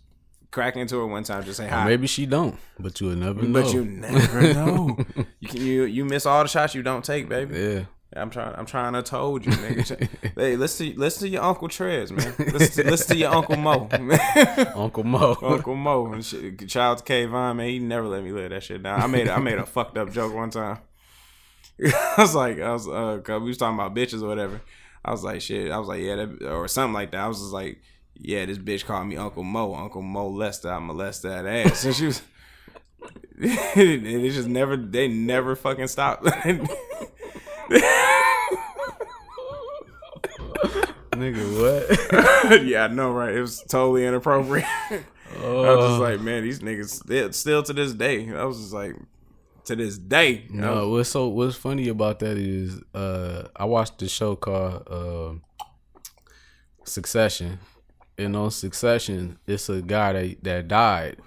crack 0.52 0.76
into 0.76 0.98
her 1.00 1.08
one 1.08 1.24
time, 1.24 1.44
just 1.44 1.58
say 1.58 1.68
hi. 1.68 1.86
Maybe 1.86 2.08
she 2.08 2.26
don't, 2.26 2.58
but 2.80 3.00
you'll 3.02 3.16
never 3.16 3.42
know. 3.42 3.62
but 3.62 3.74
you 3.74 3.86
never 3.86 4.42
know. 4.54 4.98
you 5.40 5.48
can 5.50 5.62
you 5.62 5.84
you 5.84 6.06
miss 6.06 6.26
all 6.26 6.44
the 6.44 6.50
shots 6.50 6.76
you 6.76 6.84
don't 6.84 7.04
take, 7.04 7.28
baby. 7.28 7.58
yeah. 7.58 7.84
I'm 8.14 8.30
trying. 8.30 8.54
I'm 8.56 8.66
trying 8.66 8.92
to 8.92 9.04
told 9.04 9.46
you, 9.46 9.54
nigga. 9.54 10.10
hey, 10.36 10.58
listen, 10.58 10.92
to, 10.92 11.00
listen 11.00 11.28
to 11.28 11.30
your 11.30 11.44
Uncle 11.44 11.70
Trez, 11.70 12.12
man. 12.12 12.36
Listen, 12.52 12.84
to, 12.84 12.92
listen 12.92 13.16
to 13.16 13.18
your 13.18 13.34
Uncle 13.34 13.56
Mo, 13.56 13.88
Uncle 14.76 15.06
Mo. 15.06 15.38
Uncle 15.42 15.76
Mo, 15.76 16.12
and 16.12 16.26
shit. 16.26 16.68
Child 16.68 17.06
K 17.06 17.26
man. 17.26 17.58
He 17.60 17.80
never 17.80 18.10
let 18.10 18.22
me 18.22 18.34
live 18.34 18.50
that 18.50 18.64
shit 18.64 18.84
down. 18.84 19.02
I 19.02 19.08
made 19.08 19.30
I 19.30 19.40
made 19.40 19.60
a 19.60 19.66
fucked 19.66 19.98
up 19.98 20.12
joke 20.12 20.34
one 20.34 20.50
time. 20.50 20.80
I 21.82 22.16
was 22.18 22.36
like, 22.36 22.60
I 22.60 22.74
was, 22.74 22.86
uh, 22.88 23.22
we 23.28 23.48
was 23.48 23.58
talking 23.58 23.80
about 23.80 23.96
bitches 23.96 24.22
or 24.22 24.28
whatever. 24.28 24.62
I 25.06 25.12
was 25.12 25.24
like, 25.24 25.40
shit. 25.42 25.72
I 25.72 25.80
was 25.80 25.88
like, 25.88 26.02
yeah, 26.02 26.18
that, 26.18 26.50
or 26.52 26.68
something 26.68 26.94
like 26.94 27.12
that. 27.12 27.22
I 27.22 27.28
was 27.30 27.40
just 27.40 27.54
like, 27.54 27.82
yeah, 28.24 28.46
this 28.46 28.60
bitch 28.60 28.86
called 28.86 29.08
me 29.08 29.18
Uncle 29.18 29.44
Mo. 29.44 29.74
Uncle 29.74 30.02
Mo 30.02 30.30
Lester. 30.30 30.72
I 30.72 30.80
molest 30.80 31.24
that 31.24 31.46
ass. 31.46 31.84
And 31.86 31.96
she 31.96 32.06
was, 32.06 32.22
and 33.38 34.08
it 34.08 34.32
just 34.32 34.48
never, 34.48 34.78
they 34.78 35.08
never 35.08 35.56
fucking 35.56 35.88
stopped. 35.88 36.24
Nigga, 41.12 41.46
what? 42.50 42.64
yeah, 42.64 42.86
I 42.86 42.88
know, 42.88 43.12
right? 43.12 43.34
It 43.34 43.42
was 43.42 43.64
totally 43.68 44.06
inappropriate. 44.06 44.66
I 44.90 45.04
was 45.40 45.90
just 45.90 46.02
like, 46.02 46.22
man, 46.22 46.44
these 46.44 46.60
niggas 46.60 46.90
still, 46.90 47.32
still 47.32 47.64
to 47.64 47.74
this 47.74 47.94
day. 47.94 48.32
I 48.34 48.44
was 48.44 48.58
just 48.60 48.74
like, 48.74 48.96
to 49.66 49.76
this 49.76 49.98
day. 49.98 50.46
No, 50.50 50.90
what's 50.90 51.10
so 51.10 51.28
what's 51.28 51.56
funny 51.56 51.90
about 51.90 52.20
that 52.20 52.38
is 52.38 52.82
uh 52.94 53.48
I 53.56 53.66
watched 53.66 54.00
the 54.00 54.08
show 54.08 54.36
called 54.36 54.88
uh, 54.90 55.66
Succession. 56.84 57.60
And 58.18 58.36
on 58.36 58.52
Succession, 58.52 59.38
it's 59.48 59.70
a 59.70 59.82
guy 59.82 60.14
that 60.14 60.44
that 60.44 60.68
died. 60.68 61.18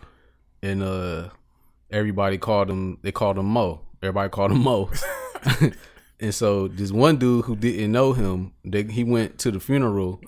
And 0.63 0.83
uh 0.83 1.31
everybody 1.91 2.39
called 2.39 2.71
him 2.71 2.99
they 3.03 3.13
called 3.13 3.39
him 3.39 3.47
Mo. 3.47 3.81
Everybody 4.03 4.31
called 4.31 4.53
him 4.53 4.63
Mo. 4.63 4.91
and 6.21 6.35
so 6.35 6.69
this 6.69 6.91
one 6.91 7.17
dude 7.17 7.45
who 7.45 7.55
didn't 7.55 7.93
know 7.93 8.15
him, 8.15 8.53
they, 8.65 8.85
he 8.85 9.05
went 9.05 9.39
to 9.39 9.51
the 9.51 9.61
funeral 9.61 10.21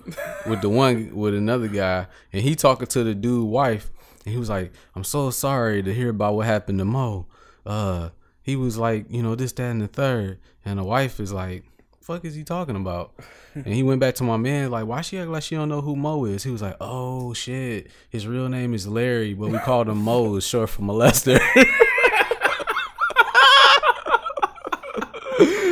with 0.47 0.61
the 0.61 0.69
one 0.69 1.15
with 1.15 1.33
another 1.33 1.67
guy 1.67 2.07
and 2.31 2.43
he 2.43 2.55
talking 2.55 2.87
to 2.87 3.03
the 3.03 3.15
dude 3.15 3.47
wife 3.47 3.89
and 4.25 4.33
he 4.33 4.39
was 4.39 4.49
like, 4.49 4.71
I'm 4.95 5.03
so 5.03 5.31
sorry 5.31 5.81
to 5.81 5.93
hear 5.93 6.09
about 6.09 6.35
what 6.35 6.45
happened 6.45 6.79
to 6.79 6.85
Mo 6.85 7.25
uh 7.65 8.09
he 8.47 8.55
was 8.55 8.77
like, 8.77 9.07
you 9.09 9.21
know, 9.21 9.35
this, 9.35 9.51
that, 9.51 9.63
and 9.63 9.81
the 9.81 9.89
third. 9.89 10.39
And 10.63 10.79
the 10.79 10.83
wife 10.85 11.19
is 11.19 11.33
like, 11.33 11.65
fuck 12.07 12.23
is 12.23 12.35
he 12.35 12.43
talking 12.45 12.77
about? 12.77 13.11
and 13.53 13.67
he 13.67 13.83
went 13.83 13.99
back 13.99 14.15
to 14.15 14.23
my 14.23 14.37
man, 14.37 14.71
like, 14.71 14.87
why 14.87 15.01
she 15.01 15.19
act 15.19 15.29
like 15.29 15.43
she 15.43 15.55
don't 15.55 15.67
know 15.67 15.81
who 15.81 15.93
Mo 15.93 16.23
is? 16.23 16.41
He 16.41 16.51
was 16.51 16.61
like, 16.61 16.77
Oh 16.79 17.33
shit. 17.33 17.91
His 18.09 18.25
real 18.25 18.47
name 18.47 18.73
is 18.73 18.87
Larry, 18.87 19.33
but 19.33 19.49
we 19.49 19.59
called 19.59 19.89
him 19.89 19.97
Mo, 19.97 20.37
it's 20.37 20.45
short 20.47 20.69
for 20.69 20.83
molester. 20.83 21.37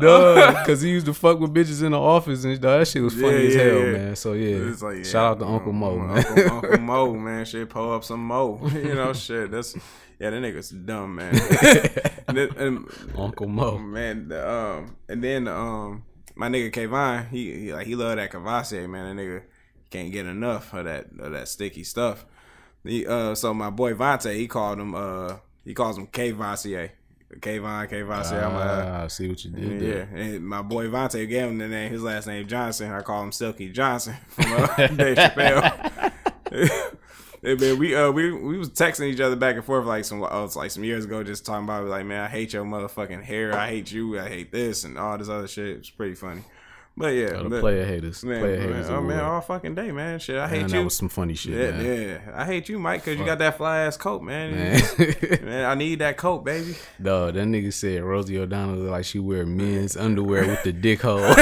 Duh, 0.00 0.64
cause 0.66 0.80
he 0.82 0.90
used 0.90 1.06
to 1.06 1.14
fuck 1.14 1.38
with 1.38 1.52
bitches 1.52 1.82
in 1.82 1.92
the 1.92 2.00
office 2.00 2.44
and 2.44 2.60
dawg, 2.60 2.80
that 2.80 2.88
shit 2.88 3.02
was 3.02 3.14
funny 3.14 3.28
Yeah, 3.28 3.48
as 3.48 3.54
yeah, 3.54 3.62
hell, 3.62 3.78
yeah. 3.78 3.92
man. 3.92 4.16
So 4.16 4.32
yeah, 4.32 4.74
like, 4.80 5.04
shout 5.04 5.32
out 5.32 5.38
to 5.40 5.46
Uncle 5.46 5.72
Mo, 5.72 5.98
man. 5.98 6.18
Uncle, 6.26 6.52
Uncle 6.56 6.78
Mo, 6.78 7.14
man. 7.14 7.44
Shit, 7.44 7.68
pull 7.68 7.92
up 7.92 8.04
some 8.04 8.24
Mo. 8.26 8.58
You 8.72 8.94
know, 8.94 9.12
shit. 9.12 9.50
That's 9.50 9.76
yeah, 10.18 10.30
that 10.30 10.42
nigga's 10.42 10.70
dumb, 10.70 11.16
man. 11.16 11.34
and 12.28 12.38
and, 12.56 12.88
Uncle 13.16 13.48
Mo. 13.48 13.78
man. 13.78 14.28
The, 14.28 14.50
um, 14.50 14.96
and 15.08 15.22
then 15.22 15.48
um, 15.48 16.04
my 16.34 16.48
nigga 16.48 16.72
Kayvon, 16.72 17.28
he, 17.28 17.52
he 17.60 17.72
like 17.72 17.86
he 17.86 17.94
love 17.94 18.16
that 18.16 18.30
Courvoisier, 18.30 18.88
man. 18.88 19.16
That 19.16 19.22
nigga 19.22 19.42
can't 19.90 20.12
get 20.12 20.26
enough 20.26 20.72
of 20.72 20.84
that 20.84 21.06
of 21.18 21.32
that 21.32 21.48
sticky 21.48 21.84
stuff. 21.84 22.24
He, 22.84 23.06
uh, 23.06 23.34
so 23.34 23.52
my 23.52 23.70
boy 23.70 23.92
Vontae, 23.94 24.36
he 24.36 24.48
called 24.48 24.78
him 24.80 24.94
uh, 24.94 25.36
he 25.64 25.74
calls 25.74 25.98
him 25.98 26.06
Kvassier. 26.06 26.90
Kayvon, 27.38 27.88
Kvassier. 27.88 28.44
I'm 28.44 28.54
like, 28.54 28.66
uh, 28.66 28.84
Ah, 28.88 29.04
I 29.04 29.06
see 29.06 29.28
what 29.28 29.44
you 29.44 29.50
did 29.52 29.80
yeah, 29.82 29.88
there. 29.88 30.08
and 30.14 30.46
my 30.46 30.62
boy 30.62 30.88
Vontae 30.88 31.28
gave 31.28 31.48
him 31.48 31.58
the 31.58 31.68
name. 31.68 31.92
His 31.92 32.02
last 32.02 32.26
name 32.26 32.46
Johnson. 32.46 32.90
I 32.90 33.02
call 33.02 33.22
him 33.22 33.32
Silky 33.32 33.70
Johnson 33.70 34.16
from 34.28 34.52
uh, 34.52 34.66
Dave 34.88 35.16
Chappelle. 35.16 36.12
and 37.42 37.60
man, 37.60 37.78
we 37.78 37.94
uh 37.94 38.10
we 38.10 38.32
we 38.32 38.58
was 38.58 38.70
texting 38.70 39.06
each 39.12 39.20
other 39.20 39.36
back 39.36 39.54
and 39.56 39.64
forth 39.64 39.86
like 39.86 40.04
some 40.04 40.22
uh, 40.22 40.44
it's 40.44 40.56
like 40.56 40.70
some 40.72 40.82
years 40.84 41.04
ago, 41.04 41.22
just 41.22 41.46
talking 41.46 41.64
about 41.64 41.86
like, 41.86 42.04
man, 42.04 42.24
I 42.24 42.28
hate 42.28 42.52
your 42.52 42.64
motherfucking 42.64 43.22
hair. 43.22 43.54
I 43.56 43.68
hate 43.68 43.92
you. 43.92 44.18
I 44.18 44.28
hate 44.28 44.50
this 44.50 44.84
and 44.84 44.98
all 44.98 45.16
this 45.16 45.28
other 45.28 45.46
shit. 45.48 45.76
It's 45.78 45.90
pretty 45.90 46.14
funny. 46.16 46.42
But 47.00 47.14
yeah, 47.14 47.32
Oh, 47.36 47.48
the 47.48 47.60
player 47.60 47.84
haters. 47.86 48.22
man, 48.22 48.40
player 48.40 48.58
man, 48.58 48.68
haters. 48.68 48.90
oh 48.90 48.94
are 48.96 49.00
man, 49.00 49.20
all 49.20 49.40
fucking 49.40 49.74
day, 49.74 49.90
man. 49.90 50.18
Shit, 50.18 50.36
I 50.36 50.46
hate 50.48 50.60
Man, 50.60 50.68
you. 50.68 50.74
that 50.76 50.84
was 50.84 50.96
some 50.96 51.08
funny 51.08 51.32
shit, 51.34 51.54
yeah, 51.54 51.70
man. 51.70 51.84
yeah. 51.86 52.18
I 52.34 52.44
hate 52.44 52.68
you, 52.68 52.78
Mike, 52.78 53.02
because 53.04 53.18
you 53.18 53.24
got 53.24 53.38
that 53.38 53.56
fly 53.56 53.78
ass 53.80 53.96
coat, 53.96 54.22
man. 54.22 54.54
Man. 54.54 54.82
man, 55.44 55.64
I 55.64 55.74
need 55.76 55.98
that 56.00 56.18
coat, 56.18 56.44
baby. 56.44 56.76
No, 56.98 57.30
that 57.30 57.46
nigga 57.46 57.72
said 57.72 58.02
Rosie 58.02 58.36
O'Donnell 58.38 58.76
like 58.84 59.06
she 59.06 59.18
wear 59.18 59.46
men's 59.46 59.96
underwear 59.96 60.46
with 60.46 60.62
the 60.62 60.72
dick 60.72 61.00
hole. 61.06 61.20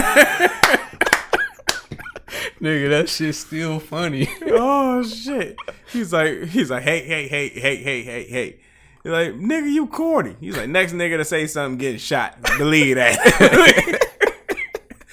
nigga, 2.60 2.88
that 2.90 3.08
shit's 3.08 3.38
still 3.38 3.80
funny. 3.80 4.28
oh 4.46 5.02
shit. 5.02 5.56
He's 5.92 6.12
like, 6.12 6.44
he's 6.44 6.70
like, 6.70 6.82
hey, 6.84 7.04
hey, 7.04 7.26
hey, 7.28 7.48
hey, 7.48 7.76
hey, 7.82 8.02
hey, 8.02 8.24
hey. 8.28 8.56
He's 9.02 9.12
like, 9.12 9.34
nigga, 9.34 9.70
you 9.72 9.86
corny. 9.86 10.36
He's 10.40 10.56
like, 10.56 10.68
next 10.68 10.92
nigga 10.92 11.16
to 11.18 11.24
say 11.24 11.46
something 11.46 11.78
getting 11.78 11.98
shot. 11.98 12.40
Believe 12.58 12.96
that. 12.96 14.04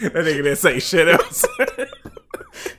That 0.01 0.13
nigga 0.13 0.43
didn't 0.43 0.55
say 0.57 0.79
shit 0.79 1.07
else. 1.07 1.45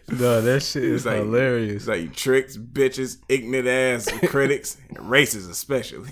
Dog, 0.09 0.45
that 0.45 0.63
shit 0.63 0.85
is 0.85 1.05
like- 1.05 1.17
hilarious. 1.17 1.75
It's 1.83 1.87
like 1.89 2.15
tricks, 2.15 2.57
bitches, 2.57 3.19
ignorant 3.29 3.69
ass 3.69 4.09
critics, 4.29 4.79
and 4.89 4.99
racists 4.99 5.51
especially. 5.51 6.11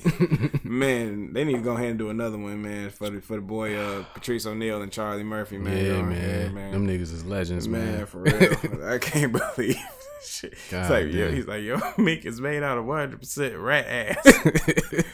man, 0.64 1.32
they 1.32 1.44
need 1.44 1.54
to 1.54 1.62
go 1.62 1.72
ahead 1.72 1.90
and 1.90 1.98
do 1.98 2.10
another 2.10 2.36
one, 2.36 2.60
man, 2.60 2.90
for 2.90 3.08
the 3.08 3.20
for 3.20 3.36
the 3.36 3.42
boy 3.42 3.76
uh, 3.76 4.04
Patrice 4.14 4.46
O'Neal 4.46 4.82
and 4.82 4.90
Charlie 4.92 5.22
Murphy, 5.22 5.58
man. 5.58 5.76
yeah, 5.76 5.92
Go 5.92 6.02
man. 6.02 6.72
Them 6.72 6.86
niggas 6.86 7.12
is 7.12 7.24
legends, 7.24 7.68
man. 7.68 7.92
Man, 7.98 8.06
for 8.06 8.18
real. 8.22 8.84
I 8.84 8.98
can't 8.98 9.32
believe 9.32 9.78
shit. 10.26 10.54
God 10.70 10.80
it's 10.80 10.90
like, 10.90 11.06
yo, 11.06 11.26
damn. 11.26 11.34
he's 11.34 11.46
like, 11.46 11.62
yo, 11.62 11.78
Meek 11.96 12.26
is 12.26 12.40
made 12.40 12.62
out 12.62 12.76
of 12.78 12.84
100% 12.84 13.62
rat 13.62 13.86
ass. 13.86 15.04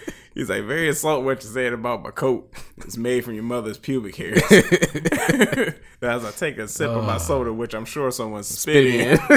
He's 0.40 0.48
like, 0.48 0.64
very 0.64 0.88
insult 0.88 1.22
what 1.22 1.42
you 1.44 1.50
said 1.50 1.74
about 1.74 2.02
my 2.02 2.10
coat. 2.10 2.50
It's 2.78 2.96
made 2.96 3.24
from 3.24 3.34
your 3.34 3.42
mother's 3.42 3.76
pubic 3.76 4.16
hairs. 4.16 4.40
As 6.02 6.24
I 6.24 6.30
take 6.34 6.56
a 6.56 6.66
sip 6.66 6.88
of 6.88 7.04
my 7.04 7.18
soda, 7.18 7.52
which 7.52 7.74
I'm 7.74 7.84
sure 7.84 8.10
someone's 8.10 8.46
spitting. 8.46 9.18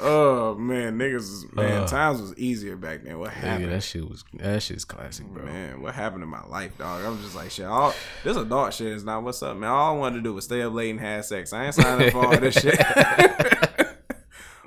oh, 0.00 0.54
man, 0.58 0.98
niggas, 0.98 1.54
man, 1.54 1.86
times 1.86 2.22
was 2.22 2.34
easier 2.38 2.76
back 2.76 3.04
then. 3.04 3.18
What 3.18 3.32
Nigga, 3.32 3.34
happened? 3.34 3.72
that 3.72 3.82
shit 3.82 4.08
was 4.08 4.24
that 4.34 4.62
shit's 4.62 4.86
classic, 4.86 5.26
bro. 5.26 5.44
Man, 5.44 5.82
what 5.82 5.94
happened 5.94 6.22
in 6.22 6.30
my 6.30 6.46
life, 6.46 6.78
dog? 6.78 7.04
I'm 7.04 7.20
just 7.20 7.34
like, 7.36 7.50
shit. 7.50 7.66
All 7.66 7.92
this 8.24 8.38
adult 8.38 8.72
shit 8.72 8.86
is 8.86 9.04
not 9.04 9.22
what's 9.22 9.42
up, 9.42 9.58
man. 9.58 9.68
All 9.68 9.94
I 9.94 9.98
wanted 9.98 10.16
to 10.16 10.22
do 10.22 10.32
was 10.32 10.44
stay 10.44 10.62
up 10.62 10.72
late 10.72 10.92
and 10.92 11.00
have 11.00 11.26
sex. 11.26 11.52
I 11.52 11.66
ain't 11.66 11.74
signing 11.74 12.06
up 12.06 12.12
for 12.14 12.24
all 12.24 12.40
this 12.40 12.54
shit. 12.54 12.80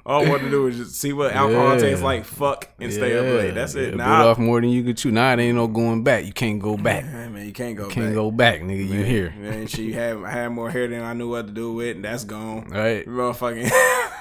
all 0.06 0.26
I 0.26 0.30
want 0.30 0.44
to 0.44 0.50
do 0.50 0.68
is 0.68 0.78
just 0.78 0.96
see 1.02 1.14
what 1.14 1.34
alcohol 1.34 1.74
Yeah. 1.74 1.80
tastes 1.80 2.04
like, 2.04 2.26
fuck, 2.26 2.70
and 2.80 2.94
stay 2.94 3.18
up 3.18 3.26
late. 3.26 3.56
That's 3.56 3.74
it. 3.76 3.92
Yeah, 3.92 3.96
Nah, 3.96 4.28
off 4.28 4.38
more 4.38 4.62
than 4.62 4.70
you 4.70 4.84
could 4.84 4.98
chew. 4.98 5.12
Nah, 5.12 5.34
it 5.34 5.40
ain't 5.40 5.56
no 5.56 5.68
going 5.68 6.04
back. 6.04 6.26
You 6.26 6.34
can't 6.34 6.60
go 6.60 6.78
back. 6.78 7.06
man, 7.06 7.34
man, 7.34 7.46
you 7.46 7.52
can't 7.54 7.76
go 7.76 7.88
Can't 7.90 8.08
back. 8.08 8.14
go 8.16 8.32
back, 8.32 8.62
nigga. 8.62 8.88
You 8.88 9.04
here. 9.04 9.34
Man, 9.40 9.68
she 9.68 9.94
had 9.94 10.18
had 10.24 10.50
more 10.50 10.70
hair 10.70 10.88
than 10.88 11.02
I 11.02 11.14
knew 11.14 11.30
what 11.30 11.48
to 11.48 11.54
do 11.54 11.74
with, 11.74 11.96
and 11.96 12.06
that's 12.06 12.24
gone. 12.24 12.68
Right. 12.70 13.06
Motherfucking 13.08 13.72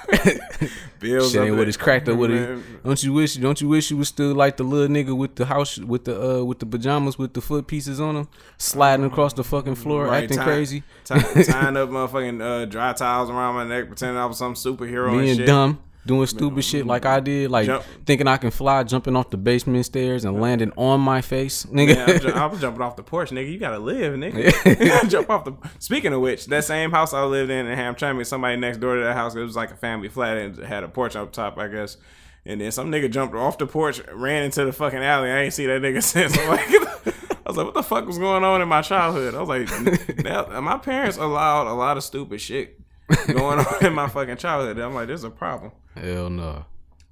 bills. 0.99 1.31
Shit 1.31 1.41
ain't 1.41 1.57
what 1.57 1.67
it's 1.67 1.77
cracked 1.77 2.07
up 2.09 2.17
with 2.17 2.31
it. 2.31 2.83
Don't 2.83 3.01
you 3.03 3.13
wish? 3.13 3.35
Don't 3.35 3.59
you 3.61 3.67
wish 3.67 3.91
you 3.91 3.97
was 3.97 4.07
still 4.07 4.33
like 4.33 4.57
the 4.57 4.63
little 4.63 4.87
nigga 4.93 5.15
with 5.15 5.35
the 5.35 5.45
house 5.45 5.77
with 5.77 6.05
the 6.05 6.39
uh 6.39 6.43
with 6.43 6.59
the 6.59 6.65
pajamas 6.65 7.17
with 7.17 7.33
the 7.33 7.41
foot 7.41 7.67
pieces 7.67 7.99
on 7.99 8.15
them, 8.15 8.27
sliding 8.57 9.05
across 9.05 9.33
the 9.33 9.43
fucking 9.43 9.75
floor, 9.75 10.05
Right, 10.07 10.23
acting 10.23 10.39
crazy, 10.39 10.83
Ty- 11.03 11.19
tying 11.43 11.77
up 11.77 11.89
motherfucking 11.89 12.41
uh, 12.41 12.65
dry 12.65 12.93
towels 12.93 13.29
around 13.29 13.55
my 13.55 13.63
neck, 13.65 13.87
pretending 13.87 14.17
I 14.17 14.25
was 14.25 14.37
some 14.37 14.53
superhero 14.55 15.09
and 15.13 15.21
being 15.21 15.37
shit. 15.37 15.47
dumb, 15.47 15.79
doing 16.05 16.27
stupid 16.27 16.63
shit 16.63 16.85
like 16.85 17.05
I 17.05 17.19
did, 17.19 17.49
like 17.51 17.65
Jump. 17.65 17.83
thinking 18.05 18.27
I 18.27 18.37
can 18.37 18.51
fly, 18.51 18.83
jumping 18.83 19.15
off 19.15 19.29
the 19.31 19.37
basement 19.37 19.85
stairs 19.85 20.23
and 20.25 20.39
landing 20.39 20.71
on 20.77 21.01
my 21.01 21.21
face, 21.21 21.67
Man, 21.69 21.87
nigga. 21.87 22.21
ju- 22.21 22.29
I 22.35 22.45
was 22.45 22.61
jumping 22.61 22.81
off 22.81 22.95
the 22.95 23.03
porch, 23.03 23.31
nigga. 23.31 23.51
You 23.51 23.57
gotta 23.59 23.79
live, 23.79 24.13
nigga. 24.13 25.09
Jump 25.09 25.29
off 25.29 25.45
the. 25.45 25.53
Speaking 25.79 26.13
of 26.13 26.21
which, 26.21 26.45
that 26.47 26.63
same 26.63 26.91
house 26.91 27.13
I 27.13 27.23
lived 27.23 27.49
in 27.51 27.65
in 27.65 27.77
Hamtramck, 27.77 28.25
somebody 28.25 28.55
next 28.57 28.77
door 28.77 28.95
to 28.95 29.01
that 29.01 29.15
house, 29.15 29.35
it 29.35 29.41
was 29.41 29.55
like 29.55 29.71
a 29.71 29.75
family 29.77 30.09
flat 30.09 30.37
and 30.37 30.59
it 30.59 30.65
had 30.65 30.83
a 30.83 30.87
porch 30.87 31.15
up 31.15 31.31
top, 31.31 31.57
I 31.57 31.67
guess. 31.67 31.97
And 32.45 32.61
then 32.61 32.71
some 32.71 32.91
nigga 32.91 33.09
jumped 33.09 33.33
off 33.33 33.57
the 33.57 33.65
porch, 33.65 33.99
ran 34.13 34.43
into 34.43 34.63
the 34.65 34.71
fucking 34.71 34.99
alley. 34.99 35.31
I 35.31 35.41
ain't 35.43 35.53
see 35.53 35.65
that 35.65 35.81
nigga 35.81 36.03
since. 36.03 36.37
I'm 36.37 36.47
like, 36.49 36.59
I 36.69 37.49
was 37.49 37.57
like, 37.57 37.65
what 37.65 37.73
the 37.73 37.81
fuck 37.83 38.05
was 38.05 38.19
going 38.19 38.43
on 38.43 38.61
in 38.61 38.67
my 38.67 38.83
childhood? 38.83 39.33
I 39.33 39.41
was 39.41 39.49
like, 39.49 40.23
now, 40.23 40.61
my 40.61 40.77
parents 40.77 41.17
allowed 41.17 41.65
a 41.67 41.73
lot 41.73 41.97
of 41.97 42.03
stupid 42.03 42.39
shit 42.41 42.79
going 43.27 43.59
on 43.65 43.85
in 43.85 43.93
my 43.93 44.07
fucking 44.07 44.37
childhood. 44.37 44.79
I'm 44.79 44.93
like, 44.93 45.07
there's 45.07 45.23
a 45.23 45.29
problem. 45.29 45.71
Hell 45.95 46.29
no. 46.29 46.65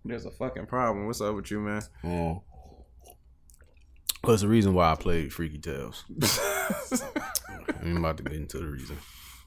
There's 0.06 0.26
a 0.26 0.32
fucking 0.32 0.66
problem. 0.66 1.06
What's 1.06 1.22
up 1.22 1.36
with 1.36 1.50
you, 1.52 1.60
man? 1.60 1.82
Oh. 2.04 2.44
That's 4.26 4.42
the 4.42 4.48
reason 4.48 4.74
why 4.74 4.92
I 4.92 4.96
played 4.96 5.34
Freaky 5.34 5.58
Tales. 5.58 6.06
I'm 7.82 7.98
about 7.98 8.18
to 8.18 8.24
get 8.24 8.34
into 8.34 8.58
the 8.58 8.68
reason. 8.68 8.98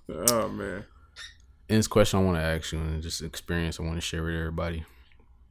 Oh 0.08 0.48
man. 0.48 0.84
And 1.68 1.78
this 1.78 1.86
question 1.86 2.20
I 2.20 2.22
want 2.22 2.36
to 2.36 2.42
ask 2.42 2.72
you, 2.72 2.78
and 2.78 3.02
just 3.02 3.22
experience 3.22 3.80
I 3.80 3.82
want 3.82 3.96
to 3.96 4.00
share 4.00 4.22
with 4.22 4.34
everybody. 4.34 4.84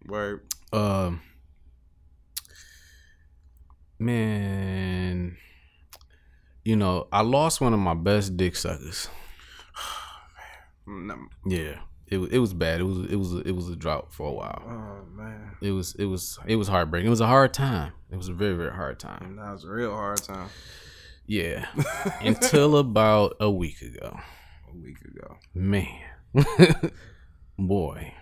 Word. 0.05 0.45
Um, 0.71 1.21
man, 3.99 5.37
you 6.63 6.75
know, 6.75 7.07
I 7.11 7.21
lost 7.21 7.59
one 7.59 7.73
of 7.73 7.79
my 7.79 7.95
best 7.95 8.37
dick 8.37 8.55
suckers. 8.55 9.09
Mm, 10.87 11.27
Yeah, 11.45 11.79
it 12.07 12.17
was 12.17 12.29
it 12.29 12.37
was 12.39 12.53
bad. 12.53 12.79
It 12.81 12.83
was 12.83 13.09
it 13.11 13.15
was 13.15 13.33
it 13.33 13.51
was 13.51 13.69
a 13.69 13.75
drought 13.75 14.13
for 14.13 14.27
a 14.29 14.33
while. 14.33 14.61
Oh 14.65 15.05
man. 15.15 15.55
It 15.61 15.71
was 15.71 15.95
it 15.95 16.05
was 16.05 16.37
it 16.45 16.55
was 16.57 16.67
heartbreaking. 16.67 17.07
It 17.07 17.09
was 17.09 17.21
a 17.21 17.27
hard 17.27 17.53
time. 17.53 17.93
It 18.11 18.17
was 18.17 18.29
a 18.29 18.33
very 18.33 18.53
very 18.55 18.71
hard 18.73 18.99
time. 18.99 19.35
That 19.37 19.51
was 19.51 19.63
a 19.63 19.69
real 19.71 19.91
hard 19.93 20.21
time. 20.23 20.49
Yeah. 21.27 21.65
Until 22.21 22.77
about 22.77 23.35
a 23.39 23.49
week 23.49 23.81
ago. 23.81 24.19
A 24.71 24.77
week 24.77 24.97
ago. 25.01 25.37
Man. 25.55 26.01
Boy. 27.57 28.13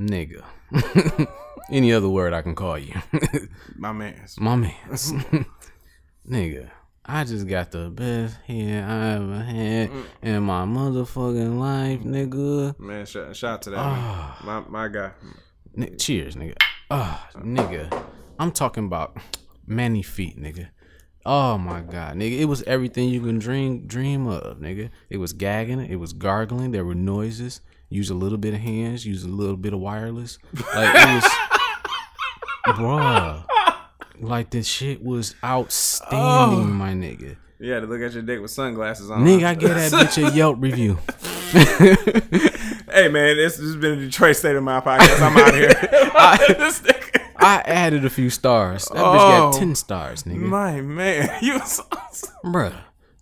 Nigga. 0.00 0.44
Any 1.70 1.92
other 1.92 2.08
word 2.08 2.32
I 2.34 2.42
can 2.42 2.54
call 2.54 2.78
you. 2.78 2.94
My 3.76 3.92
man's. 3.92 4.38
My 4.38 4.56
man's. 4.56 5.12
Nigga. 6.28 6.70
I 7.04 7.24
just 7.24 7.48
got 7.48 7.72
the 7.72 7.90
best 7.90 8.36
hair 8.46 8.86
I 8.86 9.14
ever 9.14 9.38
had 9.42 9.90
mm. 9.90 10.04
in 10.22 10.42
my 10.44 10.64
motherfucking 10.64 11.58
life, 11.58 12.00
mm. 12.00 12.04
nigga. 12.04 12.78
Man, 12.78 13.06
shout, 13.06 13.34
shout 13.34 13.54
out 13.54 13.62
to 13.62 13.70
that. 13.70 13.76
Man. 13.76 13.86
Ah. 13.86 14.40
My 14.44 14.60
my 14.68 14.88
guy. 14.88 15.10
Ni- 15.74 15.96
cheers, 15.96 16.36
nigga. 16.36 16.54
Ah, 16.90 17.28
nigga. 17.36 18.04
I'm 18.38 18.52
talking 18.52 18.84
about 18.84 19.16
many 19.66 20.02
feet, 20.02 20.40
nigga. 20.40 20.68
Oh 21.26 21.58
my 21.58 21.80
god, 21.80 22.16
nigga. 22.16 22.38
It 22.38 22.44
was 22.44 22.62
everything 22.64 23.08
you 23.08 23.20
can 23.20 23.38
dream 23.38 23.86
dream 23.86 24.28
of, 24.28 24.58
nigga. 24.58 24.90
It 25.10 25.16
was 25.16 25.32
gagging, 25.32 25.80
it 25.80 25.96
was 25.96 26.12
gargling, 26.12 26.70
there 26.70 26.84
were 26.84 26.94
noises. 26.94 27.60
Use 27.88 28.10
a 28.10 28.14
little 28.14 28.38
bit 28.38 28.54
of 28.54 28.60
hands, 28.60 29.04
use 29.04 29.24
a 29.24 29.28
little 29.28 29.56
bit 29.56 29.72
of 29.72 29.80
wireless. 29.80 30.38
Like 30.74 30.94
it 30.94 31.14
was 31.14 31.24
Bruh. 32.66 33.44
Like 34.22 34.50
this 34.50 34.66
shit 34.66 35.02
was 35.02 35.34
oh. 35.42 35.46
outstanding, 35.46 36.72
my 36.72 36.92
nigga. 36.92 37.36
You 37.58 37.72
had 37.72 37.80
to 37.80 37.86
look 37.86 38.00
at 38.00 38.12
your 38.12 38.22
dick 38.22 38.40
with 38.40 38.50
sunglasses 38.50 39.10
on. 39.10 39.24
Nigga, 39.24 39.44
I 39.44 39.54
gave 39.54 39.70
that 39.70 39.92
bitch 39.92 40.32
a 40.32 40.34
Yelp 40.34 40.56
review. 40.60 40.98
Hey 42.92 43.08
man, 43.08 43.36
this, 43.38 43.56
has 43.58 43.74
been 43.76 43.92
a 43.92 43.96
Detroit 43.96 44.36
State 44.36 44.54
of 44.54 44.62
My 44.62 44.80
podcast. 44.80 45.20
I'm 45.22 45.36
out 45.36 45.54
here. 45.54 45.68
Nigga- 45.70 47.20
I 47.36 47.62
added 47.64 48.04
a 48.04 48.10
few 48.10 48.28
stars. 48.30 48.84
That 48.84 48.96
bitch 48.96 49.00
Oh. 49.00 49.50
got 49.52 49.58
10 49.58 49.74
stars, 49.74 50.22
nigga. 50.24 50.36
My 50.36 50.80
man, 50.80 51.30
you 51.42 51.54
was 51.54 51.80
Bruh, 52.44 52.74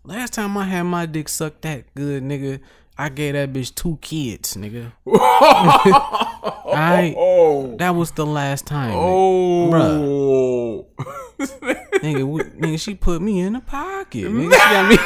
last 0.04 0.34
time 0.34 0.56
I 0.56 0.64
had 0.64 0.82
my 0.82 1.06
dick 1.06 1.28
sucked 1.28 1.62
that 1.62 1.84
good, 1.94 2.22
nigga, 2.22 2.60
I 3.00 3.08
gave 3.08 3.32
that 3.32 3.50
bitch 3.52 3.74
two 3.74 3.98
kids, 4.02 4.56
nigga. 4.56 4.92
I 6.72 7.14
oh 7.16 7.76
that 7.78 7.94
was 7.94 8.10
the 8.12 8.26
last 8.26 8.66
time, 8.66 8.92
nigga. 8.92 10.04
oh. 10.04 10.86
Nigga, 12.02 12.24
we, 12.26 12.42
nigga, 12.42 12.78
she 12.80 12.94
put 12.94 13.22
me 13.22 13.40
in 13.40 13.54
the 13.54 13.60
pocket. 13.60 14.24
Nigga, 14.26 14.52
she 14.52 14.58
got 14.58 14.88
me, 14.90 14.98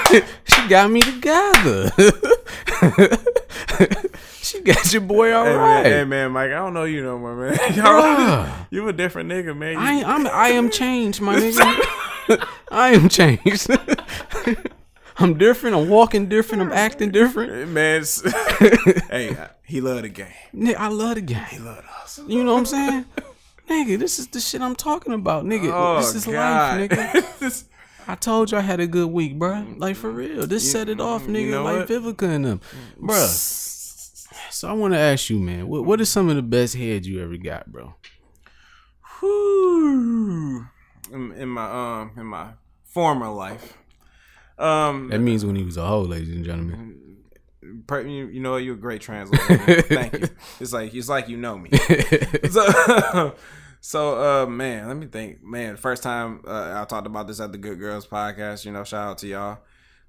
she 0.45 0.69
got 0.69 0.91
me 0.91 1.01
together. 1.03 1.93
she 4.43 4.61
got 4.63 4.93
your 4.93 5.03
boy 5.03 5.33
all 5.33 5.45
Hey, 5.45 5.55
right. 5.57 5.83
man, 5.83 5.85
hey 5.85 6.05
man, 6.05 6.33
Mike, 6.33 6.51
I 6.51 6.55
don't 6.55 6.75
know 6.75 6.85
you 6.85 7.03
no 7.03 7.19
more, 7.19 7.37
man. 7.37 7.55
Bruh. 7.55 8.67
you 8.71 8.89
a 8.89 8.93
different 8.93 9.31
nigga, 9.31 9.57
man. 9.57 9.73
You- 9.75 9.79
I 9.79 10.03
I'm 10.05 10.27
I 10.27 10.49
am 10.49 10.69
changed, 10.71 11.21
my 11.21 11.37
nigga. 11.37 12.47
I 12.73 12.91
am 12.91 13.09
changed. 13.09 13.71
I'm 15.25 15.39
different. 15.39 15.75
I'm 15.75 15.89
walking 15.89 16.29
different. 16.29 16.63
I'm 16.63 16.73
acting 16.73 17.11
different. 17.11 17.71
man, 17.71 18.03
hey, 19.11 19.37
he 19.65 19.81
love 19.81 20.03
the 20.03 20.11
game. 20.11 20.27
Nigga, 20.55 20.77
I 20.77 20.89
love 20.89 21.15
the 21.15 21.23
game. 21.23 21.45
He 21.49 21.59
love 21.59 21.85
us. 22.03 22.21
You 22.27 22.45
know 22.45 22.53
what 22.53 22.59
I'm 22.61 22.67
saying? 22.67 23.05
nigga, 23.69 23.99
this 23.99 24.19
is 24.19 24.27
the 24.29 24.41
shit 24.41 24.61
I'm 24.61 24.77
talking 24.77 25.15
about, 25.15 25.45
nigga. 25.45 25.71
Oh 25.73 25.97
this 25.97 26.15
is 26.15 26.27
God, 26.27 26.81
life, 26.81 26.91
nigga. 26.91 27.39
This- 27.41 27.65
I 28.07 28.17
told 28.17 28.53
you 28.53 28.59
I 28.59 28.61
had 28.61 28.81
a 28.81 28.87
good 28.87 29.09
week, 29.09 29.39
bruh. 29.39 29.79
Like 29.81 29.97
for 29.97 30.11
real. 30.11 30.47
This 30.47 30.71
set 30.71 30.91
it 30.91 31.01
off, 31.01 31.23
nigga. 31.23 31.53
know 31.53 31.65
like 31.65 31.89
what? 31.89 31.89
Vivica 31.89 32.29
and 32.29 32.45
them. 32.45 32.61
Bruh. 33.01 33.71
So 34.51 34.69
I 34.69 34.73
wanna 34.73 34.99
ask 34.99 35.31
you, 35.31 35.39
man, 35.39 35.69
what 35.69 35.87
what 35.87 36.03
is 36.03 36.11
some 36.11 36.29
of 36.29 36.37
the 36.37 36.43
best 36.43 36.77
heads 36.77 37.09
you 37.09 37.23
ever 37.23 37.39
got, 37.39 37.73
bro? 37.73 37.95
Whew. 39.21 40.67
In, 41.11 41.33
in 41.33 41.49
my 41.49 41.65
um 42.01 42.13
in 42.17 42.27
my 42.27 42.49
former 42.85 43.29
life, 43.29 43.79
um, 44.59 45.09
That 45.09 45.21
means 45.21 45.45
when 45.45 45.57
he 45.57 45.65
was 45.65 45.77
a 45.77 45.87
hoe, 45.87 46.03
ladies 46.03 46.31
and 46.35 46.45
gentlemen. 46.45 47.01
you, 47.63 48.27
you 48.27 48.41
know 48.41 48.57
you're 48.57 48.75
a 48.75 48.79
great 48.79 49.01
translator. 49.01 49.83
Thank 49.83 50.13
you. 50.21 50.29
It's 50.61 50.73
like 50.73 50.95
it's 50.95 51.09
like 51.09 51.29
you 51.29 51.37
know 51.37 51.59
me. 51.59 51.71
so, 52.51 53.35
so 53.81 54.43
uh, 54.43 54.47
man, 54.47 54.89
let 54.89 54.97
me 54.97 55.07
think. 55.07 55.43
Man, 55.43 55.77
first 55.77 56.03
time 56.03 56.41
uh, 56.47 56.81
I 56.81 56.85
talked 56.85 57.07
about 57.07 57.27
this 57.27 57.41
at 57.41 57.53
the 57.53 57.59
Good 57.59 57.79
Girls 57.79 58.07
podcast. 58.07 58.65
You 58.65 58.73
know, 58.73 58.85
shout 58.85 59.09
out 59.09 59.19
to 59.19 59.27
y'all. 59.27 59.59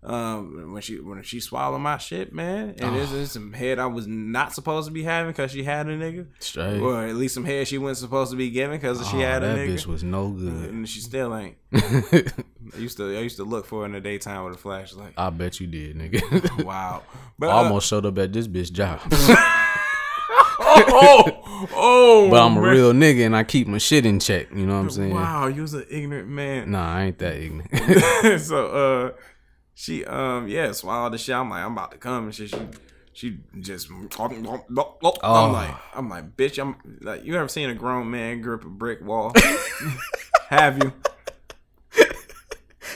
Um, 0.05 0.71
when 0.73 0.81
she 0.83 0.99
when 0.99 1.23
she 1.23 1.39
swallowed 1.39 1.81
my 1.81 1.97
shit, 1.97 2.31
man, 2.31 2.75
and 2.79 2.95
this 2.95 3.11
is 3.11 3.31
some 3.31 3.53
head 3.53 3.79
I 3.79 3.87
was 3.87 4.05
not 4.05 4.53
supposed 4.53 4.87
to 4.87 4.93
be 4.93 5.01
having 5.01 5.31
because 5.31 5.51
she 5.51 5.63
had 5.63 5.87
a 5.87 5.97
nigga, 5.97 6.27
Straight. 6.39 6.79
or 6.79 7.05
at 7.07 7.15
least 7.15 7.33
some 7.33 7.43
head 7.43 7.67
she 7.67 7.79
wasn't 7.79 8.05
supposed 8.07 8.29
to 8.29 8.37
be 8.37 8.51
giving 8.51 8.77
because 8.79 8.99
she 9.09 9.17
Oh, 9.17 9.19
had 9.21 9.41
a 9.43 9.47
that 9.47 9.57
nigga. 9.57 9.73
bitch 9.73 9.87
was 9.87 10.03
no 10.03 10.29
good. 10.29 10.69
and 10.69 10.87
she 10.87 10.99
still 10.99 11.35
ain't. 11.35 11.55
I 11.73 12.77
used 12.77 12.97
to 12.97 13.17
I 13.17 13.21
used 13.21 13.37
to 13.37 13.43
look 13.45 13.65
for 13.65 13.79
her 13.79 13.85
in 13.87 13.93
the 13.93 13.99
daytime 13.99 14.43
with 14.45 14.53
a 14.53 14.57
flashlight. 14.57 15.13
I 15.17 15.31
bet 15.31 15.59
you 15.59 15.65
did, 15.67 15.95
nigga. 15.97 16.63
Wow, 16.65 17.01
but 17.39 17.49
uh, 17.49 17.53
almost 17.53 17.87
showed 17.87 18.05
up 18.05 18.17
at 18.19 18.31
this 18.31 18.47
bitch 18.47 18.71
job. 18.71 18.99
oh, 20.59 21.67
oh, 21.73 22.27
But 22.29 22.41
I'm 22.45 22.57
a 22.57 22.61
man. 22.61 22.69
real 22.71 22.93
nigga 22.93 23.25
and 23.25 23.35
I 23.35 23.43
keep 23.43 23.67
my 23.67 23.77
shit 23.77 24.05
in 24.05 24.19
check. 24.19 24.51
You 24.51 24.65
know 24.65 24.73
what 24.75 24.79
I'm 24.81 24.89
saying? 24.89 25.13
Wow, 25.13 25.47
you 25.47 25.61
was 25.61 25.73
an 25.73 25.85
ignorant 25.89 26.27
man. 26.29 26.71
Nah, 26.71 26.95
I 26.95 27.03
ain't 27.05 27.17
that 27.19 27.35
ignorant. 27.35 28.41
so 28.41 28.67
uh 28.67 29.11
she 29.75 30.03
um 30.05 30.47
yeah 30.47 30.71
swallowed 30.71 31.13
the 31.13 31.17
shit. 31.19 31.35
I'm 31.35 31.49
like 31.51 31.63
I'm 31.63 31.73
about 31.73 31.91
to 31.91 31.97
come 31.97 32.25
and 32.25 32.33
shit. 32.33 32.49
She 32.49 32.57
she 33.13 33.39
just 33.59 33.89
I'm 35.23 35.23
Oh. 35.23 35.51
like 35.51 35.75
I'm 35.93 36.09
like 36.09 36.35
bitch. 36.35 36.59
I'm 36.61 36.75
like 37.01 37.23
you 37.23 37.35
ever 37.35 37.47
seen 37.47 37.69
a 37.69 37.75
grown 37.75 38.09
man 38.09 38.41
grip 38.41 38.65
a 38.65 38.69
brick 38.69 39.01
wall? 39.03 39.33
Have 40.49 40.83
you? 40.83 40.93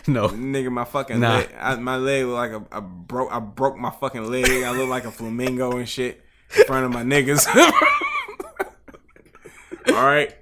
no. 0.08 0.28
Nigga, 0.30 0.72
my 0.72 0.86
fucking 0.86 1.20
Nah. 1.20 1.36
leg, 1.38 1.50
I, 1.60 1.76
my 1.76 1.98
leg 1.98 2.26
look 2.26 2.36
like 2.36 2.52
a, 2.52 2.66
I 2.72 2.80
broke, 2.80 3.32
I 3.32 3.40
broke 3.40 3.78
my 3.78 3.92
fucking 3.92 4.26
leg. 4.30 4.64
I 4.64 4.72
look 4.72 4.90
like 4.90 5.06
a 5.06 5.12
flamingo 5.12 5.78
and 5.78 5.88
shit 5.88 6.24
in 6.58 6.66
front 6.66 6.86
of 6.86 6.92
my 6.92 7.04
niggas. 7.04 7.48
All 9.88 10.06
right, 10.06 10.34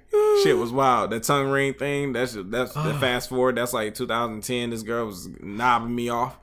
shit 0.42 0.56
was 0.56 0.72
wild. 0.72 1.10
The 1.10 1.20
tongue 1.20 1.48
ring 1.48 1.74
thing. 1.74 2.12
That's 2.12 2.36
that's 2.38 2.74
the 2.74 2.94
fast 3.00 3.28
forward. 3.28 3.56
That's 3.56 3.72
like 3.72 3.94
2010. 3.94 4.70
This 4.70 4.82
girl 4.82 5.06
was 5.06 5.28
knobbing 5.40 5.94
me 5.94 6.08
off. 6.08 6.38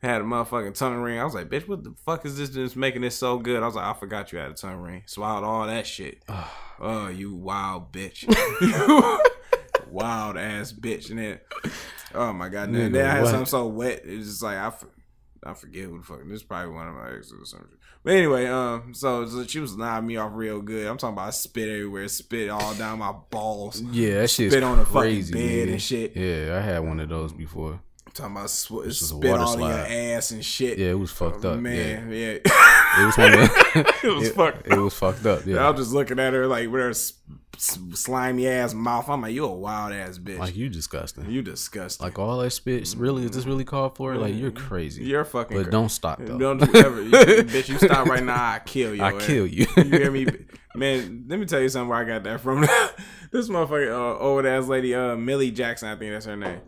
Had 0.00 0.20
a 0.20 0.24
motherfucking 0.24 0.78
tongue 0.78 0.98
ring. 0.98 1.18
I 1.18 1.24
was 1.24 1.34
like, 1.34 1.48
bitch, 1.48 1.66
what 1.66 1.82
the 1.82 1.92
fuck 2.06 2.24
is 2.24 2.38
this 2.38 2.50
that's 2.50 2.76
making 2.76 3.02
this 3.02 3.16
so 3.16 3.38
good? 3.38 3.62
I 3.62 3.66
was 3.66 3.74
like, 3.74 3.84
I 3.84 3.98
forgot 3.98 4.30
you 4.30 4.38
had 4.38 4.50
a 4.50 4.54
tongue 4.54 4.76
ring. 4.76 5.02
Swallowed 5.06 5.44
all 5.44 5.66
that 5.66 5.88
shit. 5.88 6.22
oh, 6.78 7.08
you 7.08 7.34
wild 7.34 7.92
bitch. 7.92 8.24
wild 9.90 10.36
ass 10.36 10.72
bitch. 10.72 11.10
And 11.10 11.18
then, 11.18 11.40
oh 12.14 12.32
my 12.32 12.48
god, 12.48 12.68
and 12.68 12.76
then, 12.76 12.90
Nigga, 12.90 12.94
then 12.94 13.06
I 13.06 13.10
had 13.14 13.22
what? 13.22 13.30
something 13.30 13.46
so 13.46 13.66
wet. 13.66 14.02
It's 14.04 14.26
just 14.26 14.42
like 14.42 14.56
I, 14.56 14.72
I 15.42 15.54
forget 15.54 15.86
who 15.86 15.98
the 15.98 16.04
fuck. 16.04 16.20
This 16.24 16.36
is 16.36 16.42
probably 16.44 16.74
one 16.74 16.86
of 16.86 16.94
my 16.94 17.14
exes 17.16 17.32
or 17.32 17.44
something. 17.44 17.77
But 18.04 18.14
anyway, 18.14 18.46
um, 18.46 18.94
so, 18.94 19.26
so 19.26 19.44
she 19.44 19.60
was 19.60 19.76
knocking 19.76 20.06
me 20.06 20.16
off 20.16 20.30
real 20.34 20.62
good. 20.62 20.86
I'm 20.86 20.96
talking 20.96 21.14
about 21.14 21.34
spit 21.34 21.68
everywhere, 21.68 22.08
spit 22.08 22.48
all 22.48 22.74
down 22.74 23.00
my 23.00 23.12
balls. 23.30 23.80
Yeah, 23.82 24.20
that 24.20 24.30
shit's 24.30 24.52
Spit 24.54 24.62
on 24.62 24.78
the 24.78 24.86
fucking 24.86 25.30
bed 25.30 25.68
and 25.68 25.82
shit. 25.82 26.16
Yeah, 26.16 26.56
I 26.56 26.60
had 26.60 26.78
one 26.80 27.00
of 27.00 27.08
those 27.08 27.32
before. 27.32 27.80
I'm 28.06 28.12
talking 28.12 28.36
about 28.36 28.50
sw- 28.50 28.90
spit 28.90 29.30
all 29.38 29.58
your 29.58 29.70
ass 29.70 30.30
and 30.30 30.44
shit. 30.44 30.78
Yeah, 30.78 30.90
it 30.90 30.98
was 30.98 31.10
fucked 31.10 31.44
up. 31.44 31.58
Man, 31.58 32.10
yeah, 32.10 32.38
Yeah. 32.44 32.74
It 33.00 33.06
was 33.06 33.16
one 33.18 33.32
of 33.34 33.40
it 34.04 34.14
was 34.14 34.28
it, 34.28 34.34
fucked. 34.34 34.66
it 34.66 34.76
was 34.78 34.94
fucked 34.94 35.26
up. 35.26 35.40
I 35.46 35.50
Yeah. 35.50 35.70
was 35.70 35.80
just 35.80 35.92
looking 35.92 36.18
at 36.18 36.32
her 36.32 36.46
like 36.46 36.68
with 36.70 36.80
her 36.80 36.90
s- 36.90 37.12
s- 37.56 37.78
slimy 37.94 38.48
ass 38.48 38.74
mouth. 38.74 39.08
I'm 39.08 39.22
like, 39.22 39.32
you 39.34 39.44
a 39.44 39.54
wild 39.54 39.92
ass 39.92 40.18
bitch. 40.18 40.38
Like 40.38 40.56
you 40.56 40.68
disgusting. 40.68 41.30
you 41.30 41.42
disgusting. 41.42 42.04
Like 42.04 42.18
all 42.18 42.38
that 42.38 42.50
spit 42.50 42.94
really 42.96 43.24
is 43.24 43.30
this 43.32 43.44
really 43.46 43.64
called 43.64 43.96
for? 43.96 44.14
Like 44.16 44.34
you're 44.34 44.50
crazy. 44.50 45.04
You're 45.04 45.24
fucking. 45.24 45.56
but 45.56 45.64
cra- 45.64 45.72
don't 45.72 45.88
stop 45.90 46.18
though. 46.20 46.38
Don't 46.38 46.62
ever, 46.74 47.02
you, 47.02 47.10
bitch. 47.10 47.68
You 47.68 47.78
stop 47.78 48.06
right 48.08 48.22
now. 48.22 48.34
I 48.34 48.60
kill 48.64 48.94
you. 48.94 49.02
I 49.02 49.12
kill 49.20 49.46
you. 49.46 49.66
you 49.76 49.84
hear 49.84 50.10
me, 50.10 50.26
man? 50.74 51.24
Let 51.28 51.38
me 51.38 51.46
tell 51.46 51.60
you 51.60 51.68
something. 51.68 51.88
Where 51.88 51.98
I 51.98 52.04
got 52.04 52.24
that 52.24 52.40
from. 52.40 52.60
this 53.32 53.48
motherfucker, 53.48 53.90
uh, 53.90 54.18
old 54.18 54.46
ass 54.46 54.66
lady, 54.66 54.94
uh, 54.94 55.16
Millie 55.16 55.50
Jackson. 55.50 55.88
I 55.88 55.96
think 55.96 56.12
that's 56.12 56.26
her 56.26 56.36
name. 56.36 56.60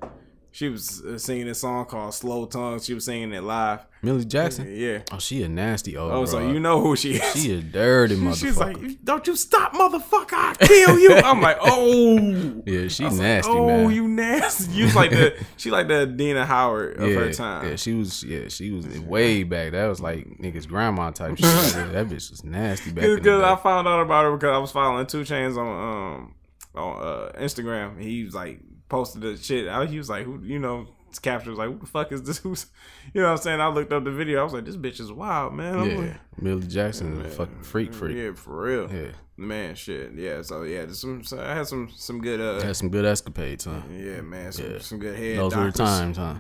She 0.53 0.69
was 0.69 1.03
uh, 1.03 1.17
singing 1.17 1.47
this 1.47 1.61
song 1.61 1.87
called 1.87 2.13
"Slow 2.13 2.45
Tongue." 2.47 2.81
She 2.81 2.93
was 2.93 3.05
singing 3.05 3.33
it 3.33 3.43
live. 3.43 3.87
Millie 4.03 4.25
Jackson. 4.25 4.67
Yeah. 4.69 5.03
Oh, 5.13 5.19
she 5.19 5.43
a 5.43 5.49
nasty 5.49 5.97
old. 5.97 6.11
Oh, 6.11 6.25
so 6.25 6.41
you 6.41 6.59
know 6.59 6.81
who 6.81 6.97
she 6.97 7.13
is. 7.15 7.43
She 7.43 7.53
a 7.53 7.61
dirty 7.61 8.17
motherfucker. 8.17 8.37
She's 8.41 8.57
like, 8.57 9.05
"Don't 9.05 9.27
you 9.27 9.37
stop, 9.37 9.75
motherfucker! 9.75 10.33
I 10.33 10.55
kill 10.59 10.99
you." 10.99 11.15
I'm 11.15 11.41
like, 11.41 11.59
"Oh, 11.61 12.19
yeah, 12.67 12.89
she 12.89 13.05
was 13.05 13.19
like, 13.19 13.23
nasty, 13.23 13.53
oh, 13.53 13.67
man. 13.67 13.91
you 13.93 14.09
nasty! 14.09 14.73
You 14.73 14.87
was 14.87 14.97
like 14.97 15.11
the 15.11 15.37
she 15.57 15.71
like 15.71 15.87
the 15.87 16.03
Adina 16.03 16.45
Howard 16.45 16.97
of 16.97 17.09
yeah, 17.09 17.15
her 17.15 17.33
time. 17.33 17.69
yeah, 17.69 17.77
she 17.77 17.93
was. 17.93 18.25
Yeah, 18.25 18.49
she 18.49 18.73
was 18.73 18.87
way 19.01 19.45
back. 19.45 19.73
That 19.73 19.87
was 19.87 20.01
like 20.01 20.27
niggas 20.39 20.67
grandma 20.67 21.11
type 21.11 21.37
shit. 21.37 21.47
That 21.93 22.09
bitch 22.09 22.31
was 22.31 22.43
nasty 22.43 22.91
back 22.91 23.05
Because 23.05 23.43
I 23.43 23.55
found 23.55 23.87
out 23.87 24.01
about 24.01 24.25
her 24.25 24.37
because 24.37 24.55
I 24.55 24.59
was 24.59 24.73
following 24.73 25.07
2 25.07 25.21
Chainz 25.21 25.57
on 25.57 26.19
um 26.19 26.35
on 26.75 27.03
uh, 27.03 27.33
Instagram. 27.39 28.01
He 28.01 28.25
was 28.25 28.35
like 28.35 28.61
posted 28.91 29.23
the 29.23 29.37
shit. 29.39 29.67
I, 29.69 29.87
he 29.87 29.97
was 29.97 30.11
like, 30.11 30.27
who 30.27 30.41
you 30.43 30.59
know, 30.59 30.87
caption 31.23 31.51
was 31.51 31.59
like, 31.59 31.71
"What 31.71 31.81
the 31.81 31.87
fuck 31.87 32.13
is 32.13 32.23
this?" 32.23 32.39
Who's, 32.45 32.67
you 33.15 33.23
know 33.23 33.29
what 33.29 33.33
I'm 33.39 33.43
saying? 33.43 33.61
I 33.61 33.69
looked 33.69 33.93
up 33.93 34.05
the 34.05 34.11
video. 34.11 34.41
I 34.41 34.45
was 34.45 34.53
like, 34.53 34.67
"This 34.67 34.77
bitch 34.77 35.01
is 35.01 35.11
wild, 35.11 35.55
man." 35.55 35.79
I'm 35.79 35.91
Yeah, 35.91 35.97
like, 35.99 36.17
Millie 36.43 36.67
Jackson 36.67 37.21
a 37.21 37.29
fucking 37.31 37.63
freak 37.63 37.95
freak. 37.95 38.17
Yeah, 38.17 38.33
for 38.35 38.63
real. 38.63 38.93
Yeah. 38.93 39.13
Man, 39.37 39.75
shit. 39.75 40.13
Yeah. 40.15 40.43
So 40.43 40.65
yeah, 40.65 40.85
some. 40.91 41.25
So 41.25 41.41
I 41.41 41.55
had 41.55 41.67
some 41.67 41.89
some 41.97 42.21
good. 42.21 42.41
uh 42.41 42.61
Had 42.61 42.77
some 42.77 42.91
good 42.91 43.07
escapades, 43.07 43.65
huh? 43.65 43.81
Yeah, 43.91 44.21
man. 44.21 44.53
Some 44.53 44.71
Yeah. 44.73 44.79
some 44.81 44.99
good 44.99 45.17
head. 45.17 45.39
Those 45.39 45.57
were 45.57 45.71
the 45.71 45.79
times, 45.79 46.19
huh? 46.19 46.35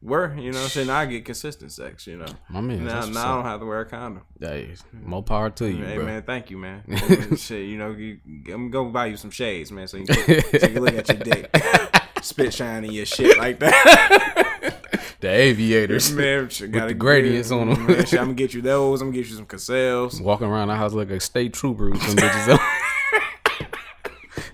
Were 0.00 0.32
you 0.36 0.52
know? 0.52 0.58
what 0.58 0.64
I'm 0.64 0.68
saying 0.70 0.90
I 0.90 1.06
get 1.06 1.24
consistent 1.24 1.72
sex. 1.72 2.06
You 2.06 2.18
know. 2.18 2.26
My 2.48 2.60
man, 2.60 2.84
Now, 2.84 3.04
now 3.06 3.32
I 3.32 3.34
don't 3.36 3.44
have 3.44 3.60
to 3.60 3.66
wear 3.66 3.80
a 3.80 3.84
condom. 3.86 4.22
Hey, 4.40 4.74
more 5.04 5.22
power 5.24 5.50
to 5.50 5.68
you, 5.70 5.84
Hey 5.84 5.96
bro. 5.96 6.06
man, 6.06 6.22
thank 6.22 6.50
you, 6.50 6.56
man. 6.58 6.84
Shit, 7.36 7.66
you 7.68 7.76
know, 7.78 7.90
you, 7.90 8.18
I'm 8.52 8.70
gonna 8.70 8.90
buy 8.90 9.06
you 9.06 9.16
some 9.16 9.30
shades, 9.30 9.72
man, 9.72 9.88
so 9.88 9.96
you 9.96 10.04
can, 10.06 10.16
so 10.24 10.66
you 10.68 10.74
can 10.74 10.82
look 10.84 10.94
at 10.94 11.08
your 11.08 11.18
dick, 11.18 11.50
spit 12.22 12.54
shining 12.54 12.92
your 12.92 13.06
shit 13.06 13.36
like 13.38 13.58
that. 13.60 14.74
The 15.20 15.26
aviators, 15.30 16.12
man, 16.12 16.48
shit, 16.48 16.70
gotta 16.70 16.88
the 16.88 16.94
gradients 16.94 17.50
on 17.50 17.70
'em. 17.70 17.86
Man, 17.88 18.06
shit, 18.06 18.20
I'm 18.20 18.26
gonna 18.26 18.34
get 18.34 18.54
you 18.54 18.62
those. 18.62 19.00
I'm 19.02 19.08
gonna 19.08 19.18
get 19.20 19.28
you 19.28 19.34
some 19.34 19.46
Cazals. 19.46 20.20
walking 20.22 20.46
around 20.46 20.68
the 20.68 20.76
house 20.76 20.92
like 20.92 21.10
a 21.10 21.18
state 21.18 21.52
trooper 21.54 21.90
with 21.90 22.00
some 22.02 22.14
bitches 22.14 22.52
on. 22.56 23.66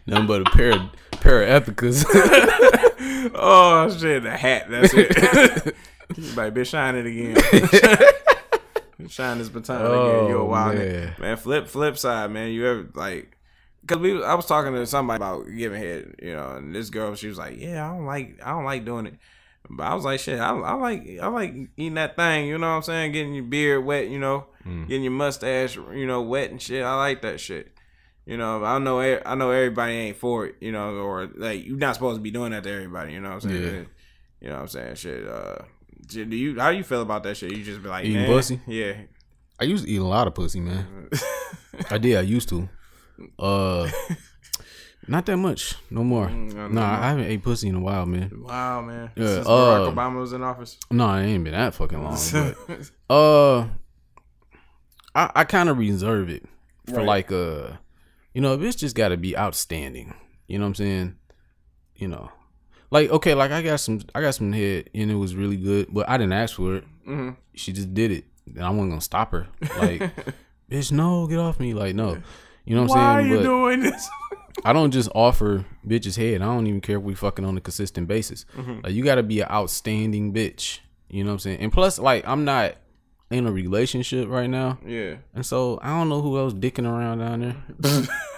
Nothing 0.06 0.26
but 0.26 0.40
a 0.40 0.44
pair 0.56 0.70
of 0.72 0.80
pair 1.24 1.42
of 1.42 1.64
ethicas. 1.64 2.04
Oh 3.34 3.88
shit, 3.98 4.22
the 4.22 4.36
hat. 4.36 4.66
That's 4.70 4.92
it. 4.94 5.74
might 6.36 6.50
be 6.50 6.62
shine 6.64 6.94
it 6.94 7.06
again. 7.06 7.36
shine 9.08 9.38
this 9.38 9.48
baton 9.48 9.80
again. 9.80 10.28
You 10.28 10.36
a 10.38 10.42
Oh, 10.42 10.44
wild 10.44 10.74
man. 10.76 10.88
man. 10.88 11.14
man. 11.18 11.36
Flip 11.36 11.66
flip 11.66 11.96
side, 11.98 12.30
man. 12.30 12.50
You 12.50 12.66
ever 12.66 12.88
like? 12.94 13.36
Cause 13.86 13.98
we, 13.98 14.22
I 14.22 14.34
was 14.34 14.46
talking 14.46 14.72
to 14.74 14.86
somebody 14.86 15.16
about 15.16 15.46
giving 15.56 15.80
head, 15.80 16.14
you 16.22 16.34
know, 16.34 16.52
and 16.56 16.74
this 16.74 16.88
girl, 16.90 17.14
she 17.14 17.28
was 17.28 17.36
like, 17.38 17.58
"Yeah, 17.60 17.86
I 17.86 17.94
don't 17.94 18.06
like, 18.06 18.40
I 18.44 18.50
don't 18.50 18.64
like 18.64 18.84
doing 18.84 19.06
it." 19.06 19.14
But 19.68 19.84
I 19.84 19.94
was 19.94 20.04
like, 20.04 20.20
"Shit, 20.20 20.38
I, 20.40 20.50
I 20.50 20.72
like, 20.74 21.18
I 21.20 21.26
like 21.28 21.54
eating 21.76 21.94
that 21.94 22.16
thing." 22.16 22.46
You 22.46 22.56
know 22.58 22.68
what 22.68 22.76
I'm 22.76 22.82
saying? 22.82 23.12
Getting 23.12 23.34
your 23.34 23.44
beard 23.44 23.84
wet, 23.84 24.08
you 24.08 24.18
know, 24.18 24.46
Mm. 24.66 24.88
getting 24.88 25.02
your 25.04 25.12
mustache, 25.12 25.76
you 25.76 26.06
know, 26.06 26.22
wet 26.22 26.50
and 26.50 26.60
shit. 26.62 26.82
I 26.84 26.94
like 26.96 27.20
that 27.22 27.40
shit. 27.40 27.73
You 28.26 28.38
know, 28.38 28.64
I 28.64 28.78
know, 28.78 29.00
I 29.00 29.34
know 29.34 29.50
everybody 29.50 29.92
ain't 29.94 30.16
for 30.16 30.46
it, 30.46 30.54
you 30.60 30.72
know, 30.72 30.94
or 30.96 31.26
like 31.36 31.64
you're 31.66 31.76
not 31.76 31.94
supposed 31.94 32.16
to 32.16 32.22
be 32.22 32.30
doing 32.30 32.52
that 32.52 32.62
to 32.62 32.72
everybody. 32.72 33.12
You 33.12 33.20
know 33.20 33.28
what 33.28 33.44
I'm 33.44 33.50
saying? 33.50 33.62
Yeah. 33.62 33.82
You 34.40 34.48
know 34.48 34.54
what 34.54 34.62
I'm 34.62 34.68
saying? 34.68 34.94
Shit. 34.94 35.28
Uh, 35.28 35.56
do 36.06 36.24
you? 36.24 36.58
How 36.58 36.70
do 36.70 36.76
you 36.76 36.84
feel 36.84 37.02
about 37.02 37.22
that 37.24 37.36
shit? 37.36 37.52
You 37.52 37.62
just 37.62 37.82
be 37.82 37.88
like, 37.88 38.04
Eating 38.04 38.22
man, 38.22 38.28
pussy? 38.28 38.60
Yeah. 38.66 38.94
I 39.60 39.64
used 39.64 39.84
to 39.84 39.90
eat 39.90 39.98
a 39.98 40.04
lot 40.04 40.26
of 40.26 40.34
pussy, 40.34 40.60
man. 40.60 41.08
I 41.90 41.98
did. 41.98 42.16
I 42.16 42.22
used 42.22 42.48
to. 42.48 42.68
Uh, 43.38 43.88
not 45.08 45.26
that 45.26 45.36
much. 45.36 45.76
No 45.90 46.02
more. 46.02 46.26
Mm, 46.28 46.54
no 46.54 46.68
nah, 46.68 47.00
I 47.00 47.08
haven't 47.08 47.24
ate 47.24 47.42
pussy 47.42 47.68
in 47.68 47.74
a 47.74 47.80
while, 47.80 48.04
man. 48.06 48.30
Wow, 48.42 48.82
man. 48.82 49.10
Yeah, 49.14 49.26
Since 49.26 49.46
Barack 49.46 49.88
uh, 49.88 49.92
Obama 49.92 50.20
was 50.20 50.32
in 50.32 50.42
office. 50.42 50.78
No, 50.90 51.14
it 51.14 51.24
ain't 51.26 51.44
been 51.44 51.52
that 51.52 51.74
fucking 51.74 52.02
long. 52.02 52.16
But 53.08 53.14
uh, 53.14 53.68
I 55.14 55.30
I 55.34 55.44
kind 55.44 55.68
of 55.68 55.78
reserve 55.78 56.30
it 56.30 56.44
for 56.86 56.96
Right. 56.96 57.06
like 57.06 57.32
uh, 57.32 57.76
you 58.34 58.40
know, 58.40 58.58
bitch 58.58 58.78
just 58.78 58.94
got 58.96 59.08
to 59.08 59.16
be 59.16 59.36
outstanding. 59.36 60.14
You 60.46 60.58
know 60.58 60.64
what 60.64 60.68
I'm 60.70 60.74
saying? 60.74 61.16
You 61.96 62.08
know, 62.08 62.30
like 62.90 63.08
okay, 63.10 63.34
like 63.34 63.52
I 63.52 63.62
got 63.62 63.80
some 63.80 64.00
I 64.14 64.20
got 64.20 64.34
some 64.34 64.52
head 64.52 64.90
and 64.94 65.10
it 65.10 65.14
was 65.14 65.34
really 65.34 65.56
good, 65.56 65.86
but 65.90 66.08
I 66.08 66.18
didn't 66.18 66.32
ask 66.34 66.56
for 66.56 66.76
it. 66.76 66.84
hmm 67.04 67.30
She 67.54 67.72
just 67.72 67.94
did 67.94 68.10
it, 68.10 68.24
and 68.46 68.62
I 68.64 68.70
wasn't 68.70 68.90
gonna 68.90 69.00
stop 69.00 69.30
her. 69.32 69.46
Like, 69.78 70.00
bitch, 70.70 70.92
no, 70.92 71.26
get 71.26 71.38
off 71.38 71.58
me. 71.60 71.72
Like, 71.72 71.94
no. 71.94 72.18
You 72.64 72.74
know 72.74 72.82
what 72.82 72.90
Why 72.90 72.96
I'm 72.96 72.98
saying? 72.98 73.06
Why 73.06 73.12
are 73.14 73.20
you 73.22 73.36
But 73.36 73.42
doing 73.42 73.80
this? 73.80 74.08
I 74.64 74.72
don't 74.72 74.90
just 74.90 75.10
offer 75.14 75.64
bitches 75.86 76.16
head. 76.16 76.40
I 76.42 76.46
don't 76.46 76.66
even 76.66 76.80
care 76.80 76.96
if 76.96 77.02
we 77.02 77.14
fucking 77.14 77.44
on 77.44 77.56
a 77.56 77.60
consistent 77.60 78.08
basis. 78.08 78.46
Mm-hmm. 78.56 78.80
Like 78.84 78.92
you 78.94 79.04
got 79.04 79.16
to 79.16 79.22
be 79.22 79.40
an 79.40 79.48
outstanding 79.50 80.32
bitch. 80.32 80.80
You 81.08 81.22
know 81.24 81.30
what 81.30 81.34
I'm 81.34 81.38
saying? 81.40 81.60
And 81.60 81.72
plus, 81.72 81.98
like 81.98 82.26
I'm 82.26 82.44
not 82.44 82.76
in 83.30 83.46
a 83.46 83.52
relationship 83.52 84.28
right 84.28 84.48
now, 84.48 84.78
yeah. 84.86 85.16
and 85.34 85.44
so 85.44 85.78
I 85.82 85.88
don't 85.88 86.08
know 86.08 86.20
who 86.20 86.38
else 86.38 86.52
dicking 86.52 86.86
around 86.88 87.18
down 87.18 87.40
there. 87.40 88.06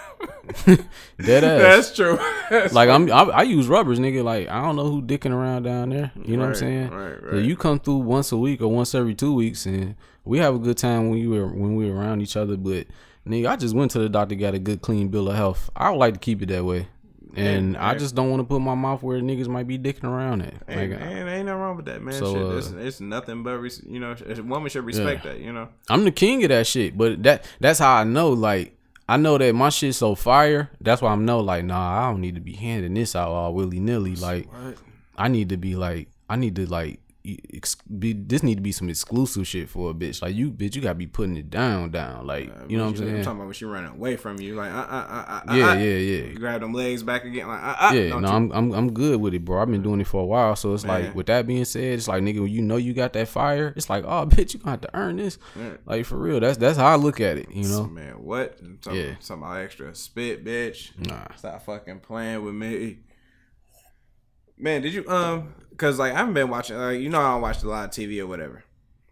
Dead 0.65 1.43
ass. 1.43 1.61
That's 1.61 1.95
true. 1.95 2.17
That's 2.49 2.73
like 2.73 2.89
I'm, 2.89 3.11
I, 3.11 3.23
I 3.23 3.41
use 3.43 3.67
rubbers, 3.67 3.99
nigga. 3.99 4.23
Like 4.23 4.47
I 4.47 4.61
don't 4.61 4.75
know 4.75 4.89
who 4.89 5.01
dicking 5.01 5.31
around 5.31 5.63
down 5.63 5.89
there. 5.89 6.11
You 6.23 6.37
know 6.37 6.43
what 6.43 6.49
I'm 6.49 6.55
saying? 6.55 6.89
right, 6.89 7.17
So 7.19 7.27
right. 7.37 7.45
you 7.45 7.55
come 7.55 7.79
through 7.79 7.97
once 7.97 8.31
a 8.31 8.37
week 8.37 8.61
or 8.61 8.67
once 8.67 8.95
every 8.95 9.13
two 9.13 9.33
weeks, 9.33 9.65
and 9.65 9.95
we 10.25 10.39
have 10.39 10.55
a 10.55 10.59
good 10.59 10.77
time 10.77 11.09
when 11.09 11.19
you 11.19 11.31
were 11.31 11.47
when 11.47 11.75
we 11.75 11.89
were 11.89 11.97
around 11.97 12.21
each 12.21 12.37
other. 12.37 12.57
But 12.57 12.87
nigga, 13.27 13.49
I 13.49 13.55
just 13.55 13.75
went 13.75 13.91
to 13.91 13.99
the 13.99 14.09
doctor, 14.09 14.35
got 14.35 14.53
a 14.53 14.59
good 14.59 14.81
clean 14.81 15.09
bill 15.09 15.29
of 15.29 15.35
health. 15.35 15.69
I 15.75 15.89
would 15.89 15.99
like 15.99 16.13
to 16.13 16.19
keep 16.19 16.41
it 16.41 16.47
that 16.47 16.65
way, 16.65 16.87
and 17.35 17.73
Yeah, 17.73 17.87
I 17.87 17.95
just 17.95 18.15
don't 18.15 18.29
want 18.29 18.41
to 18.41 18.45
put 18.45 18.59
my 18.59 18.75
mouth 18.75 19.03
where 19.03 19.19
niggas 19.19 19.47
might 19.47 19.67
be 19.67 19.77
dicking 19.77 20.05
around 20.05 20.41
at. 20.41 20.53
Like, 20.67 20.89
man, 20.89 21.27
ain't 21.27 21.45
nothing 21.45 21.59
wrong 21.59 21.75
with 21.75 21.85
that, 21.85 22.01
man. 22.01 22.13
So, 22.13 22.33
shit, 22.33 22.43
uh, 22.43 22.57
it's, 22.57 22.71
it's 22.87 23.01
nothing 23.01 23.43
but 23.43 23.57
res- 23.57 23.83
you 23.85 23.99
know, 23.99 24.15
a 24.27 24.41
woman 24.41 24.69
should 24.69 24.85
respect 24.85 25.23
that. 25.23 25.39
You 25.39 25.53
know, 25.53 25.69
I'm 25.89 26.03
the 26.03 26.11
king 26.11 26.43
of 26.43 26.49
that 26.49 26.67
shit. 26.67 26.97
But 26.97 27.23
that 27.23 27.45
that's 27.59 27.79
how 27.79 27.95
I 27.95 28.03
know. 28.03 28.29
Like 28.29 28.77
I 29.09 29.17
know 29.17 29.37
that 29.37 29.53
my 29.55 29.69
shit's 29.69 29.97
so 29.97 30.15
fire. 30.15 30.69
That's 30.81 31.01
why 31.01 31.11
I'm 31.11 31.25
know 31.25 31.39
like, 31.39 31.63
nah, 31.63 32.03
I 32.07 32.11
don't 32.11 32.21
need 32.21 32.35
to 32.35 32.41
be 32.41 32.53
handing 32.53 32.93
this 32.93 33.15
out 33.15 33.29
all 33.29 33.53
willy 33.53 33.79
nilly. 33.79 34.15
Like 34.15 34.47
I 35.17 35.27
need 35.27 35.49
to 35.49 35.57
be 35.57 35.75
like, 35.75 36.09
I 36.29 36.35
need 36.35 36.55
to 36.57 36.65
like, 36.65 36.99
ex- 37.53 37.75
be. 37.75 38.13
This 38.13 38.43
need 38.43 38.55
to 38.55 38.61
be 38.61 38.71
some 38.71 38.89
exclusive 38.89 39.47
shit 39.47 39.69
for 39.69 39.91
a 39.91 39.93
bitch. 39.93 40.21
Like 40.21 40.35
you, 40.35 40.51
bitch, 40.51 40.75
you 40.75 40.81
gotta 40.81 40.95
be 40.95 41.07
putting 41.07 41.35
it 41.37 41.49
down, 41.49 41.89
down. 41.91 42.25
Like 42.27 42.51
you 42.67 42.77
know 42.77 42.85
what 42.85 42.91
I'm 42.91 42.97
saying? 42.97 43.15
I'm 43.17 43.23
talking 43.23 43.37
about 43.39 43.45
when 43.47 43.53
she 43.53 43.65
running 43.65 43.91
away 43.91 44.15
from 44.15 44.39
you, 44.39 44.55
like, 44.55 44.71
uh, 44.71 44.75
uh, 44.75 45.05
uh, 45.09 45.41
uh, 45.49 45.53
Yeah, 45.55 45.69
uh, 45.71 45.73
yeah, 45.75 45.83
yeah. 45.97 46.23
You 46.27 46.35
grab 46.35 46.61
them 46.61 46.73
legs 46.73 47.03
back 47.03 47.25
again, 47.25 47.47
like, 47.47 47.61
uh, 47.63 47.75
uh, 47.79 47.91
Yeah, 47.93 48.09
no, 48.19 48.19
you- 48.19 48.33
I'm 48.33 48.51
I'm 48.51 48.71
I'm 48.73 48.93
good 48.93 49.19
with 49.21 49.33
it, 49.33 49.43
bro. 49.45 49.61
I've 49.61 49.69
been 49.71 49.81
doing 49.83 50.01
it 50.01 50.07
for 50.07 50.21
a 50.21 50.25
while, 50.25 50.55
so 50.55 50.73
it's 50.73 50.83
Man. 50.85 51.05
like 51.05 51.15
with 51.15 51.27
that 51.27 51.45
being 51.47 51.65
said, 51.65 51.83
it's 51.93 52.07
like 52.07 52.23
nigga, 52.23 52.39
when 52.41 52.51
you 52.51 52.61
know 52.61 52.77
you 52.77 52.93
got 52.93 53.13
that 53.13 53.27
fire, 53.27 53.73
it's 53.75 53.89
like, 53.89 54.03
oh, 54.05 54.25
bitch, 54.29 54.53
you 54.53 54.59
gonna 54.59 54.71
have 54.71 54.81
to 54.81 54.89
earn 54.95 55.17
this. 55.17 55.37
Yeah. 55.57 55.77
Like 55.85 56.05
for 56.05 56.17
real, 56.17 56.39
that's 56.39 56.57
that's 56.57 56.77
how 56.77 56.87
I 56.87 56.95
look 56.95 57.19
at 57.21 57.37
it, 57.37 57.51
you 57.51 57.63
know. 57.67 57.85
man, 57.87 58.23
what? 58.23 58.57
Talking, 58.81 58.99
Yeah. 59.01 59.15
about 59.33 59.57
extra 59.59 59.93
spit, 59.95 60.45
bitch. 60.45 60.91
Nah. 61.07 61.33
Stop 61.35 61.63
fucking 61.65 61.99
playing 61.99 62.43
with 62.43 62.53
me. 62.55 62.99
Man, 64.57 64.81
did 64.81 64.93
you 64.93 65.07
um? 65.07 65.53
Cause 65.77 65.99
like 65.99 66.13
I 66.13 66.17
haven't 66.17 66.33
been 66.33 66.49
watching. 66.49 66.77
Like 66.77 66.99
you 66.99 67.09
know, 67.09 67.21
I 67.21 67.33
don't 67.33 67.41
watch 67.41 67.63
a 67.63 67.67
lot 67.67 67.85
of 67.85 67.91
TV 67.91 68.19
or 68.19 68.27
whatever. 68.27 68.63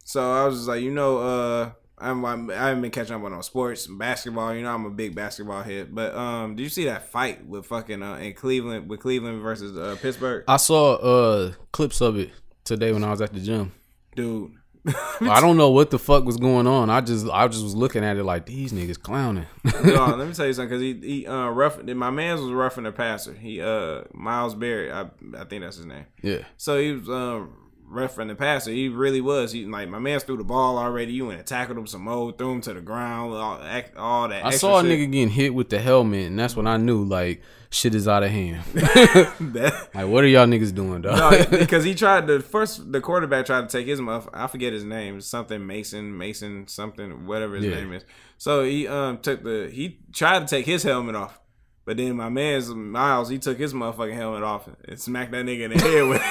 So 0.03 0.31
I 0.31 0.45
was 0.45 0.55
just 0.55 0.67
like, 0.67 0.81
you 0.83 0.91
know, 0.91 1.17
uh, 1.17 1.71
I'm, 1.97 2.25
I'm 2.25 2.49
I 2.49 2.67
haven't 2.67 2.81
been 2.81 2.91
catching 2.91 3.15
up 3.15 3.23
on 3.23 3.31
no 3.31 3.41
sports, 3.41 3.87
basketball. 3.87 4.53
You 4.53 4.63
know, 4.63 4.73
I'm 4.73 4.85
a 4.85 4.89
big 4.89 5.15
basketball 5.15 5.63
hit. 5.63 5.93
But 5.93 6.13
um, 6.15 6.55
did 6.55 6.63
you 6.63 6.69
see 6.69 6.85
that 6.85 7.11
fight 7.11 7.45
with 7.45 7.65
fucking 7.65 8.03
uh 8.03 8.15
in 8.15 8.33
Cleveland 8.33 8.89
with 8.89 8.99
Cleveland 8.99 9.41
versus 9.41 9.77
uh, 9.77 9.95
Pittsburgh? 10.01 10.43
I 10.47 10.57
saw 10.57 10.95
uh 10.95 11.53
clips 11.71 12.01
of 12.01 12.17
it 12.17 12.31
today 12.63 12.91
when 12.91 13.03
I 13.03 13.11
was 13.11 13.21
at 13.21 13.33
the 13.33 13.39
gym. 13.39 13.71
Dude, 14.15 14.51
I 15.21 15.41
don't 15.41 15.57
know 15.57 15.71
what 15.71 15.89
the 15.89 15.97
fuck 15.99 16.25
was 16.25 16.37
going 16.37 16.67
on. 16.67 16.89
I 16.89 17.01
just 17.01 17.27
I 17.29 17.47
just 17.47 17.63
was 17.63 17.75
looking 17.75 18.03
at 18.03 18.17
it 18.17 18.23
like 18.23 18.45
these 18.45 18.71
niggas 18.71 19.01
clowning. 19.01 19.45
no, 19.83 20.05
let 20.17 20.27
me 20.27 20.33
tell 20.33 20.45
you 20.45 20.53
something. 20.53 20.69
Cause 20.69 20.81
he 20.81 20.93
he 20.93 21.27
uh 21.27 21.49
rough. 21.49 21.81
My 21.83 22.11
man's 22.11 22.41
was 22.41 22.51
roughing 22.51 22.83
the 22.83 22.91
passer. 22.91 23.33
He 23.33 23.61
uh 23.61 24.03
Myles 24.13 24.53
Garrett. 24.55 24.91
I 24.91 25.39
I 25.39 25.45
think 25.45 25.63
that's 25.63 25.77
his 25.77 25.85
name. 25.85 26.05
yeah. 26.21 26.43
So 26.57 26.79
he 26.79 26.91
was 26.91 27.09
um 27.09 27.64
roughing 27.87 28.27
the 28.27 28.35
passer. 28.35 28.71
He 28.71 28.89
really 28.89 29.21
was. 29.21 29.51
He 29.51 29.65
like 29.65 29.89
my 29.89 29.99
man 29.99 30.19
threw 30.19 30.37
the 30.37 30.43
ball 30.43 30.77
already. 30.77 31.13
You 31.13 31.27
went 31.27 31.39
and 31.39 31.47
tackled 31.47 31.77
him 31.77 31.87
some 31.87 32.01
more, 32.03 32.31
threw 32.31 32.51
him 32.53 32.61
to 32.61 32.73
the 32.73 32.81
ground, 32.81 33.33
all, 33.33 33.61
all 33.97 34.27
that. 34.29 34.45
I 34.45 34.49
saw 34.51 34.79
a 34.79 34.83
shit. 34.83 34.91
nigga 34.91 35.11
getting 35.11 35.29
hit 35.29 35.53
with 35.53 35.69
the 35.69 35.79
helmet, 35.79 36.27
and 36.27 36.37
that's 36.39 36.55
when 36.55 36.67
I 36.67 36.77
knew 36.77 37.03
like 37.03 37.41
shit 37.69 37.93
is 37.95 38.07
out 38.07 38.23
of 38.23 38.31
hand. 38.31 38.63
That- 38.73 39.89
like, 39.93 40.07
what 40.07 40.23
are 40.23 40.27
y'all 40.27 40.45
niggas 40.47 40.73
doing, 40.73 41.01
dog? 41.01 41.17
no, 41.51 41.57
because 41.59 41.83
he 41.83 41.93
tried 41.95 42.27
to 42.27 42.39
first. 42.41 42.91
The 42.91 43.01
quarterback 43.01 43.45
tried 43.45 43.69
to 43.69 43.77
take 43.77 43.87
his 43.87 44.01
muff. 44.01 44.27
I 44.33 44.47
forget 44.47 44.73
his 44.73 44.83
name. 44.83 45.21
Something 45.21 45.65
Mason, 45.65 46.17
Mason, 46.17 46.67
something, 46.67 47.25
whatever 47.25 47.55
his 47.55 47.65
Yeah. 47.65 47.75
name 47.75 47.93
is. 47.93 48.03
So 48.37 48.63
he 48.63 48.87
um 48.87 49.19
took 49.19 49.43
the. 49.43 49.69
He 49.71 49.99
tried 50.13 50.39
to 50.39 50.45
take 50.47 50.65
his 50.65 50.83
helmet 50.83 51.15
off, 51.15 51.39
but 51.85 51.97
then 51.97 52.15
my 52.15 52.29
man's 52.29 52.69
Myles. 52.69 53.29
He 53.29 53.37
took 53.37 53.57
his 53.57 53.73
motherfucking 53.73 54.13
helmet 54.15 54.43
off 54.43 54.67
and 54.87 54.99
smacked 54.99 55.31
that 55.31 55.45
nigga 55.45 55.61
in 55.65 55.71
the 55.71 55.79
head 55.79 56.07
with 56.09 56.21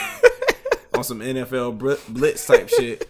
on 0.96 1.04
some 1.04 1.20
NFL 1.20 1.78
blitz 2.08 2.46
type 2.46 2.68
shit. 2.68 3.08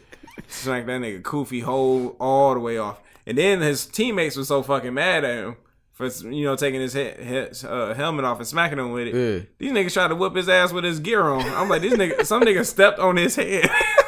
Smacked 0.49 0.87
that 0.87 1.01
nigga 1.01 1.23
Koofy 1.23 1.63
whole 1.63 2.17
all 2.21 2.55
the 2.55 2.61
way 2.61 2.77
off, 2.79 3.01
and 3.27 3.39
then 3.39 3.61
his 3.61 3.87
teammates 3.87 4.37
were 4.37 4.45
so 4.45 4.63
fucking 4.63 4.93
mad 4.95 5.25
at 5.25 5.45
him. 5.45 5.57
For 5.93 6.09
you 6.09 6.45
know 6.45 6.57
taking 6.57 6.81
his, 6.81 6.93
head, 6.93 7.21
his 7.21 7.65
uh, 7.65 7.95
helmet 7.95 8.25
off 8.25 8.39
and 8.39 8.47
smacking 8.49 8.81
him 8.81 8.91
with 8.91 9.07
it, 9.07 9.15
Yeah. 9.15 9.45
these 9.59 9.71
niggas 9.71 9.93
tried 9.93 10.09
to 10.09 10.17
whip 10.17 10.35
his 10.35 10.49
ass 10.49 10.73
with 10.73 10.83
his 10.83 10.99
gear 10.99 11.23
on. 11.23 11.43
I'm 11.43 11.69
like, 11.69 11.83
this 11.83 11.95
nigga, 11.95 12.27
some 12.27 12.43
nigga 12.43 12.67
stepped 12.67 12.99
on 12.99 13.17
his 13.17 13.37
head. 13.37 13.71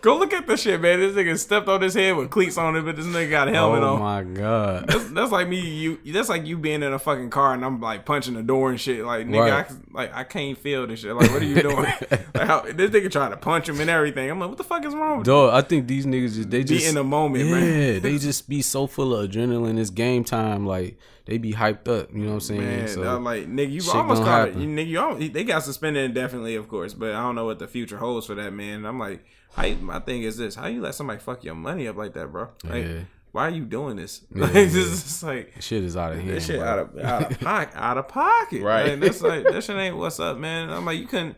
Go 0.00 0.16
look 0.16 0.32
at 0.32 0.46
this 0.46 0.62
shit, 0.62 0.80
man. 0.80 0.98
This 0.98 1.14
nigga 1.14 1.38
stepped 1.38 1.68
on 1.68 1.82
his 1.82 1.92
head 1.92 2.16
with 2.16 2.30
cleats 2.30 2.56
on 2.56 2.74
it, 2.74 2.82
but 2.82 2.96
this 2.96 3.04
nigga 3.04 3.30
got 3.30 3.48
a 3.48 3.52
helmet 3.52 3.82
oh 3.82 3.94
on. 3.94 4.00
Oh 4.00 4.02
my 4.02 4.22
god. 4.22 4.88
That's, 4.88 5.10
that's 5.10 5.32
like 5.32 5.46
me. 5.48 5.60
You. 5.60 5.98
That's 6.06 6.28
like 6.30 6.46
you 6.46 6.56
being 6.56 6.82
in 6.82 6.92
a 6.92 6.98
fucking 6.98 7.28
car 7.30 7.52
and 7.52 7.64
I'm 7.64 7.80
like 7.80 8.06
punching 8.06 8.34
the 8.34 8.42
door 8.42 8.70
and 8.70 8.80
shit. 8.80 9.04
Like 9.04 9.26
nigga, 9.26 9.50
Right. 9.50 9.70
I, 9.70 9.74
like 9.92 10.14
I 10.14 10.24
can't 10.24 10.56
feel 10.56 10.86
this 10.86 11.00
shit. 11.00 11.14
Like 11.14 11.30
what 11.30 11.42
are 11.42 11.44
you 11.44 11.60
doing? 11.60 11.76
like 12.34 12.46
how, 12.46 12.62
this 12.62 12.90
nigga 12.90 13.10
trying 13.10 13.32
to 13.32 13.36
punch 13.36 13.68
him 13.68 13.78
and 13.80 13.90
everything. 13.90 14.30
I'm 14.30 14.40
like, 14.40 14.48
what 14.48 14.58
the 14.58 14.64
fuck 14.64 14.84
is 14.86 14.94
wrong 14.94 15.18
with 15.18 15.26
you? 15.26 15.32
Dog, 15.32 15.52
I 15.52 15.60
think 15.66 15.86
these 15.86 16.06
niggas 16.06 16.34
just 16.34 16.50
they 16.50 16.60
Be 16.60 16.64
just 16.64 16.88
in 16.88 16.96
a 16.96 17.04
moment, 17.04 17.44
yeah, 17.44 17.52
man. 17.52 18.00
they 18.00 18.16
just 18.16 18.48
be 18.48 18.62
so 18.62 18.86
full 18.86 19.14
of 19.14 19.28
adrenaline. 19.28 19.78
It's 19.78 19.90
game 19.90 20.24
time. 20.24 20.66
Like 20.66 20.96
they 21.26 21.36
be 21.36 21.52
hyped 21.52 21.88
up. 21.88 22.10
You 22.12 22.20
know 22.20 22.28
what 22.28 22.34
I'm 22.34 22.40
saying? 22.40 22.60
Man, 22.60 22.88
so, 22.88 23.02
I'm 23.02 23.22
like 23.22 23.46
nigga, 23.46 23.70
you 23.70 23.82
almost 23.92 24.22
caught 24.22 24.48
it. 24.48 24.56
You, 24.56 24.66
nigga, 24.66 24.88
you 24.88 24.98
almost, 24.98 25.32
they 25.34 25.44
got 25.44 25.62
suspended 25.62 26.04
indefinitely, 26.04 26.54
of 26.54 26.68
course, 26.68 26.94
but 26.94 27.10
I 27.10 27.22
don't 27.22 27.34
know 27.34 27.44
what 27.44 27.58
the 27.58 27.68
future 27.68 27.98
holds 27.98 28.26
for 28.26 28.34
that 28.36 28.52
man. 28.52 28.86
I'm 28.86 28.98
like, 28.98 29.24
how 29.54 29.64
you, 29.66 29.76
my 29.76 30.00
thing 30.00 30.22
is 30.22 30.36
this: 30.36 30.54
how 30.54 30.66
you 30.66 30.80
let 30.80 30.94
somebody 30.94 31.18
fuck 31.20 31.44
your 31.44 31.54
money 31.54 31.88
up 31.88 31.96
like 31.96 32.14
that, 32.14 32.30
bro? 32.32 32.48
Like, 32.64 32.84
Yeah. 32.84 32.98
why 33.32 33.46
are 33.46 33.50
you 33.50 33.64
doing 33.64 33.96
this? 33.96 34.22
Yeah, 34.34 34.42
like, 34.44 34.54
yeah. 34.54 34.64
this 34.64 34.74
is 34.76 35.22
like 35.22 35.54
shit 35.60 35.84
is 35.84 35.96
out 35.96 36.12
of 36.12 36.20
here. 36.20 36.34
this 36.34 36.46
shit 36.46 36.58
bro. 36.60 36.68
out 36.68 36.78
of 36.78 36.98
out 36.98 37.30
of 37.32 37.40
pocket, 37.40 37.76
out 37.76 37.98
of 37.98 38.08
pocket, 38.08 38.62
Right. 38.62 38.90
Like, 38.90 39.00
that's 39.00 39.22
like 39.22 39.44
that 39.44 39.62
shit 39.64 39.76
ain't 39.76 39.96
what's 39.96 40.20
up, 40.20 40.38
man. 40.38 40.70
I'm 40.70 40.84
like, 40.84 40.98
you 40.98 41.06
couldn't. 41.06 41.36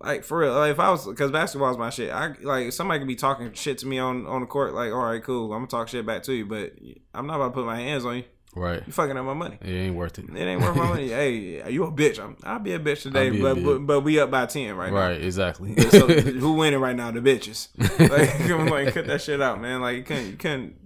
Like 0.00 0.24
for 0.24 0.38
real, 0.38 0.52
like 0.54 0.72
if 0.72 0.80
I 0.80 0.90
was, 0.90 1.06
because 1.06 1.30
basketball 1.30 1.70
is 1.70 1.78
my 1.78 1.88
shit. 1.90 2.10
I 2.12 2.34
like 2.42 2.72
somebody 2.72 2.98
could 2.98 3.06
be 3.06 3.14
talking 3.14 3.52
shit 3.52 3.78
to 3.78 3.86
me 3.86 3.98
on 4.00 4.26
on 4.26 4.40
the 4.40 4.48
court. 4.48 4.74
Like, 4.74 4.90
all 4.92 5.04
right, 5.04 5.22
cool, 5.22 5.52
I'm 5.52 5.60
gonna 5.60 5.68
talk 5.68 5.86
shit 5.88 6.04
back 6.04 6.24
to 6.24 6.32
you, 6.32 6.44
but 6.44 6.72
I'm 7.14 7.28
not 7.28 7.36
about 7.36 7.48
to 7.48 7.52
put 7.52 7.66
my 7.66 7.76
hands 7.78 8.04
on 8.04 8.16
you. 8.16 8.24
Right. 8.54 8.82
You 8.86 8.92
fucking 8.92 9.16
up 9.16 9.24
my 9.24 9.34
money. 9.34 9.58
It 9.60 9.70
ain't 9.70 9.96
worth 9.96 10.18
it. 10.18 10.28
It 10.28 10.38
ain't 10.38 10.60
worth 10.60 10.76
my 10.76 10.88
money. 10.88 11.08
Hey, 11.12 11.70
you 11.70 11.84
a 11.84 11.92
bitch. 11.92 12.22
I'm, 12.22 12.36
I'll 12.42 12.58
be 12.58 12.72
a 12.72 12.78
bitch 12.78 13.02
today, 13.02 13.28
I'll 13.28 13.46
a 13.46 13.54
but, 13.54 13.64
but 13.64 13.78
but 13.86 14.00
we 14.00 14.18
up 14.18 14.30
by 14.30 14.46
ten 14.46 14.74
right, 14.76 14.92
now. 14.92 14.98
Right, 14.98 15.20
exactly. 15.20 15.76
So 15.90 16.06
who 16.08 16.54
winning 16.54 16.80
right 16.80 16.96
now? 16.96 17.10
The 17.10 17.20
bitches. 17.20 17.68
Like, 17.98 18.70
like 18.70 18.94
cut 18.94 19.06
that 19.06 19.20
shit 19.22 19.40
out, 19.42 19.60
man. 19.60 19.80
Like 19.80 19.96
you 19.96 20.02
couldn't 20.02 20.26
you 20.26 20.36
couldn't 20.36 20.76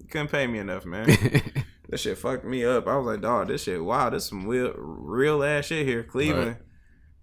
you 0.00 0.08
couldn't 0.08 0.30
pay 0.30 0.46
me 0.46 0.58
enough, 0.58 0.84
man. 0.84 1.06
that 1.88 1.98
shit 1.98 2.18
fucked 2.18 2.44
me 2.44 2.64
up. 2.64 2.86
I 2.86 2.96
was 2.96 3.06
like, 3.06 3.20
dog, 3.20 3.48
this 3.48 3.64
shit. 3.64 3.84
Wow, 3.84 4.10
this 4.10 4.26
some 4.26 4.46
real 4.46 4.72
real 4.76 5.42
ass 5.42 5.66
shit 5.66 5.86
here. 5.86 6.02
Cleveland. 6.02 6.46
Right. 6.48 6.56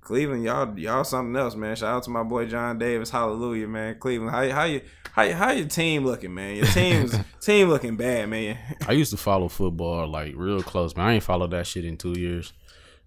Cleveland, 0.03 0.43
y'all, 0.43 0.77
y'all 0.77 1.03
something 1.03 1.35
else, 1.35 1.55
man. 1.55 1.75
Shout 1.75 1.95
out 1.95 2.03
to 2.03 2.09
my 2.09 2.23
boy 2.23 2.45
John 2.45 2.77
Davis. 2.77 3.09
Hallelujah, 3.09 3.67
man. 3.67 3.97
Cleveland, 3.99 4.31
how 4.31 4.49
how 4.49 4.63
you 4.65 4.81
how 5.13 5.31
how 5.31 5.51
your 5.51 5.67
team 5.67 6.05
looking, 6.05 6.33
man? 6.33 6.55
Your 6.57 6.65
team's 6.65 7.15
team 7.41 7.69
looking 7.69 7.95
bad, 7.95 8.29
man. 8.29 8.57
I 8.87 8.91
used 8.93 9.11
to 9.11 9.17
follow 9.17 9.47
football 9.47 10.07
like 10.07 10.33
real 10.35 10.61
close, 10.61 10.95
man. 10.95 11.07
I 11.07 11.13
ain't 11.13 11.23
followed 11.23 11.51
that 11.51 11.67
shit 11.67 11.85
in 11.85 11.97
two 11.97 12.19
years. 12.19 12.51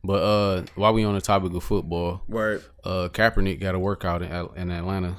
But 0.05 0.22
uh, 0.22 0.62
while 0.76 0.92
we 0.94 1.05
on 1.05 1.14
the 1.14 1.20
topic 1.20 1.53
of 1.53 1.64
football, 1.64 2.22
Word. 2.28 2.62
uh, 2.84 3.09
Kaepernick 3.12 3.61
got 3.61 3.74
a 3.74 3.78
workout 3.78 4.22
in, 4.22 4.30
in 4.57 4.70
Atlanta 4.70 5.16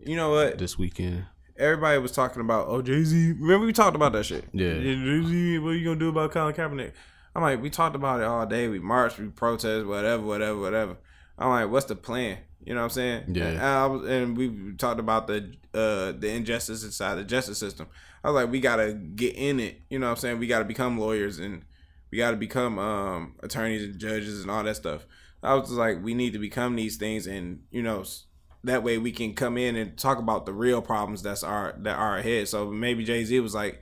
You 0.00 0.16
know 0.16 0.30
what? 0.30 0.58
this 0.58 0.76
weekend. 0.76 1.26
everybody 1.56 1.98
was 1.98 2.10
talking 2.12 2.40
about, 2.42 2.66
oh 2.68 2.82
Jay 2.82 3.04
Z. 3.04 3.32
Remember 3.38 3.64
we 3.66 3.72
talked 3.72 3.94
about 3.94 4.12
that 4.14 4.24
shit. 4.26 4.44
Yeah. 4.52 4.74
Jay 4.74 5.22
Z. 5.24 5.58
What 5.60 5.68
are 5.70 5.74
you 5.74 5.84
gonna 5.84 6.00
do 6.00 6.08
about 6.08 6.32
Colin 6.32 6.54
Kaepernick? 6.54 6.92
I'm 7.36 7.42
like, 7.42 7.60
we 7.62 7.68
talked 7.70 7.94
about 7.94 8.20
it 8.20 8.24
all 8.24 8.46
day. 8.46 8.66
We 8.66 8.78
marched, 8.80 9.18
we 9.18 9.26
protest, 9.26 9.86
whatever, 9.86 10.22
whatever, 10.24 10.58
whatever. 10.58 10.96
I'm 11.38 11.50
like, 11.50 11.70
what's 11.70 11.86
the 11.86 11.96
plan? 11.96 12.38
You 12.64 12.74
know 12.74 12.80
what 12.80 12.84
I'm 12.84 12.90
saying? 12.90 13.24
Yeah. 13.28 13.48
And, 13.48 13.60
I 13.60 13.86
was, 13.86 14.08
and 14.08 14.36
we 14.36 14.74
talked 14.76 15.00
about 15.00 15.26
the 15.26 15.52
uh 15.72 16.12
the 16.12 16.30
injustice 16.30 16.82
inside 16.84 17.14
the 17.16 17.24
justice 17.24 17.58
system. 17.58 17.86
I 18.24 18.30
was 18.30 18.42
like, 18.42 18.50
we 18.50 18.60
gotta 18.60 18.92
get 18.92 19.36
in 19.36 19.60
it. 19.60 19.82
You 19.88 19.98
know 19.98 20.06
what 20.06 20.12
I'm 20.12 20.16
saying? 20.16 20.38
We 20.38 20.46
gotta 20.46 20.64
become 20.64 20.98
lawyers 20.98 21.38
and 21.38 21.62
we 22.10 22.18
gotta 22.18 22.36
become 22.36 22.78
um 22.78 23.34
attorneys 23.42 23.84
and 23.84 23.98
judges 23.98 24.42
and 24.42 24.50
all 24.50 24.64
that 24.64 24.76
stuff. 24.76 25.06
I 25.42 25.54
was 25.54 25.68
just 25.68 25.78
like, 25.78 26.02
we 26.02 26.14
need 26.14 26.32
to 26.32 26.38
become 26.38 26.74
these 26.74 26.96
things, 26.96 27.26
and 27.26 27.62
you 27.70 27.82
know, 27.82 28.04
that 28.64 28.82
way 28.82 28.98
we 28.98 29.12
can 29.12 29.34
come 29.34 29.56
in 29.56 29.76
and 29.76 29.96
talk 29.96 30.18
about 30.18 30.46
the 30.46 30.52
real 30.52 30.82
problems 30.82 31.22
that's 31.22 31.44
our 31.44 31.74
that 31.78 31.96
are 31.96 32.18
ahead. 32.18 32.48
So 32.48 32.70
maybe 32.70 33.04
Jay 33.04 33.24
Z 33.24 33.38
was 33.40 33.54
like, 33.54 33.80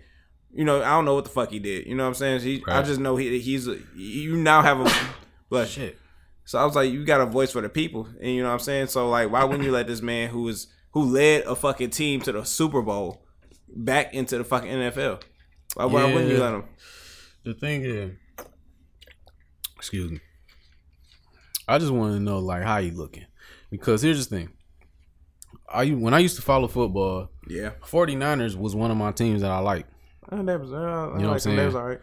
you 0.53 0.65
know, 0.65 0.83
I 0.83 0.91
don't 0.91 1.05
know 1.05 1.15
what 1.15 1.25
the 1.25 1.31
fuck 1.31 1.51
he 1.51 1.59
did. 1.59 1.87
You 1.87 1.95
know 1.95 2.05
what 2.05 2.09
I'm 2.09 2.15
saying? 2.15 2.41
He, 2.41 2.63
I 2.69 2.83
just 2.83 3.01
know 3.01 3.17
he 3.17 3.39
he's 3.39 3.67
a, 3.67 3.79
you 3.95 4.37
now 4.37 4.63
have 4.63 4.81
a 4.81 4.93
bless. 5.49 5.71
Shit. 5.71 5.99
So 6.47 6.59
I 6.59 6.64
was 6.64 6.74
like, 6.74 6.92
you 6.92 7.05
got 7.05 7.20
a 7.20 7.26
voice 7.26 7.53
for 7.53 7.62
the 7.62 7.68
people, 7.68 8.07
and 8.20 8.30
you 8.30 8.42
know 8.42 8.49
what 8.49 8.55
I'm 8.55 8.61
saying. 8.61 8.88
So 8.88 9.09
like, 9.09 9.30
why 9.30 9.45
wouldn't 9.45 9.64
you 9.64 9.72
let 9.72 9.86
this 9.86 10.03
man 10.03 10.28
who 10.30 10.47
is 10.49 10.66
who 10.92 11.05
led 11.05 11.42
a 11.45 11.57
fucking 11.57 11.90
team 11.90 12.20
to 12.22 12.32
the 12.32 12.45
Super 12.45 12.82
Bowl 12.82 13.24
back 13.68 14.12
into 14.14 14.38
the 14.38 14.45
fucking 14.45 14.70
NFL? 14.70 15.22
Why, 15.74 15.86
why 15.86 16.05
wouldn't 16.05 16.30
you 16.30 16.38
let 16.38 16.55
him? 16.55 16.64
The 17.45 17.55
thing 17.55 17.84
is, 17.84 18.12
excuse 19.76 20.11
me. 20.11 20.20
I 21.66 21.78
just 21.78 21.92
want 21.92 22.14
to 22.14 22.20
know 22.20 22.38
like 22.38 22.62
how 22.62 22.78
you 22.78 22.92
looking, 22.92 23.24
because 23.70 24.03
here's 24.03 24.26
the 24.26 24.36
thing. 24.36 24.51
I 25.68 25.88
when 25.88 26.12
I 26.14 26.18
used 26.18 26.36
to 26.36 26.42
follow 26.42 26.68
football, 26.68 27.30
Yeah, 27.49 27.70
49ers 27.86 28.55
was 28.55 28.76
one 28.76 28.90
of 28.90 28.97
my 28.97 29.12
teams 29.12 29.40
that 29.40 29.51
I 29.51 29.59
liked. 29.59 29.90
Uh, 30.30 30.42
that 30.42 30.61
was 30.61 30.72
uh, 30.72 30.76
You 30.76 31.22
know 31.22 31.28
what 31.28 31.32
I'm 31.34 31.38
saying? 31.38 31.57
That 31.57 31.66
was 31.66 31.74
all 31.74 31.86
right. 31.86 32.01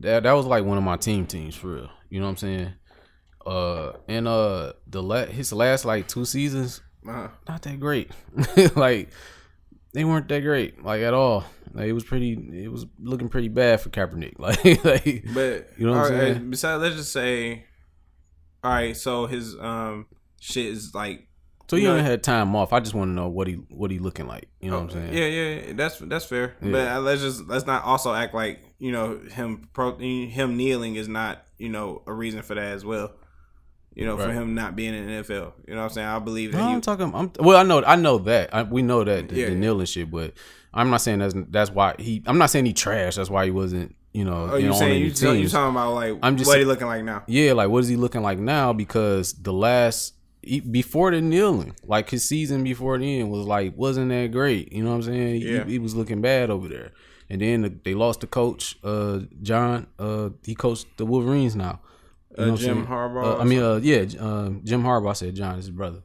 That 0.00 0.24
that 0.24 0.32
was 0.32 0.46
like 0.46 0.64
one 0.64 0.76
of 0.76 0.84
my 0.84 0.96
team 0.96 1.26
teams 1.26 1.54
for 1.54 1.68
real. 1.68 1.90
You 2.10 2.18
know 2.18 2.26
what 2.26 2.30
I'm 2.32 2.36
saying? 2.38 2.72
Uh, 3.46 3.92
and 4.08 4.26
uh, 4.26 4.72
the 4.88 5.02
la- 5.02 5.26
his 5.26 5.52
last 5.52 5.84
like 5.84 6.08
two 6.08 6.24
seasons, 6.24 6.80
Uh-huh. 7.06 7.28
not 7.48 7.62
that 7.62 7.78
great. 7.78 8.10
like 8.76 9.10
they 9.92 10.04
weren't 10.04 10.28
that 10.28 10.40
great, 10.42 10.82
like 10.84 11.02
at 11.02 11.14
all. 11.14 11.44
Like 11.72 11.86
it 11.86 11.92
was 11.92 12.04
pretty. 12.04 12.32
It 12.64 12.72
was 12.72 12.86
looking 12.98 13.28
pretty 13.28 13.48
bad 13.48 13.80
for 13.80 13.90
Kaepernick. 13.90 14.34
Like, 14.38 14.84
like 14.84 15.24
But 15.34 15.70
You 15.78 15.86
know 15.86 15.92
what 15.92 15.98
all 15.98 16.06
I'm 16.06 16.12
right, 16.12 16.34
saying? 16.34 16.50
Besides, 16.50 16.82
let's 16.82 16.96
just 16.96 17.12
say, 17.12 17.66
all 18.64 18.72
right. 18.72 18.96
So 18.96 19.26
his 19.26 19.54
um 19.58 20.06
shit 20.40 20.66
is 20.66 20.94
like 20.94 21.28
so 21.68 21.74
you 21.76 21.88
only 21.88 22.02
had 22.04 22.22
time 22.22 22.54
off. 22.54 22.72
I 22.72 22.78
just 22.80 22.94
want 22.94 23.10
to 23.10 23.12
know 23.12 23.28
what 23.28 23.46
he 23.48 23.54
what 23.54 23.90
he 23.90 23.98
looking 23.98 24.26
like. 24.26 24.48
You 24.60 24.70
know 24.70 24.80
what 24.80 24.84
I'm 24.84 24.90
saying? 24.90 25.12
Yeah, 25.14 25.26
yeah, 25.26 25.66
yeah, 25.66 25.72
that's 25.74 25.98
that's 25.98 26.24
fair. 26.24 26.54
Yeah. 26.62 26.70
But 26.72 26.88
uh, 26.88 27.00
let's 27.00 27.20
just 27.20 27.46
let's 27.46 27.66
not 27.66 27.84
also 27.84 28.14
act 28.14 28.34
like 28.34 28.60
you 28.78 28.92
know 28.92 29.18
him 29.18 29.68
pro 29.72 29.96
him 29.98 30.56
kneeling 30.56 30.94
is 30.96 31.08
not 31.08 31.44
you 31.58 31.68
know 31.68 32.02
a 32.06 32.12
reason 32.12 32.42
for 32.42 32.54
that 32.54 32.72
as 32.72 32.84
well. 32.84 33.12
You 33.96 34.04
know, 34.04 34.18
for 34.18 34.30
him 34.30 34.54
not 34.54 34.76
being 34.76 34.94
in 34.94 35.06
the 35.06 35.12
NFL. 35.22 35.52
You 35.66 35.74
know 35.74 35.80
what 35.80 35.84
I'm 35.84 35.90
saying? 35.90 36.06
I 36.06 36.18
believe 36.18 36.52
that 36.52 36.58
No, 36.58 36.68
he. 36.68 36.74
I'm 36.74 36.80
talking. 36.82 37.12
I'm 37.14 37.32
well. 37.40 37.56
I 37.56 37.62
know. 37.62 37.82
I 37.82 37.96
know 37.96 38.18
that. 38.18 38.54
I, 38.54 38.62
we 38.62 38.82
know 38.82 39.02
that 39.02 39.30
the, 39.30 39.36
Yeah, 39.36 39.48
the 39.48 39.86
shit, 39.86 40.10
but 40.10 40.34
I'm 40.74 40.90
not 40.90 40.98
saying 41.00 41.20
that's 41.20 41.34
that's 41.48 41.70
why 41.70 41.94
he. 41.98 42.22
I'm 42.26 42.36
not 42.36 42.50
saying 42.50 42.66
he 42.66 42.74
trash. 42.74 43.16
That's 43.16 43.30
why 43.30 43.46
he 43.46 43.50
wasn't. 43.50 43.96
You 44.12 44.24
know. 44.24 44.50
oh, 44.50 44.56
you 44.56 44.64
you 44.64 44.66
know, 44.68 44.72
on 44.74 44.78
saying 44.78 45.00
you, 45.00 45.32
you 45.32 45.48
talking 45.48 45.70
about 45.70 45.94
like 45.94 46.18
I'm 46.22 46.36
just 46.36 46.46
what 46.46 46.58
he 46.58 46.66
looking 46.66 46.86
like 46.86 47.04
now? 47.04 47.24
Yeah, 47.26 47.54
like 47.54 47.70
what 47.70 47.78
is 47.78 47.88
he 47.88 47.96
looking 47.96 48.22
like 48.22 48.38
now? 48.38 48.74
Because 48.74 49.32
the 49.32 49.52
last 49.52 50.14
he- 50.42 50.60
before 50.60 51.10
the 51.10 51.22
kneeling, 51.22 51.74
like 51.84 52.10
his 52.10 52.28
season 52.28 52.64
before 52.64 52.98
the 52.98 53.20
end 53.20 53.30
was 53.30 53.46
like 53.46 53.76
wasn't 53.76 54.10
that 54.10 54.30
great. 54.30 54.72
You 54.72 54.84
know 54.84 54.90
what 54.90 54.96
I'm 54.96 55.02
saying? 55.04 55.40
He- 55.40 55.54
Yeah. 55.54 55.64
He, 55.64 55.78
was 55.78 55.94
looking 55.94 56.20
bad 56.20 56.50
over 56.50 56.68
there. 56.68 56.92
And 57.28 57.40
then 57.40 57.62
the, 57.62 57.74
they 57.84 57.94
lost 57.94 58.20
the 58.20 58.26
coach, 58.26 58.78
uh, 58.84 59.20
John. 59.42 59.86
Uh, 59.98 60.30
he 60.44 60.54
coached 60.54 60.86
the 60.96 61.04
Wolverines 61.06 61.56
now. 61.56 61.80
You 62.36 62.42
Uh, 62.42 62.46
know 62.46 62.52
I'm 62.52 62.58
Jim? 62.58 62.86
Harbaugh 62.86 63.24
Uh, 63.24 63.38
I 63.38 63.44
mean, 63.44 63.62
uh, 63.62 63.76
yeah, 63.82 64.04
um, 64.20 64.60
Jim 64.64 64.82
Harbaugh. 64.82 65.10
I 65.10 65.12
said 65.14 65.34
John 65.34 65.58
is 65.58 65.66
his 65.66 65.70
brother. 65.74 66.02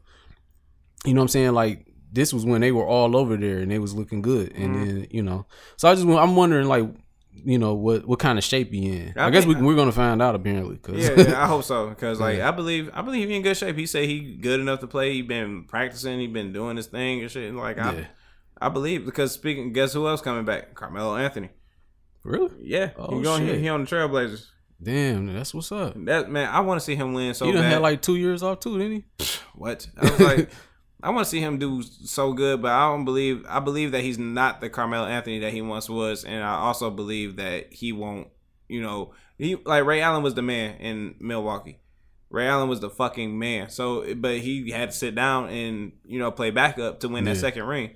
You 1.05 1.13
know 1.13 1.21
what 1.21 1.25
I'm 1.25 1.29
saying? 1.29 1.53
Like 1.53 1.87
this 2.13 2.33
was 2.33 2.45
when 2.45 2.61
they 2.61 2.71
were 2.71 2.85
all 2.85 3.15
over 3.17 3.37
there 3.37 3.59
and 3.59 3.71
they 3.71 3.79
was 3.79 3.93
looking 3.93 4.21
good. 4.21 4.51
And 4.55 4.75
Mm-hmm. 4.75 4.85
then 4.99 5.07
you 5.11 5.23
know, 5.23 5.45
so 5.77 5.89
I 5.89 5.95
just 5.95 6.05
I'm 6.07 6.35
wondering 6.35 6.67
like, 6.67 6.85
you 7.33 7.57
know, 7.57 7.73
what 7.73 8.05
what 8.07 8.19
kind 8.19 8.37
of 8.37 8.43
shape 8.43 8.71
he 8.71 8.87
in? 8.89 9.13
I, 9.17 9.27
I 9.27 9.29
guess 9.29 9.45
we, 9.45 9.55
we're 9.55 9.75
gonna 9.75 9.91
find 9.91 10.21
out 10.21 10.35
apparently. 10.35 10.77
Cause 10.77 10.95
Yeah, 10.97 11.19
yeah, 11.19 11.43
I 11.43 11.47
hope 11.47 11.63
so. 11.63 11.89
Because 11.89 12.19
like 12.19 12.39
I 12.39 12.51
believe, 12.51 12.89
I 12.93 13.01
believe 13.01 13.29
he 13.29 13.35
in 13.35 13.41
good 13.41 13.57
shape. 13.57 13.77
He 13.77 13.85
said 13.85 14.05
he 14.05 14.35
good 14.35 14.59
enough 14.59 14.79
to 14.81 14.87
play. 14.87 15.13
He 15.13 15.21
been 15.21 15.63
practicing. 15.65 16.19
He 16.19 16.27
been 16.27 16.53
doing 16.53 16.77
his 16.77 16.87
thing 16.87 17.21
and 17.21 17.31
shit. 17.31 17.49
And, 17.49 17.57
Like 17.57 17.77
I, 17.79 17.93
Yeah. 17.93 18.05
I 18.61 18.69
believe 18.69 19.05
because 19.05 19.31
speaking, 19.31 19.73
guess 19.73 19.93
who 19.93 20.07
else 20.07 20.21
coming 20.21 20.45
back? 20.45 20.75
Carmelo 20.75 21.15
Anthony. 21.15 21.49
really? 22.23 22.51
Yeah, 22.61 22.91
Oh, 22.95 23.17
he 23.17 23.23
going. 23.23 23.47
shit. 23.47 23.55
He, 23.55 23.61
he 23.63 23.69
on 23.69 23.85
the 23.85 23.87
Trailblazers. 23.87 24.45
Damn, 24.81 25.31
that's 25.33 25.53
what's 25.53 25.71
up. 25.71 25.93
That 26.05 26.29
man, 26.29 26.49
I 26.49 26.61
want 26.61 26.79
to 26.79 26.85
see 26.85 26.95
him 26.95 27.13
win 27.13 27.33
so 27.33 27.45
bad. 27.45 27.47
he 27.47 27.53
done 27.53 27.63
bad. 27.63 27.73
had 27.73 27.81
like 27.81 28.01
two 28.01 28.15
years 28.15 28.41
off 28.41 28.59
too, 28.59 28.77
didn't 28.77 29.05
he? 29.19 29.25
what? 29.55 29.87
I 29.97 30.09
was 30.09 30.19
like, 30.19 30.49
I 31.03 31.09
want 31.09 31.25
to 31.25 31.29
see 31.29 31.39
him 31.39 31.57
do 31.57 31.81
so 31.83 32.33
good, 32.33 32.61
but 32.61 32.71
I 32.71 32.89
don't 32.89 33.05
believe. 33.05 33.45
I 33.47 33.59
believe 33.59 33.91
that 33.91 34.01
he's 34.01 34.17
not 34.17 34.61
the 34.61 34.69
Carmelo 34.69 35.05
Anthony 35.07 35.39
that 35.39 35.53
he 35.53 35.61
once 35.61 35.89
was, 35.89 36.23
and 36.23 36.43
I 36.43 36.55
also 36.55 36.89
believe 36.89 37.35
that 37.37 37.71
he 37.71 37.91
won't. 37.91 38.27
You 38.67 38.81
know, 38.81 39.13
he 39.37 39.55
like 39.55 39.85
Ray 39.85 40.01
Allen 40.01 40.23
was 40.23 40.33
the 40.33 40.41
man 40.41 40.77
in 40.77 41.15
Milwaukee. 41.19 41.79
Ray 42.29 42.47
Allen 42.47 42.69
was 42.69 42.79
the 42.79 42.89
fucking 42.89 43.37
man. 43.37 43.69
So, 43.69 44.15
but 44.15 44.37
he 44.37 44.71
had 44.71 44.91
to 44.91 44.97
sit 44.97 45.15
down 45.15 45.49
and 45.49 45.91
you 46.05 46.19
know 46.19 46.31
play 46.31 46.49
backup 46.49 47.01
to 47.01 47.09
win 47.09 47.25
that 47.25 47.37
second 47.37 47.63
ring. 47.63 47.91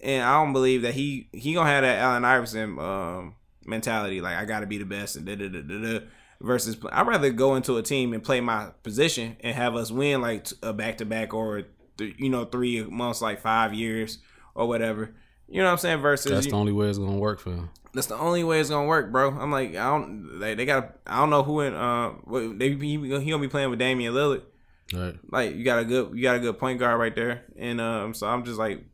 And 0.00 0.22
I 0.22 0.34
don't 0.34 0.52
believe 0.52 0.82
that 0.82 0.94
he 0.94 1.28
he 1.32 1.54
gonna 1.54 1.68
have 1.68 1.82
that 1.82 1.98
Allen 1.98 2.24
Iverson 2.24 2.78
um, 2.78 3.34
mentality. 3.66 4.20
Like 4.20 4.36
I 4.36 4.44
got 4.44 4.60
to 4.60 4.66
be 4.66 4.78
the 4.78 4.84
best 4.84 5.16
and 5.16 5.26
da 5.26 5.34
da 5.36 5.48
da 5.48 5.60
da 5.62 5.82
da. 5.98 6.06
Versus, 6.40 6.76
I'd 6.92 7.06
rather 7.06 7.30
go 7.30 7.54
into 7.54 7.76
a 7.76 7.82
team 7.82 8.12
and 8.12 8.22
play 8.22 8.40
my 8.40 8.70
position 8.82 9.36
and 9.40 9.54
have 9.54 9.76
us 9.76 9.90
win 9.90 10.20
like 10.20 10.46
a 10.62 10.72
back 10.72 10.98
to 10.98 11.04
back 11.06 11.32
or 11.32 11.62
th- 11.96 12.16
you 12.18 12.28
know 12.28 12.44
three 12.44 12.82
months, 12.84 13.22
like 13.22 13.40
five 13.40 13.72
years 13.72 14.18
or 14.54 14.66
whatever. 14.66 15.14
You 15.48 15.58
know 15.60 15.66
what 15.66 15.72
I'm 15.72 15.78
saying? 15.78 15.98
Versus, 16.00 16.30
That's 16.32 16.46
you- 16.46 16.50
the 16.52 16.56
only 16.58 16.72
way 16.72 16.88
it's 16.88 16.98
gonna 16.98 17.16
work 17.18 17.38
for 17.38 17.50
him. 17.52 17.70
that's 17.94 18.08
the 18.08 18.16
only 18.18 18.42
way 18.44 18.60
it's 18.60 18.68
gonna 18.68 18.88
work, 18.88 19.12
bro. 19.12 19.30
I'm 19.30 19.50
like, 19.52 19.70
I 19.76 19.88
don't. 19.90 20.38
They, 20.40 20.54
they 20.54 20.66
got. 20.66 20.96
I 21.06 21.18
don't 21.20 21.30
know 21.30 21.44
who 21.44 21.60
in. 21.60 21.72
Uh, 21.74 22.12
they 22.56 22.70
he, 22.74 22.98
he 22.98 23.30
gonna 23.30 23.38
be 23.38 23.48
playing 23.48 23.70
with 23.70 23.78
Damian 23.78 24.12
Lillard. 24.12 24.42
Right. 24.92 25.14
Like 25.30 25.54
you 25.54 25.64
got 25.64 25.78
a 25.78 25.84
good, 25.84 26.14
you 26.14 26.22
got 26.22 26.36
a 26.36 26.40
good 26.40 26.58
point 26.58 26.78
guard 26.78 26.98
right 26.98 27.14
there, 27.14 27.44
and 27.56 27.80
um, 27.80 28.12
so 28.12 28.26
I'm 28.26 28.44
just 28.44 28.58
like, 28.58 28.84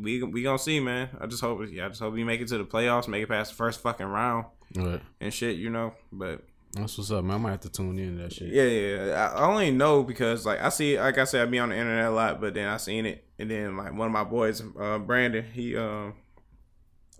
we 0.00 0.22
we 0.22 0.42
gonna 0.42 0.58
see, 0.58 0.80
man. 0.80 1.08
I 1.20 1.26
just 1.26 1.40
hope, 1.40 1.60
yeah, 1.70 1.86
I 1.86 1.88
just 1.88 2.00
hope 2.00 2.14
we 2.14 2.24
make 2.24 2.40
it 2.40 2.48
to 2.48 2.58
the 2.58 2.64
playoffs, 2.64 3.08
make 3.08 3.22
it 3.22 3.28
past 3.28 3.50
the 3.52 3.56
first 3.56 3.80
fucking 3.80 4.06
round 4.06 4.46
Right. 4.76 5.00
and 5.20 5.32
shit, 5.32 5.56
you 5.56 5.70
know. 5.70 5.94
But 6.12 6.42
That's 6.72 6.98
what's 6.98 7.10
up, 7.10 7.22
man. 7.24 7.36
I 7.36 7.38
might 7.38 7.50
have 7.52 7.60
to 7.60 7.68
tune 7.70 7.98
in 7.98 8.16
to 8.16 8.22
that 8.24 8.32
shit. 8.32 8.48
yeah, 8.52 8.64
yeah. 8.64 9.32
I 9.36 9.44
only 9.46 9.70
know 9.70 10.02
because 10.02 10.44
like 10.44 10.60
I 10.60 10.68
see, 10.70 10.98
like 10.98 11.18
I 11.18 11.24
said, 11.24 11.42
I 11.46 11.50
be 11.50 11.58
on 11.58 11.68
the 11.68 11.76
internet 11.76 12.06
a 12.06 12.10
lot, 12.10 12.40
but 12.40 12.54
then 12.54 12.68
I 12.68 12.76
seen 12.78 13.06
it, 13.06 13.24
and 13.38 13.50
then 13.50 13.76
like 13.76 13.92
one 13.92 14.06
of 14.06 14.12
my 14.12 14.24
boys, 14.24 14.62
uh, 14.80 14.98
Brandon, 14.98 15.44
he 15.52 15.76
um, 15.76 16.14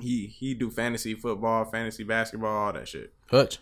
he 0.00 0.26
he 0.26 0.54
do 0.54 0.70
fantasy 0.70 1.14
football, 1.14 1.64
fantasy 1.66 2.02
basketball, 2.04 2.50
all 2.66 2.72
that 2.72 2.88
shit. 2.88 3.12
Hutch. 3.30 3.58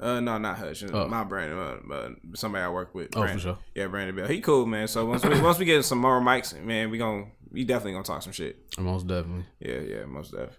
Uh, 0.00 0.18
no, 0.18 0.38
not 0.38 0.58
Hutch. 0.58 0.82
Oh. 0.92 1.06
My 1.06 1.22
Brandon, 1.22 1.56
uh, 1.58 1.76
but 1.86 2.12
somebody 2.38 2.64
I 2.64 2.68
work 2.68 2.94
with. 2.94 3.16
Oh, 3.16 3.26
for 3.26 3.38
sure. 3.38 3.58
Yeah, 3.76 3.86
Brandon 3.86 4.16
Bell. 4.16 4.26
He 4.26 4.40
cool, 4.40 4.66
man. 4.66 4.88
So 4.88 5.06
once 5.06 5.24
we 5.24 5.40
once 5.42 5.58
we 5.58 5.64
get 5.66 5.84
some 5.84 5.98
more 5.98 6.20
mics, 6.20 6.58
man, 6.60 6.90
we 6.90 6.98
gon' 6.98 7.30
we 7.54 7.64
definitely 7.64 7.92
gonna 7.92 8.04
talk 8.04 8.22
some 8.22 8.32
shit. 8.32 8.58
Most 8.78 9.06
definitely. 9.06 9.46
Yeah, 9.60 9.78
yeah, 9.78 10.04
most 10.06 10.32
definitely. 10.32 10.56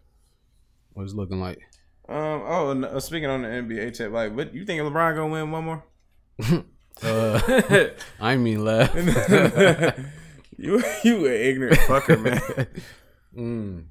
What 0.94 1.04
it's 1.04 1.14
looking 1.14 1.42
like. 1.42 1.60
Um. 2.08 2.42
Oh, 2.46 2.82
uh, 2.84 3.00
speaking 3.00 3.30
on 3.30 3.42
the 3.42 3.50
NBA 3.50 3.94
tip, 3.96 4.12
like, 4.12 4.36
what 4.36 4.56
you 4.56 4.66
think 4.66 4.82
LeBron 4.82 5.16
gonna 5.16 5.28
win 5.28 5.52
one 5.52 5.64
more? 5.66 5.84
Uh, 7.04 7.90
I 8.22 8.38
mean 8.38 8.64
laugh. 8.64 8.96
you 10.58 10.82
you 11.04 11.26
an 11.26 11.34
ignorant 11.34 11.80
fucker, 11.80 12.22
man. 12.22 12.68
Mm. 13.36 13.86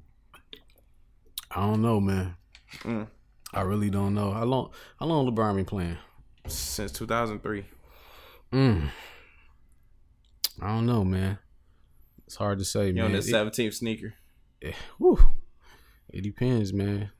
I 1.51 1.61
don't 1.61 1.83
know, 1.83 1.99
man. 1.99 2.35
Mm. 2.79 3.07
I 3.53 3.61
really 3.61 3.91
don't 3.91 4.15
know. 4.15 4.31
How 4.31 4.43
long? 4.43 4.71
How 4.99 5.05
long 5.05 5.29
LeBron 5.29 5.55
been 5.55 5.65
playing? 5.65 5.97
Since 6.47 6.93
2003. 6.93 7.65
Mm. 8.53 8.89
I 10.59 10.67
don't 10.67 10.87
know, 10.87 11.03
man. 11.03 11.37
It's 12.27 12.35
hard 12.35 12.59
to 12.59 12.65
say, 12.65 12.87
You 12.87 12.93
man. 12.93 13.05
on 13.05 13.11
the 13.13 13.19
17th 13.19 13.73
sneaker. 13.75 14.13
Eh, 14.61 14.71
whew. 14.97 15.19
It 16.09 16.21
depends, 16.21 16.73
man. 16.73 17.11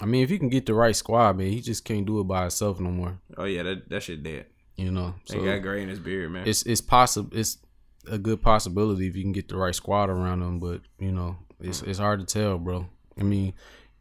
I 0.00 0.06
mean, 0.06 0.24
if 0.24 0.30
you 0.30 0.38
can 0.38 0.48
get 0.48 0.66
the 0.66 0.74
right 0.74 0.96
squad, 0.96 1.36
man, 1.36 1.48
he 1.48 1.60
just 1.60 1.84
can't 1.84 2.04
do 2.06 2.18
it 2.20 2.24
by 2.24 2.42
himself 2.42 2.80
no 2.80 2.90
more. 2.90 3.18
Oh 3.36 3.44
yeah, 3.44 3.62
that 3.62 3.88
that 3.90 4.02
shit 4.02 4.22
dead. 4.22 4.46
You 4.76 4.90
know, 4.90 5.14
He 5.26 5.34
so 5.34 5.44
got 5.44 5.62
gray 5.62 5.82
in 5.82 5.88
his 5.88 6.00
beard, 6.00 6.32
man. 6.32 6.48
it's 6.48 6.64
it's 6.64 6.80
possible. 6.80 7.30
It's 7.32 7.58
a 8.10 8.18
good 8.18 8.42
possibility 8.42 9.06
if 9.06 9.14
you 9.14 9.22
can 9.22 9.30
get 9.32 9.48
the 9.48 9.56
right 9.56 9.74
squad 9.74 10.10
around 10.10 10.42
him, 10.42 10.58
but 10.58 10.80
you 10.98 11.12
know, 11.12 11.36
it's 11.60 11.82
it's 11.82 11.98
hard 12.00 12.18
to 12.20 12.26
tell, 12.26 12.58
bro. 12.58 12.86
I 13.18 13.22
mean, 13.22 13.54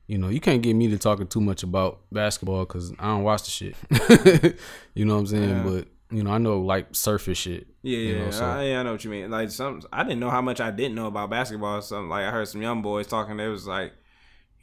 you 0.08 0.18
know, 0.18 0.30
you 0.30 0.40
can't 0.40 0.64
get 0.64 0.74
me 0.74 0.88
to 0.90 0.98
talking 0.98 1.28
too 1.28 1.42
much 1.42 1.62
about 1.62 2.00
basketball 2.12 2.66
because 2.66 2.92
I 2.98 3.06
don't 3.10 3.24
watch 3.24 3.44
the 3.44 3.52
shit. 3.52 3.76
you 4.96 5.06
know 5.06 5.14
what 5.14 5.20
I'm 5.22 5.28
saying? 5.28 5.50
Yeah. 5.50 5.64
But 5.64 5.88
you 6.14 6.24
know, 6.24 6.32
I 6.32 6.38
know 6.38 6.60
like 6.60 6.96
surface 6.96 7.38
shit. 7.38 7.68
Yeah, 7.82 7.98
you 7.98 8.16
yeah, 8.16 8.26
know, 8.26 8.32
so- 8.32 8.46
I, 8.46 8.64
yeah, 8.66 8.80
I 8.80 8.84
know 8.84 8.92
what 8.94 9.04
you 9.04 9.10
mean. 9.10 9.32
Like 9.32 9.50
some, 9.52 9.82
I 9.92 10.04
didn't 10.04 10.20
know 10.20 10.30
how 10.30 10.42
much 10.42 10.62
I 10.62 10.72
didn't 10.72 10.96
know 10.96 11.08
about 11.08 11.30
basketball. 11.30 11.82
Something 11.82 12.10
like 12.10 12.26
I 12.26 12.32
heard 12.32 12.48
some 12.48 12.62
young 12.62 12.82
boys 12.82 13.08
talking. 13.08 13.38
They 13.38 13.48
was 13.48 13.66
like, 13.68 13.94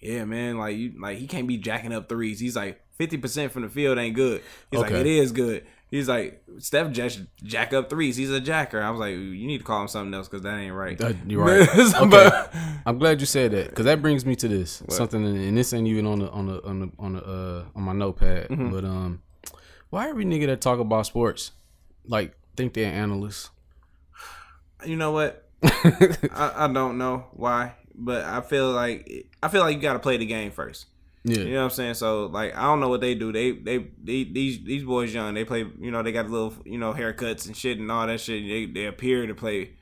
"Yeah, 0.01 0.25
man, 0.25 0.59
like 0.59 0.77
you, 0.77 0.93
like 1.01 1.19
he 1.19 1.27
can't 1.27 1.49
be 1.49 1.57
jacking 1.59 1.93
up 1.93 2.09
threes. 2.09 2.39
He's 2.41 2.57
like 2.57 2.81
fifty 2.97 3.17
percent 3.17 3.53
from 3.53 3.63
the 3.63 3.69
field 3.69 3.99
ain't 3.99 4.15
good. 4.15 4.43
He's 4.71 4.81
like 4.81 4.93
Okay. 4.93 5.01
it 5.01 5.07
is 5.07 5.33
good. 5.33 5.67
He's 5.91 6.09
like 6.09 6.41
Steph 6.59 6.93
just 6.93 7.21
jack 7.43 7.73
up 7.73 7.91
threes. 7.91 8.17
He's 8.17 8.31
a 8.31 8.41
jacker. 8.41 8.81
I 8.81 8.91
was 8.91 9.01
like, 9.01 9.11
you 9.11 9.47
need 9.49 9.59
to 9.59 9.65
call 9.65 9.83
him 9.83 9.89
something 9.89 10.15
else 10.15 10.29
because 10.29 10.43
that 10.43 10.57
ain't 10.57 10.73
right. 10.73 10.97
That- 10.99 11.17
you're 11.27 11.45
right. 11.45 11.69
Okay. 11.69 12.47
I'm 12.87 12.99
glad 12.99 13.19
you 13.19 13.27
said 13.27 13.51
that 13.51 13.71
because 13.71 13.87
that 13.87 14.01
brings 14.01 14.25
me 14.25 14.37
to 14.37 14.47
this 14.47 14.83
something, 14.89 15.25
and 15.27 15.57
this 15.57 15.73
ain't 15.73 15.89
even 15.89 16.07
on 16.07 16.21
the 16.21 16.31
on 16.31 16.47
the 16.47 16.63
on 16.65 16.79
the 16.81 16.91
on 16.99 17.13
the 17.15 17.25
uh, 17.25 17.65
on 17.75 17.83
my 17.83 17.93
notepad. 17.93 18.49
Mm-hmm. 18.51 18.71
But 18.71 18.85
um, 18.85 19.21
why 19.91 20.09
every 20.09 20.25
nigga 20.25 20.47
that 20.47 20.61
talk 20.61 20.79
about 20.79 21.07
sports 21.07 21.53
like 22.07 22.37
think 22.57 22.75
they're 22.75 22.93
analysts? 22.93 23.51
you 24.85 24.97
know 24.97 25.13
what? 25.13 25.47
I, 25.63 26.53
I 26.57 26.73
don't 26.73 26.97
know 26.97 27.27
why, 27.33 27.75
but 27.95 28.25
I 28.25 28.41
feel 28.41 28.71
like 28.71 29.29
I 29.43 29.49
feel 29.49 29.61
like 29.61 29.77
you 29.77 29.83
got 29.83 29.93
to 29.95 29.99
play 29.99 30.17
the 30.17 30.27
game 30.27 30.51
first. 30.51 30.87
Yeah, 31.23 31.41
You 31.41 31.53
know 31.53 31.59
what 31.59 31.65
I'm 31.65 31.71
saying? 31.71 31.95
So 31.95 32.27
like 32.27 32.57
I 32.57 32.63
don't 32.63 32.81
know 32.81 32.89
what 32.89 33.03
they 33.03 33.15
do. 33.15 33.31
They 33.31 33.53
they, 33.53 33.79
they 34.03 34.25
these 34.25 34.65
these 34.65 34.85
boys 34.85 35.13
young. 35.13 35.35
They 35.35 35.45
play. 35.45 35.67
You 35.79 35.91
know 35.91 36.03
they 36.03 36.13
got 36.13 36.31
little 36.31 36.55
you 36.65 36.79
know 36.79 36.95
haircuts 36.95 37.47
and 37.47 37.55
shit 37.55 37.79
and 37.79 37.91
all 37.93 38.07
that 38.07 38.21
shit. 38.21 38.49
They 38.49 38.65
they 38.65 38.87
appear 38.87 39.27
to 39.27 39.35
play, 39.35 39.73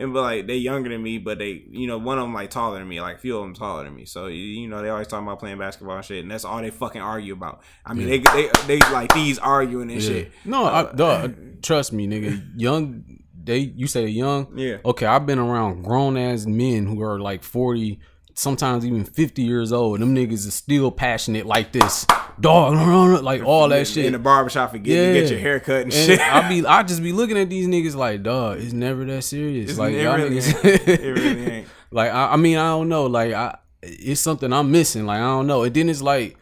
and 0.00 0.14
but 0.14 0.22
like 0.22 0.46
they 0.46 0.56
younger 0.56 0.88
than 0.88 1.02
me. 1.02 1.18
But 1.18 1.38
they 1.38 1.62
you 1.70 1.86
know 1.86 1.98
one 1.98 2.18
of 2.18 2.24
them 2.24 2.34
like 2.34 2.50
taller 2.50 2.78
than 2.78 2.88
me. 2.88 3.00
Like 3.00 3.16
a 3.16 3.18
few 3.18 3.36
of 3.36 3.42
them 3.42 3.54
taller 3.54 3.84
than 3.84 3.94
me. 3.94 4.06
So 4.06 4.26
you- 4.26 4.68
know 4.68 4.82
they 4.82 4.88
always 4.88 5.06
talking 5.06 5.26
about 5.26 5.38
playing 5.38 5.58
basketball 5.58 5.96
and 5.96 6.04
shit. 6.04 6.22
And 6.22 6.30
that's 6.30 6.44
all 6.44 6.60
they 6.60 6.70
fucking 6.70 7.00
argue 7.00 7.34
about. 7.34 7.62
I 7.84 7.94
mean 7.94 8.08
they 8.08 8.18
they 8.18 8.50
they 8.66 8.78
like 8.90 9.12
these 9.14 9.38
arguing 9.38 9.90
and 9.90 10.00
yeah. 10.02 10.08
shit. 10.08 10.32
No, 10.44 10.64
I, 10.64 10.80
uh, 10.80 10.92
dog, 10.92 11.62
trust 11.62 11.92
me, 11.92 12.06
nigga. 12.06 12.42
Young, 12.56 13.04
they 13.42 13.58
you 13.58 13.86
say 13.86 14.06
young. 14.06 14.56
Yeah. 14.56 14.78
Okay, 14.84 15.06
I've 15.06 15.26
been 15.26 15.38
around 15.38 15.82
grown 15.82 16.16
ass 16.16 16.46
men 16.46 16.86
who 16.86 17.02
are 17.02 17.20
like 17.20 17.42
forty, 17.42 18.00
sometimes 18.40 18.84
even 18.86 19.04
fifty 19.04 19.42
years 19.42 19.72
old. 19.72 20.00
And 20.00 20.16
them 20.16 20.16
niggas 20.16 20.46
is 20.46 20.54
still 20.54 20.90
passionate 20.90 21.46
like 21.46 21.72
this, 21.72 22.06
dog. 22.40 23.22
Like 23.22 23.42
all 23.44 23.68
that 23.68 23.86
shit. 23.86 24.06
in 24.06 24.12
the 24.12 24.18
barbershop 24.18 24.74
and 24.74 24.82
get, 24.84 24.96
Yeah. 25.14 25.20
get 25.20 25.30
your 25.30 25.38
hair 25.38 25.60
cut 25.60 25.82
and, 25.82 25.92
And 25.92 25.92
shit. 25.92 26.20
I 26.20 26.48
be 26.60 26.64
I 26.66 26.82
just 26.82 27.02
be 27.02 27.12
looking 27.12 27.38
at 27.38 27.48
these 27.50 27.66
niggas 27.66 27.94
like, 27.94 28.22
dog, 28.22 28.58
it's 28.60 28.72
never 28.72 29.04
that 29.04 29.22
serious. 29.22 29.64
It's- 29.72 29.78
like 29.78 29.94
it 29.94 30.02
y'all 30.04 30.16
really 30.16 30.36
niggas, 30.36 30.64
ain't. 30.88 30.88
It 31.00 31.12
really 31.12 31.46
ain't. 31.52 31.68
like 31.90 32.10
I, 32.12 32.32
I 32.32 32.36
mean, 32.36 32.56
I 32.56 32.68
don't 32.70 32.88
know. 32.88 33.06
Like 33.06 33.32
I, 33.32 33.58
it's 33.82 34.20
something 34.20 34.52
I'm 34.52 34.70
missing. 34.70 35.06
Like 35.06 35.18
I 35.20 35.24
don't 35.24 35.46
know. 35.46 35.62
And 35.62 35.74
then 35.74 35.88
it's 35.88 36.02
like, 36.02 36.36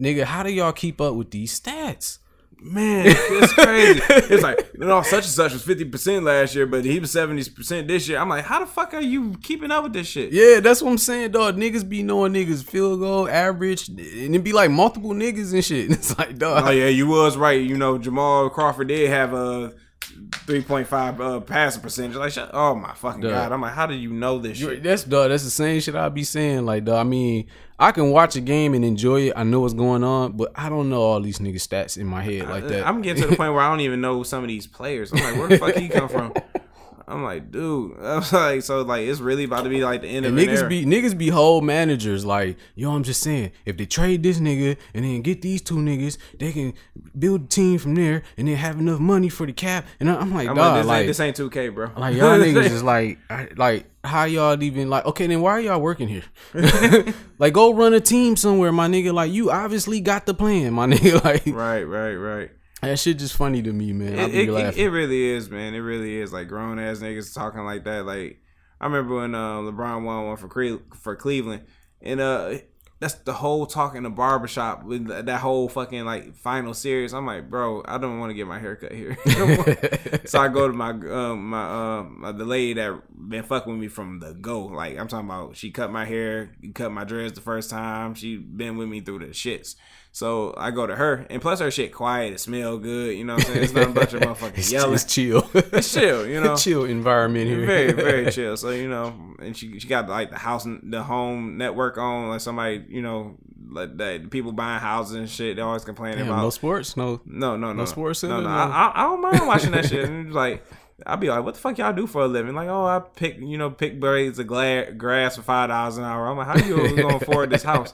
nigga, 0.00 0.24
how 0.24 0.42
do 0.42 0.50
y'all 0.52 0.72
keep 0.72 1.00
up 1.00 1.14
with 1.14 1.30
these 1.30 1.58
stats? 1.58 2.18
Man, 2.58 3.04
it's 3.06 3.52
crazy. 3.52 4.00
it's 4.34 4.42
like, 4.42 4.70
you 4.72 4.80
know, 4.80 5.02
such 5.02 5.24
and 5.24 5.32
such 5.32 5.52
was 5.52 5.64
50% 5.64 6.22
last 6.22 6.54
year, 6.54 6.66
but 6.66 6.84
he 6.84 6.98
was 6.98 7.14
70% 7.14 7.86
this 7.86 8.08
year. 8.08 8.18
I'm 8.18 8.30
like, 8.30 8.44
how 8.44 8.60
the 8.60 8.66
fuck 8.66 8.94
are 8.94 9.00
you 9.00 9.36
keeping 9.42 9.70
up 9.70 9.84
with 9.84 9.92
this 9.92 10.06
shit? 10.06 10.32
Yeah, 10.32 10.60
that's 10.60 10.80
what 10.80 10.90
I'm 10.90 10.98
saying, 10.98 11.32
dog. 11.32 11.56
Niggas 11.56 11.86
be 11.86 12.02
knowing 12.02 12.32
niggas 12.32 12.64
field 12.64 13.00
goal 13.00 13.28
average, 13.28 13.88
and 13.88 14.00
it 14.34 14.42
be 14.42 14.52
like 14.52 14.70
multiple 14.70 15.10
niggas 15.10 15.52
and 15.52 15.64
shit. 15.64 15.90
It's 15.96 16.18
like, 16.18 16.38
dog. 16.38 16.64
Oh, 16.66 16.70
yeah, 16.70 16.88
you 16.88 17.06
was 17.06 17.36
right. 17.36 17.60
You 17.60 17.76
know, 17.76 17.98
Jamal 17.98 18.48
Crawford 18.50 18.88
did 18.88 19.08
have 19.10 19.32
a 19.32 19.74
3.5 20.00 21.20
uh, 21.20 21.40
passing 21.40 21.82
percentage. 21.82 22.16
Like, 22.16 22.32
shut, 22.32 22.50
oh 22.52 22.74
my 22.74 22.94
fucking 22.94 23.20
Duh. 23.20 23.30
God. 23.30 23.52
I'm 23.52 23.60
like, 23.60 23.74
how 23.74 23.86
do 23.86 23.94
you 23.94 24.12
know 24.12 24.38
this 24.38 24.58
shit? 24.58 24.82
That's 24.82 25.04
dog. 25.04 25.30
That's 25.30 25.44
the 25.44 25.50
same 25.50 25.80
shit 25.80 25.94
I 25.94 26.08
be 26.08 26.24
saying. 26.24 26.64
Like, 26.64 26.84
dog. 26.84 26.98
I 26.98 27.08
mean, 27.08 27.46
I 27.78 27.92
can 27.92 28.10
watch 28.10 28.36
a 28.36 28.40
game 28.40 28.72
and 28.74 28.84
enjoy 28.84 29.28
it. 29.28 29.34
I 29.36 29.42
know 29.42 29.60
what's 29.60 29.74
going 29.74 30.02
on, 30.02 30.32
but 30.32 30.50
I 30.54 30.68
don't 30.68 30.88
know 30.88 31.02
all 31.02 31.20
these 31.20 31.38
niggas 31.38 31.66
stats 31.66 31.98
in 31.98 32.06
my 32.06 32.22
head 32.22 32.48
like 32.48 32.66
that. 32.68 32.86
I'm 32.86 33.02
getting 33.02 33.22
to 33.24 33.28
the 33.28 33.36
point 33.36 33.52
where 33.52 33.62
I 33.62 33.68
don't 33.68 33.80
even 33.80 34.00
know 34.00 34.22
some 34.22 34.42
of 34.42 34.48
these 34.48 34.66
players. 34.66 35.12
I'm 35.12 35.18
like, 35.18 35.36
where 35.36 35.48
the 35.48 35.58
fuck 35.58 35.74
he 35.74 35.88
come 35.88 36.08
from? 36.08 36.32
I'm 37.08 37.22
like, 37.22 37.52
dude. 37.52 37.96
I'm 38.02 38.22
like, 38.32 38.62
so 38.62 38.82
like, 38.82 39.02
it's 39.06 39.20
really 39.20 39.44
about 39.44 39.62
to 39.64 39.68
be 39.70 39.84
like 39.84 40.02
the 40.02 40.08
end 40.08 40.26
And 40.26 40.36
of 40.38 40.44
niggas 40.44 40.58
era. 40.58 40.68
be 40.68 40.84
niggas 40.84 41.16
be 41.16 41.28
whole 41.28 41.60
managers 41.60 42.24
like 42.24 42.56
yo. 42.74 42.90
I'm 42.92 43.02
just 43.04 43.20
saying 43.22 43.52
if 43.64 43.76
they 43.76 43.86
trade 43.86 44.22
this 44.24 44.40
nigga 44.40 44.76
and 44.92 45.04
then 45.04 45.22
get 45.22 45.40
these 45.42 45.62
two 45.62 45.76
niggas, 45.76 46.18
they 46.38 46.52
can 46.52 46.74
build 47.18 47.44
a 47.44 47.46
team 47.46 47.78
from 47.78 47.94
there 47.94 48.22
and 48.36 48.48
then 48.48 48.56
have 48.56 48.78
enough 48.80 48.98
money 49.00 49.28
for 49.28 49.46
the 49.46 49.52
cap. 49.52 49.86
And 50.00 50.10
I'm 50.10 50.34
like, 50.34 50.48
I'm 50.48 50.56
like, 50.56 50.74
this, 50.78 50.86
like, 50.86 50.98
ain't, 51.00 51.06
this 51.08 51.20
ain't 51.20 51.36
2K, 51.36 51.74
bro. 51.74 51.90
like 51.96 52.16
y'all 52.16 52.38
niggas 52.40 52.70
is 52.70 52.82
like, 52.82 53.18
I- 53.30 53.48
like 53.56 53.86
how 54.02 54.24
y'all 54.24 54.60
even 54.62 54.88
like? 54.90 55.04
Okay, 55.06 55.26
then 55.26 55.40
why 55.40 55.52
are 55.52 55.60
y'all 55.60 55.80
working 55.80 56.06
here? 56.08 56.22
like 57.38 57.52
go 57.52 57.72
run 57.74 57.92
a 57.94 58.00
team 58.00 58.36
somewhere, 58.36 58.72
my 58.72 58.88
nigga. 58.88 59.12
Like 59.12 59.32
you 59.32 59.50
obviously 59.50 60.00
got 60.00 60.26
the 60.26 60.34
plan, 60.34 60.72
my 60.72 60.86
nigga. 60.86 61.22
Like 61.24 61.44
right, 61.46 61.82
right, 61.82 62.14
right. 62.14 62.50
That 62.86 62.98
shit 62.98 63.18
just 63.18 63.36
funny 63.36 63.62
to 63.62 63.72
me, 63.72 63.92
man. 63.92 64.18
It, 64.18 64.32
be 64.32 64.54
it, 64.54 64.76
it, 64.76 64.90
really 64.90 65.24
is, 65.24 65.50
man. 65.50 65.74
It 65.74 65.80
really 65.80 66.16
is. 66.16 66.32
Like 66.32 66.48
grown 66.48 66.78
ass 66.78 66.98
niggas 66.98 67.34
talking 67.34 67.64
like 67.64 67.84
that. 67.84 68.06
Like 68.06 68.40
I 68.80 68.86
remember 68.86 69.16
when 69.16 69.34
uh, 69.34 69.58
LeBron 69.58 70.04
won 70.04 70.26
one 70.26 70.36
for 70.36 70.48
Cle- 70.48 70.82
for 70.94 71.16
Cleveland, 71.16 71.64
and 72.00 72.20
uh, 72.20 72.58
that's 72.98 73.14
the 73.14 73.32
whole 73.34 73.66
talk 73.66 73.94
in 73.94 74.04
the 74.04 74.10
barbershop 74.10 74.84
with 74.84 75.06
that 75.08 75.40
whole 75.40 75.68
fucking 75.68 76.04
like 76.04 76.34
final 76.34 76.72
series. 76.72 77.12
I'm 77.12 77.26
like, 77.26 77.50
bro, 77.50 77.82
I 77.84 77.98
don't 77.98 78.18
want 78.18 78.30
to 78.30 78.34
get 78.34 78.46
my 78.46 78.58
hair 78.58 78.76
cut 78.76 78.92
here. 78.92 79.18
so 80.24 80.40
I 80.40 80.48
go 80.48 80.66
to 80.66 80.72
my 80.72 80.90
um 80.90 81.50
my 81.50 81.98
um 81.98 82.36
the 82.38 82.44
lady 82.44 82.74
that 82.74 83.02
been 83.28 83.42
fucking 83.42 83.70
with 83.70 83.80
me 83.80 83.88
from 83.88 84.20
the 84.20 84.32
go. 84.32 84.64
Like 84.64 84.98
I'm 84.98 85.08
talking 85.08 85.28
about, 85.28 85.56
she 85.56 85.70
cut 85.70 85.92
my 85.92 86.06
hair, 86.06 86.52
cut 86.74 86.90
my 86.90 87.04
dreads 87.04 87.34
the 87.34 87.42
first 87.42 87.68
time. 87.68 88.14
She 88.14 88.36
been 88.36 88.78
with 88.78 88.88
me 88.88 89.02
through 89.02 89.20
the 89.20 89.26
shits. 89.26 89.74
So 90.16 90.54
I 90.56 90.70
go 90.70 90.86
to 90.86 90.96
her, 90.96 91.26
and 91.28 91.42
plus 91.42 91.60
her 91.60 91.70
shit 91.70 91.92
quiet, 91.92 92.32
it 92.32 92.40
smell 92.40 92.78
good. 92.78 93.14
You 93.14 93.22
know 93.24 93.34
what 93.34 93.46
I'm 93.48 93.52
saying? 93.52 93.64
It's 93.64 93.74
not 93.74 93.88
a 93.88 93.90
bunch 93.90 94.14
of 94.14 94.20
motherfuckers 94.22 94.56
It's, 94.56 94.72
yelling. 94.72 94.94
it's 94.94 95.04
chill. 95.04 95.46
It's 95.52 95.92
chill, 95.92 96.26
you 96.26 96.40
know. 96.42 96.56
chill 96.56 96.84
environment 96.86 97.48
here. 97.48 97.66
Very, 97.66 97.92
very 97.92 98.30
chill. 98.32 98.56
So 98.56 98.70
you 98.70 98.88
know, 98.88 99.12
and 99.40 99.54
she 99.54 99.78
she 99.78 99.86
got 99.86 100.08
like 100.08 100.30
the 100.30 100.38
house, 100.38 100.66
the 100.82 101.02
home 101.02 101.58
network 101.58 101.98
on. 101.98 102.30
Like 102.30 102.40
somebody, 102.40 102.82
you 102.88 103.02
know, 103.02 103.36
like 103.68 103.94
that 103.98 104.30
people 104.30 104.52
buying 104.52 104.80
houses 104.80 105.16
and 105.16 105.28
shit. 105.28 105.56
They 105.56 105.60
always 105.60 105.84
complaining 105.84 106.20
Damn, 106.20 106.28
about 106.28 106.44
no 106.44 106.48
sports, 106.48 106.96
no. 106.96 107.20
no, 107.26 107.58
no, 107.58 107.74
no, 107.74 107.84
sports 107.84 108.22
No, 108.22 108.40
no, 108.40 108.44
no. 108.44 108.48
I, 108.48 108.92
I, 108.94 109.02
don't 109.02 109.20
mind 109.20 109.46
watching 109.46 109.72
that 109.72 109.84
shit. 109.84 110.08
And 110.08 110.28
it's 110.28 110.34
like, 110.34 110.64
I'll 111.04 111.18
be 111.18 111.28
like, 111.28 111.44
what 111.44 111.56
the 111.56 111.60
fuck 111.60 111.76
y'all 111.76 111.92
do 111.92 112.06
for 112.06 112.22
a 112.22 112.26
living? 112.26 112.54
Like, 112.54 112.70
oh, 112.70 112.86
I 112.86 113.00
pick, 113.00 113.36
you 113.38 113.58
know, 113.58 113.68
pick 113.68 114.00
blades 114.00 114.38
of 114.38 114.46
gla- 114.46 114.92
grass 114.92 115.36
for 115.36 115.42
five 115.42 115.68
dollars 115.68 115.98
an 115.98 116.04
hour. 116.04 116.26
I'm 116.26 116.38
like, 116.38 116.46
how 116.46 116.66
you 116.66 116.96
gonna 116.96 117.16
afford 117.16 117.50
this 117.50 117.64
house? 117.64 117.92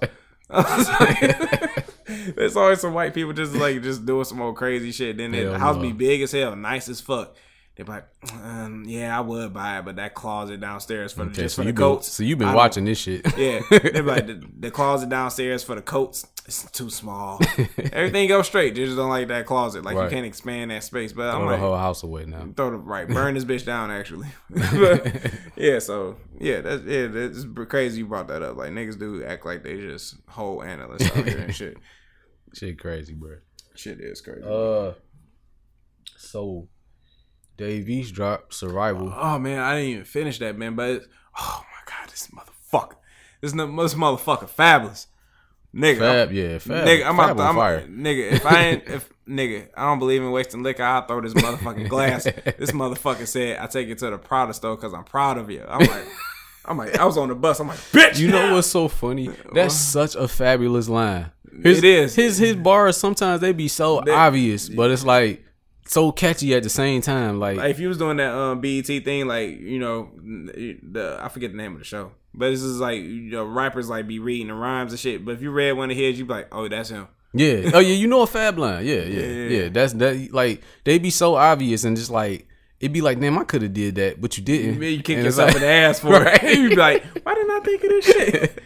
I 2.08 2.12
was 2.12 2.26
like, 2.26 2.34
There's 2.36 2.56
always 2.56 2.80
some 2.80 2.94
white 2.94 3.14
people 3.14 3.32
just 3.32 3.54
like 3.54 3.82
just 3.82 4.04
doing 4.06 4.24
some 4.24 4.40
old 4.40 4.56
crazy 4.56 4.92
shit. 4.92 5.16
Then 5.16 5.32
the 5.32 5.58
house 5.58 5.76
no. 5.76 5.82
be 5.82 5.92
big 5.92 6.22
as 6.22 6.32
hell, 6.32 6.56
nice 6.56 6.88
as 6.88 7.00
fuck. 7.00 7.34
They're 7.74 7.86
like, 7.86 8.06
um, 8.34 8.84
yeah, 8.86 9.16
I 9.16 9.22
would 9.22 9.54
buy 9.54 9.78
it, 9.78 9.86
but 9.86 9.96
that 9.96 10.12
closet 10.12 10.60
downstairs 10.60 11.14
for 11.14 11.24
the, 11.24 11.30
Okay, 11.30 11.42
just 11.42 11.54
so 11.56 11.62
for 11.62 11.64
the 11.64 11.68
you 11.70 11.72
been 11.72 11.82
coats. 11.82 12.08
so 12.12 12.22
you've 12.22 12.38
been 12.38 12.52
watching 12.52 12.84
this 12.84 12.98
shit. 12.98 13.24
Yeah, 13.38 13.60
they're 13.70 14.02
like 14.02 14.26
the, 14.26 14.42
the 14.60 14.70
closet 14.70 15.08
downstairs 15.08 15.62
for 15.64 15.74
the 15.74 15.80
coats. 15.80 16.26
It's 16.44 16.70
too 16.70 16.90
small. 16.90 17.40
Everything 17.92 18.28
goes 18.28 18.46
straight. 18.48 18.74
They 18.74 18.84
just 18.84 18.96
don't 18.98 19.08
like 19.08 19.28
that 19.28 19.46
closet. 19.46 19.84
Like 19.84 19.96
Right. 19.96 20.04
you 20.04 20.10
can't 20.10 20.26
expand 20.26 20.70
that 20.70 20.84
space. 20.84 21.12
But 21.14 21.28
I'm 21.28 21.36
Throw 21.36 21.44
the 21.46 21.50
like, 21.52 21.60
whole 21.60 21.76
house 21.78 22.02
away 22.02 22.26
now. 22.26 22.46
throw 22.56 22.72
the 22.72 22.76
right, 22.76 23.08
burn 23.08 23.34
this 23.34 23.44
bitch 23.46 23.64
down. 23.64 23.90
Actually, 23.90 24.28
But, 24.50 25.32
yeah. 25.56 25.78
So 25.78 26.16
yeah, 26.40 26.60
that's 26.60 26.82
yeah. 26.84 27.06
That's 27.06 27.46
crazy. 27.70 28.00
You 28.00 28.06
brought 28.06 28.28
that 28.28 28.42
up. 28.42 28.56
Like 28.56 28.72
niggas 28.72 28.98
do 28.98 29.24
act 29.24 29.46
like 29.46 29.62
they 29.62 29.80
just 29.80 30.16
whole 30.28 30.62
analysts 30.62 31.10
out 31.16 31.26
here 31.26 31.38
and 31.38 31.54
shit. 31.54 31.78
Shit 32.54 32.78
crazy, 32.78 33.14
bro. 33.14 33.36
Shit 33.76 33.98
is 34.00 34.20
crazy. 34.20 34.42
Uh, 34.44 34.92
so 36.18 36.68
Dave 37.56 37.88
East 37.88 38.14
dropped 38.14 38.54
Survival. 38.54 39.12
Oh 39.16 39.38
man, 39.38 39.58
I 39.58 39.76
didn't 39.76 39.90
even 39.90 40.04
finish 40.04 40.38
that, 40.38 40.56
man. 40.56 40.74
But 40.74 40.90
it's, 40.90 41.06
oh 41.38 41.64
my 41.64 41.92
god, 41.92 42.10
this 42.10 42.28
motherfucker, 42.28 42.96
this, 43.40 43.52
this 43.52 43.94
motherfucker, 43.94 44.48
Fabolous, 44.50 45.06
nigga. 45.74 45.98
Fab, 45.98 46.28
I'm, 46.28 46.34
yeah, 46.34 46.58
Fab. 46.58 46.86
nigga, 46.86 47.06
I'm 47.06 47.16
Fab 47.16 47.40
I'm, 47.40 47.54
fire. 47.54 47.86
nigga. 47.86 48.32
If 48.32 48.46
I 48.46 48.60
ain't, 48.62 48.88
if 48.88 49.08
nigga, 49.28 49.68
I 49.76 49.84
don't 49.84 49.98
believe 49.98 50.22
in 50.22 50.30
wasting 50.30 50.62
liquor. 50.62 50.82
I'll 50.82 51.06
throw 51.06 51.20
this 51.20 51.34
motherfucking 51.34 51.88
glass. 51.88 52.24
this 52.24 52.70
motherfucker 52.72 53.26
said, 53.26 53.58
"I 53.58 53.66
take 53.66 53.88
it 53.88 53.98
to 53.98 54.10
the 54.10 54.18
Prada 54.18 54.54
store 54.54 54.76
because 54.76 54.94
I'm 54.94 55.04
proud 55.04 55.38
of 55.38 55.50
you." 55.50 55.64
I'm 55.68 55.80
like, 55.86 56.04
I'm 56.64 56.78
like, 56.78 56.96
I 56.98 57.04
was 57.04 57.16
on 57.18 57.28
the 57.28 57.34
bus. 57.34 57.60
I'm 57.60 57.68
like, 57.68 57.78
bitch. 57.78 58.18
You 58.18 58.28
know 58.28 58.54
what's 58.54 58.68
so 58.68 58.88
funny? 58.88 59.30
That's 59.52 59.74
such 59.74 60.14
a 60.16 60.26
fabulous 60.28 60.88
line. 60.88 61.30
His, 61.62 61.78
It 61.78 61.84
is. 61.84 62.14
His 62.14 62.38
his 62.38 62.56
bars 62.56 62.96
sometimes 62.96 63.40
they 63.42 63.52
be 63.52 63.68
so 63.68 64.00
They- 64.00 64.10
obvious, 64.12 64.68
but 64.70 64.90
it's 64.90 65.04
like 65.04 65.44
so 65.92 66.10
catchy 66.12 66.54
at 66.54 66.62
the 66.62 66.68
same 66.70 67.00
time. 67.02 67.38
Like, 67.38 67.56
Like 67.58 67.70
if 67.70 67.78
you 67.80 67.88
was 67.88 67.98
doing 67.98 68.16
that 68.16 68.32
um 68.34 68.60
BET 68.60 68.86
thing, 68.86 69.26
like 69.26 69.60
you 69.60 69.78
know 69.78 70.10
the 70.16 71.18
I 71.20 71.28
forget 71.28 71.50
the 71.52 71.56
name 71.56 71.72
of 71.74 71.78
the 71.78 71.84
show, 71.84 72.12
but 72.34 72.50
this 72.50 72.62
is 72.62 72.80
like 72.80 73.00
you 73.02 73.30
know 73.30 73.44
rappers 73.44 73.88
like 73.88 74.06
be 74.06 74.18
reading 74.18 74.48
the 74.48 74.54
rhymes 74.54 74.92
and 74.92 75.00
shit. 75.00 75.24
But 75.24 75.32
if 75.34 75.42
you 75.42 75.50
read 75.50 75.72
one 75.72 75.90
of 75.90 75.96
his, 75.96 76.18
you 76.18 76.24
be 76.24 76.32
like, 76.32 76.48
oh, 76.52 76.68
that's 76.68 76.88
him. 76.90 77.08
yeah, 77.34 77.70
oh 77.74 77.78
yeah, 77.78 77.94
you 77.94 78.06
know 78.08 78.22
a 78.22 78.26
fab 78.26 78.58
line. 78.58 78.84
Yeah, 78.84 79.02
yeah, 79.02 79.26
Yeah. 79.26 79.48
yeah. 79.62 79.68
That's 79.68 79.92
that. 79.94 80.32
Like 80.32 80.62
they 80.84 80.98
be 80.98 81.10
so 81.10 81.34
obvious 81.36 81.84
and 81.84 81.96
just 81.96 82.10
like 82.10 82.46
it'd 82.80 82.92
be 82.92 83.00
like, 83.00 83.20
damn, 83.20 83.38
I 83.38 83.44
could 83.44 83.62
have 83.62 83.72
did 83.72 83.94
that, 83.96 84.20
but 84.20 84.36
you 84.36 84.42
didn't. 84.44 84.80
Man, 84.80 84.92
you 84.92 85.02
kick 85.02 85.16
And 85.16 85.26
yourself 85.26 85.48
like- 85.48 85.56
in 85.56 85.62
the 85.62 85.68
ass 85.68 86.00
for 86.00 86.10
Right. 86.20 86.42
it. 86.42 86.58
You 86.62 86.68
be 86.70 86.76
like, 86.76 87.04
why 87.24 87.34
didn't 87.34 87.50
I 87.50 87.60
think 87.60 87.84
of 87.84 87.90
this 87.90 88.04
shit? 88.06 88.58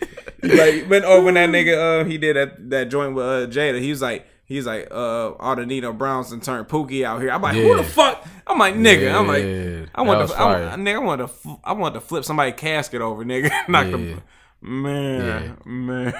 like 0.43 0.85
when 0.91 1.05
or 1.05 1.22
when 1.22 1.35
that 1.35 1.49
nigga 1.51 2.03
uh 2.03 2.05
he 2.05 2.18
did 2.18 2.37
that 2.37 2.70
that 2.70 2.85
joint 2.89 3.14
with 3.14 3.24
uh, 3.27 3.47
Jada, 3.49 3.81
he 3.81 3.91
was 3.91 4.01
like. 4.03 4.27
He's 4.47 4.64
like, 4.64 4.88
uh, 4.92 5.32
all 5.32 5.57
the 5.57 5.66
Nino 5.66 5.92
Brownson 5.92 6.40
turned 6.40 6.68
Pookie 6.68 7.05
out 7.05 7.20
here. 7.20 7.30
I'm 7.30 7.42
like, 7.42 7.57
who 7.57 7.76
the 7.76 7.82
fuck? 7.82 8.24
I'm 8.47 8.59
like, 8.59 8.74
nigga. 8.76 9.12
I'm 9.12 9.26
like, 9.26 9.90
I 9.94 10.03
want 10.03 10.28
to, 10.28 10.36
I, 10.40 10.76
nigga, 10.76 10.94
I 10.94 10.99
want 10.99 11.20
to, 11.20 11.59
I 11.64 11.72
want 11.72 11.94
to 11.94 12.01
flip 12.01 12.24
somebody 12.24 12.53
casket 12.53 13.01
over, 13.03 13.24
nigga. 13.24 13.51
Knock 13.68 13.86
Yeah. 13.86 13.97
the, 13.97 14.22
man, 14.61 15.59
man. 15.64 16.14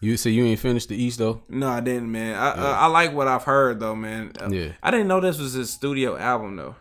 You 0.00 0.16
say 0.16 0.30
you 0.30 0.44
ain't 0.44 0.60
finished 0.60 0.88
the 0.90 0.96
East 0.96 1.18
though. 1.18 1.42
No, 1.48 1.66
I 1.68 1.80
didn't, 1.80 2.12
man. 2.12 2.36
I 2.36 2.50
uh, 2.50 2.76
I 2.80 2.86
like 2.86 3.12
what 3.14 3.26
I've 3.26 3.44
heard 3.44 3.80
though, 3.80 3.96
man. 3.96 4.32
Uh, 4.38 4.50
Yeah. 4.50 4.72
I 4.82 4.90
didn't 4.90 5.08
know 5.08 5.18
this 5.20 5.38
was 5.38 5.54
his 5.54 5.70
studio 5.70 6.16
album 6.16 6.56
though. 6.56 6.74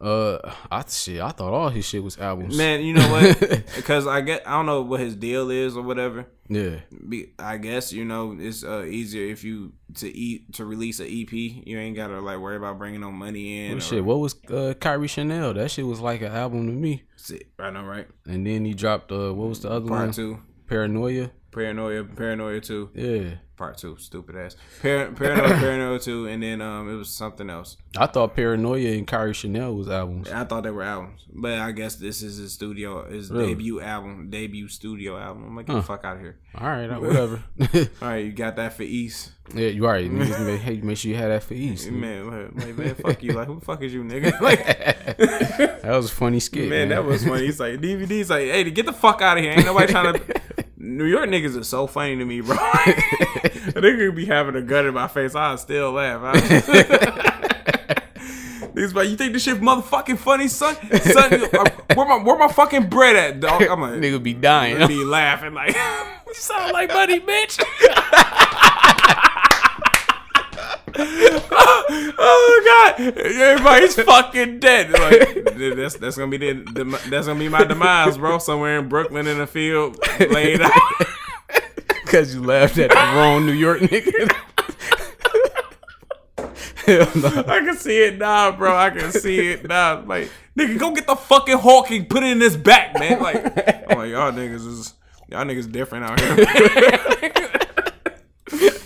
Uh, 0.00 0.54
I 0.70 0.84
shit, 0.88 1.20
I 1.20 1.30
thought 1.30 1.52
all 1.52 1.70
his 1.70 1.84
shit 1.84 2.02
was 2.04 2.16
albums. 2.18 2.56
Man, 2.56 2.82
you 2.82 2.94
know 2.94 3.10
what? 3.10 3.64
Because 3.76 4.06
I 4.06 4.20
get 4.20 4.46
I 4.46 4.52
don't 4.52 4.66
know 4.66 4.82
what 4.82 5.00
his 5.00 5.16
deal 5.16 5.50
is 5.50 5.76
or 5.76 5.82
whatever. 5.82 6.26
Yeah, 6.50 6.76
Be, 7.08 7.32
I 7.38 7.58
guess 7.58 7.92
you 7.92 8.04
know 8.06 8.34
it's 8.38 8.64
uh, 8.64 8.84
easier 8.84 9.30
if 9.30 9.44
you 9.44 9.72
to 9.96 10.08
eat 10.08 10.54
to 10.54 10.64
release 10.64 10.98
an 10.98 11.06
EP. 11.06 11.30
You 11.32 11.78
ain't 11.78 11.94
gotta 11.94 12.20
like 12.20 12.38
worry 12.38 12.56
about 12.56 12.78
bringing 12.78 13.00
no 13.00 13.12
money 13.12 13.66
in. 13.66 13.72
Well, 13.72 13.80
shit. 13.80 14.04
What 14.04 14.18
was 14.20 14.34
uh, 14.48 14.72
Kairi 14.78 15.08
Chanel? 15.10 15.52
That 15.54 15.70
shit 15.70 15.86
was 15.86 16.00
like 16.00 16.22
an 16.22 16.32
album 16.32 16.66
to 16.66 16.72
me. 16.72 17.02
Shit, 17.22 17.48
I 17.58 17.70
know, 17.70 17.82
right? 17.84 18.06
And 18.26 18.46
then 18.46 18.64
he 18.64 18.72
dropped 18.72 19.12
uh, 19.12 19.34
what 19.34 19.48
was 19.48 19.60
the 19.60 19.70
other 19.70 19.88
Part 19.88 20.00
one? 20.06 20.12
two, 20.12 20.40
Paranoia. 20.66 21.30
Paranoia, 21.50 22.04
paranoia 22.04 22.60
two, 22.60 22.90
Yeah, 22.94 23.36
part 23.56 23.78
two, 23.78 23.96
stupid 23.98 24.36
ass. 24.36 24.54
Par- 24.82 25.10
paranoia, 25.12 25.48
paranoia 25.58 25.98
two, 25.98 26.26
and 26.26 26.42
then 26.42 26.60
um 26.60 26.90
it 26.90 26.94
was 26.94 27.08
something 27.08 27.48
else. 27.48 27.78
I 27.96 28.06
thought 28.06 28.36
Paranoia 28.36 28.90
and 28.92 29.06
Kairi 29.06 29.34
Chanel 29.34 29.74
was 29.74 29.88
albums. 29.88 30.30
I 30.30 30.44
thought 30.44 30.62
they 30.64 30.70
were 30.70 30.82
albums, 30.82 31.24
but 31.32 31.58
I 31.58 31.72
guess 31.72 31.96
this 31.96 32.22
is 32.22 32.36
his 32.36 32.52
studio, 32.52 33.08
his 33.10 33.30
Really? 33.30 33.46
debut 33.54 33.80
album, 33.80 34.28
debut 34.28 34.68
studio 34.68 35.16
album. 35.18 35.44
I'm 35.46 35.56
like, 35.56 35.66
get 35.66 35.72
the 35.74 35.82
fuck 35.82 36.04
out 36.04 36.16
of 36.16 36.20
here. 36.22 36.36
All 36.54 36.68
right, 36.68 37.00
whatever. 37.00 37.42
All 38.02 38.08
right, 38.08 38.24
you 38.26 38.32
got 38.32 38.56
that 38.56 38.74
for 38.74 38.82
East, 38.82 39.32
yeah, 39.54 39.68
you 39.68 39.86
right. 39.86 40.10
Make, 40.10 40.60
hey, 40.60 40.80
make 40.82 40.98
sure 40.98 41.10
you 41.10 41.16
had 41.16 41.30
that 41.30 41.42
for 41.44 41.54
East. 41.54 41.90
man. 41.90 42.52
Like, 42.54 42.76
man, 42.76 42.94
fuck 42.94 43.22
you. 43.22 43.32
Like, 43.32 43.46
who 43.46 43.58
the 43.58 43.64
fuck 43.64 43.82
is 43.82 43.94
you, 43.94 44.04
nigga? 44.04 44.38
Like, 44.40 44.66
That 45.16 45.96
was 45.96 46.10
a 46.10 46.14
funny 46.14 46.40
skit, 46.40 46.68
man, 46.68 46.70
man. 46.70 46.88
that 46.90 47.04
was 47.04 47.24
funny. 47.24 47.46
He's 47.46 47.58
like, 47.58 47.80
DVD's 47.80 48.28
like, 48.30 48.42
hey, 48.48 48.70
get 48.70 48.84
the 48.86 48.92
fuck 48.92 49.22
out 49.22 49.38
of 49.38 49.42
here. 49.44 49.52
Ain't 49.52 49.64
nobody 49.64 49.90
trying 49.90 50.14
to. 50.14 50.40
New 50.96 51.04
York 51.04 51.28
niggas 51.28 51.58
are 51.58 51.64
so 51.64 51.86
funny 51.86 52.16
to 52.16 52.24
me, 52.24 52.40
bro. 52.40 52.56
they 53.74 53.96
could 53.96 54.14
be 54.14 54.24
having 54.26 54.56
a 54.56 54.62
gun 54.62 54.86
in 54.86 54.94
my 54.94 55.06
face. 55.08 55.34
I 55.34 55.54
still 55.56 55.92
laugh. 55.92 56.20
I- 56.24 57.34
Niggas 58.74 58.94
like, 58.94 59.08
you 59.08 59.16
think 59.16 59.32
this 59.32 59.42
shit 59.42 59.60
motherfucking 59.60 60.18
funny, 60.18 60.46
son? 60.46 60.76
son 61.00 61.32
uh, 61.52 61.64
where 61.94 62.06
my 62.06 62.22
where 62.22 62.38
my 62.38 62.46
fucking 62.48 62.88
bread 62.88 63.16
at, 63.16 63.40
dog? 63.40 63.62
I'm 63.62 63.80
like, 63.80 63.92
Nigga 63.94 64.22
be 64.22 64.34
dying. 64.34 64.86
Be 64.86 65.04
laughing 65.04 65.52
like, 65.54 65.74
you 65.74 66.34
sound 66.34 66.72
like 66.72 66.88
money, 66.90 67.18
bitch. 67.20 67.58
Oh 70.98 72.62
god, 72.64 73.00
everybody's 73.16 73.94
fucking 73.94 74.60
dead. 74.60 74.90
Like 74.90 75.76
that's 75.76 75.96
that's 75.96 76.16
gonna 76.16 76.30
be 76.30 76.38
the, 76.38 77.00
that's 77.08 77.26
gonna 77.26 77.38
be 77.38 77.48
my 77.48 77.64
demise, 77.64 78.18
bro. 78.18 78.38
Somewhere 78.38 78.78
in 78.78 78.88
Brooklyn 78.88 79.26
in 79.26 79.40
a 79.40 79.46
field, 79.46 79.98
laid 80.18 80.60
out. 80.60 80.72
Cause 82.06 82.34
you 82.34 82.42
laughed 82.42 82.78
at 82.78 82.90
the 82.90 82.96
wrong 82.96 83.44
New 83.44 83.52
York 83.52 83.80
nigga. 83.80 84.34
No. 86.88 87.44
I 87.46 87.60
can 87.60 87.76
see 87.76 88.02
it 88.02 88.16
now, 88.16 88.50
bro. 88.50 88.74
I 88.74 88.88
can 88.88 89.12
see 89.12 89.50
it 89.50 89.68
now. 89.68 90.00
Like, 90.00 90.30
nigga, 90.56 90.78
go 90.78 90.90
get 90.94 91.06
the 91.06 91.16
fucking 91.16 91.58
hawk 91.58 91.90
and 91.90 92.08
put 92.08 92.22
it 92.22 92.30
in 92.30 92.40
his 92.40 92.56
back, 92.56 92.98
man. 92.98 93.20
Like, 93.20 93.44
I'm 93.90 93.98
like, 93.98 94.10
y'all 94.10 94.32
niggas 94.32 94.66
is 94.66 94.94
y'all 95.28 95.44
niggas 95.44 95.70
different 95.70 96.06
out 96.06 96.18
here. 96.18 97.48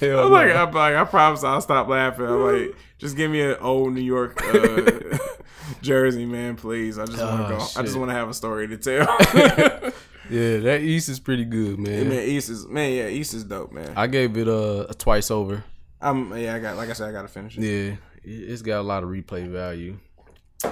Hell 0.01 0.19
I'm 0.25 0.25
no. 0.25 0.29
like, 0.29 0.55
I'm 0.55 0.73
like, 0.73 0.95
I 0.97 1.05
promise 1.05 1.45
I'll 1.45 1.61
stop 1.61 1.89
laughing. 1.89 2.27
I'm 2.27 2.41
like, 2.43 2.77
just 2.99 3.17
give 3.17 3.31
me 3.31 3.41
an 3.41 3.57
old 3.61 3.93
New 3.95 4.01
York 4.01 4.41
uh, 4.43 5.19
jersey, 5.83 6.27
man, 6.27 6.57
please. 6.57 6.99
I 6.99 7.07
just 7.07 7.19
want 7.19 7.49
to 7.49 7.55
Oh, 7.55 7.59
go. 7.59 7.65
I 7.77 7.83
just 7.83 7.97
want 7.97 8.11
to 8.11 8.15
have 8.15 8.29
a 8.29 8.35
story 8.35 8.69
to 8.69 8.77
tell. 8.77 9.07
yeah, 10.31 10.57
that 10.59 10.81
East 10.83 11.09
is 11.09 11.21
pretty 11.21 11.45
good, 11.45 11.79
man. 11.79 12.09
man, 12.09 12.29
East 12.29 12.49
is 12.49 12.67
man, 12.67 12.93
yeah, 12.93 13.09
East 13.09 13.35
is 13.35 13.45
dope, 13.45 13.73
man. 13.73 13.93
I 13.97 14.07
gave 14.07 14.37
it 14.37 14.49
a, 14.49 14.91
a 14.91 14.95
twice 14.95 15.31
over. 15.31 15.65
I'm 16.01 16.37
yeah, 16.37 16.55
I 16.55 16.59
got 16.59 16.77
like 16.77 16.91
I 16.91 16.95
said, 16.95 17.09
I 17.09 17.13
gotta 17.13 17.29
finish 17.29 17.57
it. 17.59 17.63
Yeah, 17.63 17.97
it's 18.25 18.63
got 18.63 18.81
a 18.81 18.83
lot 18.83 19.03
of 19.05 19.09
replay 19.11 19.49
value. 19.49 19.99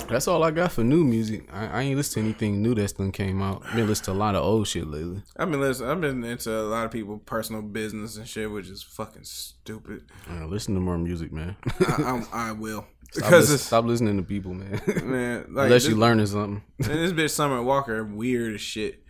That's 0.09 0.29
all 0.29 0.43
I 0.43 0.51
got 0.51 0.73
for 0.73 0.85
new 0.85 1.05
music. 1.05 1.49
I, 1.53 1.67
I 1.67 1.83
ain't 1.83 1.97
listened 1.97 2.15
to 2.25 2.29
anything 2.29 2.63
new 2.63 2.75
that's 2.75 2.93
done 2.93 3.13
came 3.13 3.43
out. 3.43 3.63
I 3.65 3.77
Been 3.77 3.87
listening 3.87 4.17
to 4.17 4.19
a 4.19 4.21
lot 4.21 4.35
of 4.35 4.43
old 4.45 4.67
shit 4.69 4.87
lately. 4.87 5.23
I've 5.37 5.51
been 5.51 5.61
listening. 5.61 5.91
I've 5.91 6.01
been 6.01 6.25
into 6.25 6.57
a 6.57 6.63
lot 6.63 6.85
of 6.85 6.91
people 6.91 7.19
personal 7.19 7.63
business 7.63 8.17
and 8.17 8.29
shit, 8.29 8.51
which 8.51 8.69
is 8.69 8.83
fucking 8.83 9.25
stupid. 9.25 10.03
Uh, 10.31 10.47
listen 10.47 10.75
to 10.75 10.81
more 10.81 10.99
music, 10.99 11.33
man. 11.33 11.57
I, 11.81 11.95
I'm, 12.07 12.27
I 12.33 12.53
will 12.53 12.87
Stop, 13.13 13.25
because 13.25 13.51
lis- 13.51 13.55
it's 13.55 13.65
stop 13.65 13.85
listening 13.85 14.17
to 14.19 14.23
people, 14.23 14.55
man. 14.55 14.81
man. 15.05 15.47
Like, 15.51 15.67
Unless 15.67 15.83
this, 15.83 15.89
you 15.89 15.97
learning 15.97 16.27
something. 16.27 16.63
and 16.79 16.87
this 16.87 17.13
bitch 17.13 17.31
Summer 17.31 17.61
Walker 17.63 18.05
weird 18.05 18.55
as 18.55 18.61
shit. 18.61 19.03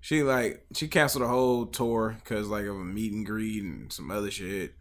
She 0.00 0.22
like 0.22 0.66
she 0.74 0.88
canceled 0.88 1.24
a 1.24 1.28
whole 1.28 1.66
tour 1.66 2.16
because 2.22 2.48
like 2.48 2.64
of 2.64 2.76
a 2.76 2.84
meet 2.84 3.12
and 3.12 3.24
greet 3.24 3.62
and 3.62 3.92
some 3.92 4.10
other 4.10 4.30
shit. 4.30 4.74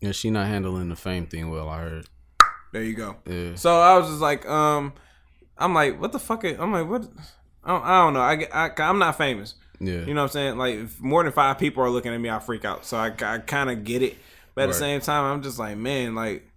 Yeah, 0.00 0.12
she 0.12 0.30
not 0.30 0.48
handling 0.48 0.90
the 0.90 0.96
fame 0.96 1.26
thing 1.26 1.48
well. 1.48 1.68
I 1.68 1.80
heard. 1.80 2.06
There 2.74 2.82
you 2.82 2.94
go. 2.94 3.14
Yeah. 3.24 3.54
So 3.54 3.80
I 3.80 3.96
was 3.96 4.08
just 4.08 4.20
like, 4.20 4.44
um, 4.48 4.94
I'm 5.56 5.72
like, 5.74 6.00
what 6.00 6.10
the 6.10 6.18
fuck? 6.18 6.42
Is, 6.42 6.58
I'm 6.58 6.72
like, 6.72 6.88
what? 6.88 7.08
I 7.62 7.68
don't, 7.68 7.84
I 7.84 8.00
don't 8.00 8.14
know. 8.14 8.20
I, 8.20 8.66
I 8.66 8.82
I'm 8.82 8.98
not 8.98 9.16
famous. 9.16 9.54
Yeah. 9.78 10.00
You 10.00 10.12
know 10.12 10.22
what 10.22 10.22
I'm 10.22 10.28
saying? 10.30 10.58
Like 10.58 10.74
if 10.74 11.00
more 11.00 11.22
than 11.22 11.30
five 11.30 11.56
people 11.56 11.84
are 11.84 11.88
looking 11.90 12.12
at 12.12 12.20
me, 12.20 12.28
I 12.28 12.40
freak 12.40 12.64
out. 12.64 12.84
So 12.84 12.96
I, 12.96 13.12
I 13.22 13.38
kind 13.38 13.70
of 13.70 13.84
get 13.84 14.02
it, 14.02 14.16
but 14.56 14.64
at 14.64 14.66
the 14.66 14.74
same 14.74 15.00
time, 15.00 15.24
I'm 15.24 15.40
just 15.40 15.56
like, 15.56 15.76
man, 15.76 16.16
like, 16.16 16.50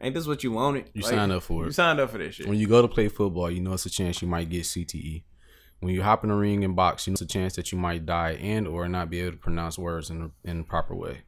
ain't 0.00 0.14
this 0.14 0.28
what 0.28 0.44
you 0.44 0.52
wanted? 0.52 0.84
You 0.94 1.02
Like, 1.02 1.14
signed 1.14 1.32
up 1.32 1.42
for 1.42 1.64
it. 1.64 1.66
You 1.66 1.72
signed 1.72 1.98
up 1.98 2.10
for 2.10 2.18
this 2.18 2.36
shit. 2.36 2.46
When 2.46 2.56
you 2.56 2.68
go 2.68 2.80
to 2.80 2.86
play 2.86 3.08
football, 3.08 3.50
you 3.50 3.60
know 3.60 3.72
it's 3.72 3.86
a 3.86 3.90
chance 3.90 4.22
you 4.22 4.28
might 4.28 4.50
get 4.50 4.62
CTE. 4.62 5.24
When 5.80 5.92
you 5.92 6.02
hop 6.04 6.22
in 6.22 6.30
the 6.30 6.36
ring 6.36 6.62
and 6.62 6.76
box, 6.76 7.08
you 7.08 7.10
know 7.10 7.14
it's 7.14 7.22
a 7.22 7.26
chance 7.26 7.56
that 7.56 7.72
you 7.72 7.78
might 7.78 8.06
die 8.06 8.38
and 8.40 8.68
or 8.68 8.88
not 8.88 9.10
be 9.10 9.18
able 9.22 9.32
to 9.32 9.38
pronounce 9.38 9.76
words 9.80 10.10
in 10.10 10.20
the, 10.20 10.30
in 10.48 10.58
the 10.58 10.64
proper 10.64 10.94
way. 10.94 11.22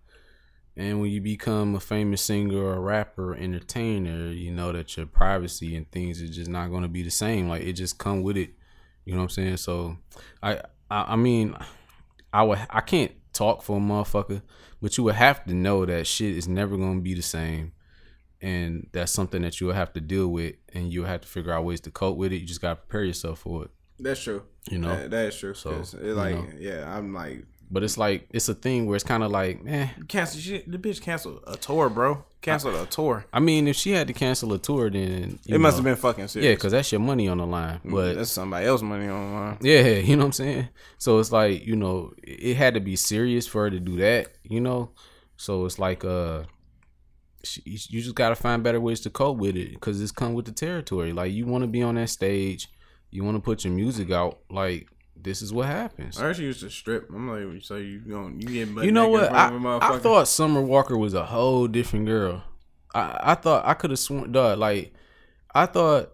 And 0.76 1.00
when 1.00 1.10
you 1.10 1.20
become 1.20 1.74
a 1.74 1.80
famous 1.80 2.22
singer 2.22 2.58
or 2.58 2.80
rapper, 2.80 3.32
or 3.32 3.36
entertainer, 3.36 4.28
you 4.28 4.50
know 4.50 4.72
that 4.72 4.96
your 4.96 5.06
privacy 5.06 5.76
and 5.76 5.90
things 5.90 6.20
is 6.20 6.34
just 6.34 6.50
not 6.50 6.70
going 6.70 6.82
to 6.82 6.88
be 6.88 7.02
the 7.02 7.10
same. 7.10 7.48
Like 7.48 7.62
it 7.62 7.74
just 7.74 7.98
come 7.98 8.22
with 8.22 8.36
it. 8.36 8.54
You 9.04 9.12
know 9.12 9.18
what 9.18 9.24
I'm 9.24 9.30
saying? 9.30 9.56
So, 9.58 9.98
I, 10.42 10.62
I, 10.90 11.12
I 11.12 11.16
mean, 11.16 11.56
I 12.32 12.42
would, 12.42 12.60
I 12.70 12.80
can't 12.80 13.12
talk 13.32 13.62
for 13.62 13.76
a 13.76 13.80
motherfucker, 13.80 14.42
but 14.80 14.96
you 14.96 15.04
would 15.04 15.16
have 15.16 15.44
to 15.44 15.54
know 15.54 15.84
that 15.84 16.06
shit 16.06 16.36
is 16.36 16.48
never 16.48 16.76
going 16.76 16.98
to 16.98 17.02
be 17.02 17.14
the 17.14 17.22
same 17.22 17.72
and 18.42 18.88
that's 18.92 19.12
something 19.12 19.42
that 19.42 19.60
you'll 19.60 19.72
have 19.72 19.92
to 19.92 20.00
deal 20.00 20.26
with, 20.26 20.56
and 20.74 20.92
you'll 20.92 21.06
have 21.06 21.20
to 21.20 21.28
figure 21.28 21.52
out 21.52 21.64
ways 21.64 21.80
to 21.82 21.90
cope 21.90 22.16
with 22.16 22.32
it. 22.32 22.38
You 22.38 22.46
just 22.46 22.60
gotta 22.60 22.76
prepare 22.76 23.04
yourself 23.04 23.38
for 23.38 23.64
it. 23.64 23.70
That's 24.00 24.20
true. 24.20 24.42
You 24.68 24.78
know? 24.78 24.88
That- 24.88 25.10
that 25.12 25.26
is 25.26 25.38
true. 25.38 25.54
So, 25.54 25.70
it 25.70 25.94
you 26.02 26.14
like, 26.14 26.34
know. 26.34 26.46
yeah, 26.58 26.96
I'm 26.96 27.14
like, 27.14 27.44
But 27.72 27.82
it's 27.82 27.96
like 27.96 28.28
it's 28.30 28.50
a 28.50 28.54
thing 28.54 28.84
where 28.84 28.96
it's 28.96 29.04
kind 29.04 29.22
of 29.22 29.30
like, 29.30 29.62
eh. 29.66 29.88
cancel 30.06 30.38
shit. 30.38 30.70
The 30.70 30.76
bitch 30.76 31.00
canceled 31.00 31.42
a 31.46 31.56
tour, 31.56 31.88
bro. 31.88 32.22
Canceled 32.42 32.74
a 32.74 32.84
tour. 32.84 33.24
I 33.32 33.40
mean, 33.40 33.66
if 33.66 33.76
she 33.76 33.92
had 33.92 34.08
to 34.08 34.12
cancel 34.12 34.52
a 34.52 34.58
tour, 34.58 34.90
then 34.90 35.38
It 35.48 35.58
must 35.58 35.76
have 35.76 35.84
been 35.84 35.96
fucking 35.96 36.28
serious. 36.28 36.48
yeah, 36.50 36.54
because 36.54 36.72
that's 36.72 36.92
your 36.92 37.00
money 37.00 37.28
on 37.28 37.38
the 37.38 37.46
line. 37.46 37.80
But 37.82 38.16
that's 38.16 38.30
somebody 38.30 38.66
else's 38.66 38.82
money 38.82 39.08
on 39.08 39.26
the 39.26 39.34
line. 39.34 39.58
Yeah, 39.62 39.88
you 40.08 40.16
know 40.16 40.24
what 40.24 40.26
I'm 40.26 40.32
saying? 40.32 40.68
So 40.98 41.18
it's 41.18 41.32
like, 41.32 41.64
you 41.64 41.74
know, 41.76 42.12
it 42.22 42.56
had 42.56 42.74
to 42.74 42.80
be 42.80 42.94
serious 42.94 43.46
for 43.46 43.62
her 43.62 43.70
to 43.70 43.80
do 43.80 43.96
that, 43.96 44.32
you 44.42 44.60
know? 44.60 44.90
So 45.36 45.64
it's 45.64 45.78
like 45.78 46.04
uh 46.04 46.42
she, 47.42 47.62
you 47.64 48.02
just 48.02 48.14
got 48.14 48.28
to 48.28 48.36
find 48.36 48.62
better 48.62 48.80
ways 48.80 49.00
to 49.00 49.10
cope 49.10 49.38
with 49.38 49.56
it 49.56 49.80
cuz 49.80 50.00
it's 50.00 50.12
come 50.12 50.34
with 50.34 50.44
the 50.44 50.52
territory. 50.52 51.12
Like 51.12 51.32
you 51.32 51.46
want 51.46 51.62
to 51.62 51.68
be 51.68 51.82
on 51.82 51.94
that 51.94 52.10
stage, 52.10 52.68
you 53.10 53.24
want 53.24 53.36
to 53.36 53.40
put 53.40 53.64
your 53.64 53.72
music 53.72 54.10
out, 54.10 54.40
like 54.50 54.88
this 55.22 55.42
is 55.42 55.52
what 55.52 55.66
happens. 55.66 56.20
I 56.20 56.28
actually 56.28 56.46
used 56.46 56.60
to 56.60 56.70
strip. 56.70 57.08
I'm 57.10 57.28
like, 57.28 57.62
so 57.62 57.76
you 57.76 58.00
going 58.00 58.40
you 58.40 58.64
get 58.66 58.84
You 58.84 58.92
know 58.92 59.08
what? 59.08 59.32
I, 59.32 59.48
front 59.48 59.66
of 59.66 59.82
a 59.82 59.84
I 59.84 59.98
thought 59.98 60.28
Summer 60.28 60.60
Walker 60.60 60.96
was 60.96 61.14
a 61.14 61.26
whole 61.26 61.66
different 61.66 62.06
girl. 62.06 62.42
I 62.94 63.18
I 63.22 63.34
thought 63.34 63.64
I 63.64 63.74
could 63.74 63.90
have 63.90 63.98
sworn 63.98 64.32
dog, 64.32 64.58
like 64.58 64.92
I 65.54 65.66
thought 65.66 66.12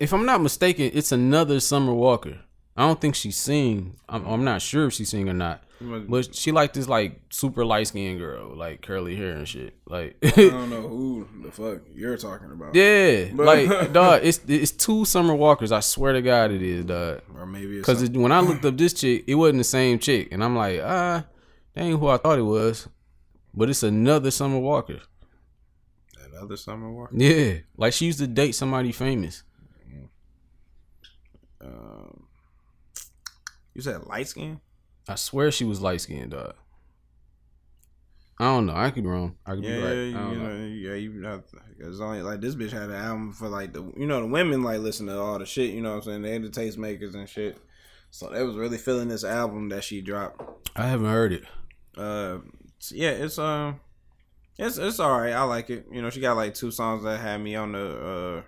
if 0.00 0.12
I'm 0.12 0.26
not 0.26 0.40
mistaken, 0.40 0.90
it's 0.92 1.12
another 1.12 1.60
Summer 1.60 1.94
Walker. 1.94 2.38
I 2.76 2.86
don't 2.86 3.00
think 3.00 3.14
she 3.14 3.30
sing. 3.30 3.96
I'm, 4.08 4.26
I'm 4.26 4.44
not 4.44 4.60
sure 4.60 4.86
if 4.86 4.92
she 4.92 5.04
sing 5.04 5.28
or 5.28 5.34
not. 5.34 5.62
But 5.80 6.34
she 6.34 6.52
like 6.52 6.72
this 6.72 6.88
like 6.88 7.20
super 7.30 7.64
light 7.64 7.86
skinned 7.88 8.18
girl, 8.18 8.56
like 8.56 8.80
curly 8.80 9.14
hair 9.14 9.32
and 9.36 9.46
shit. 9.46 9.74
Like 9.86 10.16
I 10.22 10.30
don't 10.36 10.70
know 10.70 10.80
who 10.88 11.28
the 11.42 11.50
fuck 11.52 11.80
you're 11.94 12.16
talking 12.16 12.50
about. 12.50 12.74
Yeah, 12.74 13.26
But- 13.34 13.44
like 13.46 13.92
dog, 13.92 14.20
it's 14.24 14.40
it's 14.48 14.70
two 14.72 15.04
Summer 15.04 15.34
Walkers. 15.34 15.72
I 15.72 15.80
swear 15.80 16.14
to 16.14 16.22
God, 16.22 16.50
it 16.50 16.62
is, 16.62 16.84
dog. 16.86 17.20
Or 17.34 17.44
maybe 17.44 17.76
Because 17.76 18.08
when 18.10 18.32
I 18.32 18.40
looked 18.40 18.64
up 18.64 18.76
this 18.78 18.94
chick, 18.94 19.24
it 19.26 19.34
wasn't 19.34 19.58
the 19.58 19.64
same 19.64 19.98
chick, 19.98 20.28
and 20.32 20.42
I'm 20.42 20.56
like, 20.56 20.80
ah, 20.82 21.24
that 21.74 21.82
ain't 21.82 21.98
who 22.00 22.06
I 22.08 22.16
thought 22.16 22.38
it 22.38 22.42
was. 22.42 22.88
But 23.52 23.68
it's 23.68 23.82
another 23.82 24.30
Summer 24.30 24.58
Walker. 24.58 25.00
that 26.18 26.40
other 26.42 26.56
summer 26.56 26.90
walk. 26.90 27.10
Yeah, 27.12 27.58
like 27.76 27.92
she 27.92 28.06
used 28.06 28.18
to 28.20 28.26
date 28.26 28.52
somebody 28.54 28.92
famous. 28.92 29.42
Um, 31.60 32.24
you 33.74 33.82
said 33.82 34.04
light 34.06 34.28
skin. 34.28 34.60
I 35.08 35.14
swear 35.14 35.50
she 35.50 35.64
was 35.64 35.80
light 35.80 36.00
skinned, 36.00 36.32
dog. 36.32 36.54
I 38.38 38.44
don't 38.44 38.66
know. 38.66 38.74
I 38.74 38.90
could 38.90 39.02
be 39.04 39.08
wrong. 39.08 39.36
I 39.46 39.54
could 39.54 39.64
Yeah, 39.64 39.76
be 39.76 39.82
right. 39.82 39.92
Yeah, 39.94 40.02
you 40.04 40.12
know. 40.12 40.34
know, 40.34 40.66
yeah, 40.66 40.94
you 40.94 41.12
know, 41.14 41.42
it's 41.78 42.00
only 42.00 42.20
like 42.20 42.40
this 42.42 42.54
bitch 42.54 42.70
had 42.70 42.90
an 42.90 42.92
album 42.96 43.32
for 43.32 43.48
like 43.48 43.72
the, 43.72 43.82
you 43.96 44.06
know, 44.06 44.20
the 44.20 44.26
women 44.26 44.62
like 44.62 44.80
listen 44.80 45.06
to 45.06 45.18
all 45.18 45.38
the 45.38 45.46
shit. 45.46 45.70
You 45.72 45.80
know 45.80 45.90
what 45.96 46.06
I'm 46.06 46.22
saying? 46.22 46.22
They 46.22 46.38
the 46.38 46.48
tastemakers 46.48 47.14
and 47.14 47.28
shit. 47.28 47.56
So 48.10 48.28
they 48.28 48.42
was 48.42 48.56
really 48.56 48.78
feeling 48.78 49.08
this 49.08 49.24
album 49.24 49.70
that 49.70 49.84
she 49.84 50.02
dropped. 50.02 50.42
I 50.76 50.86
haven't 50.86 51.08
heard 51.10 51.32
it. 51.32 51.44
Uh, 51.96 52.38
yeah, 52.90 53.10
it's 53.10 53.38
um, 53.38 53.80
it's 54.58 54.76
it's 54.76 55.00
all 55.00 55.18
right. 55.18 55.32
I 55.32 55.42
like 55.44 55.70
it. 55.70 55.86
You 55.90 56.02
know, 56.02 56.10
she 56.10 56.20
got 56.20 56.36
like 56.36 56.52
two 56.54 56.70
songs 56.70 57.04
that 57.04 57.18
had 57.20 57.38
me 57.40 57.56
on 57.56 57.72
the 57.72 58.44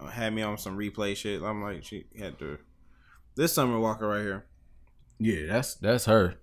uh, 0.00 0.06
had 0.06 0.34
me 0.34 0.42
on 0.42 0.58
some 0.58 0.76
replay 0.76 1.16
shit. 1.16 1.42
I'm 1.42 1.62
like, 1.62 1.84
she 1.84 2.06
had 2.18 2.38
to. 2.40 2.58
this 3.36 3.52
Summer 3.52 3.78
Walker 3.78 4.08
right 4.08 4.22
here. 4.22 4.46
Yeah, 5.18 5.46
that's 5.46 5.74
that's 5.74 6.04
her. 6.06 6.34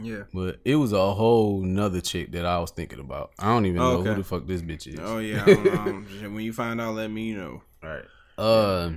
Yeah. 0.00 0.22
But 0.32 0.60
it 0.64 0.76
was 0.76 0.92
a 0.92 1.12
whole 1.14 1.62
nother 1.62 2.00
chick 2.00 2.30
that 2.32 2.46
I 2.46 2.58
was 2.60 2.70
thinking 2.70 3.00
about. 3.00 3.32
I 3.38 3.46
don't 3.46 3.66
even 3.66 3.78
know 3.78 3.96
Okay. 3.98 4.10
who 4.10 4.14
the 4.16 4.24
fuck 4.24 4.46
this 4.46 4.62
bitch 4.62 4.86
is. 4.86 5.00
Oh 5.00 5.18
yeah. 5.18 5.42
I 5.42 5.46
don't 5.46 5.64
know. 5.64 5.72
Um, 5.72 6.06
when 6.34 6.44
you 6.44 6.52
find 6.52 6.80
out, 6.80 6.94
let 6.94 7.10
me 7.10 7.32
know. 7.32 7.62
All 7.82 7.88
right. 7.90 8.04
Uh, 8.38 8.92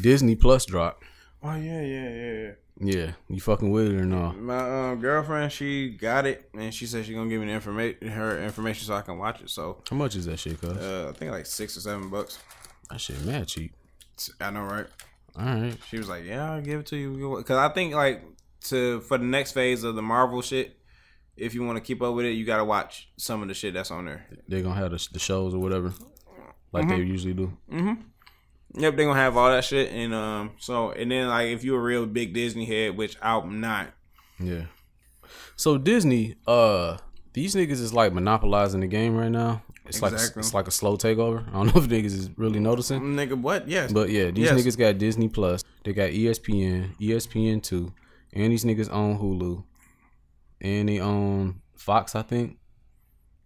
Disney 0.00 0.34
Plus 0.36 0.64
drop. 0.64 1.02
Oh 1.42 1.54
yeah, 1.56 1.82
yeah, 1.82 2.08
yeah, 2.08 2.32
yeah. 2.32 2.50
Yeah, 2.84 3.12
you 3.28 3.40
fucking 3.40 3.70
with 3.70 3.88
it 3.88 3.94
or 4.00 4.06
no? 4.06 4.32
My 4.32 4.90
um, 4.92 5.00
girlfriend, 5.00 5.52
she 5.52 5.90
got 5.90 6.26
it, 6.26 6.48
and 6.54 6.72
she 6.74 6.86
said 6.86 7.04
she 7.04 7.12
gonna 7.14 7.28
give 7.28 7.40
me 7.40 7.46
the 7.46 7.52
information, 7.52 8.08
her 8.08 8.42
information, 8.42 8.86
so 8.86 8.94
I 8.94 9.02
can 9.02 9.18
watch 9.18 9.40
it. 9.42 9.50
So, 9.50 9.82
How 9.88 9.94
much 9.96 10.16
is 10.16 10.24
that 10.26 10.38
shit, 10.38 10.58
cuz? 10.60 10.70
uh, 10.78 11.12
I 11.14 11.18
think 11.18 11.30
like 11.30 11.46
six 11.46 11.76
or 11.76 11.80
seven 11.80 12.08
bucks. 12.08 12.38
That 12.90 13.00
shit 13.00 13.22
mad 13.24 13.46
cheap. 13.46 13.74
I 14.40 14.50
know, 14.50 14.62
right? 14.62 14.86
All 15.38 15.44
right. 15.46 15.76
She 15.88 15.96
was 15.98 16.08
like, 16.08 16.24
"Yeah, 16.24 16.52
I'll 16.52 16.60
give 16.60 16.80
it 16.80 16.86
to 16.86 16.96
you," 16.96 17.36
because 17.38 17.56
I 17.58 17.68
think 17.72 17.94
like 17.94 18.22
to 18.64 19.00
for 19.02 19.18
the 19.18 19.24
next 19.24 19.52
phase 19.52 19.82
of 19.84 19.94
the 19.94 20.02
Marvel 20.02 20.42
shit, 20.42 20.76
if 21.36 21.54
you 21.54 21.64
want 21.64 21.76
to 21.76 21.80
keep 21.82 22.02
up 22.02 22.14
with 22.14 22.26
it, 22.26 22.32
you 22.32 22.44
gotta 22.44 22.64
watch 22.64 23.08
some 23.16 23.42
of 23.42 23.48
the 23.48 23.54
shit 23.54 23.74
that's 23.74 23.90
on 23.90 24.04
there. 24.04 24.26
They're 24.48 24.62
gonna 24.62 24.74
have 24.74 24.90
the, 24.90 25.08
the 25.12 25.18
shows 25.18 25.54
or 25.54 25.58
whatever, 25.58 25.92
like 26.72 26.88
they 26.88 26.96
usually 26.98 27.34
do. 27.34 27.56
Mhm. 27.70 27.98
Yep, 28.74 28.96
they 28.96 29.04
gonna 29.04 29.18
have 29.18 29.36
all 29.36 29.50
that 29.50 29.64
shit, 29.64 29.90
and 29.92 30.14
um, 30.14 30.52
so 30.58 30.92
and 30.92 31.10
then 31.10 31.28
like 31.28 31.48
if 31.48 31.64
you're 31.64 31.78
a 31.80 31.82
real 31.82 32.06
big 32.06 32.34
Disney 32.34 32.64
head, 32.66 32.96
which 32.96 33.16
I'm 33.22 33.60
not, 33.60 33.88
Yeah. 34.38 34.66
So 35.56 35.78
Disney, 35.78 36.36
uh, 36.46 36.98
these 37.32 37.54
niggas 37.54 37.72
is 37.80 37.94
like 37.94 38.12
monopolizing 38.12 38.80
the 38.80 38.86
game 38.86 39.16
right 39.16 39.30
now. 39.30 39.62
It's 39.92 40.02
like 40.02 40.36
it's 40.36 40.54
like 40.54 40.68
a 40.68 40.70
slow 40.70 40.96
takeover. 40.96 41.46
I 41.48 41.52
don't 41.52 41.66
know 41.74 41.82
if 41.82 41.88
niggas 41.88 42.06
is 42.06 42.30
really 42.36 42.58
mm, 42.58 42.62
noticing. 42.62 43.00
nigga, 43.00 43.40
what? 43.40 43.68
Yes, 43.68 43.92
But 43.92 44.10
yeah, 44.10 44.30
these 44.30 44.46
Yes. 44.46 44.60
niggas 44.60 44.78
got 44.78 44.98
Disney 44.98 45.28
Plus. 45.28 45.62
They 45.84 45.92
got 45.92 46.10
ESPN, 46.10 46.96
ESPN 47.00 47.62
two, 47.62 47.92
and 48.32 48.52
these 48.52 48.64
niggas 48.64 48.90
own 48.90 49.18
Hulu, 49.18 49.64
and 50.60 50.88
they 50.88 51.00
own 51.00 51.60
Fox. 51.76 52.14
I 52.14 52.22
think 52.22 52.58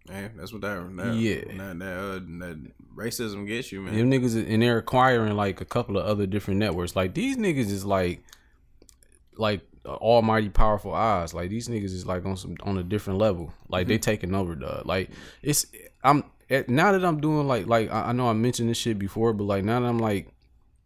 Hey, 0.09 0.29
that's 0.37 0.53
what 0.53 0.61
that, 0.61 0.95
that 0.97 1.15
Yeah. 1.15 1.41
that 1.57 1.79
that, 1.79 1.97
uh, 1.97 2.19
that 2.39 2.57
racism 2.95 3.45
gets 3.45 3.71
you, 3.71 3.81
man. 3.81 3.95
them 3.95 4.09
niggas, 4.09 4.35
and 4.35 4.61
they're 4.61 4.77
acquiring 4.77 5.35
like 5.35 5.59
a 5.59 5.65
couple 5.65 5.97
of 5.97 6.05
other 6.05 6.25
different 6.25 6.59
networks. 6.59 6.95
Like 6.95 7.13
these 7.13 7.35
niggas 7.35 7.69
is 7.69 7.83
like, 7.83 8.23
like 9.35 9.61
uh, 9.85 9.95
almighty 9.95 10.49
powerful 10.49 10.93
eyes. 10.93 11.33
Like 11.33 11.49
these 11.49 11.67
niggas 11.67 11.93
is 11.93 12.05
like 12.05 12.25
on 12.25 12.37
some 12.37 12.55
on 12.63 12.77
a 12.77 12.83
different 12.83 13.19
level. 13.19 13.53
Like 13.67 13.87
they 13.87 13.95
mm-hmm. 13.95 14.01
taking 14.01 14.35
over, 14.35 14.55
dog. 14.55 14.85
Like 14.85 15.09
it's 15.41 15.65
I'm 16.03 16.23
now 16.67 16.91
that 16.91 17.03
I'm 17.03 17.19
doing 17.19 17.47
like 17.47 17.67
like 17.67 17.91
I, 17.91 18.09
I 18.09 18.11
know 18.11 18.29
I 18.29 18.33
mentioned 18.33 18.69
this 18.69 18.77
shit 18.77 18.99
before, 18.99 19.33
but 19.33 19.45
like 19.45 19.63
now 19.63 19.79
that 19.79 19.87
I'm 19.87 19.99
like 19.99 20.27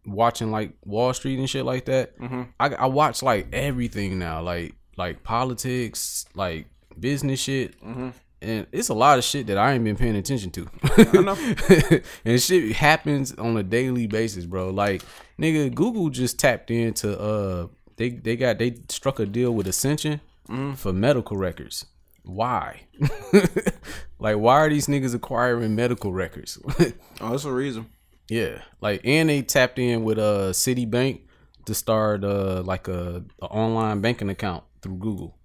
watching 0.05 0.51
like 0.51 0.73
Wall 0.83 1.13
Street 1.13 1.39
and 1.39 1.49
shit 1.49 1.65
like 1.65 1.85
that, 1.85 2.17
mm-hmm. 2.17 2.43
I 2.59 2.69
I 2.69 2.85
watch 2.87 3.21
like 3.21 3.47
everything 3.53 4.19
now, 4.19 4.41
like 4.41 4.75
like 4.97 5.23
politics, 5.23 6.25
like 6.35 6.67
business 6.99 7.39
shit. 7.39 7.79
Mm-hmm. 7.81 8.09
And 8.43 8.65
it's 8.71 8.89
a 8.89 8.95
lot 8.95 9.19
of 9.19 9.23
shit 9.23 9.45
that 9.47 9.59
I 9.59 9.73
ain't 9.73 9.83
been 9.83 9.95
paying 9.95 10.15
attention 10.15 10.49
to. 10.51 12.01
and 12.25 12.41
shit 12.41 12.75
happens 12.75 13.33
on 13.33 13.55
a 13.55 13.61
daily 13.61 14.07
basis, 14.07 14.47
bro. 14.47 14.71
Like, 14.71 15.03
nigga, 15.39 15.71
Google 15.71 16.09
just 16.09 16.39
tapped 16.39 16.71
into 16.71 17.19
uh 17.19 17.67
they 17.97 18.09
they 18.09 18.35
got 18.35 18.57
they 18.57 18.77
struck 18.89 19.19
a 19.19 19.27
deal 19.27 19.53
with 19.53 19.67
Ascension 19.67 20.21
mm-hmm. 20.49 20.73
for 20.73 20.91
medical 20.91 21.37
records. 21.37 21.85
Why? 22.23 22.81
like 24.21 24.37
why 24.37 24.59
are 24.59 24.69
these 24.69 24.85
niggas 24.87 25.15
acquiring 25.15 25.75
medical 25.75 26.13
records? 26.13 26.59
oh, 27.19 27.31
that's 27.31 27.43
a 27.43 27.51
reason. 27.51 27.87
yeah. 28.29 28.61
Like 28.79 29.01
and 29.03 29.29
they 29.29 29.41
tapped 29.41 29.79
in 29.79 30.03
with 30.03 30.19
uh 30.19 30.51
Citibank 30.51 31.21
to 31.65 31.73
start 31.73 32.23
uh 32.23 32.61
like 32.63 32.87
a, 32.87 33.23
a 33.41 33.45
online 33.45 33.99
banking 34.01 34.29
account 34.29 34.63
through 34.81 34.97
Google. 34.97 35.37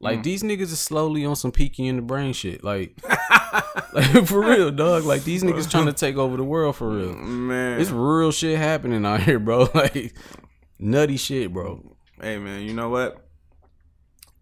Like 0.00 0.24
these 0.24 0.42
niggas 0.42 0.62
is 0.62 0.80
slowly 0.80 1.24
on 1.24 1.36
some 1.36 1.52
Pinky 1.52 1.86
and 1.86 1.98
the 1.98 2.02
Brain 2.02 2.32
shit. 2.32 2.64
Like, 2.64 2.98
like 3.92 4.26
for 4.26 4.40
real, 4.40 4.72
dog. 4.72 5.04
Like 5.04 5.22
these 5.22 5.44
niggas 5.44 5.70
trying 5.70 5.86
to 5.92 5.92
take 5.92 6.16
over 6.16 6.36
the 6.36 6.42
world 6.42 6.74
for 6.74 6.88
real. 6.90 7.14
Man, 7.14 7.80
It's 7.80 7.90
real 7.90 8.32
shit 8.32 8.58
happening 8.58 9.06
out 9.06 9.22
here, 9.22 9.38
bro. 9.38 9.68
Like 9.72 10.16
nutty 10.80 11.16
shit, 11.16 11.52
bro. 11.52 11.96
hey 12.20 12.36
man, 12.38 12.62
you 12.62 12.74
know 12.74 12.88
what? 12.88 13.24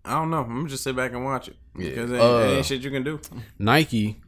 I 0.02 0.12
don't 0.12 0.30
know. 0.30 0.40
I'm 0.40 0.48
gonna 0.48 0.68
just 0.70 0.82
sit 0.82 0.96
back 0.96 1.12
and 1.12 1.26
watch 1.26 1.48
it 1.48 1.56
because 1.76 2.10
it 2.10 2.14
ain't, 2.14 2.22
Uh, 2.22 2.42
ain't 2.56 2.66
shit 2.66 2.82
you 2.82 2.90
can 2.90 3.02
do. 3.04 3.20
Nike, 3.58 4.20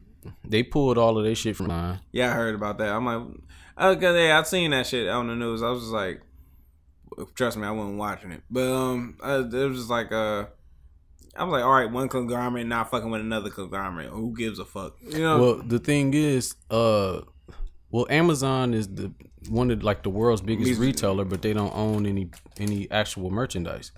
they 0.47 0.63
pulled 0.63 0.97
all 0.97 1.17
of 1.17 1.23
their 1.23 1.35
shit 1.35 1.55
from 1.55 1.67
mine. 1.67 1.99
Yeah, 2.11 2.31
I 2.31 2.33
heard 2.33 2.55
about 2.55 2.77
that. 2.79 2.89
I'm 2.93 3.05
like, 3.05 3.21
okay, 3.97 4.27
yeah, 4.27 4.37
I've 4.39 4.47
seen 4.47 4.71
that 4.71 4.87
shit 4.87 5.07
on 5.09 5.27
the 5.27 5.35
news. 5.35 5.61
I 5.61 5.69
was 5.69 5.81
just 5.81 5.91
like, 5.93 6.21
trust 7.35 7.57
me, 7.57 7.65
I 7.67 7.71
wasn't 7.71 7.97
watching 7.97 8.31
it, 8.31 8.41
but 8.49 8.71
um, 8.71 9.17
I, 9.21 9.35
it 9.37 9.51
was 9.51 9.77
just 9.77 9.89
like 9.89 10.11
uh. 10.11 10.45
I 11.35 11.45
was 11.45 11.51
like, 11.51 11.63
all 11.63 11.71
right, 11.73 11.89
one 11.91 12.09
conglomerate 12.09 12.67
not 12.67 12.91
fucking 12.91 13.09
with 13.09 13.19
another 13.21 13.49
conglomerate. 13.49 14.09
Who 14.09 14.35
gives 14.37 14.59
a 14.59 14.65
fuck? 14.65 14.95
You 15.01 15.17
know? 15.17 15.41
Well, 15.41 15.55
the 15.65 15.79
thing 15.79 16.13
is, 16.13 16.53
uh, 16.69 17.21
well, 17.89 18.05
Amazon 18.07 18.75
is 18.75 18.87
the 18.87 19.11
one 19.49 19.71
of 19.71 19.81
like 19.83 20.03
the 20.03 20.11
world's 20.11 20.41
biggest 20.43 20.65
Biggest- 20.65 20.79
retailer, 20.79 21.25
but 21.25 21.41
they 21.41 21.51
don't 21.53 21.75
own 21.75 22.05
any 22.05 22.29
any 22.59 22.89
actual 22.91 23.31
merchandise. 23.31 23.91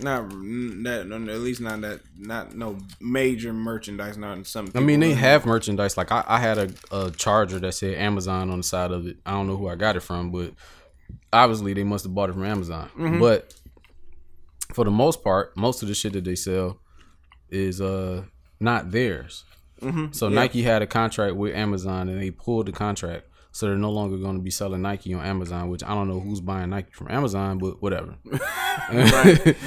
Not 0.00 0.30
that, 0.30 1.06
at 1.10 1.40
least 1.40 1.60
not 1.60 1.80
that, 1.82 2.00
not 2.18 2.54
no 2.54 2.78
major 3.00 3.52
merchandise. 3.52 4.16
Not 4.16 4.46
something 4.46 4.80
I 4.80 4.84
mean, 4.84 5.00
they 5.00 5.14
have 5.14 5.46
merchandise. 5.46 5.96
Like 5.96 6.12
I, 6.12 6.24
I 6.26 6.38
had 6.38 6.58
a, 6.58 6.70
a 6.92 7.10
charger 7.10 7.58
that 7.58 7.72
said 7.72 7.94
Amazon 7.96 8.50
on 8.50 8.58
the 8.58 8.62
side 8.64 8.90
of 8.92 9.06
it. 9.06 9.16
I 9.26 9.32
don't 9.32 9.46
know 9.46 9.56
who 9.56 9.68
I 9.68 9.74
got 9.74 9.96
it 9.96 10.00
from, 10.00 10.30
but 10.30 10.52
obviously 11.32 11.72
they 11.74 11.84
must 11.84 12.04
have 12.04 12.14
bought 12.14 12.30
it 12.30 12.34
from 12.34 12.44
Amazon. 12.44 12.90
But 13.20 13.54
for 14.74 14.84
the 14.84 14.90
most 14.90 15.22
part, 15.22 15.56
most 15.56 15.82
of 15.82 15.88
the 15.88 15.94
shit 15.94 16.12
that 16.14 16.24
they 16.24 16.34
sell 16.34 16.78
is 17.50 17.80
uh 17.80 18.24
not 18.60 18.90
theirs. 18.90 19.44
So 20.12 20.28
Nike 20.28 20.62
had 20.62 20.82
a 20.82 20.86
contract 20.86 21.36
with 21.36 21.54
Amazon 21.54 22.08
and 22.08 22.20
they 22.20 22.30
pulled 22.30 22.66
the 22.66 22.72
contract. 22.72 23.26
So 23.56 23.68
they're 23.68 23.76
no 23.78 23.90
longer 23.90 24.18
going 24.18 24.36
to 24.36 24.42
be 24.42 24.50
selling 24.50 24.82
Nike 24.82 25.14
on 25.14 25.24
Amazon, 25.24 25.70
which 25.70 25.82
I 25.82 25.94
don't 25.94 26.08
know 26.08 26.20
who's 26.20 26.42
buying 26.42 26.68
Nike 26.68 26.92
from 26.92 27.10
Amazon, 27.10 27.56
but 27.56 27.80
whatever. 27.80 28.16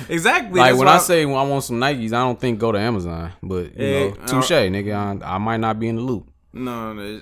Exactly. 0.10 0.60
like 0.60 0.70
that's 0.70 0.78
when 0.78 0.88
I 0.88 1.00
say 1.00 1.26
when 1.26 1.38
I 1.38 1.42
want 1.42 1.64
some 1.64 1.80
Nikes, 1.80 2.14
I 2.14 2.20
don't 2.20 2.40
think 2.40 2.60
go 2.60 2.72
to 2.72 2.78
Amazon, 2.78 3.34
but 3.42 3.76
you 3.76 3.86
Yeah, 3.86 4.08
know, 4.10 4.18
I 4.22 4.26
touche, 4.28 4.52
nigga. 4.52 5.24
I, 5.24 5.36
I 5.36 5.38
might 5.40 5.58
not 5.58 5.80
be 5.80 5.88
in 5.88 5.96
the 5.96 6.04
loop. 6.04 6.30
No, 6.54 6.94
no, 6.94 7.20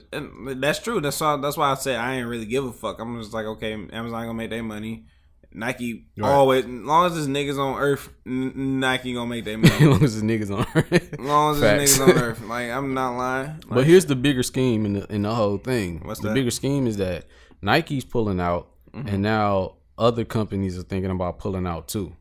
that's 0.55 0.79
true. 0.79 0.99
That's 0.99 1.19
why. 1.21 1.37
That's 1.37 1.55
why 1.55 1.71
I 1.71 1.75
said 1.75 1.95
I 1.95 2.15
ain't 2.15 2.27
really 2.27 2.45
give 2.45 2.65
a 2.65 2.73
fuck. 2.73 2.99
I'm 2.99 3.17
just 3.21 3.33
like, 3.33 3.45
okay, 3.45 3.71
Amazon 3.71 4.11
gonna 4.11 4.33
make 4.33 4.49
their 4.49 4.61
money. 4.61 5.05
Nike 5.53 6.05
Right. 6.17 6.29
always, 6.29 6.65
as 6.65 6.69
long 6.71 7.05
as 7.07 7.13
there's 7.15 7.27
niggas 7.27 7.57
on 7.57 7.79
Earth, 7.79 8.09
N- 8.25 8.79
Nike 8.79 9.13
gonna 9.13 9.29
make 9.29 9.45
their 9.45 9.57
as 9.63 9.81
long 9.81 10.03
as 10.03 10.21
the 10.21 10.27
niggas 10.27 10.51
on. 10.55 10.65
Earth. 10.75 11.13
As 11.13 11.19
long 11.19 11.55
as 11.55 11.61
there's 11.61 11.97
Facts. 11.97 11.99
niggas 11.99 12.15
on 12.17 12.23
Earth, 12.23 12.41
like 12.47 12.69
I'm 12.69 12.93
not 12.93 13.17
lying. 13.17 13.47
Like, 13.47 13.69
But 13.69 13.87
here's 13.87 14.05
the 14.05 14.15
bigger 14.15 14.43
scheme 14.43 14.85
in 14.85 14.93
the 14.93 15.05
in 15.13 15.21
the 15.23 15.33
whole 15.33 15.57
thing. 15.57 16.01
What's 16.03 16.19
the 16.19 16.29
that? 16.29 16.33
bigger 16.35 16.51
scheme 16.51 16.85
is 16.87 16.97
that 16.97 17.25
Nike's 17.61 18.03
pulling 18.05 18.39
out, 18.39 18.69
Mm-hmm. 18.93 19.07
and 19.09 19.21
now 19.21 19.75
other 19.97 20.25
companies 20.25 20.77
are 20.77 20.83
thinking 20.83 21.11
about 21.11 21.39
pulling 21.39 21.67
out 21.67 21.87
too. 21.87 22.15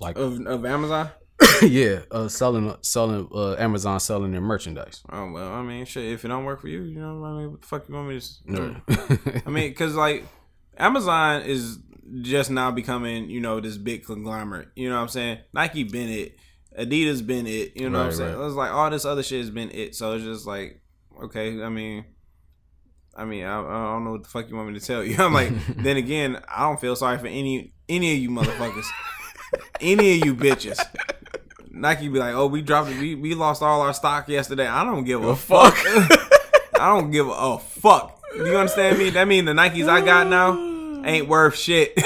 Like 0.00 0.16
of, 0.18 0.40
of 0.46 0.64
Amazon. 0.64 1.10
yeah, 1.62 2.00
uh, 2.10 2.28
selling 2.28 2.74
selling 2.82 3.28
uh, 3.34 3.54
Amazon 3.58 3.98
selling 4.00 4.32
their 4.32 4.40
merchandise. 4.40 5.02
Oh 5.10 5.30
well, 5.30 5.52
I 5.52 5.62
mean, 5.62 5.84
shit. 5.84 6.04
If 6.04 6.24
it 6.24 6.28
don't 6.28 6.44
work 6.44 6.60
for 6.60 6.68
you, 6.68 6.82
you 6.82 7.00
know, 7.00 7.24
I 7.24 7.32
mean, 7.38 7.50
what 7.52 7.60
the 7.62 7.66
fuck 7.66 7.88
you 7.88 7.94
want 7.94 8.08
me 8.08 8.20
to? 8.20 8.52
do? 8.52 8.76
Yeah. 8.88 9.40
I 9.46 9.50
mean, 9.50 9.70
because 9.70 9.94
like 9.94 10.24
Amazon 10.80 11.42
is 11.42 11.78
just 12.22 12.50
now 12.50 12.70
becoming, 12.70 13.30
you 13.30 13.40
know, 13.40 13.60
this 13.60 13.76
big 13.76 14.04
conglomerate. 14.04 14.68
You 14.74 14.88
know 14.88 14.96
what 14.96 15.02
I'm 15.02 15.08
saying? 15.08 15.38
Nike 15.52 15.84
been 15.84 16.08
it, 16.08 16.36
Adidas 16.78 17.24
been 17.24 17.46
it. 17.46 17.76
You 17.76 17.90
know 17.90 17.98
what 17.98 18.06
I'm 18.06 18.12
saying? 18.12 18.36
right. 18.36 18.46
It's 18.46 18.54
like 18.54 18.72
all 18.72 18.90
this 18.90 19.04
other 19.04 19.22
shit 19.22 19.40
has 19.40 19.50
been 19.50 19.70
it. 19.70 19.94
So 19.94 20.12
it's 20.14 20.24
just 20.24 20.46
like, 20.46 20.80
okay. 21.22 21.62
I 21.62 21.68
mean, 21.68 22.04
I 23.14 23.24
mean, 23.24 23.44
I, 23.44 23.60
I 23.60 23.92
don't 23.92 24.04
know 24.04 24.12
what 24.12 24.22
the 24.22 24.28
fuck 24.28 24.48
you 24.48 24.56
want 24.56 24.72
me 24.72 24.78
to 24.78 24.84
tell 24.84 25.04
you. 25.04 25.16
I'm 25.18 25.34
like, 25.34 25.52
then 25.76 25.96
again, 25.96 26.42
I 26.48 26.62
don't 26.62 26.80
feel 26.80 26.96
sorry 26.96 27.18
for 27.18 27.26
any 27.26 27.74
any 27.88 28.12
of 28.12 28.18
you 28.18 28.30
motherfuckers, 28.30 28.86
any 29.80 30.18
of 30.18 30.24
you 30.24 30.34
bitches. 30.34 30.78
Nike 31.72 32.08
be 32.08 32.18
like, 32.18 32.34
oh, 32.34 32.46
we 32.46 32.62
dropped 32.62 32.90
it. 32.90 32.98
We, 32.98 33.14
we 33.14 33.34
lost 33.34 33.62
all 33.62 33.80
our 33.82 33.94
stock 33.94 34.28
yesterday. 34.28 34.66
I 34.66 34.84
don't 34.84 35.04
give 35.04 35.22
a 35.22 35.36
fuck. 35.36 35.74
I 36.74 36.88
don't 36.88 37.10
give 37.10 37.28
a 37.28 37.58
fuck. 37.58 38.20
Do 38.32 38.46
you 38.46 38.56
understand 38.56 38.98
me? 38.98 39.10
That 39.10 39.26
means 39.28 39.46
the 39.46 39.52
Nikes 39.52 39.88
I 39.88 40.00
got 40.04 40.26
now 40.26 40.69
ain't 41.04 41.28
worth 41.28 41.56
shit. 41.56 41.96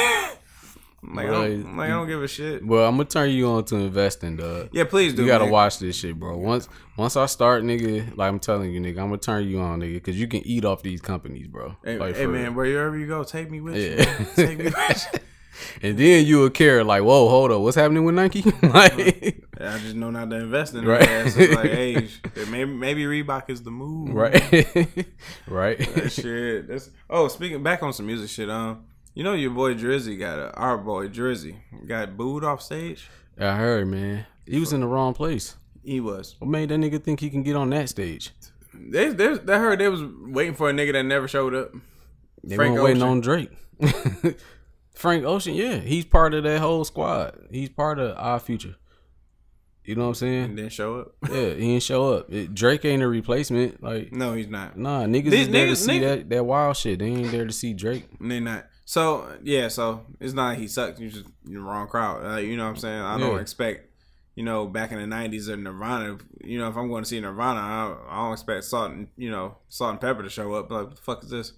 like, 1.03 1.27
I 1.27 1.31
don't, 1.31 1.77
like 1.77 1.87
I 1.91 1.93
don't 1.93 2.07
give 2.09 2.23
a 2.23 2.29
shit. 2.29 2.65
well, 2.65 2.89
I'm 2.89 2.97
gonna 2.97 3.05
turn 3.09 3.31
you 3.31 3.47
on 3.49 3.65
to 3.67 3.77
investing, 3.77 4.37
dog. 4.37 4.71
Yeah, 4.73 4.85
please 4.85 5.15
do. 5.15 5.23
You 5.23 5.29
gotta 5.29 5.45
man. 5.45 5.53
watch 5.53 5.79
this 5.79 5.97
shit, 5.97 6.19
bro. 6.19 6.37
Once 6.37 6.69
once 6.97 7.17
I 7.17 7.27
start, 7.27 7.63
nigga, 7.63 8.17
like 8.17 8.29
I'm 8.29 8.39
telling 8.39 8.73
you, 8.73 8.81
nigga, 8.81 8.99
I'm 9.01 9.09
gonna 9.09 9.19
turn 9.19 9.47
you 9.49 9.61
on, 9.61 9.81
nigga, 9.81 9.95
because 9.95 10.19
you 10.19 10.27
can 10.29 10.41
eat 10.47 10.65
off 10.65 10.83
these 10.83 11.01
companies, 11.01 11.47
bro. 11.47 11.77
Hey, 11.85 11.99
Like, 11.99 12.17
hey 12.17 12.27
man, 12.27 12.55
wherever 12.55 12.97
you 12.97 13.07
go, 13.07 13.23
take 13.25 13.51
me 13.51 13.61
with. 13.61 13.77
Yeah. 13.77 14.05
man. 14.05 14.27
Take 14.35 14.59
me 14.59 14.65
with 14.67 15.09
you. 15.15 15.21
And 15.83 15.99
then 15.99 16.27
you 16.27 16.39
will 16.39 16.51
care, 16.51 16.83
like, 16.85 17.03
whoa, 17.03 17.29
hold 17.29 17.51
up, 17.51 17.61
what's 17.61 17.77
happening 17.77 18.05
with 18.05 18.15
Nike? 18.15 18.43
like, 18.63 19.45
I 19.61 19.79
just 19.79 19.95
know 19.95 20.11
not 20.11 20.31
to 20.31 20.37
invest 20.37 20.75
in 20.75 20.85
it. 20.85 20.87
Right. 20.87 21.01
Right. 21.01 21.27
It's 21.27 21.55
like, 21.55 21.71
hey, 21.71 22.09
maybe 22.51 22.65
maybe 22.73 23.05
Reebok 23.05 23.51
is 23.51 23.63
the 23.63 23.71
move. 23.71 24.11
right, 24.15 24.35
right. 25.47 25.79
That 25.95 26.13
shit. 26.13 26.69
That's 26.69 26.91
oh, 27.09 27.29
speaking 27.29 27.63
back 27.63 27.83
on 27.83 27.93
some 27.93 28.07
music 28.07 28.31
shit. 28.31 28.51
Um, 28.51 28.85
you 29.15 29.23
know 29.23 29.35
your 29.35 29.51
boy 29.51 29.75
Drizzy 29.75 30.19
got 30.19 30.39
a 30.39 30.53
our 30.55 30.79
boy 30.79 31.09
Drizzy 31.09 31.57
got 31.87 32.17
booed 32.17 32.45
off 32.45 32.63
stage. 32.63 33.09
I 33.39 33.57
heard, 33.57 33.87
man, 33.89 34.27
he 34.47 34.59
was 34.59 34.73
in 34.73 34.81
the 34.81 34.87
wrong 34.87 35.15
place. 35.15 35.57
He 35.83 36.01
was. 36.01 36.37
What 36.39 36.49
made 36.49 36.71
that 36.71 36.79
nigga 36.79 37.03
think 37.03 37.21
he 37.21 37.31
can 37.31 37.43
get 37.43 37.57
on 37.57 37.71
that 37.71 37.89
stage? 37.89 38.33
They, 38.73 39.09
they, 39.11 39.37
they 39.37 39.59
heard 39.59 39.79
they 39.79 39.89
was 39.89 40.03
waiting 40.03 40.55
for 40.55 40.71
a 40.71 40.73
nigga 40.73 40.93
that 40.93 41.05
never 41.05 41.29
showed 41.29 41.55
up. 41.55 41.73
They 42.43 42.57
Frank 42.57 42.73
weren't 42.73 42.85
waiting 42.85 43.03
on 43.03 43.21
Drake. 43.21 43.51
Frank 44.95 45.25
Ocean, 45.25 45.55
yeah, 45.55 45.77
he's 45.79 46.05
part 46.05 46.35
of 46.35 46.45
that 46.45 46.61
whole 46.61 46.85
squad. 46.85 47.37
He's 47.51 47.69
part 47.69 47.99
of 47.99 48.17
Odd 48.17 48.43
Future. 48.43 48.77
You 49.85 49.97
know 49.97 50.03
what 50.03 50.09
I'm 50.09 50.15
saying? 50.15 50.45
And 50.45 50.57
didn't 50.57 50.73
show 50.73 51.01
up. 51.01 51.15
Yeah, 51.31 51.51
he 51.51 51.73
didn't 51.73 51.83
show 51.83 52.13
up. 52.15 52.33
It, 52.33 52.55
Drake 52.55 52.85
ain't 52.87 53.03
a 53.03 53.09
replacement. 53.09 53.83
Like, 53.83 54.13
No, 54.13 54.33
he's 54.33 54.49
not. 54.49 54.79
nah, 54.79 55.01
niggas 55.05 55.31
These 55.31 55.47
is 55.47 55.49
there 55.51 55.67
to 55.67 55.73
niggas- 55.73 55.77
see 55.77 55.93
niggas- 55.99 56.01
that 56.01 56.29
that 56.31 56.47
wild 56.47 56.77
shit. 56.79 57.01
They 57.01 57.07
ain't 57.07 57.31
there 57.33 57.45
to 57.47 57.53
see 57.53 57.75
Drake. 57.75 58.07
They 58.21 58.41
not. 58.41 58.65
So 58.87 59.27
yeah, 59.43 59.69
so 59.69 60.07
it's 60.21 60.33
not 60.33 60.51
like 60.51 60.59
he 60.59 60.69
sucks. 60.69 61.01
You 61.01 61.11
just 61.11 61.27
in 61.47 61.55
the 61.55 61.61
wrong 61.61 61.87
crowd. 61.89 62.25
Uh, 62.25 62.37
you 62.39 62.57
know 62.57 62.65
what 62.65 62.71
I'm 62.71 62.77
saying? 62.77 63.01
I 63.01 63.19
don't 63.19 63.35
Yeah. 63.35 63.41
expect. 63.41 63.91
You 64.37 64.43
know, 64.43 64.67
back 64.67 64.91
in 64.91 64.99
the 64.99 65.07
'90s 65.07 65.49
or 65.49 65.57
Nirvana. 65.57 66.19
You 66.43 66.59
know, 66.59 66.69
if 66.69 66.77
I'm 66.77 66.89
going 66.89 67.03
to 67.05 67.09
see 67.09 67.21
Nirvana, 67.21 67.61
I, 67.61 67.97
I 68.11 68.17
don't 68.25 68.33
expect 68.33 68.65
Salt 68.65 68.91
and 68.93 69.09
you 69.17 69.31
know 69.31 69.59
Salt-N-Pepa 69.69 70.23
to 70.23 70.31
show 70.31 70.53
up. 70.55 70.71
Like, 70.71 70.87
what 70.87 70.97
the 70.97 71.03
fuck 71.03 71.23
is 71.25 71.31
this? 71.31 71.53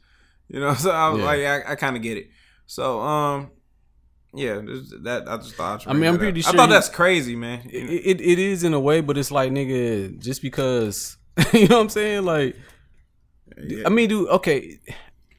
You 0.48 0.60
know, 0.60 0.74
so 0.74 0.90
I 0.90 1.08
was 1.10 1.20
Yeah. 1.20 1.24
like, 1.26 1.66
I, 1.68 1.72
I 1.72 1.74
kind 1.76 1.96
of 1.96 2.02
get 2.02 2.16
it. 2.16 2.28
So 2.66 3.00
um, 3.00 3.50
yeah, 4.34 4.60
that 5.02 5.24
I 5.28 5.36
just 5.38 5.54
thought. 5.54 5.86
I'd 5.86 5.90
I 5.90 5.92
mean, 5.94 6.10
I'm 6.10 6.18
pretty 6.18 6.40
up. 6.40 6.44
sure 6.46 6.54
I 6.54 6.56
thought 6.56 6.68
he- 6.68 6.74
that's 6.74 6.88
crazy, 6.88 7.36
man. 7.36 7.62
It, 7.70 8.20
it 8.20 8.20
it 8.20 8.38
is 8.38 8.64
in 8.64 8.74
a 8.74 8.80
way, 8.80 9.00
but 9.00 9.16
it's 9.16 9.30
like 9.30 9.50
nigga, 9.52 10.18
just 10.18 10.42
because 10.42 11.16
you 11.52 11.68
know 11.68 11.76
what 11.76 11.82
I'm 11.82 11.88
saying. 11.88 12.24
Like, 12.24 12.56
I 13.84 13.88
mean, 13.88 14.08
dude, 14.08 14.28
okay, 14.28 14.78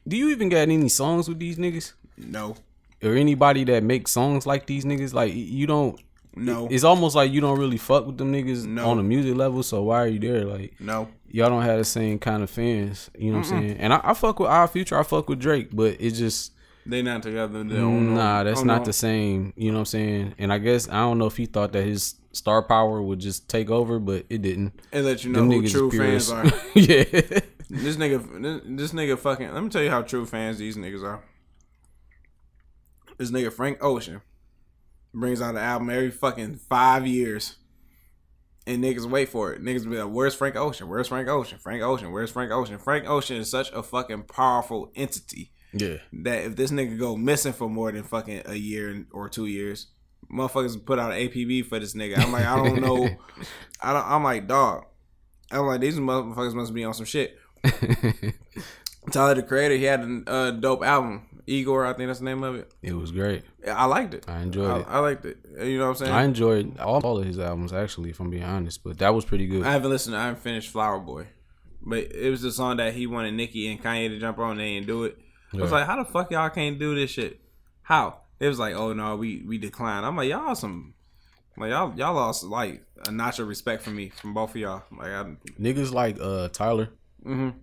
do 0.06 0.16
you 0.16 0.30
even 0.30 0.48
got 0.48 0.58
any 0.68 0.88
songs 0.88 1.28
with 1.28 1.38
these 1.38 1.56
niggas? 1.56 1.92
no, 2.16 2.56
or 3.02 3.14
anybody 3.14 3.62
that 3.64 3.82
makes 3.84 4.10
songs 4.10 4.44
like 4.46 4.66
these 4.66 4.84
niggas, 4.84 5.12
like 5.14 5.32
you 5.34 5.66
don't. 5.68 6.00
no, 6.34 6.66
It's 6.70 6.82
almost 6.82 7.14
like 7.14 7.30
you 7.30 7.40
don't 7.40 7.58
really 7.58 7.76
fuck 7.76 8.06
with 8.06 8.18
them 8.18 8.32
niggas 8.32 8.64
No. 8.66 8.90
on 8.90 8.98
a 8.98 9.02
music 9.04 9.36
level. 9.36 9.62
So 9.62 9.82
why 9.82 9.98
are 10.02 10.08
you 10.08 10.18
there? 10.18 10.44
Like 10.44 10.74
no. 10.80 11.08
y'all 11.30 11.48
don't 11.48 11.62
have 11.62 11.78
the 11.78 11.84
same 11.84 12.18
kind 12.18 12.42
of 12.42 12.50
fans. 12.50 13.10
You 13.16 13.30
know 13.32 13.38
what 13.38 13.46
I'm 13.52 13.60
saying? 13.62 13.76
And 13.78 13.92
I, 13.92 14.00
I 14.02 14.14
fuck 14.14 14.40
with 14.40 14.48
Odd 14.50 14.66
Future. 14.70 14.98
I 14.98 15.02
fuck 15.04 15.28
with 15.28 15.38
Drake, 15.38 15.68
but 15.72 15.96
it's 16.00 16.18
just 16.18 16.52
They 16.88 17.02
not 17.02 17.22
together. 17.22 17.62
They 17.62 17.74
know. 17.76 17.90
nah. 17.90 18.42
That's 18.44 18.60
Oh, 18.60 18.64
not 18.64 18.78
no. 18.80 18.84
the 18.86 18.92
same. 18.94 19.52
You 19.56 19.70
know 19.70 19.76
what 19.76 19.80
I'm 19.80 19.86
saying? 19.86 20.34
And 20.38 20.50
I 20.50 20.56
guess 20.58 20.88
I 20.88 20.94
don't 21.00 21.18
know 21.18 21.26
if 21.26 21.36
he 21.36 21.44
thought 21.44 21.72
that 21.72 21.84
his 21.84 22.14
star 22.32 22.62
power 22.62 23.02
would 23.02 23.18
just 23.18 23.46
take 23.48 23.68
over, 23.70 23.98
but 23.98 24.24
it 24.30 24.40
didn't. 24.40 24.72
And 24.90 25.04
let 25.04 25.22
you 25.22 25.30
know 25.30 25.40
Them 25.40 25.50
who 25.50 25.68
true 25.68 25.90
fans 25.90 26.30
are. 26.30 26.44
yeah. 26.74 27.04
This 27.70 27.96
nigga, 27.96 28.42
this, 28.42 28.62
this 28.64 28.92
nigga 28.92 29.18
fucking. 29.18 29.52
Let 29.52 29.62
me 29.62 29.68
tell 29.68 29.82
you 29.82 29.90
how 29.90 30.00
true 30.00 30.24
fans 30.24 30.56
these 30.56 30.78
niggas 30.78 31.04
are. 31.04 31.22
This 33.18 33.30
nigga 33.30 33.52
Frank 33.52 33.82
Ocean 33.82 34.22
brings 35.12 35.42
out 35.42 35.50
an 35.50 35.60
album 35.60 35.90
every 35.90 36.10
fucking 36.10 36.56
five 36.70 37.06
years, 37.06 37.56
and 38.66 38.82
niggas 38.82 39.04
wait 39.04 39.28
for 39.28 39.52
it. 39.52 39.62
Niggas 39.62 39.84
be 39.90 39.98
like, 40.00 40.10
"Where's 40.12 40.34
Frank 40.34 40.56
Ocean? 40.56 40.88
Where's 40.88 41.08
Frank 41.08 41.28
Ocean? 41.28 41.58
Frank 41.58 41.82
Ocean? 41.82 42.12
Where's 42.12 42.30
Frank 42.30 42.50
Ocean?" 42.52 42.78
Frank 42.78 43.06
Ocean 43.08 43.36
is 43.36 43.50
such 43.50 43.70
a 43.72 43.82
fucking 43.82 44.22
powerful 44.22 44.90
entity 44.94 45.50
Yeah. 45.72 45.98
that 46.12 46.44
if 46.44 46.56
this 46.56 46.70
nigga 46.70 46.98
go 46.98 47.16
missing 47.16 47.52
for 47.52 47.68
more 47.68 47.92
than 47.92 48.02
fucking 48.02 48.42
a 48.46 48.54
year 48.54 49.06
or 49.12 49.28
two 49.28 49.46
years, 49.46 49.88
motherfuckers 50.32 50.84
put 50.84 50.98
out 50.98 51.12
an 51.12 51.18
APB 51.18 51.66
for 51.66 51.78
this 51.78 51.94
nigga. 51.94 52.18
I'm 52.18 52.32
like, 52.32 52.46
I 52.46 52.56
don't 52.56 52.80
know. 52.80 53.04
I 53.82 53.92
don't. 53.92 54.06
I'm 54.06 54.24
like, 54.24 54.46
dog. 54.46 54.84
I'm 55.50 55.66
like, 55.66 55.80
these 55.80 55.98
motherfuckers 55.98 56.54
must 56.54 56.74
be 56.74 56.84
on 56.84 56.94
some 56.94 57.06
shit. 57.06 57.38
Tyler 59.10 59.34
the 59.34 59.42
Creator, 59.42 59.76
he 59.76 59.84
had 59.84 60.00
a 60.00 60.30
uh, 60.30 60.50
dope 60.50 60.84
album. 60.84 61.24
Igor, 61.46 61.86
I 61.86 61.94
think 61.94 62.08
that's 62.08 62.18
the 62.18 62.26
name 62.26 62.42
of 62.42 62.56
it. 62.56 62.70
it 62.82 62.92
was 62.92 63.10
great. 63.10 63.42
I 63.66 63.86
liked 63.86 64.12
it. 64.12 64.26
I 64.28 64.40
enjoyed 64.40 64.70
I, 64.70 64.80
it. 64.80 64.86
I 64.86 64.98
liked 64.98 65.24
it. 65.24 65.38
You 65.62 65.78
know 65.78 65.84
what 65.84 65.90
I'm 65.90 65.96
saying? 65.96 66.12
I 66.12 66.24
enjoyed 66.24 66.78
all, 66.78 67.00
all 67.00 67.18
of 67.18 67.24
his 67.24 67.38
albums 67.38 67.72
actually, 67.72 68.10
if 68.10 68.20
I'm 68.20 68.28
being 68.28 68.44
honest. 68.44 68.84
But 68.84 68.98
that 68.98 69.14
was 69.14 69.24
pretty 69.24 69.46
good. 69.46 69.64
I 69.64 69.72
haven't 69.72 69.88
listened. 69.88 70.14
I 70.14 70.26
haven't 70.26 70.42
finished 70.42 70.68
Flower 70.68 70.98
Boy, 70.98 71.28
but 71.80 72.12
it 72.12 72.28
was 72.30 72.42
the 72.42 72.52
song 72.52 72.76
that 72.76 72.92
he 72.92 73.06
wanted 73.06 73.32
Nicki 73.32 73.70
and 73.72 73.82
Kanye 73.82 74.08
to 74.08 74.18
jump 74.18 74.38
on. 74.38 74.58
They 74.58 74.74
didn't 74.74 74.88
do 74.88 75.04
it. 75.04 75.16
I 75.54 75.56
was 75.58 75.72
like, 75.72 75.86
how 75.86 76.02
the 76.02 76.04
fuck 76.10 76.30
y'all 76.30 76.50
can't 76.50 76.78
do 76.78 76.94
this 76.94 77.10
shit? 77.10 77.40
How? 77.82 78.20
It 78.40 78.46
was 78.48 78.58
like, 78.58 78.74
oh 78.74 78.92
no, 78.92 79.16
we 79.16 79.42
we 79.46 79.58
declined. 79.58 80.04
I'm 80.06 80.16
like, 80.16 80.28
y'all 80.28 80.54
some. 80.54 80.94
Like 81.56 81.70
y'all, 81.70 81.92
y'all 81.96 82.14
lost 82.14 82.44
like 82.44 82.84
a 83.06 83.10
notch 83.10 83.40
of 83.40 83.48
respect 83.48 83.82
for 83.82 83.90
me 83.90 84.10
from 84.10 84.32
both 84.32 84.50
of 84.50 84.56
y'all. 84.56 84.82
Like, 84.96 85.08
I, 85.08 85.24
Niggas 85.60 85.92
like 85.92 86.16
uh 86.20 86.48
Tyler. 86.48 86.90
mhm. 87.24 87.54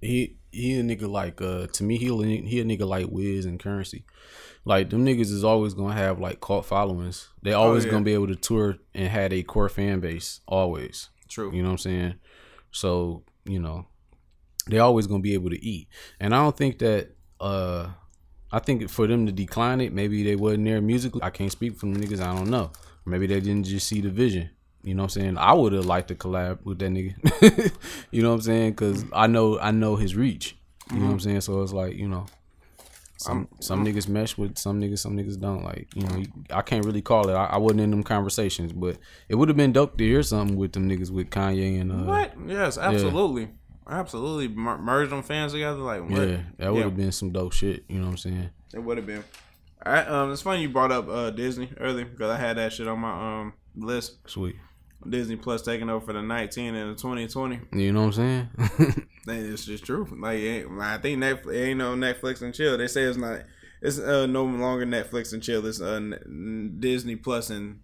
he 0.00 0.36
he 0.50 0.74
a 0.78 0.82
nigga 0.82 1.08
like 1.08 1.40
uh 1.40 1.66
to 1.68 1.84
me 1.84 1.98
he 1.98 2.06
he 2.46 2.60
a 2.60 2.64
nigga 2.64 2.86
like 2.86 3.06
Wiz 3.10 3.44
and 3.46 3.60
Curren$y. 3.60 4.02
Like 4.64 4.90
them 4.90 5.04
niggas 5.04 5.30
is 5.32 5.44
always 5.44 5.74
gonna 5.74 5.94
have 5.94 6.18
like 6.18 6.40
cult 6.40 6.66
followings. 6.66 7.28
They 7.42 7.52
always 7.52 7.84
Oh, 7.84 7.86
yeah. 7.86 7.92
gonna 7.92 8.04
be 8.04 8.14
able 8.14 8.26
to 8.28 8.34
tour 8.36 8.78
and 8.94 9.08
have 9.08 9.32
a 9.32 9.42
core 9.44 9.68
fan 9.68 10.00
base. 10.00 10.40
Always. 10.48 11.10
true. 11.28 11.52
You 11.54 11.62
know 11.62 11.68
what 11.68 11.72
I'm 11.72 11.78
saying? 11.78 12.14
So, 12.72 13.22
you 13.44 13.60
know, 13.60 13.86
they 14.68 14.78
always 14.78 15.06
gonna 15.06 15.20
be 15.20 15.34
able 15.34 15.50
to 15.50 15.64
eat. 15.64 15.88
And 16.20 16.34
I 16.34 16.38
don't 16.42 16.56
think 16.56 16.78
that 16.78 17.10
uh 17.40 17.88
I 18.50 18.58
think 18.58 18.88
for 18.90 19.06
them 19.06 19.26
to 19.26 19.32
decline 19.32 19.80
it, 19.80 19.92
maybe 19.92 20.22
they 20.22 20.36
wasn't 20.36 20.66
there 20.66 20.80
musically. 20.80 21.22
I 21.22 21.30
can't 21.30 21.50
speak 21.50 21.76
for 21.76 21.86
them 21.86 21.96
niggas, 21.96 22.20
I 22.20 22.34
don't 22.34 22.50
know. 22.50 22.70
Maybe 23.06 23.26
they 23.26 23.40
didn't 23.40 23.64
just 23.64 23.88
see 23.88 24.00
the 24.00 24.10
vision. 24.10 24.50
You 24.82 24.94
know 24.94 25.04
what 25.04 25.16
I'm 25.16 25.22
saying? 25.22 25.38
I 25.38 25.52
would 25.52 25.72
have 25.72 25.86
liked 25.86 26.08
to 26.08 26.14
collab 26.14 26.58
with 26.64 26.78
that 26.80 26.90
nigga. 26.90 27.72
you 28.10 28.22
know 28.22 28.30
what 28.30 28.34
I'm 28.36 28.40
saying? 28.42 28.74
Cause 28.74 29.04
I 29.12 29.26
know 29.26 29.58
I 29.58 29.70
know 29.70 29.96
his 29.96 30.14
reach. 30.14 30.56
You 30.92 30.98
know 30.98 31.06
what 31.06 31.12
I'm 31.12 31.20
saying? 31.20 31.40
So 31.42 31.62
it's 31.62 31.72
like, 31.72 31.94
you 31.96 32.08
know. 32.08 32.26
Some 33.16 33.46
some 33.60 33.84
niggas 33.84 34.08
mesh 34.08 34.36
with 34.36 34.58
some 34.58 34.80
niggas, 34.80 34.98
some 34.98 35.16
niggas 35.16 35.38
don't. 35.40 35.62
Like 35.62 35.86
you 35.94 36.02
know, 36.02 36.24
I 36.50 36.62
can't 36.62 36.84
really 36.84 37.02
call 37.02 37.28
it. 37.28 37.34
I, 37.34 37.44
I 37.44 37.58
wasn't 37.58 37.82
in 37.82 37.90
them 37.92 38.02
conversations, 38.02 38.72
but 38.72 38.98
it 39.28 39.36
would 39.36 39.48
have 39.48 39.56
been 39.56 39.72
dope 39.72 39.96
to 39.98 40.04
hear 40.04 40.24
something 40.24 40.56
with 40.56 40.72
them 40.72 40.88
niggas 40.88 41.08
with 41.08 41.30
Kanye 41.30 41.80
and 41.80 41.92
uh, 41.92 42.04
What? 42.04 42.32
Yes, 42.48 42.78
absolutely, 42.78 43.50
absolutely. 43.88 44.48
Mer- 44.48 44.78
merge 44.78 45.10
them 45.10 45.22
fans 45.22 45.52
together, 45.52 45.78
like 45.78 46.02
what? 46.08 46.28
Yeah, 46.28 46.40
that 46.58 46.72
would 46.72 46.82
have 46.84 46.96
been 46.96 47.12
some 47.12 47.30
dope 47.30 47.52
shit. 47.52 47.84
You 47.88 47.98
know 47.98 48.06
what 48.06 48.12
I'm 48.12 48.16
saying? 48.18 48.50
It 48.74 48.78
would 48.80 48.96
have 48.96 49.06
been. 49.06 49.24
All 49.84 49.92
right, 49.92 50.06
um, 50.08 50.32
it's 50.32 50.42
funny 50.42 50.62
you 50.62 50.68
brought 50.68 50.92
up 50.92 51.08
uh 51.08 51.30
Disney 51.30 51.70
earlier 51.80 52.04
because 52.04 52.30
I 52.30 52.36
had 52.36 52.56
that 52.56 52.72
shit 52.72 52.86
on 52.88 53.00
my 53.00 53.40
um 53.40 53.52
list. 53.76 54.18
Sweet. 54.28 54.56
Disney 55.08 55.36
Plus 55.36 55.62
taking 55.62 55.90
over 55.90 56.06
for 56.06 56.12
the 56.12 56.22
19 56.22 56.74
and 56.74 56.90
the 56.92 56.94
2020. 56.94 57.60
You 57.72 57.92
know 57.92 58.06
what 58.06 58.18
I'm 58.18 58.48
saying? 58.58 59.08
It's 59.24 59.64
just 59.64 59.84
true. 59.84 60.06
Like 60.18 60.38
I 60.40 60.98
think 60.98 61.22
Netflix 61.22 61.54
ain't 61.56 61.78
no 61.78 61.94
Netflix 61.94 62.42
and 62.42 62.52
chill. 62.52 62.76
They 62.76 62.88
say 62.88 63.02
it's 63.02 63.16
not. 63.16 63.42
It's 63.80 63.98
uh, 63.98 64.26
no 64.26 64.44
longer 64.44 64.84
Netflix 64.84 65.32
and 65.32 65.42
chill. 65.42 65.64
It's 65.66 65.80
uh, 65.80 66.00
Disney 66.78 67.16
Plus 67.16 67.50
and 67.50 67.80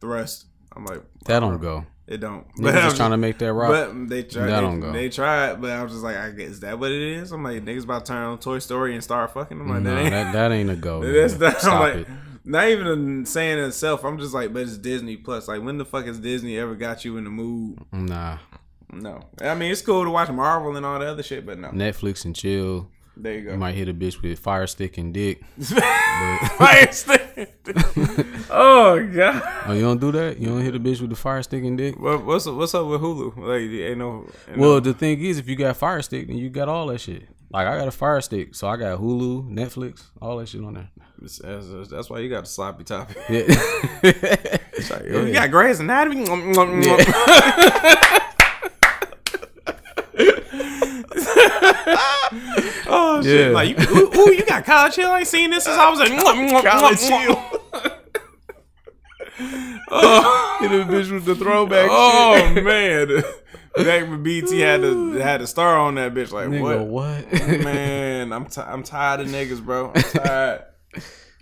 Thrust. 0.00 0.46
I'm 0.74 0.86
like 0.86 1.02
that 1.26 1.40
don't 1.40 1.60
go. 1.60 1.84
It 2.08 2.18
don't. 2.20 2.46
Niggas 2.56 2.68
I'm 2.68 2.74
just 2.84 2.96
trying 2.96 3.10
to 3.10 3.16
make 3.18 3.36
that 3.38 3.52
rock. 3.52 3.68
But 3.68 4.08
they 4.08 4.22
tried. 4.22 4.46
That 4.46 4.54
they, 4.56 4.60
don't 4.62 4.80
go. 4.80 4.92
They 4.92 5.08
tried, 5.10 5.60
but 5.60 5.70
I 5.72 5.82
was 5.82 5.92
just 5.92 6.02
like, 6.02 6.16
I 6.16 6.30
guess 6.30 6.48
is 6.48 6.60
that 6.60 6.78
what 6.78 6.90
it 6.90 7.02
is. 7.02 7.32
I'm 7.32 7.42
like, 7.44 7.62
niggas 7.64 7.84
about 7.84 8.06
to 8.06 8.12
turn 8.12 8.22
on 8.22 8.38
Toy 8.38 8.58
Story 8.60 8.94
and 8.94 9.04
start 9.04 9.32
fucking. 9.34 9.60
I'm 9.60 9.68
like, 9.68 9.82
no, 9.82 9.94
that 9.94 10.00
ain't. 10.00 10.10
that, 10.10 10.32
that 10.32 10.52
ain't 10.52 10.70
a 10.70 10.76
go. 10.76 11.00
That's 11.12 11.38
not, 11.38 11.54
I'm 11.54 11.60
Stop 11.60 11.80
like, 11.80 11.94
it. 11.96 12.08
not 12.44 12.68
even 12.68 13.26
saying 13.26 13.58
it 13.58 13.64
itself. 13.64 14.04
I'm 14.04 14.18
just 14.18 14.32
like, 14.32 14.54
but 14.54 14.62
it's 14.62 14.78
Disney 14.78 15.16
Plus. 15.18 15.48
Like, 15.48 15.62
when 15.62 15.76
the 15.76 15.84
fuck 15.84 16.06
has 16.06 16.18
Disney 16.18 16.58
ever 16.58 16.74
got 16.74 17.04
you 17.04 17.18
in 17.18 17.24
the 17.24 17.30
mood? 17.30 17.78
Nah, 17.92 18.38
No, 18.90 19.20
I 19.42 19.54
mean 19.54 19.70
it's 19.70 19.82
cool 19.82 20.04
to 20.04 20.10
watch 20.10 20.30
Marvel 20.30 20.76
and 20.76 20.86
all 20.86 20.98
the 20.98 21.06
other 21.06 21.22
shit, 21.22 21.44
but 21.44 21.58
no. 21.58 21.68
Netflix 21.68 22.24
and 22.24 22.34
chill. 22.34 22.88
There 23.20 23.34
you 23.34 23.42
go. 23.42 23.52
You 23.52 23.58
might 23.58 23.74
hit 23.74 23.88
a 23.88 23.94
bitch 23.94 24.22
with 24.22 24.38
fire 24.38 24.66
stick 24.68 24.96
and 24.96 25.12
dick. 25.12 25.42
Fire 25.60 26.92
stick. 26.92 27.52
oh 28.50 29.04
god. 29.12 29.42
Oh, 29.66 29.72
you 29.72 29.82
don't 29.82 30.00
do 30.00 30.12
that? 30.12 30.38
You 30.38 30.48
don't 30.48 30.62
hit 30.62 30.74
a 30.76 30.80
bitch 30.80 31.00
with 31.00 31.10
the 31.10 31.16
fire 31.16 31.42
stick 31.42 31.64
and 31.64 31.76
dick? 31.76 31.98
What, 31.98 32.24
what's 32.24 32.46
what's 32.46 32.74
up 32.74 32.86
with 32.86 33.00
Hulu? 33.00 33.36
Like, 33.36 33.62
ain't 33.62 33.98
no. 33.98 34.26
Ain't 34.48 34.58
Well, 34.58 34.80
the 34.80 34.94
thing 34.94 35.20
is, 35.22 35.38
if 35.38 35.48
you 35.48 35.56
got 35.56 35.76
fire 35.76 36.00
stick, 36.02 36.28
then 36.28 36.36
you 36.38 36.48
got 36.48 36.68
all 36.68 36.86
that 36.86 37.00
shit. 37.00 37.24
Like 37.50 37.66
I 37.66 37.76
got 37.78 37.88
a 37.88 37.92
fire 37.92 38.20
stick, 38.20 38.54
so 38.54 38.68
I 38.68 38.76
got 38.76 39.00
Hulu, 39.00 39.50
Netflix, 39.50 40.04
all 40.20 40.36
that 40.38 40.48
shit 40.48 40.62
on 40.62 40.74
there. 40.74 40.90
no, 40.96 41.60
that's, 41.60 41.88
that's 41.90 42.10
why 42.10 42.18
you 42.20 42.28
got 42.28 42.44
the 42.44 42.50
sloppy 42.50 42.84
topic. 42.84 43.16
Yeah. 43.28 43.44
It's 44.78 44.92
like, 44.92 45.02
oh, 45.10 45.24
You 45.24 45.32
got 45.32 45.50
Grey's 45.50 45.80
Anatomy. 45.80 46.24
Oh 53.28 53.36
shit! 53.36 53.52
Like, 53.52 53.78
you, 53.78 53.96
ooh, 53.96 54.20
ooh, 54.20 54.32
you 54.32 54.44
got 54.44 54.64
College 54.64 54.96
Hill. 54.96 55.10
I 55.10 55.18
ain't 55.20 55.28
seen 55.28 55.50
this 55.50 55.64
since 55.64 55.76
I 55.76 55.90
was 55.90 56.00
like 56.00 56.10
College 56.64 57.00
Hill. 57.00 57.34
hit 60.60 60.72
a 60.80 60.84
bitch 60.84 61.12
with 61.12 61.24
the 61.24 61.34
throwback 61.36 61.88
Oh 61.90 62.52
man, 62.62 63.22
back 63.76 64.08
when 64.08 64.22
BT 64.22 64.60
had 64.60 64.80
to 64.82 65.12
had 65.12 65.38
to 65.38 65.46
star 65.46 65.76
on 65.78 65.94
that 65.96 66.14
bitch. 66.14 66.32
Like 66.32 66.48
Nigga, 66.48 66.84
what? 66.86 67.30
what? 67.30 67.62
Man, 67.64 68.32
I'm 68.32 68.46
ti 68.46 68.60
I'm 68.60 68.82
tired 68.82 69.20
of 69.20 69.28
niggas, 69.28 69.64
bro. 69.64 69.92
I'm 69.94 70.02
tired. 70.02 70.64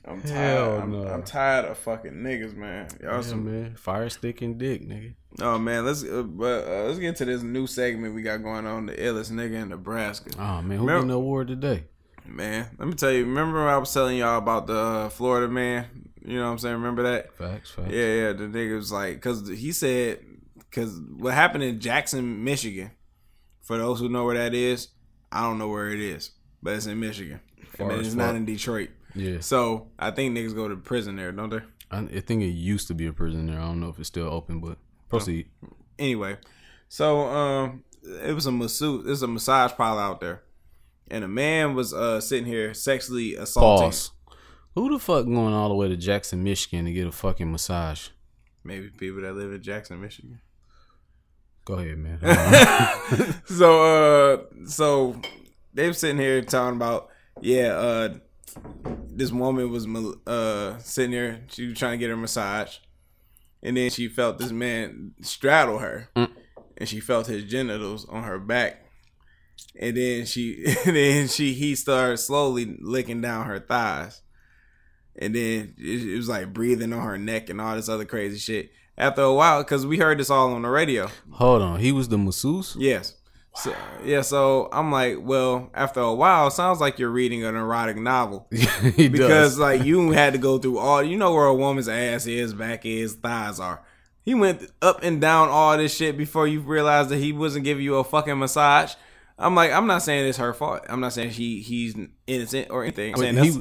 I'm 0.07 0.23
tired. 0.23 0.83
I'm, 0.83 0.93
no. 0.93 1.09
I'm 1.09 1.23
tired 1.23 1.65
of 1.65 1.79
fucking 1.79 2.13
niggas, 2.13 2.55
man. 2.55 2.89
Y'all 3.03 3.17
Yeah, 3.17 3.21
some 3.23 3.45
man. 3.45 3.75
Fire 3.75 4.09
stick 4.09 4.41
and 4.43 4.57
dick, 4.57 4.87
nigga. 4.87 5.15
Oh 5.41 5.59
man, 5.59 5.85
let's 5.85 6.05
uh, 6.05 6.23
but 6.23 6.67
uh, 6.67 6.85
let's 6.85 6.99
get 6.99 7.17
to 7.17 7.25
this 7.25 7.43
new 7.43 7.67
segment 7.67 8.15
we 8.15 8.23
got 8.23 8.43
going 8.43 8.67
on. 8.67 8.87
The 8.87 8.95
illest 8.95 9.33
nigga 9.33 9.63
in 9.63 9.71
Nebraska. 9.71 10.31
Oh 10.39 10.63
man, 10.63 10.79
who 10.79 10.87
getting 10.87 11.09
the 11.09 11.15
award 11.15 11.49
today? 11.49 11.85
Man, 12.25 12.69
let 12.79 12.89
me 12.89 12.95
tell 12.95 13.11
you. 13.11 13.25
Remember 13.25 13.69
I 13.69 13.77
was 13.79 13.93
telling 13.93 14.19
y'all 14.19 14.39
about 14.39 14.67
the 14.67 14.79
uh, 14.79 15.09
Florida 15.09 15.49
man? 15.49 16.11
You 16.25 16.39
know 16.39 16.47
what 16.47 16.53
I'm 16.53 16.59
saying? 16.59 16.75
Remember 16.75 17.03
that? 17.05 17.37
Facts, 17.37 17.71
facts. 17.71 17.91
Yeah, 17.91 18.15
yeah. 18.15 18.33
The 18.33 18.45
nigga 18.45 18.77
was 18.77 18.91
like, 18.91 19.15
because 19.15 19.49
he 19.49 19.71
said, 19.71 20.21
because 20.57 21.01
what 21.19 21.35
happened 21.35 21.65
in 21.65 21.81
Jackson, 21.81 22.45
Michigan. 22.45 22.91
For 23.63 23.79
those 23.79 23.99
who 23.99 24.09
know 24.09 24.25
where 24.25 24.37
that 24.37 24.55
is, 24.55 24.89
I 25.33 25.43
don't 25.43 25.59
know 25.59 25.67
where 25.67 25.89
it 25.89 25.99
is, 25.99 26.31
but 26.63 26.75
it's 26.75 26.87
in 26.87 27.01
Michigan. 27.01 27.41
Far 27.77 27.91
and 27.91 28.07
it's 28.07 28.15
not 28.15 28.37
in 28.37 28.45
Detroit. 28.45 28.91
Yeah. 29.17 29.41
So 29.41 29.89
I 29.99 30.11
think 30.11 30.37
niggas 30.37 30.55
go 30.55 30.69
to 30.69 30.77
prison 30.77 31.17
there, 31.17 31.33
don't 31.33 31.51
they? 31.51 31.61
I, 31.91 31.99
I 32.01 32.21
think 32.21 32.43
it 32.43 32.49
used 32.49 32.89
to 32.89 32.95
be 32.95 33.07
a 33.07 33.13
prison 33.13 33.47
there. 33.47 33.59
I 33.59 33.65
don't 33.65 33.81
know 33.81 33.89
if 33.89 33.99
it's 33.99 34.09
still 34.09 34.29
open, 34.29 34.61
but 34.61 34.79
proceed. 35.09 35.49
anyway, 35.99 36.37
so 36.89 37.21
um, 37.21 37.85
it 38.05 38.35
was 38.35 38.47
a 38.47 38.53
masseuse. 38.53 39.05
There's 39.07 39.23
a 39.23 39.29
massage 39.29 39.73
parlor 39.73 40.03
out 40.03 40.21
there, 40.21 40.43
and 41.11 41.25
a 41.25 41.29
man 41.29 41.75
was 41.75 41.95
uh 41.95 42.21
sitting 42.21 42.47
here 42.47 42.75
sexually 42.75 43.35
assaulting. 43.35 43.89
Pause. 43.89 44.11
Who 44.75 44.93
the 44.93 44.99
fuck 44.99 45.25
going 45.25 45.55
all 45.55 45.71
the 45.71 45.75
way 45.75 45.89
to 45.89 45.97
Jackson, 45.97 46.45
Michigan 46.45 46.85
to 46.85 46.93
get 46.93 47.07
a 47.07 47.13
fucking 47.13 47.51
massage? 47.51 48.09
Maybe 48.63 48.91
people 48.91 49.23
that 49.23 49.35
live 49.35 49.53
in 49.53 49.63
Jackson, 49.63 50.01
Michigan. 50.01 50.41
Go 51.65 51.75
ahead, 51.75 51.97
man. 51.97 52.19
so 53.47 53.83
uh, 53.83 54.67
so 54.67 55.21
they 55.73 55.87
were 55.87 55.95
sitting 55.95 56.19
here 56.19 56.43
talking 56.43 56.77
about 56.77 57.09
yeah, 57.41 57.69
uh, 57.69 58.15
this 59.09 59.33
woman 59.33 59.71
was 59.71 59.87
uh 60.27 60.79
sitting 60.79 61.13
there. 61.13 61.41
She 61.49 61.67
was 61.69 61.79
trying 61.79 61.93
to 61.93 61.99
get 61.99 62.11
her 62.11 62.17
massage, 62.17 62.79
and 63.63 63.77
then 63.77 63.91
she 63.91 64.09
felt 64.09 64.39
this 64.39 64.53
man 64.53 65.15
straddle 65.23 65.79
her, 65.79 66.11
and 66.15 66.89
she 66.89 67.01
felt 67.01 67.27
his 67.27 67.45
genitals 67.45 68.07
on 68.09 68.25
her 68.25 68.39
back. 68.39 68.83
And 69.79 69.97
then 69.97 70.27
she, 70.27 70.65
and 70.87 70.97
then 70.97 71.29
she, 71.29 71.53
he 71.55 71.75
started 71.75 72.19
slowly 72.19 72.77
licking 72.81 73.21
down 73.21 73.47
her 73.47 73.59
thighs, 73.59 74.23
and 75.17 75.35
then 75.35 75.75
it, 75.79 76.03
it 76.03 76.17
was 76.17 76.29
like 76.29 76.53
breathing 76.53 76.93
on 76.93 77.03
her 77.03 77.19
neck 77.19 77.49
and 77.51 77.61
all 77.61 77.77
this 77.77 77.89
other 77.89 78.05
crazy 78.05 78.39
shit. 78.39 78.71
After 78.99 79.23
a 79.23 79.35
while, 79.35 79.63
because 79.63 79.85
we 79.87 79.99
heard 79.99 80.19
this 80.19 80.31
all 80.31 80.55
on 80.55 80.63
the 80.63 80.71
radio. 80.71 81.11
Hold 81.33 81.61
on. 81.61 81.81
He 81.81 81.93
was 81.93 82.09
the 82.09 82.17
masseuse? 82.17 82.75
Yes. 82.79 83.15
So, 83.57 83.75
yeah, 84.05 84.21
so 84.21 84.69
I'm 84.71 84.93
like, 84.93 85.17
well, 85.21 85.71
after 85.73 86.01
a 86.01 86.13
while, 86.15 86.49
it 86.49 86.51
sounds 86.53 86.79
like 86.79 86.99
you're 86.99 87.11
reading 87.11 87.43
an 87.45 87.57
erotic 87.57 87.97
novel 87.97 88.47
he 88.53 89.09
because 89.09 89.29
does. 89.29 89.59
like 89.59 89.83
you 89.85 90.11
had 90.11 90.35
to 90.35 90.39
go 90.39 90.59
through 90.59 90.79
all. 90.79 91.03
You 91.03 91.17
know 91.17 91.33
where 91.33 91.47
a 91.47 91.55
woman's 91.55 91.89
ass 91.89 92.27
is, 92.27 92.53
back 92.53 92.85
is, 92.85 93.15
thighs 93.15 93.59
are. 93.59 93.83
He 94.23 94.35
went 94.35 94.71
up 94.83 95.03
and 95.03 95.21
down 95.21 95.49
all 95.49 95.77
this 95.79 95.95
shit 95.97 96.19
before 96.19 96.47
you 96.47 96.61
realized 96.61 97.09
that 97.11 97.19
he 97.19 97.33
wasn't 97.33 97.65
giving 97.65 97.85
you 97.85 97.95
a 97.97 98.05
fucking 98.05 98.39
massage. 98.39 98.95
I'm 99.39 99.55
like, 99.55 99.73
I'm 99.73 99.87
not 99.87 100.03
saying 100.03 100.29
it's 100.29 100.39
her 100.39 100.53
fault. 100.53 100.81
I'm 100.89 101.01
not 101.01 101.13
saying 101.13 101.31
she 101.31 101.61
he's 101.61 101.95
innocent 102.27 102.69
or 102.71 102.83
anything. 102.83 103.15
I'm 103.15 103.21
saying 103.21 103.37
he, 103.37 103.61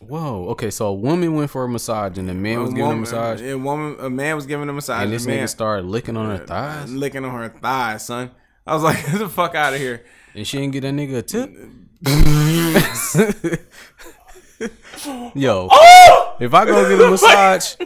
whoa. 0.00 0.48
Okay, 0.50 0.70
so 0.70 0.88
a 0.88 0.94
woman 0.94 1.34
went 1.34 1.50
for 1.50 1.64
a 1.64 1.68
massage 1.68 2.18
and 2.18 2.28
the 2.28 2.34
man 2.34 2.60
was 2.60 2.70
a 2.70 2.72
giving 2.72 2.84
a 2.84 2.86
woman, 2.88 3.00
massage, 3.00 3.40
A 3.42 3.54
woman, 3.56 3.96
a 4.00 4.10
man 4.10 4.36
was 4.36 4.46
giving 4.46 4.68
a 4.68 4.72
massage. 4.72 5.04
and 5.04 5.12
this 5.12 5.26
man, 5.26 5.44
nigga 5.44 5.48
started 5.48 5.86
licking 5.86 6.16
on 6.16 6.36
her 6.36 6.44
thighs, 6.44 6.92
licking 6.92 7.24
on 7.24 7.34
her 7.34 7.48
thighs, 7.48 8.04
son. 8.04 8.30
I 8.68 8.74
was 8.74 8.82
like, 8.82 9.02
get 9.06 9.18
the 9.18 9.28
fuck 9.30 9.54
out 9.54 9.72
of 9.72 9.80
here. 9.80 10.04
and 10.34 10.46
she 10.46 10.58
didn't 10.58 10.74
get 10.74 10.82
that 10.82 10.92
nigga 10.92 11.16
a 11.18 11.22
tip. 11.22 11.50
Yo, 15.34 15.68
oh! 15.70 16.36
if 16.38 16.52
I 16.52 16.66
go 16.66 16.86
get 16.86 17.00
a 17.00 17.10
massage 17.10 17.76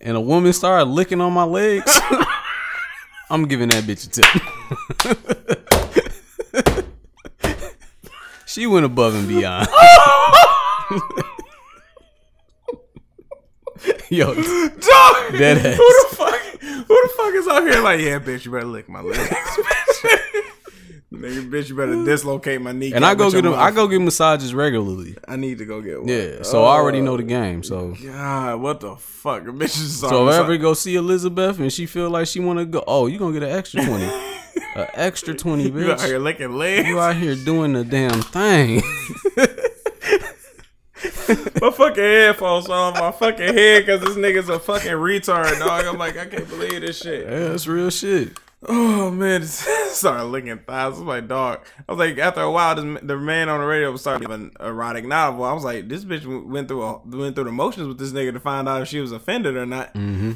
and 0.00 0.16
a 0.16 0.20
woman 0.20 0.52
started 0.52 0.84
licking 0.84 1.20
on 1.20 1.32
my 1.32 1.42
legs, 1.42 2.00
I'm 3.30 3.48
giving 3.48 3.68
that 3.70 3.82
bitch 3.82 4.06
a 4.06 4.10
tip. 4.10 4.26
she 8.46 8.64
went 8.66 8.86
above 8.86 9.16
and 9.16 9.26
beyond. 9.26 9.66
Yo, 14.08 14.34
Dog, 14.34 14.42
Dead 15.32 15.58
ass. 15.58 15.76
Who 15.76 15.88
the 15.88 16.06
fuck? 16.16 16.40
Who 16.60 16.84
the 16.86 17.10
fuck 17.16 17.34
is 17.34 17.48
out 17.48 17.62
here 17.64 17.80
like, 17.82 17.98
yeah, 18.00 18.20
bitch, 18.20 18.44
you 18.44 18.52
better 18.52 18.66
lick 18.66 18.88
my 18.88 19.00
legs. 19.00 19.28
Nigga, 21.12 21.50
bitch, 21.50 21.70
you 21.70 21.74
better 21.74 22.04
dislocate 22.04 22.60
my 22.60 22.72
knee. 22.72 22.92
and 22.92 23.04
I 23.04 23.14
go 23.14 23.30
get 23.30 23.42
them. 23.42 23.54
I 23.54 23.70
go 23.70 23.88
get 23.88 24.00
massages 24.00 24.52
regularly. 24.54 25.16
I 25.26 25.36
need 25.36 25.56
to 25.58 25.64
go 25.64 25.80
get 25.80 26.00
one. 26.00 26.08
Yeah, 26.08 26.42
so 26.42 26.64
I 26.64 26.74
already 26.74 27.00
know 27.00 27.16
the 27.16 27.22
oh, 27.24 27.26
game. 27.26 27.62
So 27.62 27.94
God, 27.94 28.60
what 28.60 28.80
the 28.80 28.94
fuck? 28.96 29.42
A 29.42 29.46
bitch 29.46 29.70
So 29.70 30.28
if 30.28 30.34
I 30.34 30.38
ever 30.38 30.56
go 30.58 30.74
see 30.74 30.96
Elizabeth 30.96 31.58
and 31.60 31.72
she 31.72 31.86
feel 31.86 32.10
like 32.10 32.26
she 32.26 32.40
want 32.40 32.58
to 32.58 32.66
go, 32.66 32.84
oh, 32.86 33.06
you 33.06 33.18
gonna 33.18 33.32
get 33.32 33.42
an 33.42 33.56
extra 33.56 33.84
twenty, 33.84 34.04
an 34.76 34.86
extra 34.94 35.34
twenty, 35.34 35.70
bitch. 35.70 35.86
you 35.86 35.92
out 35.92 36.02
here 36.02 36.18
licking 36.18 36.52
legs. 36.52 36.86
You 36.86 37.00
out 37.00 37.16
here 37.16 37.34
doing 37.34 37.72
the 37.72 37.84
damn 37.84 38.20
thing. 38.20 38.82
my 41.60 41.70
fucking 41.70 42.02
headphones 42.02 42.68
on 42.68 42.92
my 42.94 43.12
fucking 43.12 43.54
head 43.54 43.86
because 43.86 44.02
this 44.02 44.16
nigga's 44.16 44.50
a 44.50 44.58
fucking 44.58 44.92
retard, 44.92 45.58
dog. 45.58 45.86
I'm 45.86 45.96
like, 45.96 46.18
I 46.18 46.26
can't 46.26 46.48
believe 46.48 46.82
this 46.82 46.98
shit. 46.98 47.24
yeah, 47.24 47.48
that's 47.48 47.66
real 47.66 47.88
shit. 47.88 48.36
Oh 48.66 49.10
man, 49.12 49.44
started 49.46 50.24
licking 50.24 50.58
thighs. 50.58 50.98
I'm 50.98 51.06
like, 51.06 51.28
dog. 51.28 51.60
I 51.88 51.92
was 51.92 51.98
like, 51.98 52.18
after 52.18 52.40
a 52.40 52.50
while, 52.50 52.74
this, 52.74 53.00
the 53.04 53.16
man 53.16 53.48
on 53.48 53.60
the 53.60 53.66
radio 53.66 53.92
was 53.92 54.00
starting 54.00 54.30
an 54.30 54.50
erotic 54.58 55.04
novel. 55.04 55.44
I 55.44 55.52
was 55.52 55.62
like, 55.64 55.88
this 55.88 56.04
bitch 56.04 56.26
went 56.46 56.66
through 56.66 56.82
a, 56.82 56.98
went 57.04 57.36
through 57.36 57.44
the 57.44 57.52
motions 57.52 57.86
with 57.86 57.98
this 57.98 58.10
nigga 58.10 58.32
to 58.32 58.40
find 58.40 58.68
out 58.68 58.82
if 58.82 58.88
she 58.88 59.00
was 59.00 59.12
offended 59.12 59.56
or 59.56 59.64
not. 59.66 59.94
Mm-hmm. 59.94 60.32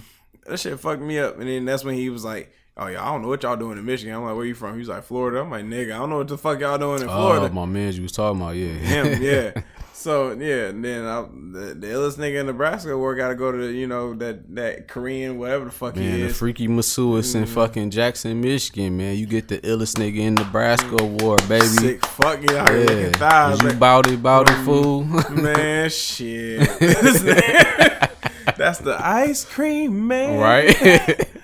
That 0.46 0.60
shit 0.60 0.78
fucked 0.78 1.02
me 1.02 1.18
up. 1.18 1.38
And 1.40 1.48
then 1.48 1.64
that's 1.64 1.84
when 1.84 1.96
he 1.96 2.10
was 2.10 2.24
like, 2.24 2.52
oh 2.76 2.86
yeah, 2.86 3.02
I 3.02 3.12
don't 3.12 3.22
know 3.22 3.28
what 3.28 3.42
y'all 3.42 3.56
doing 3.56 3.76
in 3.78 3.84
Michigan. 3.84 4.14
I'm 4.14 4.22
like, 4.24 4.36
where 4.36 4.44
you 4.46 4.54
from? 4.54 4.74
He 4.74 4.78
was 4.78 4.88
like, 4.88 5.02
Florida. 5.02 5.40
I'm 5.40 5.50
like, 5.50 5.64
nigga, 5.64 5.92
I 5.94 5.98
don't 5.98 6.10
know 6.10 6.18
what 6.18 6.28
the 6.28 6.38
fuck 6.38 6.60
y'all 6.60 6.78
doing 6.78 7.02
in 7.02 7.08
Oh, 7.08 7.12
Florida. 7.12 7.52
my 7.52 7.64
man, 7.64 7.92
you 7.92 8.02
was 8.02 8.12
talking 8.12 8.40
about, 8.40 8.54
yeah. 8.54 8.72
Him, 8.72 9.22
yeah. 9.22 9.62
So 10.02 10.32
yeah, 10.32 10.66
and 10.66 10.84
then 10.84 11.04
I, 11.04 11.22
the, 11.22 11.74
the 11.74 11.86
illest 11.86 12.18
nigga 12.18 12.40
in 12.40 12.46
Nebraska 12.46 12.98
where 12.98 13.14
got 13.14 13.28
to 13.28 13.36
go 13.36 13.52
to 13.52 13.70
you 13.70 13.86
know 13.86 14.14
that 14.14 14.52
that 14.56 14.88
Korean 14.88 15.38
whatever 15.38 15.66
the 15.66 15.70
fuck 15.70 15.94
Man, 15.94 16.12
he 16.12 16.22
the 16.22 16.26
is. 16.26 16.36
freaky 16.36 16.66
masseuse 16.66 17.36
in 17.36 17.44
mm-hmm. 17.44 17.54
fucking 17.54 17.90
Jackson, 17.90 18.40
Michigan, 18.40 18.96
man. 18.96 19.14
You 19.16 19.26
get 19.26 19.46
the 19.46 19.58
illest 19.58 19.98
nigga 19.98 20.18
in 20.18 20.34
Nebraska 20.34 20.88
mm-hmm. 20.88 21.22
award, 21.22 21.48
baby. 21.48 21.66
Sick 21.66 22.04
fuck 22.04 22.42
you 22.42 22.56
out 22.56 22.70
here 22.70 22.80
licking 22.80 22.98
Yeah, 22.98 23.10
thighs, 23.12 23.62
you 23.62 23.72
bout 23.74 24.10
it, 24.10 24.20
bout 24.20 24.50
it, 24.50 24.64
fool. 24.64 25.04
man. 25.04 25.88
Shit, 25.88 26.58
that's 28.58 28.80
the 28.80 28.96
ice 28.98 29.44
cream 29.44 30.08
man, 30.08 30.40
right? 30.40 31.28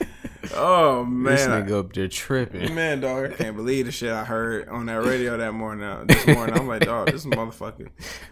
Oh 0.54 1.04
man, 1.04 1.34
this 1.36 1.46
nigga 1.46 1.78
up 1.80 1.92
there 1.92 2.08
tripping. 2.08 2.74
Man, 2.74 3.00
dog, 3.00 3.32
I 3.32 3.34
can't 3.34 3.56
believe 3.56 3.86
the 3.86 3.92
shit 3.92 4.10
I 4.12 4.24
heard 4.24 4.68
on 4.68 4.86
that 4.86 5.04
radio 5.04 5.36
that 5.36 5.52
morning. 5.52 5.84
Uh, 5.84 6.04
this 6.06 6.26
morning, 6.26 6.56
I'm 6.58 6.66
like, 6.68 6.82
dog, 6.84 7.10
this 7.10 7.24
motherfucker 7.26 7.88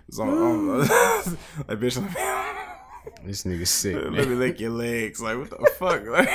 is 0.09 0.19
on. 0.19 0.29
on 0.29 0.79
like, 0.81 0.89
bitch, 1.79 1.97
let 2.01 2.05
me, 2.07 3.27
This 3.27 3.45
nigga 3.45 3.67
sick, 3.67 3.95
let 4.03 4.13
man. 4.13 4.29
me 4.29 4.35
lick 4.35 4.61
your 4.61 4.71
legs. 4.71 5.21
Like, 5.21 5.39
what 5.39 5.51
the 5.51 5.71
fuck? 5.79 6.03
Like, 6.07 6.29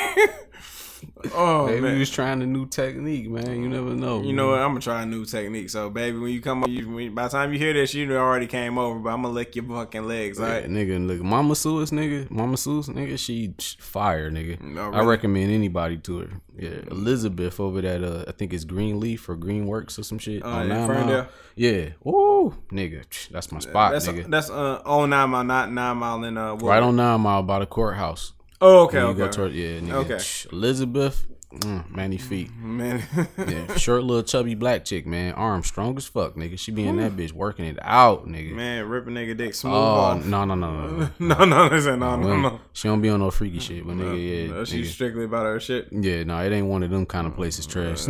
oh 1.33 1.67
Maybe 1.67 1.81
man, 1.81 1.93
he 1.93 1.99
was 1.99 2.09
trying 2.09 2.41
a 2.41 2.45
new 2.45 2.65
technique, 2.67 3.29
man. 3.29 3.61
You 3.61 3.69
never 3.69 3.93
know. 3.95 4.21
you 4.21 4.33
know 4.33 4.49
what? 4.49 4.59
I'm 4.59 4.69
gonna 4.69 4.81
try 4.81 5.03
a 5.03 5.05
new 5.05 5.25
technique. 5.25 5.69
So, 5.69 5.89
baby, 5.89 6.17
when 6.17 6.31
you 6.31 6.41
come, 6.41 6.63
you, 6.67 6.89
when, 6.89 7.13
by 7.15 7.23
the 7.23 7.29
time 7.29 7.53
you 7.53 7.59
hear 7.59 7.73
this, 7.73 7.93
you 7.93 8.15
already 8.15 8.47
came 8.47 8.77
over. 8.77 8.99
But 8.99 9.09
I'm 9.09 9.21
gonna 9.21 9.33
lick 9.33 9.55
your 9.55 9.65
fucking 9.65 10.07
legs. 10.07 10.39
Yeah, 10.39 10.45
right. 10.45 10.65
nigga, 10.69 11.05
look, 11.05 11.21
Mama 11.21 11.55
Sue's 11.55 11.91
nigga, 11.91 12.29
Mama 12.29 12.57
Sue's 12.57 12.87
nigga, 12.87 13.17
she 13.19 13.53
fire, 13.79 14.31
nigga. 14.31 14.61
No, 14.61 14.91
I 14.91 15.03
recommend 15.03 15.51
anybody 15.51 15.97
to 15.97 16.19
her. 16.19 16.29
Yeah, 16.57 16.79
Elizabeth 16.91 17.59
over 17.59 17.81
that, 17.81 18.03
uh, 18.03 18.25
I 18.27 18.31
think 18.33 18.53
it's 18.53 18.65
Greenleaf 18.65 19.27
or 19.29 19.37
Greenworks 19.37 19.97
or 19.97 20.03
some 20.03 20.19
shit. 20.19 20.41
Oh, 20.43 20.49
on 20.49 20.67
yeah, 20.67 20.87
Ferndale? 20.87 21.27
Yeah, 21.55 21.89
woo, 22.03 22.55
nigga, 22.71 23.03
that's 23.29 23.51
my 23.51 23.59
spot, 23.59 23.93
That's 23.93 24.07
nigga. 24.07 24.29
that's 24.29 24.49
uh 24.49 24.81
oh 24.85 25.05
nine 25.05 25.29
mile, 25.29 25.43
not 25.43 25.71
nine 25.71 25.97
mile 25.97 26.23
in 26.23 26.37
uh. 26.37 26.53
Woodward. 26.53 26.69
right 26.69 26.83
on 26.83 26.95
Nine 26.95 27.21
Mile 27.21 27.43
by 27.43 27.59
the 27.59 27.65
courthouse. 27.65 28.33
Oh, 28.61 28.83
okay, 28.83 28.97
When 29.03 29.05
you 29.05 29.11
okay. 29.11 29.19
go 29.19 29.27
toward, 29.31 29.53
yeah, 29.53 29.79
nigga. 29.79 29.93
Okay. 29.93 30.55
Elizabeth, 30.55 31.25
mm, 31.51 31.89
Manny 31.89 32.17
feet. 32.17 32.51
man. 32.55 33.01
Yeah, 33.37 33.75
short 33.75 34.03
little 34.03 34.21
chubby 34.23 34.53
black 34.53 34.85
chick, 34.85 35.07
man. 35.07 35.33
Arm 35.33 35.63
strong 35.63 35.97
as 35.97 36.05
fuck, 36.05 36.35
nigga. 36.35 36.59
She 36.59 36.71
be 36.71 36.85
in 36.85 36.97
that 36.97 37.13
bitch 37.17 37.31
working 37.31 37.65
it 37.65 37.79
out, 37.81 38.27
nigga. 38.27 38.53
man, 38.53 38.85
rip 38.87 39.07
a 39.07 39.09
nigga 39.09 39.35
dick 39.35 39.55
smooth 39.55 39.73
Oh 39.73 39.77
off. 39.77 40.25
no 40.25 40.45
no 40.45 40.53
no 40.53 40.71
no 40.71 40.87
no. 40.97 41.09
No, 41.19 41.43
no, 41.43 41.69
no, 41.69 41.95
no, 42.17 42.37
no. 42.39 42.59
She 42.73 42.87
don't 42.87 43.01
be 43.01 43.09
on 43.09 43.19
no 43.19 43.31
freaky 43.31 43.59
shit, 43.59 43.85
but 43.85 43.95
nigga, 43.95 44.47
yeah, 44.47 44.53
No, 44.53 44.63
she's 44.65 44.89
nigga. 44.89 44.93
strictly 44.93 45.25
about 45.25 45.45
her 45.45 45.59
shit. 45.59 45.87
yeah, 45.91 46.23
no, 46.23 46.37
it 46.39 46.51
ain't 46.51 46.67
one 46.67 46.83
of 46.83 46.91
them 46.91 47.05
kind 47.07 47.25
of 47.25 47.35
places. 47.35 47.65
Trash. 47.65 48.05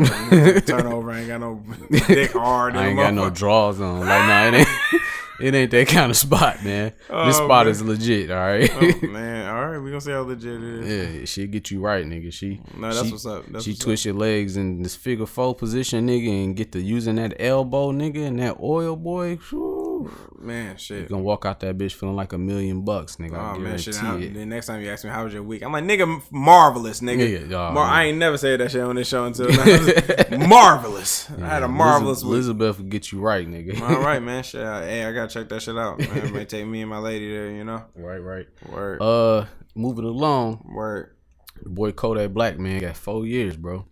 Turnover 0.66 1.12
ain't 1.14 1.28
got 1.30 1.40
no 1.40 1.64
dick 2.08 2.34
hard. 2.34 2.76
I 2.76 2.88
ain't 2.88 2.98
got 2.98 3.14
no 3.14 3.30
draws 3.30 3.80
on. 3.80 4.02
Like, 4.02 4.28
no, 4.54 4.58
it 4.58 4.60
ain't. 4.62 5.02
It 5.44 5.56
ain't 5.56 5.72
that 5.72 5.88
kind 5.88 6.12
of 6.12 6.18
spot, 6.18 6.64
man. 6.64 6.92
this 6.92 7.00
Oh, 7.10 7.32
spot 7.32 7.66
man. 7.66 7.72
is 7.72 7.82
legit, 7.82 8.32
all 8.32 8.38
right. 8.38 8.70
Oh, 8.74 9.08
man, 9.08 9.48
all 9.54 9.66
right, 9.72 9.78
we 9.80 9.90
gonna 9.90 10.02
see 10.02 10.12
how 10.12 10.22
legit 10.22 10.62
it 10.62 10.64
is. 10.64 11.16
yeah, 11.20 11.26
she'll 11.26 11.48
get 11.52 11.72
you 11.72 11.80
right, 11.82 12.06
nigga. 12.06 12.32
She, 12.32 12.62
No, 12.78 12.94
that's 12.94 13.06
she, 13.06 13.12
what's 13.12 13.26
up. 13.26 13.46
That's 13.50 13.64
she 13.66 13.72
what's 13.72 13.80
twist 13.84 14.06
your 14.06 14.16
legs 14.16 14.58
in 14.58 14.82
this 14.84 14.96
figure 14.96 15.26
four 15.26 15.56
position, 15.56 16.08
nigga, 16.08 16.44
and 16.44 16.56
get 16.56 16.72
to 16.74 16.82
using 16.82 17.16
that 17.16 17.34
elbow, 17.40 17.92
nigga, 17.92 18.28
and 18.28 18.40
that 18.40 18.58
oil, 18.62 18.96
boy. 18.96 19.38
Whew. 19.50 19.81
Up. 20.08 20.40
man, 20.42 20.78
shit. 20.78 21.04
You 21.04 21.08
gonna 21.08 21.24
walk 21.24 21.46
out 21.46 21.60
that 21.62 21.78
bitch 21.78 21.94
feeling 21.94 22.16
like 22.16 22.34
a 22.34 22.38
million 22.38 22.84
bucks, 22.84 23.18
nigga. 23.18 23.34
I 23.36 23.52
Oh 23.52 23.54
man, 23.60 23.64
guarantee 23.78 23.92
shit. 23.92 24.24
It. 24.24 24.34
the 24.34 24.46
next 24.46 24.68
time 24.68 24.82
you 24.82 24.90
ask 24.90 25.04
me 25.04 25.10
how 25.12 25.24
was 25.24 25.34
your 25.34 25.44
week, 25.44 25.64
I'm 25.64 25.72
like, 25.72 25.84
nigga, 25.84 26.22
marvelous, 26.32 27.02
nigga. 27.02 27.50
Yeah, 27.50 27.58
oh, 27.58 27.72
Mar-. 27.74 27.86
I 27.86 28.06
ain't 28.06 28.18
never 28.18 28.38
said 28.38 28.60
that 28.60 28.72
shit 28.72 28.82
on 28.82 28.96
this 28.96 29.08
show 29.08 29.26
until 29.26 29.48
now. 30.30 30.48
marvelous. 30.48 31.30
I 31.32 31.48
had 31.48 31.64
a 31.64 31.68
marvelous 31.68 32.24
week. 32.24 32.32
Elizabeth 32.34 32.78
will 32.78 32.86
get 32.86 33.12
you 33.12 33.20
right, 33.20 33.48
nigga. 33.48 33.80
All 33.82 34.02
right, 34.02 34.20
man. 34.24 34.44
Shit, 34.44 34.62
I- 34.64 34.86
hey, 34.86 35.04
I 35.06 35.12
gotta 35.12 35.34
check 35.34 35.50
that 35.50 35.62
shit 35.62 35.78
out. 35.78 36.00
Man, 36.00 36.18
it 36.18 36.34
may 36.34 36.46
take 36.46 36.66
me 36.66 36.82
and 36.82 36.90
my 36.90 36.98
lady 37.00 37.32
there. 37.32 37.52
You 37.52 37.64
know, 37.64 37.84
right, 37.96 38.18
right. 38.20 38.48
word, 38.72 39.02
Uh, 39.02 39.46
moving 39.76 40.06
along, 40.06 40.70
word. 40.74 41.16
the 41.64 41.70
boy 41.70 41.92
Kodak 41.92 42.32
Black 42.34 42.58
man 42.60 42.80
got 42.82 42.98
four 42.98 43.26
years, 43.26 43.56
bro. 43.58 43.86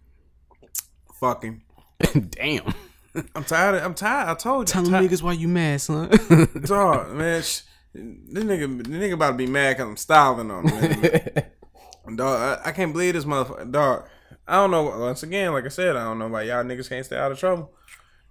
Fucking. 1.19 1.61
Damn. 2.30 2.73
I'm 3.36 3.44
tired. 3.44 3.76
Of, 3.76 3.84
I'm 3.84 3.94
tired. 3.94 4.30
I 4.30 4.34
told 4.36 4.69
you. 4.69 4.73
Tell 4.73 4.84
them 4.84 4.94
niggas 4.94 5.22
why 5.22 5.34
you 5.34 5.48
mad, 5.48 5.81
son. 5.81 6.10
Dog, 6.64 7.14
man, 7.14 7.41
sh- 7.41 7.61
this 7.94 8.44
nigga, 8.44 8.77
this 8.77 8.95
nigga 8.95 9.14
about 9.14 9.31
to 9.31 9.38
be 9.38 9.48
mad 9.48 9.77
because 9.77 9.88
I'm 9.90 9.98
styling 9.98 10.52
on 10.52 10.68
him. 10.68 11.02
Dog, 12.15 12.60
I, 12.65 12.69
I 12.69 12.72
can't 12.72 12.94
believe 12.94 13.14
this 13.14 13.26
motherfucker. 13.26 13.72
Dog, 13.72 14.07
I 14.48 14.56
don't 14.56 14.72
know. 14.72 14.84
Once 14.84 15.23
again, 15.23 15.53
like 15.53 15.65
I 15.65 15.69
said, 15.69 15.95
I 15.95 16.03
don't 16.03 16.19
know 16.19 16.27
why 16.27 16.44
y'all 16.44 16.64
niggas 16.64 16.90
can't 16.90 17.06
stay 17.06 17.18
out 17.18 17.31
of 17.31 17.40
trouble. 17.40 17.72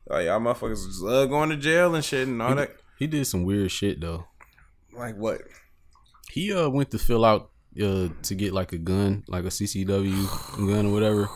Like 0.09 0.27
y'all 0.27 0.41
motherfuckers 0.41 0.87
just 0.87 1.03
love 1.03 1.29
going 1.29 1.51
to 1.51 1.57
jail 1.57 1.95
and 1.95 2.05
shit 2.05 2.27
and 2.27 2.41
all 2.41 2.55
that. 2.55 2.71
he 2.99 3.07
did 3.07 3.27
some 3.27 3.45
weird 3.45 3.71
shit 3.71 4.01
though. 4.01 4.27
Like 4.93 5.17
what? 5.17 5.43
He 6.31 6.53
uh 6.53 6.69
went 6.69 6.91
to 6.93 6.99
fill 6.99 7.25
out 7.25 7.51
uh 7.81 8.09
to 8.23 8.35
get 8.35 8.53
like 8.53 8.73
a 8.73 8.79
gun, 8.79 9.25
like 9.29 9.45
a 9.45 9.49
CCW 9.49 10.67
gun 10.67 10.87
or 10.87 10.93
whatever, 10.93 11.29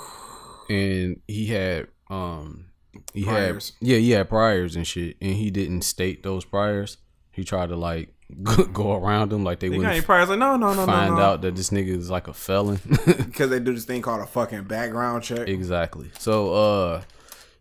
and 0.70 1.20
he 1.28 1.46
had 1.46 1.88
um 2.08 2.71
he 3.14 3.24
Priors. 3.24 3.72
had 3.80 3.88
yeah 3.88 3.98
he 3.98 4.10
had 4.10 4.28
priors 4.28 4.76
and 4.76 4.86
shit, 4.86 5.16
and 5.20 5.32
he 5.34 5.50
didn't 5.50 5.82
state 5.82 6.22
those 6.22 6.44
priors. 6.44 6.98
He 7.30 7.44
tried 7.44 7.70
to 7.70 7.76
like 7.76 8.10
go 8.72 8.94
around 8.96 9.30
them 9.30 9.44
like 9.44 9.60
they 9.60 9.68
They 9.68 9.78
wouldn't 9.78 10.04
priors? 10.04 10.28
Like 10.28 10.38
no, 10.38 10.56
no, 10.56 10.72
no, 10.74 10.86
find 10.86 11.10
no, 11.10 11.16
no. 11.16 11.22
out 11.22 11.42
that 11.42 11.54
this 11.54 11.70
nigga 11.70 11.88
is 11.96 12.10
like 12.10 12.28
a 12.28 12.32
felon. 12.34 12.80
because 13.06 13.50
they 13.50 13.60
do 13.60 13.74
this 13.74 13.84
thing 13.84 14.02
called 14.02 14.20
a 14.22 14.26
fucking 14.26 14.64
background 14.64 15.22
check. 15.22 15.48
exactly. 15.48 16.10
So 16.18 16.52
uh 16.52 17.02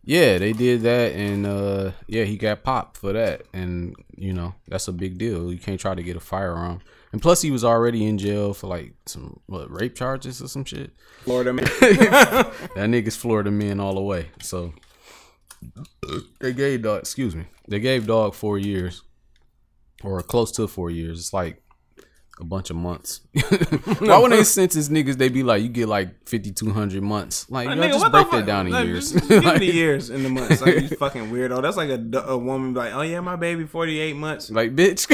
yeah, 0.04 0.38
they 0.38 0.52
did 0.52 0.82
that 0.82 1.12
and 1.12 1.46
uh 1.46 1.92
yeah, 2.06 2.24
he 2.24 2.36
got 2.36 2.62
popped 2.64 2.96
for 2.98 3.12
that 3.12 3.42
and 3.52 3.94
you 4.16 4.32
know, 4.32 4.54
that's 4.68 4.88
a 4.88 4.92
big 4.92 5.18
deal. 5.18 5.52
You 5.52 5.58
can't 5.58 5.80
try 5.80 5.94
to 5.94 6.02
get 6.02 6.16
a 6.16 6.20
firearm. 6.20 6.80
And 7.12 7.20
plus 7.20 7.42
he 7.42 7.50
was 7.50 7.64
already 7.64 8.06
in 8.06 8.16
jail 8.16 8.54
for 8.54 8.68
like 8.68 8.94
some 9.06 9.40
what 9.46 9.70
rape 9.70 9.94
charges 9.94 10.40
or 10.42 10.48
some 10.48 10.64
shit. 10.64 10.92
Florida 11.24 11.52
man. 11.52 11.66
That 11.80 12.88
nigga's 12.88 13.16
Florida 13.16 13.50
man 13.50 13.78
all 13.80 13.94
the 13.94 14.00
way. 14.00 14.28
So 14.40 14.72
they 16.40 16.52
gave 16.52 16.82
dog 16.82 17.00
excuse 17.00 17.34
me. 17.36 17.44
They 17.68 17.80
gave 17.80 18.06
dog 18.06 18.34
4 18.34 18.58
years 18.58 19.02
or 20.02 20.20
close 20.22 20.52
to 20.52 20.66
4 20.68 20.90
years. 20.90 21.18
It's 21.18 21.32
like 21.32 21.62
a 22.40 22.44
bunch 22.44 22.70
of 22.70 22.76
months. 22.76 23.20
Why 24.00 24.18
when 24.18 24.30
they 24.30 24.42
sentence 24.42 24.88
niggas, 24.88 25.16
they 25.16 25.28
be 25.28 25.42
like, 25.42 25.62
you 25.62 25.68
get 25.68 25.86
like 25.88 26.26
fifty 26.28 26.50
two 26.50 26.70
hundred 26.72 27.02
months? 27.02 27.48
Like, 27.50 27.68
Like, 27.68 27.76
yo, 27.76 27.82
nigga, 27.84 27.92
just 28.00 28.10
break 28.10 28.30
that 28.30 28.46
down 28.46 28.66
in 28.66 28.72
Like, 28.72 28.86
years. 28.86 29.12
just 29.12 29.28
Give 29.28 29.44
me 29.44 29.46
Like- 29.50 29.58
the 29.60 29.66
years 29.66 30.10
in 30.10 30.22
the 30.22 30.28
months. 30.30 30.60
Like 30.62 30.80
you 30.80 30.88
fucking 30.96 31.30
weirdo. 31.30 31.60
That's 31.62 31.76
like 31.76 31.90
a, 31.90 32.18
a 32.30 32.36
woman 32.38 32.72
be 32.72 32.78
like, 32.80 32.94
oh 32.94 33.02
yeah, 33.02 33.20
my 33.20 33.36
baby, 33.36 33.64
forty 33.66 33.98
eight 34.00 34.16
months. 34.16 34.50
Like, 34.50 34.74
bitch. 34.74 35.06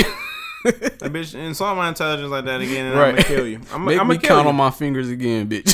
That 0.65 1.13
bitch 1.13 1.35
insult 1.37 1.77
my 1.77 1.89
intelligence 1.89 2.31
like 2.31 2.45
that 2.47 2.61
again, 2.61 2.87
and 2.87 2.97
Right. 2.99 3.09
I'm 3.11 3.15
gonna 3.15 3.25
kill 3.29 3.47
you. 3.47 3.61
I'm, 3.73 3.85
Make 3.85 4.01
I'm 4.01 4.09
me 4.09 4.19
count 4.19 4.45
you. 4.45 4.49
on 4.49 4.57
my 4.57 4.71
fingers 4.71 5.09
again, 5.09 5.49
bitch. 5.49 5.73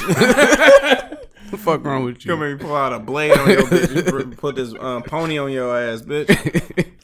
The 1.56 1.62
fuck 1.62 1.84
wrong 1.84 2.04
with 2.04 2.24
you? 2.24 2.30
Come 2.32 2.40
here, 2.40 2.56
pull 2.58 2.74
out 2.76 2.92
a 2.92 2.98
blade 2.98 3.32
on 3.32 3.48
your 3.50 3.62
bitch. 3.62 4.10
Put- 4.10 4.36
Put 4.36 4.56
this 4.56 4.74
um, 4.78 5.02
pony 5.02 5.38
on 5.38 5.50
your 5.52 5.76
ass, 5.78 6.02
bitch. 6.02 6.90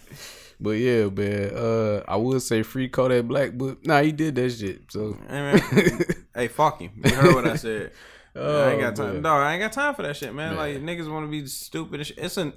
But 0.62 0.72
yeah, 0.72 1.06
man. 1.06 1.54
Uh, 1.56 2.02
I 2.06 2.16
would 2.16 2.42
say 2.42 2.62
free 2.62 2.86
Kodak 2.90 3.24
Black, 3.24 3.52
but 3.56 3.78
nah, 3.86 4.02
he 4.02 4.12
did 4.12 4.34
that 4.34 4.50
shit. 4.50 4.82
So 4.90 5.16
Hey, 5.26 5.40
man. 5.40 6.00
hey, 6.34 6.48
fuck 6.48 6.82
you. 6.82 6.90
You 7.02 7.14
heard 7.14 7.34
what 7.34 7.46
I 7.46 7.56
said. 7.56 7.92
I 8.36 8.72
ain't 8.72 8.80
got 8.82 8.92
Oh, 8.92 9.04
time. 9.04 9.12
man. 9.14 9.22
Dog, 9.22 9.40
I 9.42 9.54
ain't 9.54 9.62
got 9.62 9.72
time 9.72 9.94
for 9.94 10.02
that 10.02 10.16
shit, 10.18 10.34
man. 10.34 10.54
Man. 10.54 10.56
Like 10.58 10.76
niggas 10.82 11.10
want 11.10 11.24
to 11.26 11.30
be 11.30 11.46
stupid. 11.46 12.00
It's 12.18 12.36
an, 12.36 12.52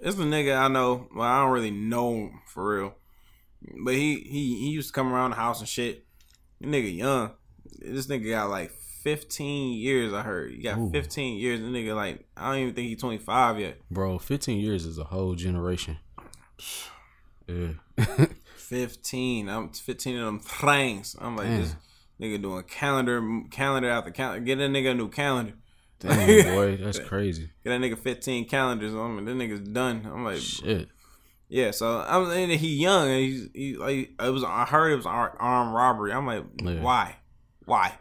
it's 0.00 0.16
a 0.18 0.22
nigga 0.22 0.58
I 0.58 0.66
know. 0.66 1.06
Well, 1.14 1.28
I 1.28 1.42
don't 1.42 1.52
really 1.52 1.70
know 1.70 2.12
him 2.12 2.40
for 2.46 2.76
real, 2.76 2.94
but 3.84 3.94
he 3.94 4.16
he 4.16 4.56
he 4.58 4.70
used 4.70 4.88
to 4.88 4.92
come 4.92 5.12
around 5.12 5.30
the 5.30 5.36
house 5.36 5.60
and 5.60 5.68
shit. 5.68 6.04
The 6.60 6.66
nigga 6.66 6.92
young. 6.92 7.30
This 7.78 8.08
nigga 8.08 8.30
got 8.30 8.50
like 8.50 8.72
15 9.02 9.72
years. 9.78 10.12
I 10.12 10.22
heard 10.22 10.52
you 10.52 10.62
got 10.62 10.78
Ooh. 10.78 10.90
15 10.90 10.92
15 10.92 11.38
years. 11.38 11.60
The 11.60 11.66
nigga 11.66 11.94
like 11.96 12.26
I 12.36 12.50
don't 12.52 12.62
even 12.62 12.74
think 12.74 12.88
he's 12.88 13.00
25 13.00 13.58
yet. 13.60 13.78
bro, 13.90 14.18
fifteen 14.18 14.58
years 14.58 14.84
is 14.86 14.98
a 14.98 15.04
whole 15.04 15.34
generation. 15.34 15.98
Yeah. 17.48 17.72
15. 18.56 19.48
I'm 19.48 19.70
15 19.70 20.16
of 20.18 20.24
them 20.26 20.38
things. 20.38 21.16
I'm 21.20 21.36
like 21.36 21.48
this 21.48 21.74
nigga 22.20 22.40
doing 22.40 22.62
calendar 22.64 23.20
calendar 23.50 23.90
after 23.90 24.12
calendar. 24.12 24.44
Get 24.44 24.56
that 24.58 24.70
nigga 24.70 24.92
a 24.92 24.94
new 24.94 25.08
calendar. 25.08 25.54
Damn, 25.98 26.44
boy, 26.54 26.76
that's 26.76 27.00
crazy. 27.00 27.50
Get 27.64 27.70
that 27.70 27.80
nigga 27.80 27.98
15 27.98 28.48
calendars 28.48 28.94
on 28.94 29.16
me. 29.16 29.24
That 29.24 29.36
nigga's 29.36 29.68
done. 29.68 30.06
I'm 30.10 30.24
like, 30.24 30.38
Shit. 30.38 30.88
yeah. 31.48 31.72
So 31.72 31.98
I'm 32.06 32.30
and 32.30 32.52
he 32.52 32.76
young. 32.76 33.08
And 33.10 33.20
he's 33.20 33.48
he 33.52 33.76
like 33.76 34.12
it 34.22 34.30
was. 34.30 34.44
I 34.44 34.64
heard 34.64 34.92
it 34.92 34.96
was 34.96 35.06
ar- 35.06 35.36
armed 35.40 35.74
robbery. 35.74 36.12
I'm 36.12 36.26
like, 36.26 36.44
Yeah. 36.62 36.80
why, 36.80 37.16
why? 37.64 37.94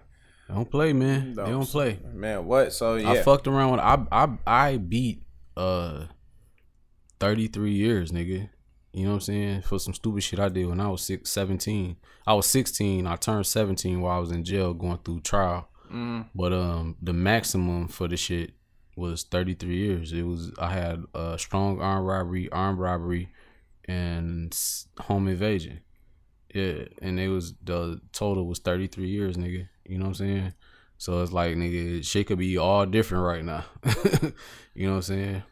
Don't 0.49 0.69
play, 0.69 0.93
man. 0.93 1.35
They 1.35 1.43
don't 1.45 1.65
play. 1.69 1.99
man. 2.11 2.45
What? 2.45 2.73
So 2.73 2.95
yeah, 2.95 3.11
I 3.11 3.21
fucked 3.23 3.47
around 3.47 3.71
with 3.71 3.79
I 3.81 4.03
I 4.11 4.27
I 4.47 4.77
beat 4.77 5.21
uh 5.55 6.05
33 7.19 7.71
years, 7.71 8.11
nigga. 8.11 8.49
You 8.91 9.03
know 9.03 9.09
what 9.09 9.15
I'm 9.15 9.21
saying? 9.21 9.61
For 9.61 9.77
some 9.79 9.93
stupid 9.93 10.23
shit 10.23 10.39
I 10.39 10.49
did 10.49 10.65
when 10.67 10.79
I 10.81 10.87
was 10.87 11.03
six, 11.03 11.29
17. 11.31 11.95
I 12.25 12.33
was 12.33 12.47
16. 12.47 13.05
I 13.05 13.15
turned 13.17 13.45
17 13.45 14.01
while 14.01 14.17
I 14.17 14.19
was 14.19 14.31
in 14.31 14.43
jail 14.43 14.73
going 14.73 14.97
through 15.05 15.21
trial. 15.21 15.67
But 16.35 16.53
um 16.53 16.95
the 17.01 17.13
maximum 17.13 17.87
for 17.87 18.07
the 18.07 18.17
shit 18.17 18.51
was 18.95 19.23
33 19.23 19.75
years. 19.77 20.13
It 20.13 20.23
was 20.23 20.51
I 20.59 20.71
had 20.73 21.03
a 21.13 21.37
strong 21.37 21.79
armed 21.81 22.07
robbery, 22.07 22.49
armed 22.51 22.79
robbery, 22.79 23.29
and 23.85 24.57
home 24.99 25.27
invasion. 25.27 25.81
Yeah, 26.53 26.85
and 27.01 27.19
it 27.19 27.29
was 27.29 27.53
the 27.63 28.01
total 28.11 28.47
was 28.47 28.57
thirty 28.59 28.87
three 28.87 29.09
years, 29.09 29.37
nigga. 29.37 29.67
You 29.89 29.97
know 29.97 30.05
what 30.05 30.09
I'm 30.09 30.27
saying? 30.27 30.53
So 30.97 31.21
it's 31.21 31.31
like, 31.31 31.55
nigga, 31.55 32.03
shit 32.05 32.27
could 32.27 32.37
be 32.39 32.57
all 32.57 32.85
different 32.85 33.23
right 33.23 33.43
now. 33.43 33.65
you 34.73 34.85
know 34.87 34.91
what 34.91 34.95
I'm 34.97 35.01
saying? 35.01 35.43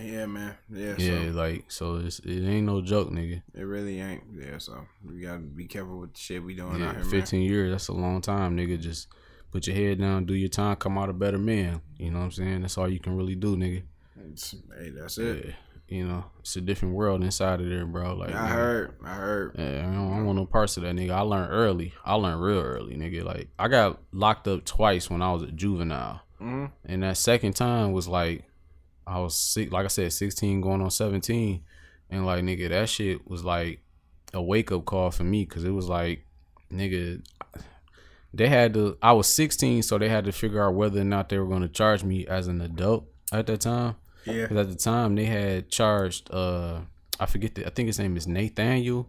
Yeah, 0.00 0.26
man. 0.26 0.54
Yeah, 0.70 0.94
Yeah, 0.98 1.24
so 1.26 1.30
like 1.32 1.64
so 1.70 1.96
it's, 1.96 2.18
it 2.20 2.46
ain't 2.46 2.66
no 2.66 2.82
joke, 2.82 3.10
nigga. 3.10 3.42
it 3.54 3.62
really 3.62 4.00
ain't. 4.00 4.22
Yeah, 4.34 4.58
so 4.58 4.86
we 5.04 5.20
gotta 5.20 5.38
be 5.40 5.64
careful 5.66 5.98
with 5.98 6.12
the 6.14 6.20
shit 6.20 6.42
we 6.44 6.54
doing 6.54 6.78
Yeah, 6.80 6.88
out 6.88 6.94
here, 6.96 7.04
man. 7.04 7.10
15 7.10 7.42
years, 7.42 7.70
that's 7.70 7.88
a 7.88 7.92
long 7.94 8.20
time, 8.20 8.56
nigga. 8.56 8.78
Just 8.80 9.08
put 9.50 9.66
your 9.66 9.74
head 9.76 9.98
down, 9.98 10.24
do 10.26 10.34
your 10.34 10.50
time, 10.50 10.76
come 10.76 10.98
out 10.98 11.08
a 11.08 11.14
better 11.14 11.38
man. 11.38 11.80
You 11.96 12.10
know 12.10 12.18
what 12.18 12.24
I'm 12.26 12.32
saying? 12.32 12.60
That's 12.62 12.76
all 12.78 12.88
you 12.88 13.00
can 13.00 13.16
really 13.16 13.34
do, 13.34 13.56
nigga. 13.56 13.82
It's- 14.18 14.54
hey, 14.78 14.90
that's 14.90 15.18
it. 15.18 15.44
Yeah. 15.46 15.52
You 15.92 16.08
know, 16.08 16.24
it's 16.40 16.56
a 16.56 16.62
different 16.62 16.94
world 16.94 17.22
inside 17.22 17.60
of 17.60 17.68
there, 17.68 17.84
bro. 17.84 18.14
Like 18.14 18.32
I 18.34 18.46
heard. 18.48 18.94
I 19.04 19.12
heard. 19.12 19.56
Yeah, 19.58 19.80
I 19.86 19.94
don't, 19.94 20.10
I 20.10 20.16
don't 20.16 20.24
want 20.24 20.38
no 20.38 20.46
parts 20.46 20.78
of 20.78 20.84
that, 20.84 20.94
nigga. 20.96 21.10
I 21.10 21.20
learned 21.20 21.52
early. 21.52 21.92
I 22.02 22.14
learned 22.14 22.42
real 22.42 22.62
early, 22.62 22.96
nigga. 22.96 23.22
Like 23.22 23.48
I 23.58 23.68
got 23.68 24.00
locked 24.10 24.48
up 24.48 24.64
twice 24.64 25.10
when 25.10 25.20
I 25.20 25.30
was 25.34 25.42
a 25.42 25.52
juvenile, 25.52 26.22
hmm 26.38 26.66
and 26.86 27.02
that 27.02 27.18
second 27.18 27.56
time 27.56 27.92
was 27.92 28.08
like 28.08 28.44
I 29.06 29.18
was 29.18 29.36
sick, 29.36 29.70
like 29.70 29.84
I 29.84 29.88
said, 29.88 30.14
sixteen 30.14 30.62
going 30.62 30.80
on 30.80 30.90
seventeen, 30.90 31.62
and 32.08 32.24
like 32.24 32.42
nigga, 32.42 32.70
that 32.70 32.88
shit 32.88 33.28
was 33.28 33.44
like 33.44 33.80
a 34.32 34.40
wake 34.40 34.72
up 34.72 34.86
call 34.86 35.10
for 35.10 35.24
me 35.24 35.44
because 35.44 35.64
it 35.64 35.72
was 35.72 35.90
like, 35.90 36.24
nigga, 36.72 37.22
they 38.32 38.48
had 38.48 38.72
to. 38.72 38.96
I 39.02 39.12
was 39.12 39.26
sixteen, 39.26 39.82
so 39.82 39.98
they 39.98 40.08
had 40.08 40.24
to 40.24 40.32
figure 40.32 40.64
out 40.64 40.72
whether 40.74 41.02
or 41.02 41.04
not 41.04 41.28
they 41.28 41.36
were 41.36 41.48
going 41.48 41.60
to 41.60 41.68
charge 41.68 42.02
me 42.02 42.26
as 42.26 42.46
an 42.46 42.62
adult 42.62 43.04
at 43.30 43.46
that 43.48 43.60
time. 43.60 43.96
Yeah. 44.24 44.42
Because 44.42 44.56
at 44.58 44.68
the 44.68 44.76
time 44.76 45.14
they 45.14 45.24
had 45.24 45.68
charged 45.68 46.32
uh 46.32 46.80
I 47.18 47.26
forget 47.26 47.54
the 47.54 47.66
I 47.66 47.70
think 47.70 47.86
his 47.88 47.98
name 47.98 48.16
is 48.16 48.26
Nathaniel. 48.26 49.08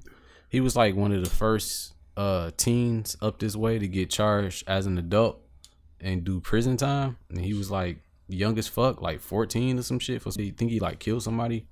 He 0.50 0.60
was 0.60 0.76
like 0.76 0.96
one 0.96 1.12
of 1.12 1.24
the 1.24 1.30
first 1.30 1.94
uh 2.16 2.52
teens 2.58 3.18
up 3.22 3.40
this 3.40 3.56
way 3.56 3.80
to 3.80 3.88
get 3.88 4.10
charged 4.10 4.64
as 4.68 4.86
an 4.86 4.98
adult 4.98 5.40
and 6.00 6.24
do 6.24 6.40
prison 6.40 6.78
time. 6.78 7.18
And 7.30 7.40
he 7.40 7.54
was 7.54 7.72
like 7.72 7.98
young 8.28 8.58
as 8.58 8.68
fuck, 8.68 9.02
like 9.02 9.20
14 9.20 9.80
or 9.80 9.84
some 9.84 10.00
shit. 10.00 10.22
For 10.22 10.32
he 10.36 10.52
think 10.52 10.72
he 10.72 10.80
like 10.80 11.00
killed 11.00 11.24
somebody. 11.24 11.66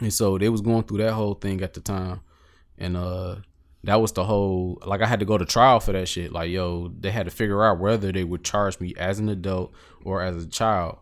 And 0.00 0.12
so 0.12 0.38
they 0.38 0.48
was 0.48 0.60
going 0.60 0.84
through 0.84 0.98
that 0.98 1.12
whole 1.12 1.34
thing 1.34 1.62
at 1.62 1.74
the 1.74 1.80
time. 1.80 2.20
And 2.78 2.96
uh 2.96 3.36
that 3.84 4.00
was 4.00 4.12
the 4.12 4.24
whole 4.24 4.78
like 4.86 5.02
I 5.02 5.06
had 5.06 5.20
to 5.20 5.26
go 5.26 5.36
to 5.36 5.44
trial 5.44 5.78
for 5.78 5.92
that 5.92 6.08
shit. 6.08 6.32
Like, 6.32 6.50
yo, 6.50 6.88
they 6.98 7.10
had 7.10 7.26
to 7.26 7.30
figure 7.30 7.62
out 7.62 7.78
whether 7.78 8.10
they 8.12 8.24
would 8.24 8.42
charge 8.42 8.80
me 8.80 8.94
as 8.96 9.18
an 9.18 9.28
adult 9.28 9.74
or 10.02 10.22
as 10.22 10.42
a 10.42 10.48
child 10.48 10.98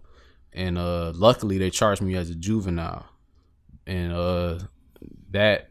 and 0.54 0.76
uh 0.78 1.12
luckily 1.14 1.58
they 1.58 1.70
charged 1.70 2.02
me 2.02 2.14
as 2.16 2.30
a 2.30 2.34
juvenile 2.34 3.06
and 3.86 4.12
uh 4.12 4.58
that 5.30 5.70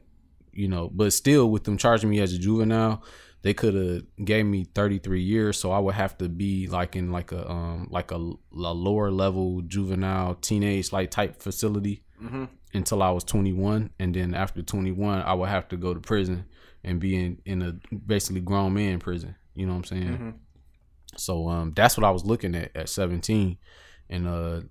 you 0.51 0.67
know 0.67 0.89
but 0.93 1.13
still 1.13 1.49
with 1.49 1.63
them 1.63 1.77
charging 1.77 2.09
me 2.09 2.19
as 2.19 2.33
a 2.33 2.37
juvenile 2.37 3.01
they 3.43 3.53
could 3.53 3.73
have 3.73 4.03
gave 4.25 4.45
me 4.45 4.63
33 4.63 5.21
years 5.21 5.57
so 5.57 5.71
i 5.71 5.79
would 5.79 5.95
have 5.95 6.17
to 6.17 6.27
be 6.29 6.67
like 6.67 6.95
in 6.95 7.11
like 7.11 7.31
a 7.31 7.49
um 7.49 7.87
like 7.89 8.11
a, 8.11 8.15
a 8.15 8.35
lower 8.51 9.09
level 9.11 9.61
juvenile 9.61 10.35
teenage 10.35 10.91
like 10.91 11.09
type 11.11 11.41
facility 11.41 12.03
Mhm. 12.21 12.49
until 12.73 13.01
i 13.01 13.09
was 13.09 13.23
21 13.23 13.89
and 13.99 14.13
then 14.15 14.33
after 14.35 14.61
21 14.61 15.21
i 15.21 15.33
would 15.33 15.49
have 15.49 15.67
to 15.69 15.77
go 15.77 15.93
to 15.93 15.99
prison 15.99 16.45
and 16.83 16.99
be 16.99 17.15
in 17.15 17.37
in 17.45 17.61
a 17.61 17.71
basically 17.95 18.41
grown 18.41 18.73
man 18.73 18.99
prison 18.99 19.35
you 19.55 19.65
know 19.65 19.73
what 19.73 19.91
i'm 19.91 19.97
saying 19.97 20.17
Mhm. 20.17 20.33
so 21.17 21.47
um 21.49 21.73
that's 21.75 21.97
what 21.97 22.03
I 22.05 22.11
was 22.11 22.23
looking 22.25 22.55
at 22.55 22.75
at 22.75 22.89
17. 22.89 23.57
And 24.11 24.27
uh 24.27 24.61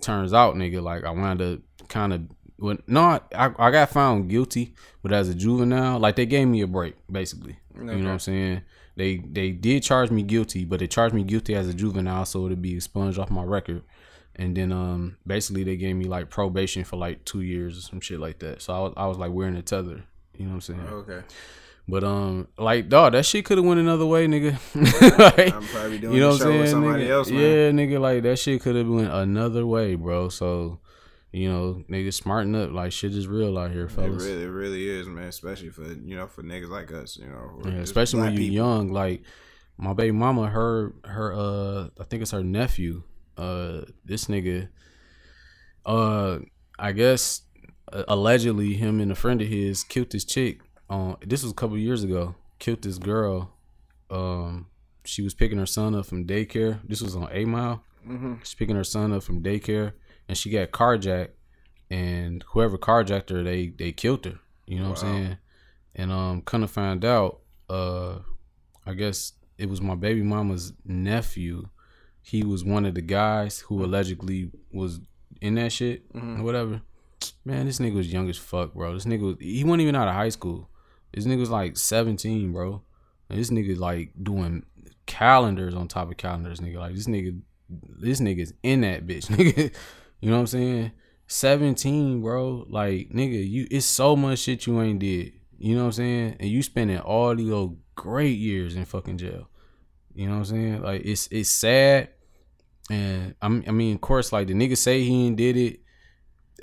turns 0.00 0.32
out 0.32 0.54
nigga 0.54 0.82
like 0.82 1.04
I 1.04 1.10
wound 1.10 1.40
up 1.42 1.60
kind 1.88 2.12
of 2.12 2.22
when 2.58 2.82
no 2.86 3.00
I, 3.34 3.50
I 3.58 3.70
got 3.70 3.90
found 3.90 4.28
guilty 4.28 4.74
but 5.02 5.12
as 5.12 5.28
a 5.28 5.34
juvenile 5.34 5.98
like 5.98 6.16
they 6.16 6.26
gave 6.26 6.46
me 6.46 6.60
a 6.60 6.66
break 6.66 6.94
basically. 7.10 7.58
You 7.74 7.84
know 7.84 7.92
what 7.94 8.12
I'm 8.12 8.18
saying? 8.18 8.62
They 8.96 9.16
they 9.16 9.50
did 9.50 9.82
charge 9.82 10.10
me 10.10 10.22
guilty 10.22 10.64
but 10.64 10.80
they 10.80 10.86
charged 10.86 11.14
me 11.14 11.22
guilty 11.22 11.54
as 11.54 11.68
a 11.68 11.74
juvenile 11.74 12.24
so 12.26 12.46
it'd 12.46 12.62
be 12.62 12.74
expunged 12.74 13.18
off 13.18 13.30
my 13.30 13.42
record. 13.42 13.82
And 14.34 14.56
then 14.56 14.70
um 14.72 15.16
basically 15.26 15.64
they 15.64 15.76
gave 15.76 15.96
me 15.96 16.04
like 16.04 16.28
probation 16.30 16.84
for 16.84 16.96
like 16.96 17.24
2 17.24 17.40
years 17.40 17.78
or 17.78 17.80
some 17.80 18.00
shit 18.00 18.20
like 18.20 18.38
that. 18.40 18.62
So 18.62 18.74
I 18.74 18.80
was 18.80 18.92
I 18.96 19.06
was 19.06 19.18
like 19.18 19.32
wearing 19.32 19.56
a 19.56 19.62
tether. 19.62 20.04
You 20.36 20.44
know 20.44 20.50
what 20.50 20.54
I'm 20.54 20.60
saying? 20.60 20.80
Okay. 20.80 21.22
But 21.88 22.02
um, 22.02 22.48
like 22.58 22.88
dog, 22.88 23.12
that 23.12 23.24
shit 23.24 23.44
could 23.44 23.58
have 23.58 23.64
went 23.64 23.78
another 23.78 24.06
way, 24.06 24.26
nigga. 24.26 24.58
Like, 25.18 25.54
I'm 25.54 25.62
probably 25.62 25.98
doing 25.98 26.14
you 26.14 26.20
know 26.20 26.30
what 26.30 26.42
I'm 26.42 26.48
saying, 26.48 26.66
somebody 26.66 27.04
nigga? 27.04 27.10
else. 27.10 27.30
Yeah, 27.30 27.70
nigga, 27.70 28.00
like 28.00 28.22
that 28.24 28.38
shit 28.40 28.60
could 28.60 28.74
have 28.74 28.88
went 28.88 29.12
another 29.12 29.64
way, 29.64 29.94
bro. 29.94 30.28
So, 30.28 30.80
you 31.30 31.48
know, 31.48 31.84
nigga, 31.88 32.12
smarten 32.12 32.56
up. 32.56 32.72
Like 32.72 32.90
shit 32.90 33.12
is 33.14 33.28
real 33.28 33.56
out 33.56 33.70
here, 33.70 33.84
It 33.86 33.96
really, 33.96 34.42
it 34.42 34.46
really 34.46 34.88
is, 34.88 35.06
man. 35.06 35.28
Especially 35.28 35.68
for 35.70 35.84
you 35.84 36.16
know 36.16 36.26
for 36.26 36.42
niggas 36.42 36.68
like 36.70 36.90
us, 36.92 37.16
you 37.16 37.28
know. 37.28 37.60
Yeah, 37.64 37.78
especially 37.78 38.20
when 38.20 38.32
you're 38.32 38.40
people. 38.40 38.54
young. 38.56 38.92
Like 38.92 39.22
my 39.78 39.92
baby 39.92 40.10
mama, 40.12 40.48
her 40.48 40.92
her 41.04 41.32
uh, 41.34 41.88
I 42.00 42.04
think 42.04 42.22
it's 42.22 42.32
her 42.32 42.42
nephew. 42.42 43.04
Uh, 43.36 43.82
this 44.04 44.24
nigga, 44.24 44.70
uh, 45.84 46.38
I 46.78 46.90
guess 46.92 47.42
uh, 47.92 48.02
allegedly 48.08 48.74
him 48.74 49.00
and 49.00 49.12
a 49.12 49.14
friend 49.14 49.40
of 49.40 49.46
his 49.46 49.84
killed 49.84 50.10
this 50.10 50.24
chick. 50.24 50.62
Um, 50.88 51.16
this 51.24 51.42
was 51.42 51.52
a 51.52 51.54
couple 51.54 51.76
years 51.78 52.04
ago. 52.04 52.34
Killed 52.58 52.82
this 52.82 52.98
girl. 52.98 53.52
Um, 54.10 54.66
she 55.04 55.22
was 55.22 55.34
picking 55.34 55.58
her 55.58 55.66
son 55.66 55.94
up 55.94 56.06
from 56.06 56.26
daycare. 56.26 56.80
This 56.86 57.00
was 57.02 57.16
on 57.16 57.28
Eight 57.32 57.48
Mile. 57.48 57.82
Mhm. 58.06 58.38
She's 58.44 58.54
picking 58.54 58.76
her 58.76 58.84
son 58.84 59.12
up 59.12 59.22
from 59.22 59.42
daycare, 59.42 59.92
and 60.28 60.36
she 60.38 60.50
got 60.50 60.70
carjacked. 60.70 61.30
And 61.90 62.44
whoever 62.48 62.78
carjacked 62.78 63.30
her, 63.30 63.42
they 63.42 63.68
they 63.68 63.92
killed 63.92 64.24
her. 64.24 64.38
You 64.66 64.80
know 64.80 64.90
what 64.90 65.02
I'm 65.04 65.12
saying? 65.24 65.36
And 65.94 66.12
um, 66.12 66.42
kind 66.42 66.64
of 66.64 66.70
find 66.70 67.04
out, 67.04 67.40
uh, 67.70 68.18
I 68.84 68.94
guess 68.94 69.32
it 69.58 69.68
was 69.68 69.80
my 69.80 69.94
baby 69.94 70.22
mama's 70.22 70.72
nephew. 70.84 71.68
He 72.22 72.42
was 72.42 72.64
one 72.64 72.84
of 72.84 72.94
the 72.94 73.00
guys 73.02 73.60
who 73.60 73.84
allegedly 73.84 74.50
was 74.72 75.00
in 75.40 75.54
that 75.56 75.72
shit 75.72 76.04
or 76.14 76.42
whatever. 76.42 76.82
Man, 77.44 77.66
this 77.66 77.78
nigga 77.78 77.94
was 77.94 78.12
young 78.12 78.28
as 78.28 78.36
fuck, 78.36 78.74
bro. 78.74 78.92
This 78.94 79.04
nigga 79.04 79.20
was, 79.22 79.36
he 79.38 79.62
wasn't 79.64 79.82
even 79.82 79.94
out 79.94 80.08
of 80.08 80.14
high 80.14 80.28
school. 80.28 80.68
This 81.14 81.26
nigga's 81.26 81.50
like 81.50 81.76
17, 81.76 82.52
bro. 82.52 82.82
And 83.28 83.38
this 83.38 83.50
nigga 83.50 83.78
like 83.78 84.12
doing 84.22 84.64
calendars 85.06 85.74
on 85.74 85.88
top 85.88 86.10
of 86.10 86.16
calendars, 86.16 86.60
nigga. 86.60 86.76
Like 86.76 86.94
this 86.94 87.06
nigga, 87.06 87.40
this 87.68 88.20
nigga's 88.20 88.52
in 88.62 88.82
that 88.82 89.06
bitch, 89.06 89.26
nigga. 89.36 89.72
You 90.20 90.30
know 90.30 90.36
what 90.36 90.40
I'm 90.40 90.46
saying? 90.46 90.92
17, 91.28 92.22
bro. 92.22 92.66
Like, 92.68 93.10
nigga, 93.10 93.48
you 93.48 93.66
it's 93.70 93.86
so 93.86 94.16
much 94.16 94.40
shit 94.40 94.66
you 94.66 94.80
ain't 94.80 94.98
did. 94.98 95.32
You 95.58 95.74
know 95.74 95.82
what 95.82 95.86
I'm 95.86 95.92
saying? 95.92 96.36
And 96.40 96.50
you 96.50 96.62
spending 96.62 96.98
all 96.98 97.34
these 97.34 97.50
old 97.50 97.78
great 97.94 98.38
years 98.38 98.76
in 98.76 98.84
fucking 98.84 99.18
jail. 99.18 99.48
You 100.14 100.26
know 100.26 100.38
what 100.38 100.38
I'm 100.38 100.44
saying? 100.44 100.82
Like 100.82 101.02
it's 101.04 101.28
it's 101.30 101.48
sad. 101.48 102.10
And 102.88 103.34
I'm, 103.42 103.64
I 103.66 103.72
mean, 103.72 103.96
of 103.96 104.00
course, 104.00 104.32
like 104.32 104.46
the 104.46 104.54
nigga 104.54 104.76
say 104.76 105.02
he 105.02 105.26
ain't 105.26 105.36
did 105.36 105.56
it. 105.56 105.80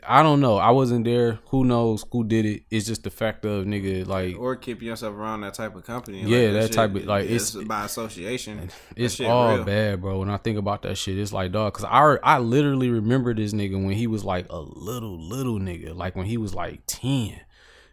I 0.07 0.23
don't 0.23 0.39
know. 0.41 0.57
I 0.57 0.71
wasn't 0.71 1.05
there. 1.05 1.39
Who 1.49 1.63
knows 1.65 2.05
who 2.11 2.23
did 2.23 2.45
it? 2.45 2.63
It's 2.69 2.85
just 2.85 3.03
the 3.03 3.09
fact 3.09 3.45
of 3.45 3.65
nigga, 3.65 4.05
like 4.07 4.35
Or 4.37 4.55
keeping 4.55 4.87
yourself 4.87 5.15
around 5.15 5.41
that 5.41 5.53
type 5.53 5.75
of 5.75 5.83
company. 5.85 6.21
Yeah, 6.23 6.51
that 6.51 6.63
shit- 6.63 6.71
type 6.73 6.95
of- 6.95 7.05
like, 7.05 7.29
it's, 7.29 7.55
it's- 7.55 7.67
by 7.67 7.85
association. 7.85 8.69
It's 8.95 9.19
all 9.21 9.55
real. 9.55 9.63
bad, 9.65 10.01
bro. 10.01 10.19
When 10.19 10.29
I 10.29 10.37
think 10.37 10.57
about 10.57 10.81
that 10.83 10.97
shit, 10.97 11.17
it's 11.17 11.33
like 11.33 11.51
dog. 11.51 11.73
Cause 11.73 11.85
I 11.85 12.17
I 12.23 12.39
literally 12.39 12.89
remember 12.89 13.33
this 13.33 13.53
nigga 13.53 13.73
when 13.73 13.91
he 13.93 14.07
was 14.07 14.23
like 14.23 14.45
a 14.49 14.57
little 14.59 15.17
little 15.19 15.59
nigga, 15.59 15.95
like 15.95 16.15
when 16.15 16.25
he 16.25 16.37
was 16.37 16.53
like 16.53 16.81
ten. 16.87 17.39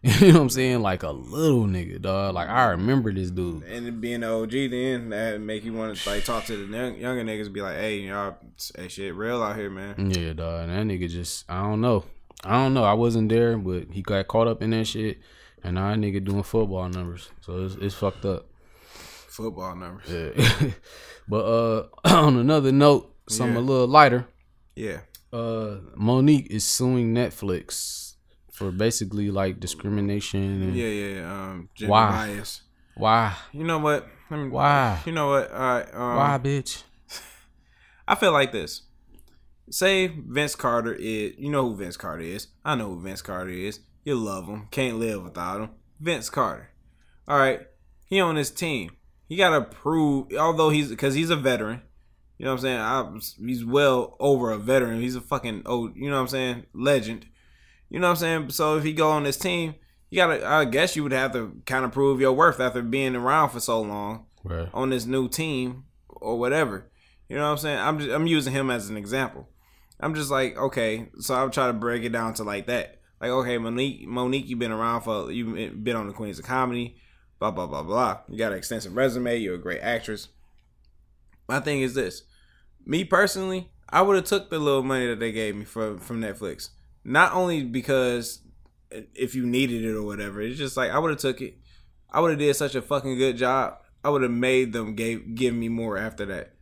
You 0.20 0.28
know 0.28 0.39
what 0.39 0.43
I'm 0.43 0.51
saying? 0.51 0.81
Like 0.81 1.02
a 1.02 1.10
little 1.10 1.64
nigga, 1.64 2.01
dog. 2.01 2.35
Like 2.35 2.48
I 2.48 2.70
remember 2.70 3.12
this 3.12 3.31
dude. 3.31 3.64
And 3.64 3.86
it 3.86 4.01
being 4.01 4.22
an 4.22 4.24
OG, 4.24 4.51
then 4.51 5.10
that 5.10 5.40
make 5.43 5.62
you 5.62 5.74
want 5.74 5.94
to 5.94 6.09
like 6.09 6.24
talk 6.24 6.47
to 6.47 6.56
the 6.56 6.74
young, 6.74 6.97
younger 6.97 7.22
niggas, 7.22 7.52
be 7.52 7.60
like, 7.60 7.77
"Hey, 7.77 7.98
y'all, 7.98 8.36
hey, 8.78 8.89
shit, 8.89 9.14
real 9.14 9.43
out 9.43 9.56
here, 9.56 9.68
man." 9.68 10.10
Yeah, 10.10 10.32
dog. 10.32 10.70
And 10.70 10.89
that 10.89 10.94
nigga 10.94 11.10
just 11.10 11.44
I 11.51 11.62
don't 11.62 11.82
know. 11.82 12.05
I 12.43 12.52
don't 12.52 12.72
know. 12.72 12.85
I 12.85 12.94
wasn't 12.94 13.28
there, 13.28 13.59
but 13.59 13.89
he 13.90 14.01
got 14.01 14.27
caught 14.27 14.48
up 14.48 14.62
in 14.62 14.70
that 14.70 14.86
shit. 14.86 15.18
And 15.62 15.74
now 15.74 15.90
that 15.90 15.98
nigga 15.98 16.24
doing 16.24 16.44
football 16.44 16.89
numbers. 16.89 17.28
So 17.43 17.64
it's 17.66 17.74
it's 17.74 17.94
fucked 17.94 18.24
up. 18.24 18.47
Football 18.94 19.77
numbers. 19.77 20.06
Yeah. 20.09 20.70
but 21.28 21.44
uh 21.44 21.89
on 22.05 22.39
another 22.39 22.72
note, 22.72 23.14
something 23.28 23.56
a 23.56 23.60
little 23.60 23.86
lighter. 23.86 24.27
Yeah, 24.74 25.01
uh 25.31 25.77
Monique 25.94 26.51
is 26.51 26.64
suing 26.64 27.14
Netflix 27.14 28.10
for 28.61 28.70
basically 28.70 29.31
like 29.31 29.59
discrimination 29.59 30.62
and 30.62 30.77
yeah, 30.77 30.87
yeah. 30.87 31.32
Um, 31.32 31.70
gender 31.74 31.93
Why? 31.93 32.11
bias. 32.11 32.61
why 32.95 33.35
You 33.53 33.65
know 33.65 33.78
what? 33.78 34.07
Let 34.31 34.37
me, 34.37 34.49
Why? 34.51 35.01
You 35.07 35.12
know 35.12 35.31
what? 35.31 35.51
All 35.51 35.59
right. 35.59 35.95
Um, 35.95 36.16
why 36.16 36.39
bitch 36.39 36.82
I 38.09 38.15
feel 38.16 38.32
like 38.32 38.53
this. 38.53 38.82
Say 39.70 40.09
Vince 40.09 40.55
Carter 40.55 40.93
is, 40.93 41.32
you 41.39 41.51
know 41.51 41.70
who 41.70 41.77
Vince 41.77 41.97
Carter 41.97 42.23
is. 42.23 42.49
I 42.62 42.74
know 42.74 42.91
who 42.91 43.01
Vince 43.01 43.23
Carter 43.23 43.51
is. 43.51 43.81
You 44.05 44.16
love 44.16 44.47
him. 44.47 44.69
Can't 44.70 44.99
live 44.99 45.23
without 45.24 45.62
him. 45.62 45.70
Vince 45.99 46.28
Carter. 46.28 46.69
All 47.27 47.39
right. 47.39 47.62
He 48.09 48.20
on 48.20 48.37
his 48.37 48.51
team. 48.51 48.91
He 49.27 49.37
got 49.37 49.51
to 49.51 49.62
prove, 49.62 50.35
although 50.39 50.69
he's, 50.69 50.89
because 50.89 51.15
he's 51.15 51.31
a 51.31 51.37
veteran. 51.37 51.81
You 52.37 52.45
know 52.45 52.53
what 52.53 52.65
I'm 52.65 53.20
saying? 53.23 53.41
I, 53.43 53.47
he's 53.47 53.65
well 53.65 54.16
over 54.20 54.51
a 54.51 54.59
veteran. 54.59 55.01
He's 55.01 55.16
a 55.16 55.20
fucking 55.20 55.62
old, 55.65 55.97
you 55.97 56.11
know 56.11 56.16
what 56.16 56.23
I'm 56.23 56.28
saying? 56.28 56.66
Legend. 56.74 57.27
You 57.91 57.99
know 58.01 58.07
what 58.07 58.12
I'm 58.12 58.17
saying? 58.17 58.51
So 58.51 58.77
if 58.79 58.85
he 58.85 58.93
go 58.93 59.11
on 59.11 59.25
this 59.25 59.37
team, 59.37 59.75
you 60.09 60.17
gotta. 60.17 60.47
I 60.47 60.65
guess 60.65 60.97
you 60.97 61.03
would 61.03 61.12
have 61.12 61.33
to 61.33 61.61
kind 61.67 61.85
of 61.85 61.93
prove 61.93 62.21
your 62.21 62.33
worth 62.33 62.61
after 62.61 62.83
being 62.83 63.15
around 63.17 63.51
for 63.51 63.61
so 63.61 63.81
long 63.81 64.27
Right. 64.45 64.69
on 64.73 64.91
this 64.91 65.05
new 65.07 65.29
team 65.29 65.85
or 66.09 66.39
whatever. 66.39 66.91
You 67.29 67.37
know 67.37 67.43
what 67.45 67.51
I'm 67.53 67.59
saying? 67.59 67.79
I'm 67.79 67.99
just, 67.99 68.11
I'm 68.11 68.27
using 68.27 68.53
him 68.53 68.71
as 68.71 68.89
an 68.89 68.97
example. 68.97 69.49
I'm 70.01 70.15
just 70.15 70.31
like, 70.31 70.57
okay, 70.57 71.09
so 71.19 71.35
I'm 71.35 71.51
trying 71.51 71.75
to 71.75 71.79
break 71.79 72.03
it 72.05 72.09
down 72.11 72.33
to 72.35 72.45
like 72.45 72.67
that. 72.67 73.01
Like, 73.21 73.31
okay, 73.31 73.59
Monique, 73.59 74.07
Monique, 74.09 74.49
you've 74.49 74.59
been 74.59 74.73
around 74.73 75.03
for, 75.03 75.31
you've 75.31 75.85
been 75.85 75.95
on 75.97 76.07
the 76.07 76.15
Queens 76.15 76.39
of 76.39 76.45
Comedy, 76.47 76.97
blah 77.39 77.51
blah 77.51 77.67
blah 77.67 77.83
blah. 77.83 78.21
You 78.29 78.39
got 78.39 78.53
an 78.53 78.59
extensive 78.59 78.97
resume. 78.97 79.37
You're 79.37 79.57
a 79.57 79.59
great 79.59 79.81
actress. 79.81 80.29
My 81.49 81.61
thing 81.61 81.81
is 81.83 81.95
this: 81.95 82.23
me 82.87 83.05
personally, 83.05 83.71
I 83.89 84.03
would 84.03 84.17
have 84.17 84.25
took 84.25 84.49
the 84.51 84.59
little 84.59 84.83
money 84.83 85.07
that 85.09 85.21
they 85.21 85.33
gave 85.33 85.55
me 85.57 85.65
from 85.65 85.99
from 85.99 86.21
Netflix. 86.21 86.71
Not 87.05 87.32
only 87.32 87.64
because 87.64 88.43
if 88.90 89.35
you 89.35 89.47
needed 89.47 89.85
it 89.85 89.94
or 89.94 90.02
whatever, 90.02 90.40
it's 90.40 90.59
just 90.59 90.77
like 90.77 90.90
I 90.90 90.98
would 90.98 91.10
have 91.10 91.20
took 91.20 91.40
it. 91.40 91.59
I 92.10 92.20
would 92.20 92.31
have 92.31 92.39
did 92.39 92.55
such 92.56 92.74
a 92.74 92.82
fucking 92.82 93.16
good 93.16 93.36
job. 93.36 93.78
I 94.02 94.10
would 94.10 94.22
have 94.22 94.31
made 94.31 94.72
them 94.72 94.94
gave 94.94 95.35
give 95.35 95.55
me 95.55 95.68
more 95.68 95.97
after 95.97 96.27
that. 96.27 96.55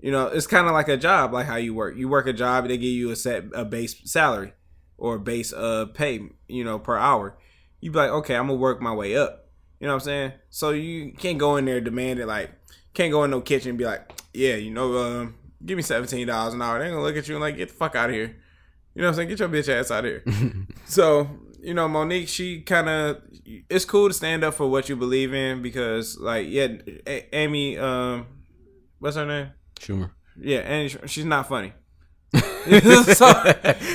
You 0.00 0.12
know, 0.12 0.28
it's 0.28 0.46
kind 0.46 0.66
of 0.66 0.72
like 0.72 0.88
a 0.88 0.96
job, 0.96 1.32
like 1.32 1.46
how 1.46 1.56
you 1.56 1.74
work. 1.74 1.96
You 1.96 2.08
work 2.08 2.26
a 2.26 2.32
job, 2.32 2.68
they 2.68 2.78
give 2.78 2.90
you 2.90 3.10
a 3.10 3.16
set 3.16 3.44
a 3.52 3.64
base 3.64 4.00
salary 4.10 4.52
or 4.96 5.16
a 5.16 5.20
base 5.20 5.52
uh 5.52 5.86
pay, 5.92 6.20
you 6.48 6.64
know, 6.64 6.78
per 6.78 6.96
hour. 6.96 7.36
You 7.80 7.90
be 7.90 7.98
like, 7.98 8.10
okay, 8.10 8.36
I'm 8.36 8.46
gonna 8.46 8.58
work 8.58 8.80
my 8.80 8.94
way 8.94 9.16
up. 9.16 9.48
You 9.80 9.86
know 9.86 9.94
what 9.94 10.02
I'm 10.02 10.06
saying? 10.06 10.32
So 10.50 10.70
you 10.70 11.12
can't 11.12 11.38
go 11.38 11.56
in 11.56 11.64
there 11.64 11.80
demand 11.80 12.18
it 12.18 12.26
like 12.26 12.50
can't 12.94 13.12
go 13.12 13.24
in 13.24 13.30
no 13.30 13.40
kitchen 13.40 13.70
and 13.70 13.78
be 13.78 13.84
like, 13.84 14.10
yeah, 14.34 14.54
you 14.54 14.70
know, 14.70 14.96
um, 14.98 15.34
give 15.64 15.76
me 15.76 15.82
seventeen 15.82 16.26
dollars 16.26 16.54
an 16.54 16.62
hour. 16.62 16.78
They 16.78 16.88
gonna 16.88 17.02
look 17.02 17.16
at 17.16 17.28
you 17.28 17.34
and 17.34 17.42
like, 17.42 17.56
get 17.56 17.68
the 17.68 17.74
fuck 17.74 17.94
out 17.94 18.10
of 18.10 18.14
here. 18.14 18.36
You 18.98 19.04
know 19.04 19.10
what 19.10 19.12
I'm 19.12 19.16
saying? 19.16 19.28
Get 19.28 19.38
your 19.38 19.48
bitch 19.48 19.68
ass 19.68 19.92
out 19.92 20.04
of 20.04 20.10
here. 20.10 20.52
so 20.86 21.28
you 21.60 21.72
know, 21.74 21.86
Monique, 21.88 22.28
she 22.28 22.60
kind 22.62 22.88
of 22.88 23.22
it's 23.70 23.84
cool 23.84 24.08
to 24.08 24.14
stand 24.14 24.42
up 24.44 24.54
for 24.54 24.66
what 24.68 24.88
you 24.88 24.96
believe 24.96 25.32
in 25.32 25.62
because, 25.62 26.18
like, 26.18 26.46
yeah, 26.48 26.68
A- 27.06 27.28
Amy, 27.36 27.78
um, 27.78 28.26
what's 28.98 29.16
her 29.16 29.24
name? 29.24 29.50
Schumer. 29.78 30.10
Yeah, 30.40 30.58
and 30.60 31.10
she's 31.10 31.24
not 31.24 31.48
funny. 31.48 31.72
So, 32.34 32.72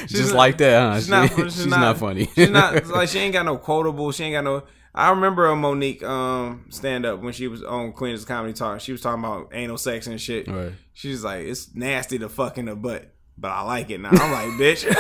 she's 0.08 0.10
Just 0.10 0.30
not- 0.32 0.38
like 0.38 0.58
that, 0.58 0.82
huh? 0.82 0.96
She's 0.96 1.06
She- 1.06 1.12
not. 1.12 1.30
she's, 1.30 1.56
She's, 1.56 1.68
not, 1.68 1.98
funny. 1.98 2.30
she's 2.36 2.50
not 2.50 2.88
like 2.88 3.10
she 3.10 3.20
ain't 3.20 3.34
got 3.34 3.46
no 3.46 3.58
quotable. 3.58 4.12
She 4.12 4.24
ain't 4.24 4.34
got 4.34 4.44
no. 4.44 4.64
I 4.96 5.10
remember 5.10 5.48
a 5.48 5.56
Monique 5.56 6.04
um 6.04 6.66
stand 6.70 7.06
up 7.06 7.22
when 7.22 7.34
she 7.34 7.48
was 7.48 7.64
on 7.64 7.94
Queen's 7.94 8.26
Comedy 8.26 8.54
Talk. 8.54 8.80
She 8.82 8.92
was 8.92 9.02
talking 9.02 9.24
about 9.24 9.50
anal 9.54 9.78
sex 9.78 10.08
and 10.08 10.20
shit. 10.20 10.48
Right. 10.48 10.72
She's 10.94 11.24
like, 11.24 11.46
it's 11.46 11.74
nasty 11.76 12.20
to 12.20 12.30
fuck 12.30 12.58
in 12.58 12.66
the 12.66 12.76
butt, 12.76 13.13
but 13.38 13.50
I 13.52 13.62
like 13.62 13.90
it 13.90 14.00
now. 14.00 14.10
I'm 14.12 14.32
like, 14.32 14.48
bitch. 14.60 14.84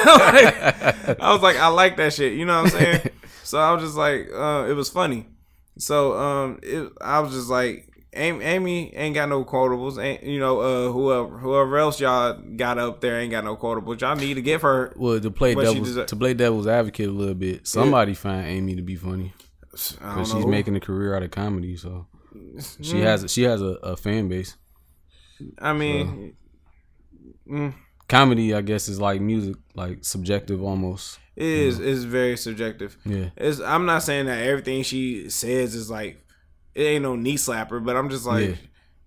Like, 1.05 1.19
I 1.19 1.33
was 1.33 1.41
like, 1.41 1.57
I 1.57 1.67
like 1.67 1.97
that 1.97 2.13
shit. 2.13 2.33
You 2.33 2.45
know 2.45 2.63
what 2.63 2.73
I'm 2.73 2.79
saying? 2.79 3.09
So 3.45 3.59
I 3.59 3.73
was 3.73 3.83
just 3.83 3.97
like, 3.97 4.29
uh, 4.33 4.65
it 4.69 4.73
was 4.73 4.89
funny. 4.89 5.27
So 5.77 6.17
um, 6.17 6.59
it, 6.63 6.91
I 7.01 7.19
was 7.19 7.33
just 7.33 7.49
like, 7.49 7.87
Amy, 8.13 8.43
Amy 8.45 8.95
ain't 8.95 9.13
got 9.13 9.27
no 9.27 9.43
quotables. 9.43 10.01
Ain't 10.01 10.23
you 10.23 10.39
know? 10.39 10.59
Uh, 10.61 10.91
whoever 10.91 11.37
whoever 11.39 11.77
else 11.77 11.99
y'all 11.99 12.39
got 12.55 12.77
up 12.79 13.01
there 13.01 13.19
ain't 13.19 13.31
got 13.31 13.43
no 13.43 13.57
quotables. 13.57 13.99
Y'all 13.99 14.15
need 14.15 14.35
to 14.35 14.41
give 14.41 14.61
her. 14.61 14.93
Well, 14.95 15.19
to 15.19 15.29
play 15.29 15.55
devil's 15.55 16.05
to 16.05 16.15
play 16.15 16.33
devil's 16.33 16.67
advocate 16.67 17.09
a 17.09 17.11
little 17.11 17.33
bit, 17.35 17.67
somebody 17.67 18.13
find 18.13 18.47
Amy 18.47 18.75
to 18.75 18.81
be 18.81 18.95
funny 18.95 19.33
because 19.71 20.31
she's 20.31 20.45
making 20.45 20.75
a 20.75 20.79
career 20.79 21.13
out 21.15 21.21
of 21.23 21.31
comedy. 21.31 21.75
So 21.75 22.07
she 22.81 22.95
Mm. 22.97 23.01
has 23.03 23.31
she 23.31 23.43
has 23.43 23.61
a, 23.61 23.75
a 23.83 23.97
fan 23.97 24.29
base. 24.29 24.55
I 25.59 25.73
mean, 25.73 26.35
mm, 27.47 27.73
Comedy, 28.07 28.53
I 28.53 28.61
guess, 28.61 28.87
is 28.89 28.99
like 28.99 29.21
music, 29.21 29.55
like 29.75 30.03
subjective 30.03 30.61
almost. 30.63 31.19
it 31.35 31.45
is 31.45 31.79
is 31.79 32.03
very 32.05 32.37
subjective. 32.37 32.97
Yeah. 33.05 33.29
It's, 33.37 33.59
I'm 33.59 33.85
not 33.85 34.03
saying 34.03 34.25
that 34.27 34.43
everything 34.43 34.83
she 34.83 35.29
says 35.29 35.73
is 35.75 35.89
like 35.89 36.19
it 36.75 36.83
ain't 36.83 37.03
no 37.03 37.15
knee 37.15 37.35
slapper, 37.37 37.83
but 37.83 37.95
I'm 37.95 38.09
just 38.09 38.25
like, 38.25 38.41
Yeah. 38.41 38.55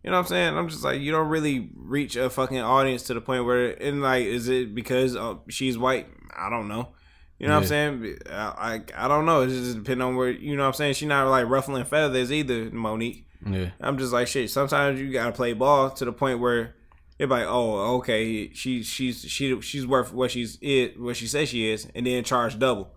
you 0.05 0.11
know 0.11 0.13
what 0.13 0.19
I'm 0.21 0.27
saying? 0.27 0.57
I'm 0.57 0.69
just 0.69 0.85
like, 0.85 1.01
you 1.01 1.11
don't 1.13 1.29
really 1.29 1.69
reach 1.75 2.15
a 2.17 2.31
fucking 2.31 2.59
audience 2.61 3.03
to 3.05 3.15
the 3.15 3.21
point 3.21 3.45
where, 3.45 3.71
and 3.83 4.01
like, 4.03 4.25
is 4.25 4.49
it 4.49 4.75
because 4.75 5.17
uh, 5.17 5.35
she's 5.49 5.77
white? 5.77 6.07
I 6.37 6.49
don't 6.49 6.69
know. 6.69 6.91
You 7.39 7.49
know 7.49 7.55
what 7.57 7.65
I'm 7.65 7.67
saying? 7.69 8.19
I, 8.31 8.81
I 8.97 9.05
I 9.05 9.09
don't 9.09 9.27
know. 9.27 9.43
It 9.43 9.49
just 9.49 9.75
depends 9.77 10.03
on 10.03 10.17
where 10.17 10.31
you 10.31 10.57
know 10.57 10.63
what 10.63 10.69
I'm 10.69 10.75
saying. 10.75 10.95
She's 10.95 11.09
not 11.09 11.29
like 11.29 11.47
ruffling 11.49 11.85
feathers 11.85 12.33
either, 12.33 12.71
Monique. 12.71 13.27
Yeah. 13.47 13.71
I'm 13.81 13.99
just 13.99 14.13
like 14.13 14.27
shit. 14.27 14.49
Sometimes 14.49 14.99
you 15.01 15.13
gotta 15.13 15.33
play 15.33 15.53
ball 15.53 15.91
to 15.91 16.05
the 16.07 16.13
point 16.13 16.39
where 16.41 16.76
it's 17.19 17.31
like, 17.31 17.47
oh, 17.47 17.97
okay, 17.97 18.53
she 18.53 18.83
she's 18.83 19.23
she 19.23 19.61
she's 19.61 19.87
worth 19.87 20.13
what 20.13 20.31
she's 20.31 20.59
it 20.61 21.01
what 21.01 21.17
she 21.17 21.27
says 21.27 21.49
she 21.49 21.71
is, 21.71 21.89
and 21.95 22.07
then 22.07 22.25
charge 22.25 22.59
double, 22.59 22.91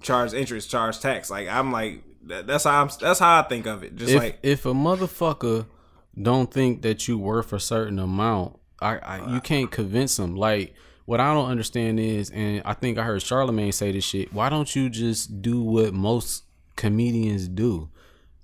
charge 0.00 0.32
interest, 0.32 0.70
charge 0.70 1.00
tax. 1.00 1.30
Like 1.30 1.48
I'm 1.48 1.72
like 1.72 2.02
that, 2.26 2.46
that's 2.46 2.64
how 2.64 2.82
I'm 2.82 2.90
that's 3.00 3.18
how 3.18 3.40
I 3.40 3.42
think 3.42 3.66
of 3.66 3.82
it. 3.82 3.96
Just 3.96 4.12
If 4.12 4.18
like 4.18 4.38
if 4.42 4.66
a 4.66 4.72
motherfucker 4.72 5.66
don't 6.20 6.52
think 6.52 6.82
that 6.82 7.08
you 7.08 7.18
worth 7.18 7.52
a 7.52 7.58
certain 7.58 7.98
amount, 7.98 8.58
I, 8.80 8.98
I 8.98 9.16
you 9.30 9.36
uh. 9.36 9.40
can't 9.40 9.70
convince 9.70 10.16
them. 10.16 10.36
Like 10.36 10.74
what 11.04 11.20
I 11.20 11.34
don't 11.34 11.50
understand 11.50 11.98
is, 11.98 12.30
and 12.30 12.62
I 12.64 12.74
think 12.74 12.96
I 12.96 13.02
heard 13.02 13.22
Charlemagne 13.22 13.72
say 13.72 13.92
this 13.92 14.04
shit. 14.04 14.32
Why 14.32 14.48
don't 14.48 14.74
you 14.74 14.88
just 14.88 15.42
do 15.42 15.60
what 15.60 15.92
most 15.92 16.44
comedians 16.76 17.48
do? 17.48 17.90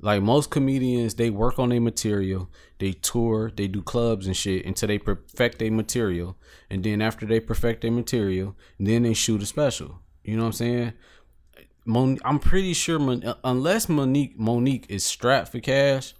Like 0.02 0.22
most 0.22 0.50
comedians, 0.50 1.14
they 1.14 1.28
work 1.28 1.58
on 1.58 1.68
their 1.68 1.80
material, 1.80 2.50
they 2.78 2.92
tour, 2.92 3.52
they 3.54 3.68
do 3.68 3.82
clubs 3.82 4.26
and 4.26 4.36
shit 4.36 4.64
until 4.64 4.88
they 4.88 4.98
perfect 4.98 5.58
their 5.58 5.70
material, 5.70 6.38
and 6.70 6.82
then 6.82 7.02
after 7.02 7.26
they 7.26 7.38
perfect 7.38 7.82
their 7.82 7.90
material, 7.90 8.56
then 8.78 9.02
they 9.02 9.12
shoot 9.12 9.42
a 9.42 9.46
special. 9.46 10.00
You 10.24 10.36
know 10.36 10.44
what 10.44 10.48
I'm 10.48 10.52
saying? 10.52 10.92
Mon- 11.84 12.18
I'm 12.24 12.38
pretty 12.38 12.72
sure 12.72 12.98
Mon- 12.98 13.34
unless 13.44 13.88
Monique 13.88 14.38
Monique 14.38 14.86
is 14.88 15.04
strapped 15.04 15.52
for 15.52 15.60
cash, 15.60 16.14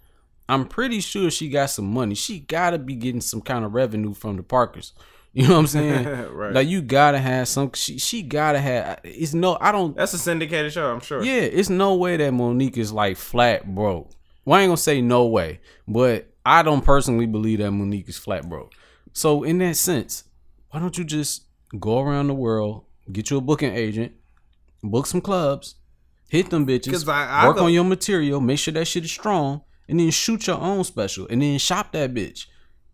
I'm 0.46 0.66
pretty 0.66 1.00
sure 1.00 1.30
she 1.30 1.48
got 1.48 1.70
some 1.70 1.90
money. 1.90 2.14
She 2.14 2.40
gotta 2.40 2.78
be 2.78 2.94
getting 2.96 3.20
some 3.20 3.40
kind 3.40 3.64
of 3.64 3.72
revenue 3.72 4.12
from 4.12 4.36
the 4.36 4.42
Parkers. 4.42 4.92
You 5.32 5.46
know 5.46 5.54
what 5.54 5.60
I'm 5.60 5.66
saying? 5.68 6.32
Right. 6.32 6.52
Like 6.52 6.66
you 6.68 6.82
gotta 6.82 7.18
have 7.20 7.46
some. 7.46 7.70
She 7.74 7.98
she 7.98 8.22
gotta 8.22 8.58
have. 8.58 8.98
It's 9.04 9.32
no. 9.32 9.56
I 9.60 9.70
don't. 9.70 9.96
that's 9.96 10.12
a 10.12 10.18
syndicated 10.18 10.72
show. 10.72 10.90
I'm 10.92 10.98
sure. 11.00 11.22
Yeah, 11.22 11.42
it's 11.42 11.70
no 11.70 11.94
way 11.94 12.16
that 12.16 12.32
Monique 12.32 12.76
is 12.76 12.92
like 12.92 13.16
flat 13.16 13.72
broke. 13.72 14.10
Well, 14.44 14.58
I 14.58 14.62
ain't 14.62 14.70
gonna 14.70 14.76
say 14.76 15.00
no 15.00 15.26
way, 15.26 15.60
but 15.86 16.28
I 16.44 16.62
don't 16.64 16.84
personally 16.84 17.26
believe 17.26 17.58
that 17.60 17.70
Monique 17.70 18.08
is 18.08 18.18
flat 18.18 18.48
broke. 18.48 18.72
So 19.12 19.44
in 19.44 19.58
that 19.58 19.76
sense, 19.76 20.24
why 20.70 20.80
don't 20.80 20.98
you 20.98 21.04
just 21.04 21.44
go 21.78 22.00
around 22.00 22.26
the 22.26 22.34
world, 22.34 22.84
get 23.12 23.30
you 23.30 23.36
a 23.36 23.40
booking 23.40 23.72
agent, 23.72 24.12
book 24.82 25.06
some 25.06 25.20
clubs, 25.20 25.76
hit 26.28 26.50
them 26.50 26.66
bitches, 26.66 27.06
I- 27.08 27.42
I 27.42 27.46
work 27.46 27.56
go- 27.58 27.66
on 27.66 27.72
your 27.72 27.84
material, 27.84 28.40
make 28.40 28.58
sure 28.58 28.74
that 28.74 28.86
shit 28.86 29.04
is 29.04 29.12
strong, 29.12 29.62
and 29.88 30.00
then 30.00 30.10
shoot 30.10 30.48
your 30.48 30.58
own 30.58 30.82
special, 30.82 31.28
and 31.30 31.40
then 31.40 31.58
shop 31.58 31.92
that 31.92 32.12
bitch. 32.14 32.46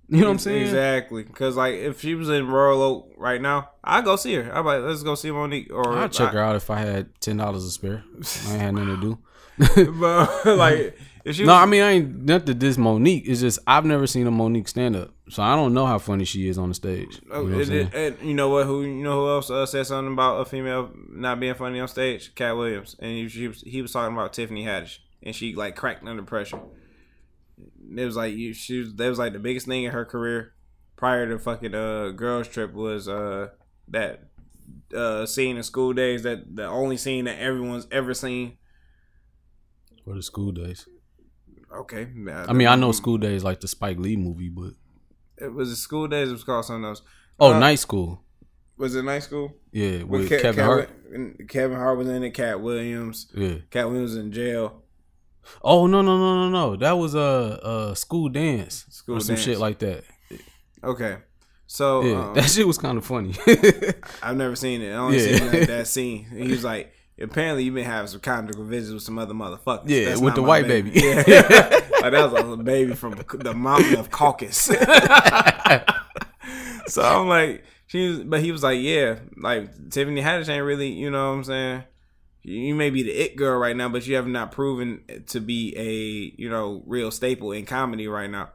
You 0.08 0.20
know 0.20 0.26
what 0.26 0.32
I'm 0.34 0.38
saying? 0.38 0.62
Exactly. 0.62 1.24
Because 1.24 1.56
like 1.56 1.74
if 1.74 2.00
she 2.00 2.14
was 2.14 2.28
in 2.28 2.46
Royal 2.48 2.80
Oak 2.80 3.12
right 3.16 3.40
now, 3.40 3.70
I'd 3.82 4.04
go 4.04 4.14
see 4.16 4.34
her. 4.34 4.52
I'm 4.54 4.64
like, 4.64 4.82
let's 4.82 5.02
go 5.02 5.14
see 5.16 5.30
Monique. 5.32 5.72
Or 5.72 5.98
I'd 5.98 6.12
check 6.12 6.28
I- 6.28 6.32
her 6.32 6.38
out 6.40 6.54
if 6.56 6.70
I 6.70 6.78
had 6.78 7.20
ten 7.20 7.36
dollars 7.38 7.64
to 7.64 7.70
spare. 7.70 8.04
I 8.48 8.52
ain't 8.52 8.60
had 8.60 8.74
nothing 8.74 9.00
to 9.00 9.00
do. 9.00 9.18
But 10.00 10.46
like 10.56 10.96
if 11.24 11.34
she 11.34 11.42
was, 11.42 11.46
No, 11.48 11.54
I 11.54 11.66
mean 11.66 11.82
I 11.82 11.90
ain't 11.92 12.24
not 12.24 12.46
that 12.46 12.60
this 12.60 12.78
Monique. 12.78 13.24
It's 13.26 13.40
just 13.40 13.58
I've 13.66 13.84
never 13.84 14.06
seen 14.06 14.26
a 14.26 14.30
Monique 14.30 14.68
stand 14.68 14.94
up, 14.94 15.10
so 15.28 15.42
I 15.42 15.56
don't 15.56 15.74
know 15.74 15.86
how 15.86 15.98
funny 15.98 16.24
she 16.24 16.48
is 16.48 16.56
on 16.58 16.68
the 16.68 16.74
stage. 16.74 17.20
You 17.24 17.28
know 17.30 17.34
Oh, 17.36 17.44
what 17.44 17.66
I'm 17.68 17.72
and, 17.72 17.94
and 17.94 18.16
you 18.22 18.34
know 18.34 18.48
what? 18.50 18.66
Who 18.66 18.82
you 18.84 19.02
know 19.02 19.20
who 19.24 19.28
else 19.30 19.50
uh, 19.50 19.66
said 19.66 19.86
something 19.86 20.12
about 20.12 20.40
a 20.40 20.44
female 20.44 20.90
not 21.10 21.40
being 21.40 21.54
funny 21.54 21.80
on 21.80 21.88
stage? 21.88 22.32
Katt 22.36 22.56
Williams, 22.56 22.94
and 23.00 23.10
he, 23.10 23.28
she 23.28 23.48
was, 23.48 23.60
he 23.62 23.82
was 23.82 23.90
talking 23.92 24.14
about 24.14 24.32
Tiffany 24.34 24.64
Haddish, 24.64 24.98
and 25.22 25.34
she 25.34 25.54
like 25.54 25.74
cracked 25.74 26.06
under 26.06 26.22
pressure. 26.22 26.60
It 27.94 28.04
was 28.04 28.16
like 28.16 28.34
you, 28.34 28.52
she 28.54 28.80
was. 28.80 28.94
That 28.94 29.08
was 29.08 29.18
like 29.18 29.32
the 29.32 29.38
biggest 29.38 29.66
thing 29.66 29.84
in 29.84 29.92
her 29.92 30.04
career 30.04 30.52
prior 30.96 31.28
to 31.28 31.38
fucking 31.38 31.74
uh 31.74 32.10
girls 32.10 32.48
trip 32.48 32.72
was 32.72 33.08
uh 33.08 33.48
that 33.88 34.24
uh 34.94 35.26
scene 35.26 35.56
in 35.56 35.62
School 35.62 35.92
Days 35.92 36.22
that 36.22 36.54
the 36.56 36.66
only 36.66 36.96
scene 36.96 37.26
that 37.26 37.38
everyone's 37.38 37.86
ever 37.90 38.14
seen. 38.14 38.56
For 40.04 40.14
the 40.14 40.22
school 40.22 40.52
days. 40.52 40.86
Okay, 41.74 42.02
I 42.48 42.52
mean, 42.52 42.68
I 42.68 42.76
know 42.76 42.92
School 42.92 43.18
Daze 43.18 43.42
like 43.42 43.60
the 43.60 43.68
Spike 43.68 43.98
Lee 43.98 44.16
movie, 44.16 44.48
but 44.48 44.70
it 45.36 45.52
was 45.52 45.70
a 45.70 45.76
School 45.76 46.06
Days. 46.06 46.28
It 46.28 46.32
was 46.32 46.44
called 46.44 46.64
something 46.64 46.84
else. 46.84 47.02
oh, 47.40 47.52
Uh, 47.54 47.58
night 47.58 47.80
school. 47.80 48.22
Was 48.78 48.94
it 48.94 49.02
Night 49.04 49.22
School? 49.24 49.52
Yeah, 49.72 50.02
with 50.04 50.28
Ke- 50.28 50.40
Kevin 50.42 50.64
Hart. 50.64 50.90
Kevin, 51.10 51.46
Kevin 51.48 51.76
Hart 51.76 51.98
was 51.98 52.08
in 52.08 52.22
it. 52.22 52.30
Katt 52.34 52.60
Williams. 52.60 53.26
Yeah. 53.34 53.56
Katt 53.70 53.88
Williams 53.88 54.16
in 54.16 54.30
jail. 54.32 54.82
Oh 55.62 55.86
no 55.86 56.02
no 56.02 56.16
no 56.18 56.48
no 56.48 56.50
no! 56.50 56.76
That 56.76 56.92
was 56.98 57.14
a 57.14 57.20
uh, 57.20 57.94
school 57.94 58.28
dance 58.28 58.84
School 58.90 59.16
or 59.16 59.20
some 59.20 59.34
dance. 59.36 59.44
shit 59.44 59.58
like 59.58 59.78
that. 59.80 60.04
Okay, 60.84 61.16
so 61.66 62.02
Yeah, 62.02 62.28
um, 62.28 62.34
that 62.34 62.44
shit 62.50 62.66
was 62.66 62.78
kind 62.78 62.96
of 62.98 63.04
funny. 63.04 63.34
I've 64.22 64.36
never 64.36 64.54
seen 64.56 64.82
it. 64.82 64.92
I 64.92 64.96
only 64.96 65.18
Yeah. 65.18 65.38
seen 65.38 65.46
like, 65.52 65.66
that 65.68 65.86
scene. 65.94 66.26
And 66.30 66.44
he 66.44 66.50
was 66.50 66.62
like, 66.64 66.92
apparently 67.20 67.64
you've 67.64 67.74
been 67.74 67.84
having 67.84 68.08
some 68.08 68.20
conjugal 68.20 68.64
visits 68.64 68.92
with 68.94 69.02
some 69.02 69.18
other 69.18 69.34
motherfuckers. 69.34 69.84
Yeah, 69.88 70.06
That's 70.10 70.20
with 70.20 70.34
the 70.34 70.42
white 70.42 70.66
baby. 70.68 70.90
Yeah, 70.94 71.16
like 72.02 72.12
that 72.12 72.30
was 72.30 72.52
a 72.52 72.56
baby 72.62 72.94
from 72.94 73.14
the 73.14 73.54
mountain 73.54 73.96
of 73.96 74.10
Caucasus. 74.10 74.76
so 76.88 77.02
I'm 77.02 77.26
like, 77.28 77.64
She 77.88 78.08
was, 78.08 78.20
but 78.20 78.40
he 78.40 78.52
was 78.52 78.62
like, 78.62 78.80
yeah, 78.80 79.16
like 79.36 79.90
Tiffany 79.90 80.20
Haddish 80.22 80.48
ain't 80.48 80.64
really, 80.64 80.88
you 80.92 81.10
know 81.10 81.30
what 81.30 81.36
I'm 81.38 81.44
saying. 81.44 81.84
You 82.48 82.74
may 82.76 82.90
be 82.90 83.02
the 83.02 83.10
it 83.10 83.34
girl 83.36 83.58
right 83.58 83.76
now, 83.76 83.88
but 83.88 84.06
you 84.06 84.14
have 84.16 84.28
not 84.28 84.52
proven 84.52 85.02
to 85.28 85.40
be 85.40 85.74
a 85.76 86.40
you 86.40 86.48
know 86.48 86.82
real 86.86 87.10
staple 87.10 87.50
in 87.52 87.66
comedy 87.66 88.06
right 88.06 88.30
now. 88.30 88.50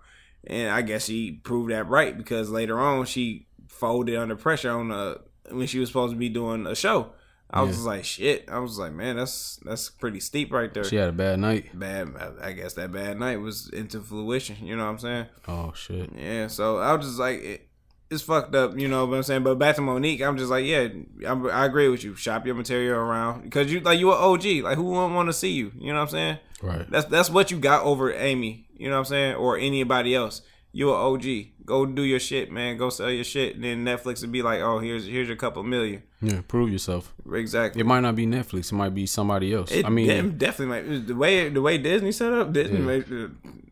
And 0.48 0.70
I 0.72 0.82
guess 0.82 1.06
she 1.06 1.34
proved 1.44 1.72
that 1.72 1.88
right 1.90 2.18
because 2.18 2.50
later 2.50 2.80
on 2.80 3.06
she 3.06 3.48
folded 3.68 4.16
under 4.16 4.36
pressure 4.36 4.72
on 4.72 4.92
a 4.92 5.18
when 5.54 5.68
she 5.68 5.80
was 5.80 5.90
supposed 5.90 6.14
to 6.14 6.18
be 6.18 6.30
doing 6.30 6.66
a 6.68 6.76
show. 6.76 7.12
I 7.54 7.64
was 7.64 7.72
Yeah. 7.72 7.76
just 7.76 7.86
like, 7.86 8.06
shit. 8.06 8.46
I 8.50 8.60
was 8.60 8.80
like, 8.80 8.94
man, 8.94 9.18
that's 9.18 9.60
that's 9.66 9.90
pretty 9.90 10.22
steep 10.22 10.54
right 10.54 10.74
there. 10.74 10.86
She 10.86 10.96
had 10.96 11.10
a 11.10 11.12
bad 11.12 11.40
night. 11.40 11.78
Bad. 11.78 12.14
I 12.42 12.54
guess 12.54 12.76
that 12.76 12.94
bad 12.94 13.20
night 13.20 13.42
was 13.42 13.68
into 13.74 14.00
fruition. 14.00 14.56
You 14.66 14.78
know 14.78 14.86
what 14.86 14.92
I'm 14.92 15.00
saying? 15.00 15.26
Oh 15.50 15.74
shit. 15.76 16.12
Yeah, 16.16 16.48
so 16.48 16.78
I 16.78 16.94
was 16.94 17.06
just 17.08 17.20
like, 17.20 17.44
it, 17.44 17.68
it's 18.12 18.22
fucked 18.22 18.54
up, 18.56 18.78
you 18.78 18.88
know 18.88 19.06
what 19.06 19.16
I'm 19.18 19.24
saying? 19.24 19.44
But 19.44 19.56
back 19.58 19.76
to 19.78 19.82
Monique, 19.82 20.22
I'm 20.22 20.38
just 20.38 20.50
like, 20.52 20.66
yeah, 20.66 20.88
I'm, 21.26 21.48
I 21.48 21.66
agree 21.66 21.88
with 21.88 22.04
you. 22.04 22.16
Shop 22.16 22.46
your 22.46 22.56
material 22.56 23.00
around 23.00 23.44
because 23.44 23.72
you 23.72 23.80
like 23.80 24.00
you 24.00 24.12
an 24.12 24.18
OG. 24.20 24.64
Like 24.64 24.76
who 24.78 24.84
wouldn't 24.84 25.16
want 25.16 25.30
to 25.30 25.34
see 25.34 25.52
you? 25.52 25.72
You 25.80 25.94
know 25.94 26.00
what 26.00 26.04
I'm 26.04 26.10
saying? 26.10 26.38
Right. 26.62 26.90
That's 26.92 27.06
that's 27.06 27.30
what 27.30 27.50
you 27.52 27.60
got 27.60 27.84
over 27.84 28.14
Amy. 28.14 28.68
You 28.78 28.88
know 28.90 28.96
what 28.96 29.00
I'm 29.00 29.06
saying? 29.06 29.36
Or 29.36 29.58
anybody 29.58 30.14
else. 30.14 30.42
You 30.74 30.90
an 30.90 30.96
OG. 30.96 31.26
Go 31.66 31.86
do 31.86 32.02
your 32.02 32.20
shit, 32.20 32.50
man. 32.52 32.78
Go 32.78 32.90
sell 32.90 33.10
your 33.12 33.26
shit. 33.26 33.56
And 33.56 33.64
then 33.64 33.84
Netflix 33.86 34.22
would 34.22 34.32
be 34.32 34.42
like, 34.42 34.62
oh, 34.62 34.80
here's 34.80 35.06
here's 35.06 35.28
your 35.28 35.38
couple 35.38 35.64
million. 35.64 36.04
Yeah. 36.22 36.42
Prove 36.48 36.72
yourself. 36.72 37.14
Exactly. 37.34 37.82
It 37.82 37.86
might 37.86 38.00
not 38.02 38.16
be 38.16 38.26
Netflix. 38.26 38.72
It 38.72 38.76
might 38.76 38.94
be 38.94 39.06
somebody 39.06 39.54
else. 39.54 39.72
It, 39.72 39.86
I 39.86 39.90
mean, 39.90 40.08
de- 40.08 40.30
definitely 40.32 40.68
might 40.68 41.08
the 41.08 41.16
way 41.16 41.50
the 41.50 41.62
way 41.62 41.78
Disney 41.78 42.12
set 42.12 42.32
up. 42.32 42.54
Disney, 42.54 42.80
Yeah. 42.80 42.86
made, 42.86 43.12
uh, 43.12 43.28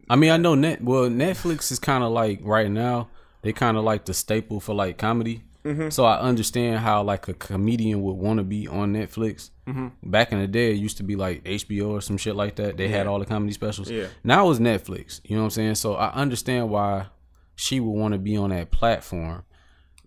I 0.10 0.16
mean, 0.16 0.32
I 0.32 0.38
know 0.38 0.56
net. 0.56 0.84
Well, 0.84 1.10
Netflix 1.10 1.72
is 1.72 1.80
kind 1.80 2.04
of 2.04 2.12
like 2.12 2.40
right 2.44 2.70
now. 2.70 3.10
They 3.42 3.54
kind 3.54 3.78
of 3.78 3.84
like 3.84 4.06
the 4.06 4.14
staple 4.14 4.60
for 4.60 4.74
like 4.74 4.98
comedy. 4.98 5.44
Mm-hmm. 5.66 5.90
So 5.90 6.06
I 6.06 6.20
understand 6.20 6.80
how 6.80 7.04
like 7.04 7.28
a 7.28 7.34
comedian 7.34 8.02
would 8.02 8.14
want 8.14 8.38
to 8.38 8.44
be 8.44 8.68
on 8.68 8.94
Netflix. 8.94 9.50
Mm-hmm. 9.68 10.10
Back 10.10 10.32
in 10.32 10.40
the 10.40 10.48
day, 10.48 10.72
it 10.72 10.78
used 10.78 10.98
to 10.98 11.04
be 11.04 11.16
like 11.16 11.44
HBO 11.44 11.90
or 11.90 12.02
some 12.02 12.18
shit 12.18 12.36
like 12.36 12.56
that. 12.56 12.78
They 12.78 12.88
had 12.88 13.08
all 13.08 13.20
the 13.20 13.26
comedy 13.26 13.54
specials. 13.54 13.90
Yeah. 13.90 14.08
Now 14.24 14.50
it's 14.50 14.60
Netflix. 14.60 15.22
You 15.24 15.36
know 15.36 15.44
what 15.44 15.48
I'm 15.48 15.52
saying? 15.52 15.76
So 15.76 15.96
I 15.96 16.12
understand 16.14 16.70
why 16.70 17.08
she 17.56 17.80
would 17.80 17.92
want 17.92 18.14
to 18.14 18.18
be 18.18 18.38
on 18.38 18.50
that 18.52 18.72
platform. 18.72 19.44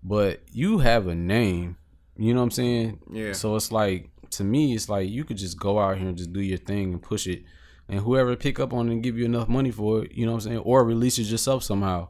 But 0.03 0.41
you 0.51 0.79
have 0.79 1.07
a 1.07 1.15
name. 1.15 1.77
You 2.17 2.35
know 2.35 2.41
what 2.41 2.45
I'm 2.45 2.51
saying? 2.51 3.01
Yeah. 3.11 3.33
So 3.33 3.57
it's 3.57 3.71
like 3.71 4.11
to 4.33 4.45
me, 4.45 4.75
it's 4.75 4.89
like 4.89 5.09
you 5.09 5.25
could 5.25 5.37
just 5.37 5.59
go 5.59 5.79
out 5.79 5.99
here 5.99 6.09
and 6.09 6.17
just 6.17 6.33
do 6.33 6.41
your 6.41 6.59
thing 6.59 6.93
and 6.93 7.03
push 7.03 7.27
it, 7.27 7.45
and 7.89 8.01
whoever 8.01 8.35
pick 8.37 8.59
up 8.59 8.73
on 8.73 8.89
it 8.89 8.93
and 8.93 9.03
give 9.03 9.17
you 9.17 9.25
enough 9.25 9.49
money 9.49 9.71
for 9.71 10.05
it, 10.05 10.13
you 10.13 10.27
know 10.27 10.33
what 10.33 10.45
I'm 10.45 10.51
saying, 10.51 10.59
or 10.59 10.85
release 10.85 11.19
it 11.19 11.25
yourself 11.25 11.63
somehow. 11.63 12.09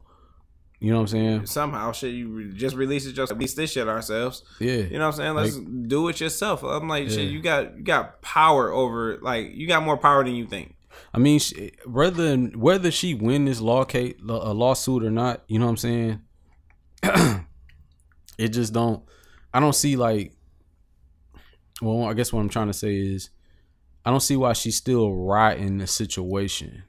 You 0.82 0.90
know 0.90 0.96
what 0.96 1.02
I'm 1.02 1.08
saying? 1.08 1.46
somehow 1.46 1.92
shit 1.92 2.12
you 2.12 2.52
just 2.52 2.74
release 2.74 3.06
it 3.06 3.12
just 3.12 3.32
release 3.32 3.54
this 3.54 3.70
shit 3.70 3.86
ourselves. 3.86 4.42
Yeah. 4.58 4.72
You 4.72 4.98
know 4.98 5.06
what 5.06 5.18
I'm 5.20 5.34
saying? 5.34 5.34
Let's 5.34 5.56
do 5.58 6.08
it 6.08 6.20
yourself. 6.20 6.64
I'm 6.64 6.88
like, 6.88 7.04
Yeah. 7.08 7.14
shit, 7.16 7.30
you 7.30 7.40
got 7.40 7.76
you 7.76 7.84
got 7.84 8.20
power 8.20 8.72
over 8.72 9.18
like 9.22 9.54
you 9.54 9.68
got 9.68 9.84
more 9.84 9.96
power 9.96 10.24
than 10.24 10.34
you 10.34 10.46
think. 10.46 10.74
I 11.14 11.18
mean, 11.18 11.38
she, 11.38 11.72
whether 11.86 12.36
whether 12.36 12.90
she 12.90 13.14
win 13.14 13.44
this 13.44 13.60
law 13.60 13.84
case, 13.84 14.14
a 14.28 14.52
lawsuit 14.52 15.04
or 15.04 15.10
not, 15.10 15.42
you 15.46 15.58
know 15.58 15.66
what 15.66 15.70
I'm 15.70 15.76
saying? 15.76 16.20
it 18.38 18.48
just 18.48 18.72
don't. 18.72 19.02
I 19.54 19.60
don't 19.60 19.74
see 19.74 19.96
like. 19.96 20.32
Well, 21.80 22.04
I 22.04 22.14
guess 22.14 22.32
what 22.32 22.40
I'm 22.40 22.48
trying 22.48 22.68
to 22.68 22.72
say 22.72 22.96
is, 22.96 23.30
I 24.04 24.10
don't 24.10 24.20
see 24.20 24.36
why 24.36 24.52
she's 24.52 24.76
still 24.76 25.12
riding 25.14 25.78
the 25.78 25.86
situation. 25.86 26.84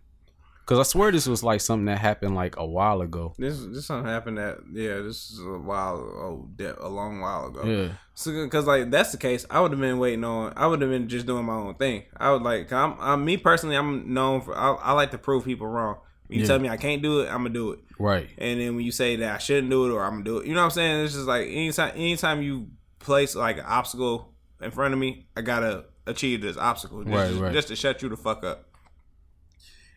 Cause 0.65 0.79
I 0.79 0.83
swear 0.83 1.11
this 1.11 1.27
was 1.27 1.43
like 1.43 1.59
something 1.59 1.85
that 1.85 1.97
happened 1.99 2.35
like 2.35 2.55
a 2.57 2.65
while 2.65 3.01
ago. 3.01 3.33
This 3.37 3.59
this 3.65 3.85
something 3.85 4.09
happened 4.09 4.37
that 4.37 4.59
yeah, 4.71 4.99
this 5.01 5.29
is 5.31 5.39
a 5.39 5.57
while 5.59 5.95
oh 5.97 6.49
de- 6.55 6.81
a 6.81 6.87
long 6.87 7.19
while 7.19 7.47
ago. 7.47 7.63
Yeah, 7.65 7.87
So 8.13 8.31
because 8.45 8.65
like 8.65 8.89
that's 8.89 9.11
the 9.11 9.17
case, 9.17 9.45
I 9.49 9.59
would 9.59 9.71
have 9.71 9.79
been 9.81 9.99
waiting 9.99 10.23
on. 10.23 10.53
I 10.55 10.67
would 10.67 10.79
have 10.81 10.89
been 10.89 11.09
just 11.09 11.25
doing 11.25 11.43
my 11.45 11.55
own 11.55 11.75
thing. 11.75 12.03
I 12.15 12.31
would 12.31 12.43
like. 12.43 12.69
'cause 12.69 12.77
I'm, 12.77 12.95
I'm 13.01 13.25
me 13.25 13.35
personally. 13.35 13.75
I'm 13.75 14.13
known 14.13 14.39
for. 14.41 14.55
I, 14.57 14.71
I 14.75 14.91
like 14.93 15.11
to 15.11 15.17
prove 15.17 15.43
people 15.43 15.67
wrong. 15.67 15.97
You 16.29 16.39
Yeah. 16.41 16.47
tell 16.47 16.59
me 16.59 16.69
I 16.69 16.77
can't 16.77 17.01
do 17.01 17.19
it, 17.19 17.25
I'm 17.27 17.39
gonna 17.39 17.49
do 17.49 17.73
it. 17.73 17.79
right. 17.99 18.29
And 18.37 18.61
then 18.61 18.75
when 18.77 18.85
you 18.85 18.91
say 18.93 19.17
that 19.17 19.35
I 19.35 19.37
shouldn't 19.39 19.69
do 19.69 19.85
it 19.87 19.91
or 19.93 20.01
I'm 20.03 20.11
gonna 20.13 20.23
do 20.23 20.37
it, 20.37 20.47
you 20.47 20.53
know 20.53 20.61
what 20.61 20.65
I'm 20.65 20.71
saying? 20.71 21.03
It's 21.03 21.13
just 21.13 21.27
like 21.27 21.47
anytime 21.47 21.91
anytime 21.95 22.41
you 22.41 22.67
place 22.99 23.35
like 23.35 23.57
an 23.57 23.65
obstacle 23.67 24.33
in 24.61 24.71
front 24.71 24.93
of 24.93 24.99
me, 24.99 25.27
I 25.35 25.41
gotta 25.41 25.85
achieve 26.07 26.41
this 26.41 26.55
obstacle. 26.55 27.03
Just, 27.03 27.13
Right, 27.33 27.41
right. 27.41 27.53
just 27.53 27.67
to 27.67 27.75
shut 27.75 28.01
you 28.01 28.07
the 28.07 28.15
fuck 28.17 28.45
up. 28.45 28.69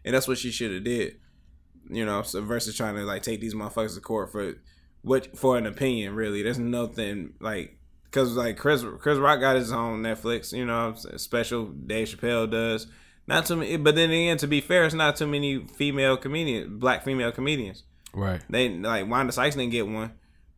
And 0.06 0.14
that's 0.14 0.26
what 0.26 0.38
she 0.38 0.50
should 0.50 0.72
have 0.72 0.84
did. 0.84 1.16
You 1.90 2.06
know, 2.06 2.22
so 2.22 2.40
versus 2.40 2.76
trying 2.76 2.94
to 2.94 3.02
like 3.02 3.22
take 3.22 3.40
these 3.40 3.54
motherfuckers 3.54 3.94
to 3.94 4.00
court 4.00 4.32
for 4.32 4.54
what 5.02 5.36
for 5.36 5.58
an 5.58 5.66
opinion, 5.66 6.14
really. 6.14 6.42
There's 6.42 6.58
nothing 6.58 7.34
like 7.40 7.78
because 8.04 8.32
like 8.32 8.56
Chris 8.56 8.84
Chris 8.98 9.18
Rock 9.18 9.40
got 9.40 9.56
his 9.56 9.72
own 9.72 10.02
Netflix, 10.02 10.52
you 10.52 10.64
know, 10.64 10.94
special 11.16 11.66
Dave 11.66 12.08
Chappelle 12.08 12.50
does. 12.50 12.86
Not 13.28 13.46
too 13.46 13.56
many, 13.56 13.76
but 13.76 13.94
then 13.96 14.10
again, 14.10 14.36
to 14.38 14.46
be 14.46 14.60
fair, 14.60 14.84
it's 14.84 14.94
not 14.94 15.16
too 15.16 15.26
many 15.26 15.64
female 15.64 16.16
comedians, 16.16 16.70
black 16.78 17.04
female 17.04 17.32
comedians. 17.32 17.82
Right. 18.14 18.40
They 18.48 18.68
like 18.68 19.08
Wanda 19.08 19.32
Sykes 19.32 19.56
didn't 19.56 19.72
get 19.72 19.86
one. 19.86 20.12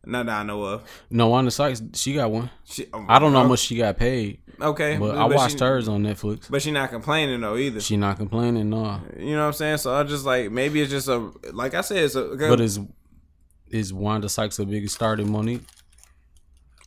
Not 0.05 0.27
that 0.27 0.39
I 0.39 0.43
know 0.43 0.63
of. 0.63 0.83
No, 1.09 1.27
Wanda 1.27 1.51
Sykes, 1.51 1.81
she 1.93 2.13
got 2.13 2.31
one. 2.31 2.49
She, 2.63 2.87
um, 2.93 3.05
I 3.09 3.19
don't 3.19 3.33
know 3.33 3.41
how 3.41 3.47
much 3.47 3.59
she 3.59 3.75
got 3.75 3.97
paid, 3.97 4.39
Okay, 4.61 4.97
but 4.97 5.17
I 5.17 5.25
watched 5.25 5.59
she, 5.59 5.65
hers 5.65 5.87
on 5.87 6.03
Netflix. 6.03 6.49
But 6.49 6.61
she 6.61 6.71
not 6.71 6.89
complaining 6.89 7.41
though 7.41 7.55
either. 7.55 7.79
She 7.81 7.97
not 7.97 8.17
complaining, 8.17 8.69
no. 8.69 9.01
you 9.17 9.31
know 9.31 9.41
what 9.41 9.47
I'm 9.47 9.53
saying? 9.53 9.77
So 9.77 9.93
I 9.93 10.03
just 10.03 10.25
like 10.25 10.51
maybe 10.51 10.81
it's 10.81 10.91
just 10.91 11.07
a 11.07 11.31
like 11.53 11.73
I 11.73 11.81
said, 11.81 12.03
it's 12.03 12.15
a. 12.15 12.35
But 12.37 12.59
is 12.59 12.79
is 13.69 13.93
Wanda 13.93 14.27
Sykes 14.27 14.59
a 14.59 14.65
bigger 14.65 14.87
star 14.87 15.15
than 15.15 15.29
Mo'Nique? 15.29 15.63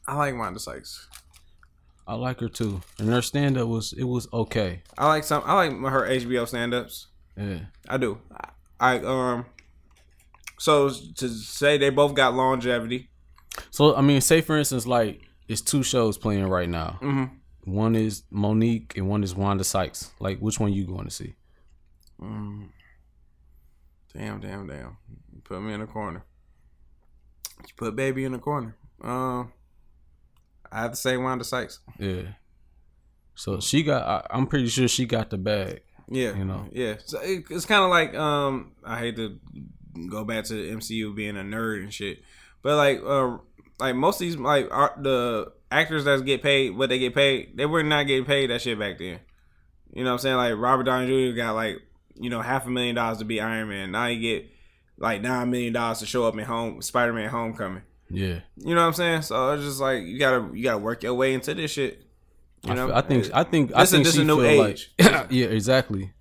I 0.07 0.16
like 0.16 0.36
Wanda 0.36 0.59
Sykes. 0.59 1.09
I 2.07 2.15
like 2.15 2.40
her 2.40 2.49
too, 2.49 2.82
and 2.99 3.09
her 3.09 3.23
stand 3.23 3.57
up 3.57 3.69
was 3.69 3.93
it 3.93 4.05
was 4.05 4.28
okay. 4.32 4.82
I 4.99 5.07
like 5.07 5.24
some. 5.24 5.43
I 5.47 5.55
like 5.55 5.70
her 5.70 6.09
HBO 6.09 6.47
stand 6.49 6.74
ups. 6.74 7.09
Yeah, 7.36 7.61
I 7.89 7.97
do. 7.97 8.19
I, 8.81 8.97
I 8.97 8.99
um. 8.99 9.47
So 10.59 10.90
to 10.90 11.28
say 11.28 11.78
they 11.78 11.90
both 11.90 12.15
got 12.15 12.35
longevity. 12.35 13.09
So 13.70 13.94
I 13.94 14.01
mean, 14.01 14.20
say 14.20 14.40
for 14.40 14.59
instance, 14.59 14.86
like 14.86 15.23
it's 15.49 15.61
two 15.61 15.82
shows 15.82 16.19
playing 16.19 16.47
right 16.47 16.69
now. 16.69 16.99
Mhm. 17.01 17.31
One 17.64 17.94
is 17.94 18.22
Mo'Nique 18.32 18.97
and 18.97 19.09
one 19.09 19.22
is 19.22 19.34
Wanda 19.34 19.64
Sykes. 19.64 20.12
Like, 20.18 20.39
which 20.40 20.59
one 20.59 20.72
you 20.72 20.86
going 20.86 21.05
to 21.05 21.10
see? 21.10 21.34
Damn, 22.20 22.70
damn, 24.40 24.66
damn. 24.66 24.97
You 25.32 25.40
put 25.43 25.60
me 25.62 25.72
in 25.72 25.80
a 25.80 25.86
corner. 25.86 26.24
You 27.60 27.72
put 27.76 27.97
baby 27.97 28.24
in 28.24 28.34
a 28.34 28.39
corner. 28.39 28.76
Um, 29.01 29.52
I 30.70 30.82
have 30.82 30.90
to 30.93 30.97
say 30.97 31.16
Wanda 31.16 31.44
Sykes. 31.44 31.80
Yeah. 31.98 32.22
So 33.34 33.60
she 33.60 33.82
got. 33.82 34.06
I, 34.06 34.26
I'm 34.36 34.47
pretty 34.47 34.68
sure 34.68 34.89
she 34.89 35.06
got 35.06 35.30
the 35.30 35.39
bag. 35.39 35.82
Yeah, 36.10 36.36
You 36.36 36.44
know. 36.44 36.66
yeah. 36.72 36.97
So 37.05 37.20
it, 37.20 37.44
it's 37.48 37.64
kind 37.64 37.82
of 37.82 37.90
like 37.90 38.14
um, 38.14 38.72
I 38.84 38.98
hate 38.98 39.16
to 39.16 39.39
go 40.10 40.24
back 40.24 40.44
to 40.47 40.55
the 40.55 40.76
MCU 40.76 41.14
being 41.14 41.36
a 41.36 41.40
nerd 41.43 41.82
and 41.82 41.94
shit, 41.94 42.22
but 42.62 42.76
like 42.76 43.01
uh, 43.05 43.39
like 43.80 43.94
most 43.94 44.16
of 44.16 44.20
these 44.20 44.36
like 44.36 44.68
are, 44.70 44.94
the 45.01 45.52
actors 45.73 46.05
that 46.05 46.24
get 46.24 46.43
paid 46.43 46.70
what 46.77 46.89
they 46.89 46.99
get 46.99 47.15
paid, 47.15 47.57
they 47.57 47.66
were 47.66 47.82
not 47.82 48.07
getting 48.07 48.24
paid 48.24 48.51
that 48.51 48.61
shit 48.61 48.78
back 48.78 48.99
then. 48.99 49.19
You 49.93 50.05
know 50.05 50.11
what 50.11 50.15
I'm 50.15 50.19
saying? 50.20 50.36
Like 50.36 50.55
Robert 50.57 50.85
Downey 50.85 51.07
Jr. 51.31 51.36
got 51.36 51.55
like 51.55 51.81
you 52.15 52.31
know 52.31 52.40
half 52.43 52.66
a 52.66 52.70
million 52.70 52.94
dollars 52.94 53.19
to 53.19 53.24
be 53.24 53.40
Iron 53.40 53.69
Man. 53.69 53.90
Now 53.93 54.07
you 54.07 54.20
get 54.20 54.51
like 54.99 55.20
nine 55.23 55.51
million 55.51 55.73
dollars 55.73 55.99
to 56.01 56.07
show 56.07 56.24
up 56.27 56.35
in 56.39 56.44
home 56.44 56.81
Spider 56.82 57.12
Man 57.12 57.28
Homecoming. 57.28 57.82
Yeah. 58.11 58.40
You 58.57 58.74
know 58.74 58.82
what 58.82 58.89
I'm 58.89 58.93
saying? 58.94 59.23
So 59.23 59.53
it's 59.53 59.65
just 59.65 59.81
like 59.81 60.03
you 60.03 60.19
gotta 60.19 60.49
you 60.55 60.62
gotta 60.62 60.78
work 60.78 61.03
your 61.03 61.15
way 61.15 61.35
into 61.35 61.55
this 61.55 61.70
shit. 61.70 62.03
You 62.62 62.73
I, 62.73 62.74
know, 62.74 62.89
f- 62.90 62.94
I 62.97 63.01
think. 63.09 63.31
I 63.35 63.43
think. 63.44 63.73
I 63.74 63.81
This 63.82 63.89
is- 63.89 63.93
think 63.93 64.05
this 64.05 64.15
she 64.15 64.23
a 64.23 64.24
new 64.24 64.36
feel 64.40 64.65
age. 64.66 64.93
like. 65.01 65.27
yeah, 65.31 65.47
exactly. 65.47 66.12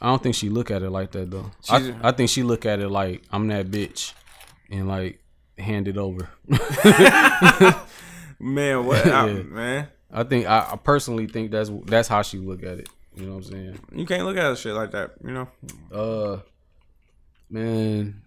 I 0.00 0.06
don't 0.06 0.22
think 0.22 0.34
she 0.34 0.48
look 0.48 0.70
at 0.70 0.82
it 0.82 0.90
like 0.90 1.10
that 1.12 1.30
though. 1.30 1.50
I, 1.68 1.94
I 2.02 2.12
think 2.12 2.30
she 2.30 2.42
look 2.42 2.64
at 2.64 2.78
it 2.80 2.88
like 2.88 3.22
I'm 3.32 3.48
that 3.48 3.70
bitch, 3.70 4.12
and 4.70 4.86
like 4.88 5.20
hand 5.58 5.88
it 5.88 5.98
over. 5.98 6.28
man, 8.40 8.84
what 8.84 9.06
I- 9.12 9.32
man? 9.42 9.88
I 10.12 10.24
think 10.24 10.46
I, 10.46 10.70
I 10.72 10.76
personally 10.76 11.28
think 11.28 11.52
that's 11.52 11.70
that's 11.84 12.08
how 12.08 12.22
she 12.22 12.38
look 12.38 12.64
at 12.64 12.78
it. 12.80 12.88
You 13.14 13.26
know 13.26 13.34
what 13.36 13.44
I'm 13.46 13.52
saying? 13.52 13.78
You 13.94 14.06
can't 14.06 14.24
look 14.24 14.36
at 14.36 14.58
shit 14.58 14.74
like 14.74 14.90
that. 14.92 15.12
You 15.24 15.30
know. 15.32 15.48
Uh, 15.92 16.40
man. 17.48 18.20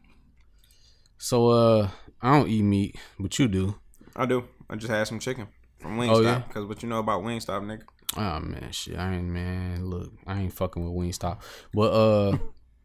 So 1.18 1.49
uh, 1.49 1.90
I 2.22 2.38
don't 2.38 2.48
eat 2.49 2.61
meat, 2.64 2.95
but 3.19 3.38
you 3.40 3.48
do. 3.48 3.76
I 4.15 4.26
do. 4.26 4.45
I 4.69 4.76
just 4.76 4.91
had 4.91 5.07
some 5.07 5.19
chicken 5.19 5.48
from 5.80 5.98
Wingstop. 5.98 6.15
Oh, 6.15 6.22
yeah? 6.22 6.40
Because 6.48 6.65
what 6.65 6.84
you 6.84 6.90
know 6.90 6.99
about 6.99 7.22
Wingstop, 7.23 7.64
nigga? 7.64 7.84
Oh 8.15 8.40
man, 8.40 8.72
shit. 8.72 8.98
I 8.98 9.15
ain't 9.15 9.26
man. 9.26 9.85
Look, 9.85 10.11
I 10.27 10.40
ain't 10.40 10.53
fucking 10.53 10.84
with 10.84 10.94
Wingstop. 10.94 11.40
But 11.73 11.91
uh, 11.91 12.38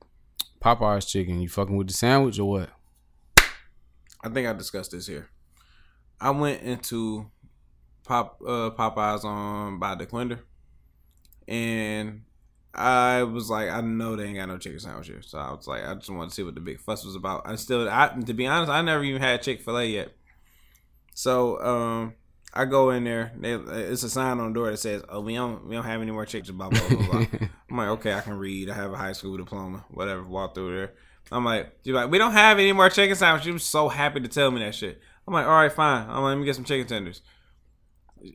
Popeye's 0.61 1.05
chicken. 1.07 1.41
You 1.41 1.49
fucking 1.49 1.77
with 1.77 1.89
the 1.89 1.95
sandwich 1.95 2.39
or 2.39 2.49
what? 2.49 2.71
I 4.25 4.29
think 4.29 4.49
I 4.49 4.53
discussed 4.55 4.91
this 4.91 5.07
here. 5.07 5.29
I 6.21 6.31
went 6.31 6.63
into 6.63 7.31
Pop 8.05 8.41
uh, 8.47 8.71
Popeyes 8.71 9.25
on 9.25 9.79
by 9.79 9.95
the 9.95 10.07
DeQuinder, 10.07 10.41
and 11.47 12.23
I 12.75 13.23
was 13.23 13.51
like, 13.51 13.71
I 13.71 13.81
know 13.81 14.17
they 14.17 14.25
ain't 14.25 14.37
got 14.37 14.49
no 14.49 14.59
chicken 14.59 14.81
sandwich 14.81 15.09
here, 15.09 15.23
so 15.23 15.39
I 15.39 15.53
was 15.53 15.67
like, 15.67 15.85
I 15.85 15.95
just 15.95 16.11
wanted 16.11 16.31
to 16.31 16.35
see 16.35 16.43
what 16.43 16.55
the 16.55 16.61
big 16.61 16.81
fuss 16.81 17.05
was 17.05 17.15
about. 17.15 17.43
I 17.45 17.57
still, 17.57 17.89
I 17.89 18.09
to 18.09 18.35
be 18.35 18.47
honest, 18.47 18.71
I 18.71 18.83
never 18.83 19.05
even 19.05 19.21
had 19.21 19.43
Chick 19.43 19.63
Fil 19.63 19.79
A 19.79 19.85
yet. 19.85 20.13
So 21.15 21.61
um, 21.61 22.15
I 22.55 22.65
go 22.65 22.91
in 22.91 23.05
there. 23.05 23.33
They, 23.37 23.55
it's 23.55 24.03
a 24.03 24.11
sign 24.11 24.39
on 24.39 24.49
the 24.49 24.55
door 24.55 24.71
that 24.71 24.79
says, 24.79 25.03
"Oh, 25.09 25.21
we 25.21 25.35
don't 25.35 25.67
we 25.67 25.75
don't 25.75 25.85
have 25.85 26.01
any 26.01 26.11
more 26.11 26.25
chickens." 26.25 26.51
Blah 26.51 26.71
blah 26.71 26.89
blah. 26.89 27.07
blah. 27.07 27.27
I'm 27.71 27.77
like, 27.77 27.89
okay, 27.89 28.15
I 28.15 28.21
can 28.21 28.35
read. 28.35 28.71
I 28.71 28.75
have 28.75 28.93
a 28.93 28.97
high 28.97 29.13
school 29.13 29.37
diploma. 29.37 29.85
Whatever. 29.91 30.23
Walk 30.23 30.55
through 30.55 30.77
there. 30.77 30.95
I'm 31.31 31.45
like, 31.45 31.73
she's 31.85 31.93
like, 31.93 32.11
we 32.11 32.17
don't 32.17 32.33
have 32.33 32.59
any 32.59 32.73
more 32.73 32.89
chicken 32.89 33.15
sandwiches. 33.15 33.45
She 33.45 33.53
was 33.53 33.65
so 33.65 33.89
happy 33.89 34.21
to 34.21 34.29
tell 34.29 34.51
me 34.51 34.61
that 34.61 34.75
shit. 34.75 35.01
I'm 35.29 35.35
like, 35.35 35.45
all 35.45 35.53
right, 35.53 35.71
fine. 35.71 36.09
I'm 36.09 36.23
like, 36.23 36.31
let 36.31 36.39
me 36.39 36.47
get 36.47 36.55
some 36.55 36.65
chicken 36.65 36.87
tenders. 36.87 37.21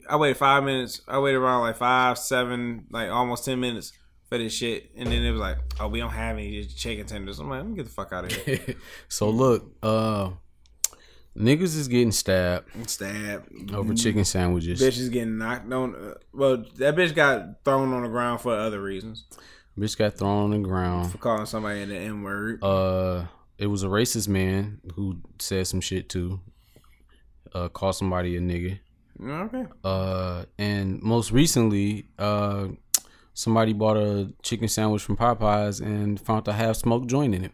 I 0.07 0.15
waited 0.15 0.37
five 0.37 0.63
minutes. 0.63 1.01
I 1.07 1.17
waited 1.17 1.37
around 1.37 1.61
like 1.61 1.75
five, 1.75 2.19
seven, 2.19 2.85
like 2.91 3.09
almost 3.09 3.45
ten 3.45 3.59
minutes 3.59 3.93
for 4.29 4.37
this 4.37 4.53
shit, 4.53 4.91
and 4.95 5.07
then 5.07 5.23
it 5.23 5.31
was 5.31 5.41
like, 5.41 5.57
oh, 5.79 5.87
we 5.87 5.97
don't 5.97 6.11
have 6.11 6.37
any 6.37 6.63
chicken 6.65 7.07
tenders. 7.07 7.39
I'm 7.39 7.49
like, 7.49 7.61
let 7.61 7.67
me 7.67 7.75
get 7.75 7.85
the 7.85 7.91
fuck 7.91 8.13
out 8.13 8.25
of 8.25 8.31
here. 8.31 8.75
so 9.07 9.31
look, 9.31 9.75
uh, 9.81 10.29
niggas 11.35 11.75
is 11.75 11.87
getting 11.87 12.11
stabbed 12.11 12.69
Stab. 12.87 13.47
over 13.73 13.95
chicken 13.95 14.23
sandwiches. 14.23 14.79
Bitch 14.79 14.99
is 14.99 15.09
getting 15.09 15.39
knocked 15.39 15.73
on. 15.73 15.95
Uh, 15.95 16.13
well, 16.31 16.57
that 16.75 16.95
bitch 16.95 17.15
got 17.15 17.63
thrown 17.65 17.91
on 17.91 18.03
the 18.03 18.09
ground 18.09 18.39
for 18.39 18.53
other 18.53 18.83
reasons. 18.83 19.25
Bitch 19.75 19.97
got 19.97 20.13
thrown 20.13 20.43
on 20.43 20.51
the 20.51 20.59
ground. 20.59 21.11
For 21.11 21.17
calling 21.17 21.47
somebody 21.47 21.85
the 21.85 21.97
N 21.97 22.21
word. 22.21 22.63
Uh, 22.63 23.25
it 23.57 23.65
was 23.65 23.81
a 23.81 23.87
racist 23.87 24.27
man 24.27 24.79
who 24.93 25.21
said 25.39 25.65
some 25.65 25.81
shit 25.81 26.07
too. 26.07 26.39
Uh, 27.53 27.67
called 27.69 27.95
somebody 27.95 28.35
a 28.35 28.39
nigga. 28.39 28.79
okay. 29.23 29.65
Uh, 29.83 30.43
and 30.57 31.01
most 31.03 31.31
recently, 31.31 32.05
uh, 32.17 32.67
somebody 33.33 33.73
bought 33.73 33.97
a 33.97 34.31
chicken 34.41 34.67
sandwich 34.67 35.03
from 35.03 35.15
Popeyes 35.17 35.81
and 35.81 36.19
found 36.19 36.47
a 36.47 36.53
half 36.53 36.75
smoked 36.77 37.07
joint 37.07 37.35
in 37.35 37.45
it. 37.45 37.51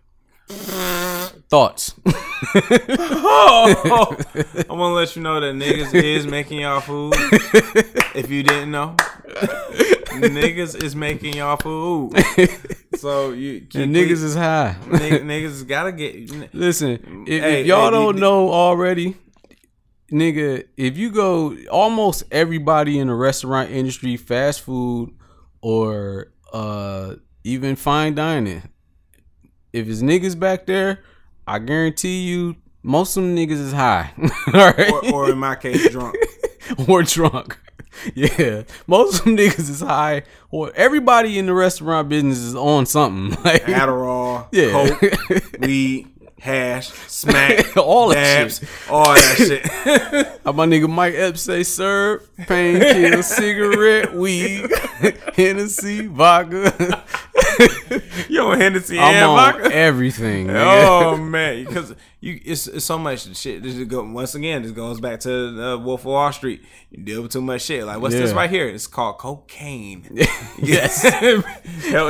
Thoughts? 1.50 1.94
Oh, 3.22 4.16
I 4.70 4.74
want 4.74 4.92
to 4.92 4.94
let 4.96 5.16
you 5.16 5.22
know 5.22 5.40
that 5.42 5.54
niggas 5.54 5.94
is 5.94 6.26
making 6.26 6.62
y'all 6.62 6.80
food. 6.80 7.14
If 8.16 8.30
you 8.30 8.44
didn't 8.44 8.72
know, 8.72 8.96
niggas 10.14 10.82
is 10.82 10.96
making 10.96 11.36
y'all 11.36 11.58
food. 11.58 12.14
So 12.96 13.32
you 13.32 13.68
and 13.76 13.94
niggas 13.94 14.24
is 14.24 14.36
high. 14.36 14.76
niggas, 14.88 15.22
niggas 15.24 15.68
gotta 15.68 15.92
get. 15.92 16.54
Listen, 16.54 17.26
if, 17.28 17.42
Hey, 17.44 17.62
if 17.62 17.68
y'all 17.68 17.86
hey, 17.86 17.92
don't 17.92 18.16
you- 18.16 18.22
know 18.22 18.50
already, 18.50 19.16
nigga, 20.12 20.66
if 20.78 20.98
you 20.98 21.12
go, 21.12 21.56
almost 21.72 22.24
everybody 22.32 23.00
in 23.00 23.08
the 23.08 23.14
restaurant 23.16 23.72
industry, 23.72 24.18
fast 24.18 24.62
food, 24.62 25.12
or 25.62 26.32
uh 26.54 27.16
even 27.44 27.76
fine 27.76 28.16
dining, 28.16 28.64
if 29.74 29.88
it's 29.88 30.02
niggas 30.02 30.38
back 30.40 30.66
there, 30.66 31.04
I 31.48 31.60
guarantee 31.60 32.22
you, 32.24 32.56
most 32.84 33.16
of 33.18 33.24
them 33.24 33.36
niggas 33.36 33.52
is 33.60 33.72
high. 33.74 34.12
All 34.54 34.54
right, 34.54 34.92
Or, 34.92 35.14
or 35.14 35.30
in 35.32 35.38
my 35.38 35.56
case, 35.56 35.90
drunk. 35.90 36.16
or 36.88 37.04
drunk. 37.04 37.58
Yeah, 38.16 38.64
most 38.88 39.20
of 39.20 39.26
them 39.26 39.36
niggas 39.36 39.68
is 39.70 39.82
high, 39.82 40.24
or 40.52 40.72
everybody 40.76 41.38
in 41.38 41.48
the 41.48 41.54
restaurant 41.54 42.08
business 42.08 42.38
is 42.38 42.56
on 42.56 42.86
something. 42.86 43.32
Like, 43.44 43.64
Adderall, 43.64 44.48
Yeah. 44.54 44.72
coke, 44.72 45.60
weed, 45.60 46.08
hash, 46.40 46.90
smack, 47.08 47.76
All 47.78 48.10
that 48.10 48.52
shit. 48.52 48.70
all 48.90 49.14
that 49.14 49.36
shit. 49.38 49.66
How 50.44 50.52
my 50.54 50.66
nigga 50.66 50.90
Mike 50.90 51.14
Epps 51.16 51.42
say, 51.42 51.64
sir, 51.64 52.22
painkiller, 52.48 53.22
cigarette, 53.24 54.14
weed, 54.14 54.70
Hennessy, 55.36 56.08
vodka. 56.08 57.04
Yo, 58.30 58.52
Hennessy 58.56 59.00
I'm 59.00 59.14
and 59.16 59.26
on 59.26 59.38
vodka? 59.54 59.76
everything. 59.76 60.48
nigga. 60.48 60.86
Oh 60.88 61.18
man, 61.18 61.66
because 61.66 61.94
you 62.22 62.40
it's, 62.46 62.68
it's 62.68 62.86
so 62.86 62.98
much 62.98 63.36
shit. 63.36 63.64
This 63.64 63.76
is 63.76 63.86
go 63.88 64.04
once 64.04 64.36
again. 64.36 64.62
This 64.64 64.72
goes 64.72 65.00
back 65.00 65.20
to 65.22 65.32
uh, 65.74 65.78
Wolf 65.78 66.02
of 66.02 66.06
Wall 66.08 66.32
Street. 66.32 66.64
You 66.92 67.04
deal 67.04 67.22
with 67.22 67.32
too 67.32 67.42
much 67.42 67.62
shit. 67.64 67.86
Like 67.86 68.00
what's 68.02 68.16
this 68.16 68.34
right 68.34 68.50
here? 68.50 68.68
It's 68.68 68.88
called 68.88 69.18
cocaine. 69.18 70.06
yes, 70.62 71.02
Help, 71.04 71.46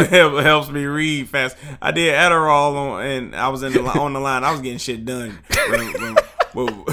help, 0.08 0.44
helps 0.44 0.70
me 0.70 0.86
read 0.86 1.30
fast. 1.30 1.58
I 1.82 1.92
did 1.92 2.14
Adderall 2.14 2.76
on, 2.76 3.06
and 3.06 3.36
I 3.36 3.50
was 3.50 3.64
in 3.64 3.74
the, 3.74 3.82
on 3.84 4.14
the 4.14 4.19
line. 4.20 4.44
I 4.44 4.52
was 4.52 4.62
getting 4.62 4.78
shit 4.78 5.06
done. 5.06 5.40
When, 5.70 5.94
when, 5.94 6.18
with, 6.54 6.86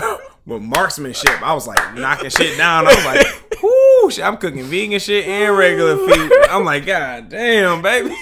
with 0.47 0.63
marksmanship, 0.63 1.43
I 1.43 1.53
was 1.55 1.67
like 1.67 1.95
knocking 1.95 2.31
shit 2.31 2.57
down. 2.57 2.87
I 2.87 2.95
was 2.95 3.05
like, 3.05 3.63
whoo, 3.63 4.11
shit, 4.11 4.25
I'm 4.25 4.37
cooking 4.37 4.65
vegan 4.65 5.01
shit 5.01 5.27
and 5.27 5.57
regular 5.57 5.97
food. 5.97 6.33
I'm 6.51 6.65
like, 6.65 6.87
god 6.87 7.29
damn, 7.29 7.83
baby. 7.83 8.15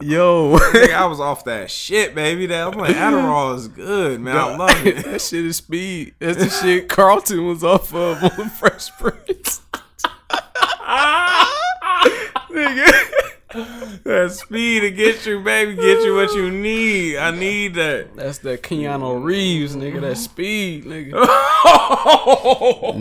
Yo, 0.00 0.56
I 0.92 1.06
was 1.06 1.20
off 1.20 1.44
that 1.44 1.70
shit, 1.70 2.14
baby. 2.16 2.46
That 2.46 2.66
I'm 2.72 2.78
like 2.78 2.96
Adderall 2.96 3.56
is 3.56 3.68
good, 3.68 4.20
man. 4.20 4.36
I 4.36 4.56
love 4.56 4.70
it. 4.86 5.04
that 5.04 5.20
shit 5.20 5.44
is 5.44 5.58
speed. 5.58 6.14
That's 6.18 6.38
the 6.38 6.50
shit 6.50 6.88
Carlton 6.88 7.46
was 7.46 7.62
off 7.62 7.94
of 7.94 8.22
on 8.22 8.30
the 8.36 8.50
Fresh 8.58 8.90
Prince. 8.98 9.62
Nigga, 12.50 12.92
that 13.54 14.32
speed 14.32 14.80
to 14.80 14.90
get 14.90 15.24
you, 15.26 15.40
baby, 15.42 15.74
get 15.76 16.02
you 16.02 16.14
what 16.14 16.34
you 16.34 16.50
need. 16.50 17.16
I 17.18 17.30
need 17.30 17.74
that. 17.74 18.14
That's 18.16 18.38
that 18.38 18.62
Keanu 18.62 19.22
Reeves, 19.22 19.76
nigga. 19.76 20.00
That 20.00 20.16
speed, 20.16 20.84
nigga. 20.84 21.12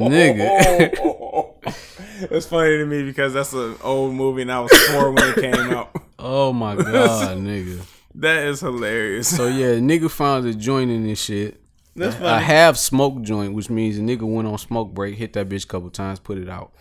nigga. 0.09 1.49
It's 2.31 2.45
funny 2.45 2.77
to 2.77 2.85
me 2.85 3.03
because 3.03 3.33
that's 3.33 3.51
an 3.53 3.75
old 3.83 4.13
movie 4.13 4.43
and 4.43 4.51
I 4.51 4.61
was 4.61 4.71
four 4.91 5.11
when 5.11 5.23
it 5.29 5.35
came 5.35 5.55
out. 5.75 5.89
Oh 6.17 6.53
my 6.53 6.75
god, 6.77 7.37
nigga. 7.39 7.81
That 8.15 8.43
is 8.45 8.61
hilarious. 8.61 9.35
So 9.35 9.47
yeah, 9.47 9.73
nigga 9.79 10.09
found 10.09 10.45
a 10.45 10.53
joint 10.53 10.89
in 10.91 11.03
this 11.05 11.21
shit. 11.21 11.59
That's 11.95 12.15
A 12.15 12.19
funny. 12.19 12.45
half 12.45 12.77
smoke 12.77 13.21
joint, 13.23 13.53
which 13.53 13.69
means 13.69 13.97
a 13.97 14.01
nigga 14.01 14.21
went 14.23 14.47
on 14.47 14.57
smoke 14.57 14.93
break, 14.93 15.15
hit 15.15 15.33
that 15.33 15.49
bitch 15.49 15.65
a 15.65 15.67
couple 15.67 15.89
times, 15.89 16.19
put 16.19 16.37
it 16.37 16.47
out. 16.47 16.71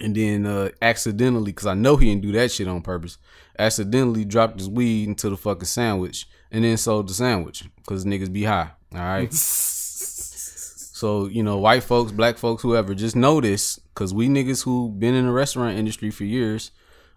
And 0.00 0.14
then 0.16 0.46
uh 0.46 0.70
accidentally, 0.80 1.52
cause 1.52 1.66
I 1.66 1.74
know 1.74 1.96
he 1.96 2.06
didn't 2.08 2.22
do 2.22 2.32
that 2.32 2.50
shit 2.50 2.66
on 2.68 2.80
purpose, 2.82 3.18
accidentally 3.58 4.24
dropped 4.24 4.58
his 4.58 4.68
weed 4.68 5.08
into 5.08 5.28
the 5.28 5.36
fucking 5.36 5.64
sandwich 5.66 6.26
and 6.50 6.64
then 6.64 6.76
sold 6.76 7.08
the 7.08 7.14
sandwich. 7.14 7.64
Cause 7.86 8.04
niggas 8.04 8.32
be 8.32 8.44
high. 8.44 8.70
All 8.94 9.00
right. 9.00 9.32
so, 9.34 11.26
you 11.26 11.42
know, 11.42 11.58
white 11.58 11.82
folks, 11.82 12.12
black 12.12 12.38
folks, 12.38 12.62
whoever, 12.62 12.94
just 12.94 13.16
know 13.16 13.40
this, 13.40 13.78
cause 13.94 14.14
we 14.14 14.28
niggas 14.28 14.64
who 14.64 14.88
been 14.90 15.14
in 15.14 15.26
the 15.26 15.32
restaurant 15.32 15.76
industry 15.78 16.10
for 16.10 16.24
years, 16.24 16.70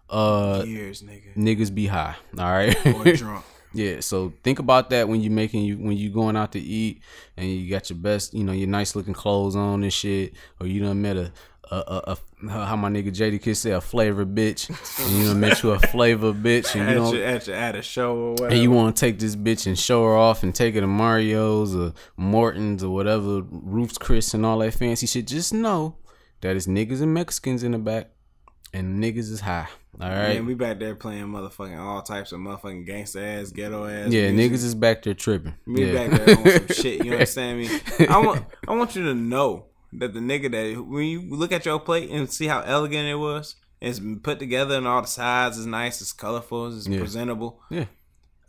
uh 0.10 0.64
Years, 0.66 1.02
nigga. 1.02 1.36
niggas 1.36 1.74
be 1.74 1.88
high. 1.88 2.16
All 2.38 2.46
right. 2.52 2.76
Or 2.88 3.04
drunk. 3.16 3.46
Yeah, 3.74 4.00
so 4.00 4.32
think 4.42 4.60
about 4.60 4.90
that 4.92 5.10
when 5.10 5.20
you're 5.22 5.34
making 5.34 5.64
you 5.66 5.78
when 5.78 5.98
you 5.98 6.10
going 6.10 6.38
out 6.38 6.54
to 6.54 6.60
eat 6.60 7.02
and 7.36 7.46
you 7.50 7.70
got 7.70 7.90
your 7.90 8.00
best, 8.00 8.34
you 8.34 8.46
know, 8.46 8.54
your 8.54 8.70
nice 8.70 8.96
looking 8.96 9.14
clothes 9.14 9.54
on 9.58 9.84
and 9.84 9.92
shit, 9.92 10.34
or 10.62 10.68
you 10.68 10.82
done 10.82 11.02
met 11.02 11.18
a 11.18 11.34
a, 11.72 11.76
a, 11.76 12.18
a 12.44 12.50
how 12.50 12.76
my 12.76 12.90
nigga 12.90 13.08
Jadakiss 13.08 13.58
say 13.58 13.72
a 13.72 13.82
flavor 13.82 14.26
bitch, 14.26 14.70
and 14.70 15.18
you 15.18 15.28
done 15.28 15.40
met 15.40 15.64
you 15.64 15.72
a 15.72 15.80
flavor 15.80 16.34
bitch, 16.34 16.76
and 16.76 16.90
you 16.90 17.18
your, 17.18 17.26
at, 17.26 17.48
your, 17.48 17.56
at 17.56 17.76
a 17.76 17.82
show 17.82 18.16
or 18.16 18.32
whatever. 18.32 18.54
And 18.54 18.62
you 18.62 18.72
want 18.72 18.96
to 18.96 19.00
take 19.00 19.20
this 19.20 19.36
bitch 19.36 19.68
and 19.68 19.78
show 19.78 20.04
her 20.04 20.16
off 20.16 20.44
and 20.44 20.54
take 20.54 20.76
her 20.76 20.82
to 20.82 20.88
Mario's 20.88 21.76
or 21.76 21.94
Morton's 22.18 22.84
or 22.84 22.94
whatever, 22.94 23.42
Ruth's 23.50 23.98
Chris 23.98 24.34
and 24.34 24.46
all 24.46 24.60
that 24.60 24.74
fancy 24.74 25.08
shit. 25.08 25.28
Just 25.28 25.54
know 25.54 25.96
that 26.42 26.56
it's 26.56 26.68
niggas 26.68 27.02
and 27.02 27.14
Mexicans 27.14 27.64
in 27.64 27.72
the 27.72 27.80
back, 27.80 28.12
and 28.74 29.04
niggas 29.04 29.32
is 29.32 29.42
high. 29.42 29.68
All 30.02 30.10
right. 30.10 30.36
Man, 30.36 30.46
we 30.46 30.56
back 30.56 30.80
there 30.80 30.94
playing 30.94 31.28
motherfucking 31.28 31.80
all 31.80 32.02
types 32.02 32.34
of 32.34 32.40
motherfucking 32.40 32.86
gangster 32.86 33.24
ass, 33.24 33.52
ghetto 33.52 33.86
ass. 33.86 34.12
yeah, 34.12 34.30
music. 34.30 34.52
niggas 34.52 34.66
is 34.66 34.76
back 34.76 35.04
there 35.04 35.14
tripping. 35.14 35.54
Me 35.66 35.86
yeah. 35.86 36.08
back 36.08 36.26
there 36.26 36.38
on 36.38 36.68
some 36.68 36.68
shit. 36.68 37.06
You 37.06 37.14
understand 37.14 37.60
me? 38.00 38.08
I 38.08 38.18
want 38.18 38.46
I 38.68 38.76
want 38.76 38.96
you 38.96 39.04
to 39.06 39.14
know 39.14 39.68
that 40.00 40.14
the 40.14 40.20
nigga 40.20 40.52
that 40.52 40.82
when 40.86 41.06
you 41.06 41.22
look 41.30 41.52
at 41.52 41.66
your 41.66 41.80
plate 41.80 42.10
and 42.10 42.32
see 42.32 42.48
how 42.48 42.62
elegant 42.62 43.08
it 43.08 43.16
was, 43.16 43.56
it's 43.82 44.00
put 44.24 44.40
together 44.40 44.76
and 44.78 44.88
all 44.88 45.02
the 45.02 45.08
sides 45.08 45.58
is 45.58 45.66
nice, 45.66 46.02
it's 46.02 46.14
colorful, 46.14 46.76
it's 46.76 46.88
Yeah. 46.88 47.00
presentable. 47.00 47.60
Yeah. 47.70 47.86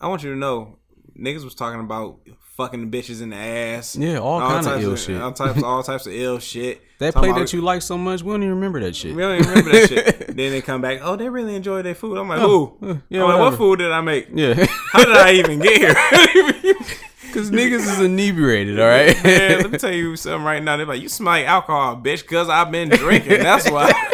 I 0.00 0.08
want 0.08 0.22
you 0.22 0.30
to 0.32 0.36
know, 0.36 0.78
niggas 1.18 1.44
was 1.44 1.54
talking 1.54 1.80
about 1.80 2.18
fucking 2.56 2.90
the 2.90 2.98
bitches 2.98 3.20
in 3.20 3.30
the 3.30 3.36
ass. 3.36 3.96
Yeah, 3.96 4.16
all 4.18 4.40
kinda 4.40 4.62
types 4.62 4.82
ill 4.84 4.96
shit. 4.96 5.20
All 5.20 5.32
types, 5.32 5.62
all 5.64 5.82
types 5.82 6.06
of 6.06 6.12
ill 6.14 6.38
shit. 6.38 6.80
That 6.98 7.14
play 7.14 7.30
that 7.32 7.52
you 7.52 7.60
like 7.60 7.82
so 7.82 7.98
much, 7.98 8.22
we 8.22 8.30
don't 8.32 8.42
even 8.42 8.54
remember 8.54 8.80
that 8.80 8.96
shit. 8.96 9.14
We 9.14 9.20
don't 9.20 9.36
even 9.36 9.48
remember 9.50 9.72
that 9.72 9.88
shit. 9.88 10.26
Then 10.36 10.50
they 10.52 10.60
come 10.62 10.80
back. 10.82 11.00
Oh, 11.02 11.16
they 11.16 11.28
really 11.30 11.54
enjoy 11.54 11.80
their 11.82 11.94
food. 11.94 12.16
I'm 12.18 12.28
like, 12.28 12.40
who? 12.40 12.76
uh, 12.82 12.94
yeah, 13.08 13.22
I'm 13.24 13.30
like, 13.30 13.38
what 13.40 13.54
food 13.56 13.78
did 13.78 13.90
I 13.90 14.00
make? 14.02 14.28
Yeah, 14.34 14.66
How 14.92 15.04
did 15.04 15.16
I 15.16 15.32
even 15.32 15.58
get 15.60 15.78
here? 15.78 16.74
because 17.36 17.50
niggas 17.50 17.80
is 17.80 18.00
inebriated, 18.00 18.80
all 18.80 18.88
right. 18.88 19.22
Man, 19.22 19.60
let 19.60 19.70
me 19.70 19.76
tell 19.76 19.92
you 19.92 20.16
something 20.16 20.42
right 20.42 20.62
now. 20.62 20.78
They're 20.78 20.86
like, 20.86 21.02
you 21.02 21.10
smell 21.10 21.34
like 21.34 21.46
alcohol, 21.46 21.96
bitch, 21.96 22.22
because 22.22 22.48
I've 22.48 22.70
been 22.70 22.88
drinking. 22.88 23.40
That's 23.40 23.70
why. 23.70 23.92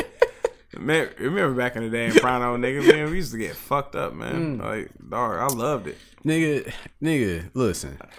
Man, 0.77 1.09
remember 1.21 1.55
back 1.55 1.77
in 1.77 1.85
the 1.85 1.91
day 1.91 2.07
in 2.07 2.13
Prano, 2.13 2.59
nigga, 2.59 2.85
man, 2.91 3.09
we 3.09 3.19
used 3.19 3.31
to 3.31 3.39
get 3.39 3.55
fucked 3.55 3.95
up, 3.95 4.15
man. 4.15 4.59
Mm. 4.59 4.65
Like, 4.65 4.91
dog, 5.09 5.39
I 5.39 5.47
loved 5.55 5.87
it. 5.87 5.97
nigga, 6.25 6.73
nigga, 7.01 7.51
listen. 7.55 7.97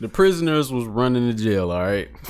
the 0.00 0.08
prisoners 0.08 0.72
was 0.72 0.86
running 0.86 1.28
the 1.28 1.34
jail, 1.34 1.70
all 1.70 1.82
right. 1.82 2.08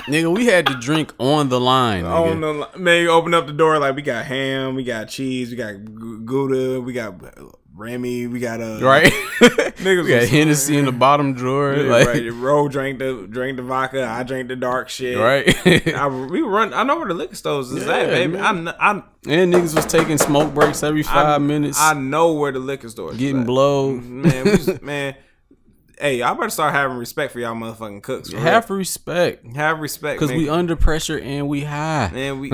nigga, 0.00 0.34
we 0.36 0.44
had 0.44 0.66
to 0.66 0.74
drink 0.74 1.14
on 1.18 1.48
the 1.48 1.60
line. 1.60 2.04
Nigga. 2.04 2.32
On 2.32 2.40
the 2.42 2.52
li- 2.52 2.78
man, 2.82 3.02
you 3.02 3.10
open 3.10 3.32
up 3.32 3.46
the 3.46 3.54
door 3.54 3.78
like 3.78 3.96
we 3.96 4.02
got 4.02 4.26
ham, 4.26 4.74
we 4.74 4.84
got 4.84 5.08
cheese, 5.08 5.50
we 5.50 5.56
got 5.56 5.76
g- 5.76 6.18
gouda, 6.26 6.82
we 6.82 6.92
got 6.92 7.14
Remy. 7.76 8.28
We 8.28 8.38
got 8.38 8.60
uh, 8.60 8.78
right? 8.80 9.12
Niggas 9.40 10.04
we 10.04 10.08
got 10.10 10.28
Hennessy 10.28 10.76
in 10.78 10.84
the 10.84 10.92
bottom 10.92 11.34
drawer. 11.34 11.74
Yeah, 11.74 11.90
like, 11.90 12.06
right. 12.06 12.32
Ro 12.32 12.68
drank 12.68 13.00
the 13.00 13.26
drank 13.28 13.56
the 13.56 13.62
vodka. 13.64 14.06
I 14.06 14.22
drank 14.22 14.48
the 14.48 14.56
dark 14.56 14.88
shit. 14.88 15.18
right? 15.18 15.46
I, 15.94 16.06
we 16.06 16.40
run. 16.42 16.72
I 16.72 16.84
know 16.84 16.96
where 16.98 17.08
the 17.08 17.14
liquor 17.14 17.34
stores 17.34 17.72
is 17.72 17.84
Yeah, 17.84 17.92
at, 17.94 18.06
baby. 18.10 18.32
man. 18.34 18.68
I, 18.68 18.74
I 18.78 18.90
and 19.26 19.52
niggas 19.52 19.74
was 19.74 19.86
taking 19.86 20.18
smoke 20.18 20.54
breaks 20.54 20.82
every 20.82 21.02
five 21.02 21.42
minutes, 21.42 21.78
I 21.80 21.94
know 21.94 22.34
where 22.34 22.52
the 22.52 22.58
liquor 22.60 22.88
store 22.88 23.12
is. 23.12 23.18
getting 23.18 23.40
at. 23.40 23.46
blow. 23.46 23.90
Man, 23.98 24.44
we 24.44 24.50
just, 24.52 24.82
man. 24.82 25.16
Hey, 25.98 26.22
I 26.22 26.34
better 26.34 26.50
start 26.50 26.74
having 26.74 26.96
respect 26.96 27.32
for 27.32 27.38
y'all 27.38 27.54
motherfucking 27.54 28.02
cooks. 28.02 28.32
Have 28.32 28.68
real. 28.68 28.78
respect, 28.78 29.46
have 29.54 29.78
respect, 29.78 30.18
because 30.18 30.34
we 30.34 30.48
under 30.48 30.74
pressure 30.74 31.18
and 31.20 31.48
we 31.48 31.62
high. 31.62 32.10
and 32.12 32.40
we 32.40 32.50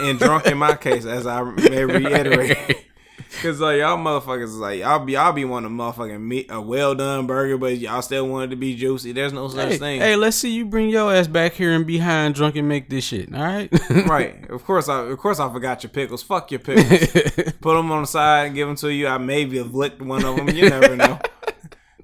and 0.00 0.18
drunk 0.18 0.46
in 0.46 0.56
my 0.56 0.74
case, 0.74 1.04
as 1.04 1.26
I 1.26 1.42
may 1.42 1.84
reiterate. 1.84 2.77
Cause 3.42 3.60
like 3.60 3.78
y'all 3.78 3.96
motherfuckers 3.98 4.44
is 4.44 4.56
like 4.56 4.80
y'all 4.80 5.04
be 5.04 5.12
y'all 5.12 5.32
be 5.32 5.44
wanting 5.44 5.70
a 5.70 5.74
motherfucking 5.74 6.20
meat 6.20 6.46
a 6.50 6.60
well 6.60 6.94
done 6.94 7.26
burger, 7.26 7.56
but 7.56 7.78
y'all 7.78 8.02
still 8.02 8.26
want 8.28 8.44
it 8.46 8.50
to 8.50 8.56
be 8.56 8.74
juicy. 8.74 9.12
There's 9.12 9.32
no 9.32 9.48
such 9.48 9.68
Hey, 9.72 9.78
thing. 9.78 10.00
hey, 10.00 10.16
let's 10.16 10.36
see 10.36 10.50
you 10.50 10.64
bring 10.66 10.88
your 10.88 11.12
ass 11.14 11.28
back 11.28 11.52
here 11.52 11.72
and 11.72 11.86
be 11.86 11.98
high 11.98 12.24
and 12.24 12.34
drunk 12.34 12.56
and 12.56 12.68
make 12.68 12.90
this 12.90 13.04
shit. 13.04 13.32
All 13.34 13.40
right, 13.42 13.68
Right. 14.08 14.50
Of 14.50 14.64
course, 14.64 14.88
I 14.88 15.02
of 15.02 15.18
course 15.18 15.38
I 15.38 15.52
forgot 15.52 15.82
your 15.84 15.90
pickles. 15.90 16.22
Fuck 16.22 16.50
your 16.50 16.60
pickles. 16.60 17.10
Put 17.60 17.74
them 17.76 17.90
on 17.92 18.02
the 18.02 18.06
side 18.06 18.46
and 18.46 18.54
give 18.56 18.66
them 18.66 18.76
to 18.76 18.92
you. 18.92 19.06
I 19.06 19.18
maybe 19.18 19.58
have 19.58 19.74
licked 19.74 20.02
one 20.02 20.24
of 20.24 20.36
them. 20.36 20.48
You 20.48 20.68
never 20.70 20.96
know. 20.96 21.18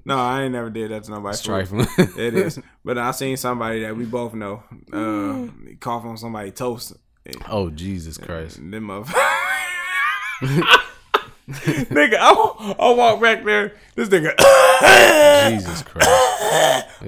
No, 0.07 0.19
I 0.19 0.43
ain't 0.43 0.51
never 0.51 0.69
did 0.69 0.91
that 0.91 1.03
to 1.05 1.09
nobody. 1.11 1.35
Trifling. 1.35 1.87
It 1.97 2.35
is. 2.35 2.59
But 2.83 2.99
I 2.99 3.09
seen 3.09 3.37
somebody 3.37 3.79
that 3.81 3.97
we 3.97 4.05
both 4.05 4.35
know 4.35 4.61
uh, 4.93 5.47
cough 5.79 6.05
on 6.05 6.15
somebody 6.17 6.51
toast. 6.51 6.93
oh 7.49 7.71
Jesus 7.71 8.19
Christ! 8.19 8.57
Them 8.57 8.87
motherfuckers. 8.87 10.79
nigga, 11.49 12.15
I, 12.19 12.75
I 12.79 12.89
walk 12.93 13.21
back 13.21 13.43
there. 13.45 13.73
This 13.95 14.09
nigga. 14.09 14.35
Jesus 15.49 15.83
Christ! 15.83 16.09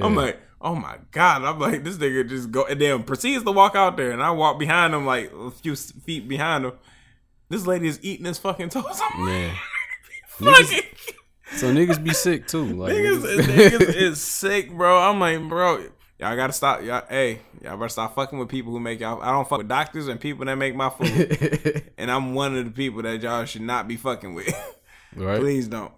I'm 0.02 0.16
like, 0.16 0.40
oh 0.62 0.76
my 0.76 0.98
god! 1.12 1.44
I'm 1.44 1.60
like, 1.60 1.84
this 1.84 1.98
nigga 1.98 2.28
just 2.30 2.52
go 2.52 2.66
and 2.66 2.80
then 2.80 3.04
proceeds 3.04 3.44
to 3.44 3.52
walk 3.52 3.76
out 3.76 3.98
there, 3.98 4.12
and 4.12 4.22
I 4.22 4.32
walk 4.32 4.60
behind 4.60 4.94
him 4.94 5.06
like 5.06 5.32
a 5.34 5.50
few 5.52 5.76
feet 5.76 6.28
behind 6.28 6.66
him. 6.66 6.74
This 7.50 7.66
lady 7.66 7.88
is 7.88 8.00
eating 8.04 8.26
his 8.26 8.38
fucking 8.38 8.70
toast. 8.70 9.02
Man, 9.18 9.56
Fucking- 10.30 10.82
so 11.56 11.74
niggas 11.74 12.04
be 12.04 12.14
sick 12.14 12.46
too. 12.48 12.66
Like, 12.66 12.94
niggas- 12.94 13.40
niggas 13.40 13.96
is 13.96 14.22
sick, 14.22 14.72
bro. 14.72 15.00
I'm 15.00 15.20
like, 15.20 15.48
bro, 15.50 15.84
y'all 16.20 16.36
gotta 16.36 16.54
stop. 16.54 16.84
Y'all, 16.84 17.04
hey, 17.10 17.40
y'all 17.62 17.78
better 17.78 17.90
stop 17.90 18.16
fucking 18.16 18.38
with 18.40 18.50
people 18.50 18.72
who 18.72 18.80
make 18.80 19.00
y'all. 19.00 19.22
I 19.22 19.32
don't 19.32 19.48
fuck 19.48 19.60
with 19.60 19.68
doctors 19.68 20.08
and 20.08 20.20
people 20.20 20.46
that 20.46 20.56
make 20.56 20.76
my 20.76 20.90
food, 20.90 21.92
and 21.98 22.10
I'm 22.12 22.34
one 22.34 22.58
of 22.58 22.66
the 22.66 22.72
people 22.72 23.02
that 23.04 23.22
y'all 23.22 23.46
should 23.46 23.62
not 23.62 23.88
be 23.88 23.98
fucking 23.98 24.34
with. 24.34 24.54
right? 25.16 25.40
Please 25.40 25.68
don't. 25.68 25.92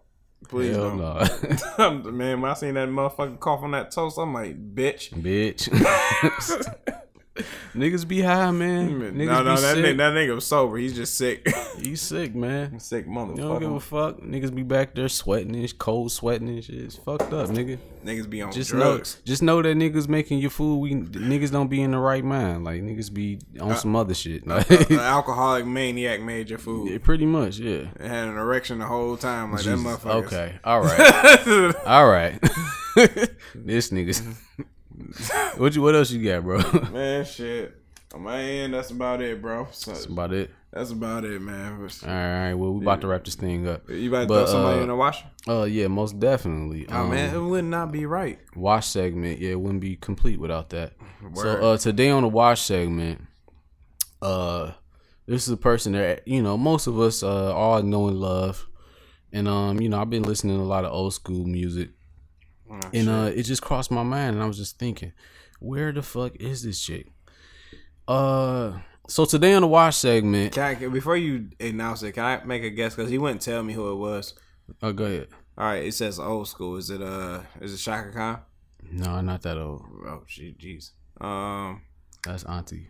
Please 0.47 0.75
Hell 0.75 0.97
don't. 0.97 2.03
no, 2.05 2.11
Man, 2.11 2.41
when 2.41 2.49
I 2.49 2.53
seen 2.53 2.73
that 2.75 2.87
motherfucker 2.89 3.39
cough 3.39 3.61
on 3.61 3.71
that 3.71 3.91
toast, 3.91 4.17
I'm 4.17 4.33
like, 4.33 4.73
bitch. 4.73 5.09
bitch. 5.11 5.67
niggas 7.73 8.07
be 8.07 8.21
high, 8.21 8.51
man. 8.51 8.99
Niggas 8.99 9.25
no, 9.25 9.43
no, 9.43 9.55
be 9.55 9.61
that 9.61 9.77
nigga, 9.77 9.97
that 9.97 10.13
nigga 10.13 10.35
was 10.35 10.45
sober. 10.45 10.77
He's 10.77 10.95
just 10.95 11.15
sick. 11.15 11.47
You 11.79 11.95
sick, 11.95 12.35
man. 12.35 12.77
sick 12.81 13.07
motherfucker. 13.07 13.37
You 13.37 13.43
don't 13.43 13.59
give 13.59 13.71
a 13.71 13.79
fuck. 13.79 14.17
Niggas 14.19 14.53
be 14.53 14.63
back 14.63 14.95
there 14.95 15.07
sweating 15.07 15.55
and 15.55 15.77
cold 15.77 16.11
sweating 16.11 16.49
and 16.49 16.61
shit. 16.63 16.75
It's 16.75 16.97
fucked 16.97 17.31
up, 17.31 17.49
nigga. 17.49 17.77
Niggas 18.05 18.29
be 18.29 18.41
on 18.41 18.51
Just 18.51 18.71
drugs. 18.71 19.15
know, 19.15 19.21
just 19.25 19.41
know 19.41 19.61
that 19.61 19.77
niggas 19.77 20.09
making 20.09 20.39
your 20.39 20.49
food. 20.49 20.77
We 20.79 20.93
niggas 20.93 21.51
don't 21.51 21.69
be 21.69 21.81
in 21.81 21.91
the 21.91 21.97
right 21.99 22.23
mind. 22.23 22.65
Like 22.65 22.81
niggas 22.81 23.13
be 23.13 23.39
on 23.61 23.71
uh, 23.71 23.75
some 23.75 23.95
other 23.95 24.13
shit. 24.13 24.43
Uh, 24.45 24.55
like, 24.55 24.69
An 24.89 24.99
uh, 24.99 25.03
alcoholic 25.03 25.65
maniac 25.65 26.21
made 26.21 26.49
your 26.49 26.59
food. 26.59 26.91
yeah, 26.91 26.97
pretty 26.97 27.25
much, 27.25 27.57
yeah. 27.59 27.87
It 27.99 28.07
had 28.07 28.27
an 28.27 28.37
erection 28.37 28.79
the 28.79 28.85
whole 28.85 29.15
time, 29.15 29.51
like 29.53 29.61
Jesus. 29.63 29.81
that 29.81 29.89
motherfucker. 29.89 30.25
Okay, 30.25 30.59
all 30.63 30.81
right, 30.81 31.75
all 31.85 32.07
right. 32.09 32.39
this 33.55 33.89
niggas. 33.89 34.35
What 35.57 35.75
you? 35.75 35.81
What 35.81 35.95
else 35.95 36.11
you 36.11 36.23
got, 36.23 36.43
bro? 36.43 36.57
Man, 36.91 37.25
shit. 37.25 37.75
On 38.13 38.23
my 38.23 38.41
end, 38.41 38.73
that's 38.73 38.89
about 38.89 39.21
it, 39.21 39.39
bro. 39.39 39.67
So, 39.71 39.93
about 40.11 40.33
it. 40.33 40.49
that's 40.71 40.89
about 40.89 41.25
it, 41.25 41.39
man. 41.43 41.73
All 41.79 42.07
right, 42.09 42.53
well, 42.55 42.73
we 42.73 42.81
about 42.83 43.01
to 43.01 43.07
wrap 43.07 43.23
this 43.23 43.35
thing 43.35 43.67
up. 43.67 43.87
You 43.87 44.09
about 44.09 44.21
to 44.21 44.27
But, 44.27 44.35
throw 44.45 44.53
somebody 44.53 44.79
uh, 44.79 44.81
in 44.81 44.87
the 44.87 44.95
washer? 44.95 45.25
Oh 45.47 45.63
yeah, 45.65 45.85
most 45.87 46.19
definitely. 46.19 46.87
Oh 46.89 47.01
Um, 47.03 47.11
man, 47.11 47.35
it 47.35 47.39
would 47.39 47.65
not 47.65 47.91
be 47.91 48.07
right. 48.07 48.39
wash 48.55 48.87
segment. 48.87 49.37
Yeah, 49.39 49.51
it 49.51 49.59
wouldn't 49.61 49.81
be 49.81 49.95
complete 49.95 50.39
without 50.39 50.69
that. 50.71 50.93
So 51.35 51.73
uh, 51.73 51.77
today 51.77 52.09
on 52.09 52.23
the 52.23 52.29
wash 52.29 52.61
segment, 52.63 53.21
uh, 54.23 54.71
this 55.27 55.47
is 55.47 55.53
a 55.53 55.57
person 55.57 55.93
that 55.93 56.27
you 56.27 56.41
know 56.41 56.57
most 56.57 56.87
of 56.87 56.99
us 56.99 57.21
uh 57.21 57.53
all 57.53 57.83
know 57.83 58.07
and 58.07 58.19
love, 58.19 58.67
and 59.31 59.47
um, 59.47 59.79
you 59.79 59.87
know 59.87 60.01
I've 60.01 60.09
been 60.09 60.23
listening 60.23 60.57
to 60.57 60.63
a 60.63 60.65
lot 60.65 60.83
of 60.83 60.91
old 60.91 61.13
school 61.13 61.45
music, 61.45 61.91
Oh, 62.71 62.79
and 62.93 63.09
uh, 63.09 63.31
it 63.35 63.43
just 63.43 63.61
crossed 63.61 63.89
my 63.91 64.03
mind, 64.03 64.35
and 64.35 64.43
I 64.43 64.47
was 64.47 64.57
just 64.57 64.77
thinking, 64.77 65.11
where 65.59 65.91
the 65.91 66.01
fuck 66.03 66.35
is 66.37 66.63
this 66.63 66.79
chick? 66.79 67.07
Uh, 68.07 68.79
so 69.07 69.25
today 69.25 69.53
on 69.53 69.61
the 69.61 69.67
watch 69.67 69.95
segment, 69.95 70.53
Can 70.53 70.63
I, 70.63 70.87
before 70.87 71.17
you 71.17 71.49
announce 71.59 72.03
it, 72.03 72.11
can 72.13 72.23
I 72.23 72.43
make 72.43 72.63
a 72.63 72.69
guess? 72.69 72.95
Because 72.95 73.09
he 73.11 73.17
wouldn't 73.17 73.41
tell 73.41 73.63
me 73.63 73.73
who 73.73 73.91
it 73.91 73.95
was. 73.95 74.33
oh 74.83 74.93
go 74.93 75.05
ahead. 75.05 75.27
All 75.57 75.65
right, 75.65 75.83
it 75.83 75.93
says 75.93 76.19
old 76.19 76.47
school. 76.47 76.77
Is 76.77 76.89
it 76.89 77.01
uh? 77.01 77.41
Is 77.59 77.73
it 77.73 77.77
Chaka 77.77 78.11
Khan? 78.11 78.39
No, 78.91 79.19
not 79.21 79.41
that 79.41 79.57
old. 79.57 79.83
Oh, 80.05 80.23
she, 80.27 80.55
jeez. 80.57 80.91
Um, 81.23 81.81
That's 82.25 82.43
Auntie, 82.45 82.87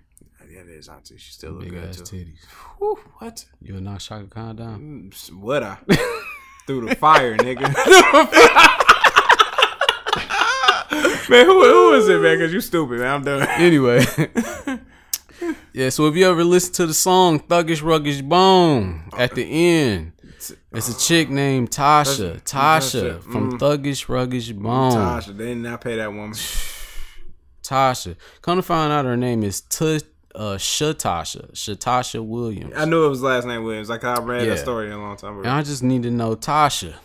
yeah, 0.52 0.60
it 0.62 0.70
is 0.70 0.88
auntie. 0.88 1.18
She 1.18 1.32
still 1.32 1.52
look 1.54 1.62
big 1.64 1.72
good 1.72 1.90
ass 1.90 1.98
too. 2.02 2.16
titties. 2.18 2.46
Whew, 2.78 3.00
what? 3.18 3.44
You'll 3.62 3.82
knock 3.82 4.00
Chaka 4.02 4.28
Khan 4.28 4.56
down. 4.56 5.12
Mm, 5.12 5.34
What 5.34 5.64
I 5.64 5.78
through 6.68 6.88
the 6.90 6.96
fire, 6.96 7.36
nigga. 7.38 7.74
man, 11.30 11.46
who, 11.46 11.64
who 11.64 11.94
is 11.94 12.08
it, 12.10 12.20
man? 12.20 12.40
Cause 12.40 12.52
you 12.52 12.62
stupid, 12.62 13.00
man. 13.00 13.16
I'm 13.16 13.24
done. 13.24 13.48
anyway. 13.50 14.04
yeah, 15.72 15.90
so 15.90 16.08
if 16.08 16.16
you 16.16 16.28
ever 16.28 16.44
listen 16.44 16.74
to 16.74 16.88
the 16.88 16.94
song 16.96 17.40
Thuggish 17.40 17.82
Ruggish 17.84 18.28
Bone 18.28 19.04
at 19.16 19.36
the 19.36 19.44
end, 19.44 20.14
it's 20.72 20.90
a 20.90 20.98
chick 20.98 21.30
named 21.30 21.70
Tasha. 21.70 22.42
Tasha 22.42 23.22
from 23.22 23.60
Thuggish 23.60 24.08
Ruggish 24.08 24.56
Bone. 24.60 24.94
Tasha, 24.94 25.38
they 25.38 25.50
did 25.50 25.58
not 25.58 25.82
pay 25.82 25.96
that 25.98 26.12
woman. 26.12 26.34
Tasha. 27.64 28.16
Come 28.42 28.58
to 28.58 28.64
find 28.64 28.92
out 28.92 29.06
her 29.06 29.18
name 29.18 29.44
is 29.44 29.62
T- 29.62 30.02
uh, 30.34 30.56
Shatasha. 30.56 31.52
Shatasha 31.52 32.26
Williams. 32.26 32.74
I 32.76 32.86
knew 32.86 33.06
it 33.06 33.10
was 33.10 33.22
last 33.22 33.46
name 33.46 33.64
Williams. 33.64 33.90
Like 33.90 34.04
I 34.04 34.20
read 34.20 34.44
Yeah. 34.46 34.56
that 34.56 34.60
story 34.60 34.92
a 34.92 34.98
long 34.98 35.18
time 35.18 35.34
ago. 35.34 35.42
And. 35.42 35.50
I 35.52 35.62
just 35.62 35.84
need 35.84 36.02
to 36.02 36.10
know, 36.10 36.36
Tasha, 36.36 36.96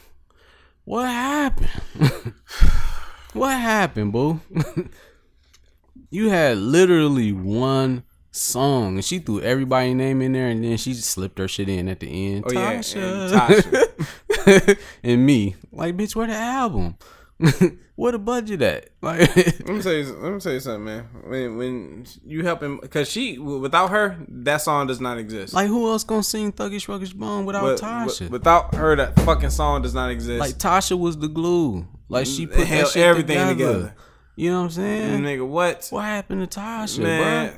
what 0.84 1.06
happened? 1.06 1.68
what 3.34 3.52
happened, 3.52 4.12
boo? 4.12 4.40
you 6.10 6.28
had 6.30 6.56
literally 6.58 7.32
one 7.32 8.04
song, 8.30 8.94
and 8.96 9.04
she 9.04 9.18
threw 9.18 9.40
everybody's 9.40 9.94
name 9.94 10.22
in 10.22 10.32
there, 10.32 10.48
and 10.48 10.64
then 10.64 10.76
she 10.76 10.92
just 10.92 11.10
slipped 11.10 11.38
her 11.38 11.48
shit 11.48 11.68
in 11.68 11.88
at 11.88 12.00
the 12.00 12.08
end. 12.34 12.44
Oh 12.46 12.52
yeah, 12.52 12.70
and 12.70 12.84
Tasha. 12.84 13.30
Tasha. 13.30 14.78
and 15.02 15.24
me, 15.24 15.56
like, 15.72 15.96
bitch, 15.96 16.14
where 16.16 16.26
the 16.26 16.34
album? 16.34 16.96
where 17.96 18.12
the 18.12 18.18
budget 18.18 18.62
at? 18.62 18.90
Like, 19.02 19.36
Let 19.36 19.68
me 19.68 19.82
tell 19.82 19.92
you. 19.92 20.04
Let 20.20 20.32
me 20.32 20.40
tell 20.40 20.52
you 20.52 20.60
something, 20.60 20.84
man. 20.84 21.04
When 21.24 21.56
when 21.56 22.06
you 22.24 22.44
help 22.44 22.62
him, 22.62 22.78
because 22.80 23.10
she 23.10 23.38
without 23.38 23.88
her, 23.90 24.16
that 24.28 24.58
song 24.58 24.86
does 24.86 25.00
not 25.00 25.18
exist. 25.18 25.52
like 25.52 25.68
who 25.68 25.88
else 25.90 26.04
gonna 26.04 26.22
sing 26.22 26.52
Thuggish 26.52 26.86
Ruggish 26.86 27.14
Bone 27.14 27.44
without 27.44 27.62
But- 27.62 27.80
Tasha? 27.80 28.20
but- 28.20 28.30
without 28.30 28.74
her, 28.74 28.96
that 28.96 29.18
fucking 29.20 29.50
song 29.50 29.82
does 29.82 29.94
not 29.94 30.10
exist. 30.10 30.40
like 30.40 30.54
Tasha 30.54 30.98
was 30.98 31.18
the 31.18 31.28
glue. 31.28 31.86
Like 32.08 32.26
she 32.26 32.46
put 32.46 32.68
that 32.68 32.88
shit 32.88 33.02
everything 33.02 33.48
together. 33.48 33.72
together. 33.74 33.94
You 34.36 34.50
know 34.50 34.58
what 34.58 34.64
I'm 34.64 34.70
saying? 34.70 35.22
nigga, 35.22 35.46
what? 35.46 35.86
What 35.90 36.04
happened 36.04 36.50
to 36.50 36.60
Tasha, 36.60 36.98
man, 37.02 37.48
bro? 37.48 37.56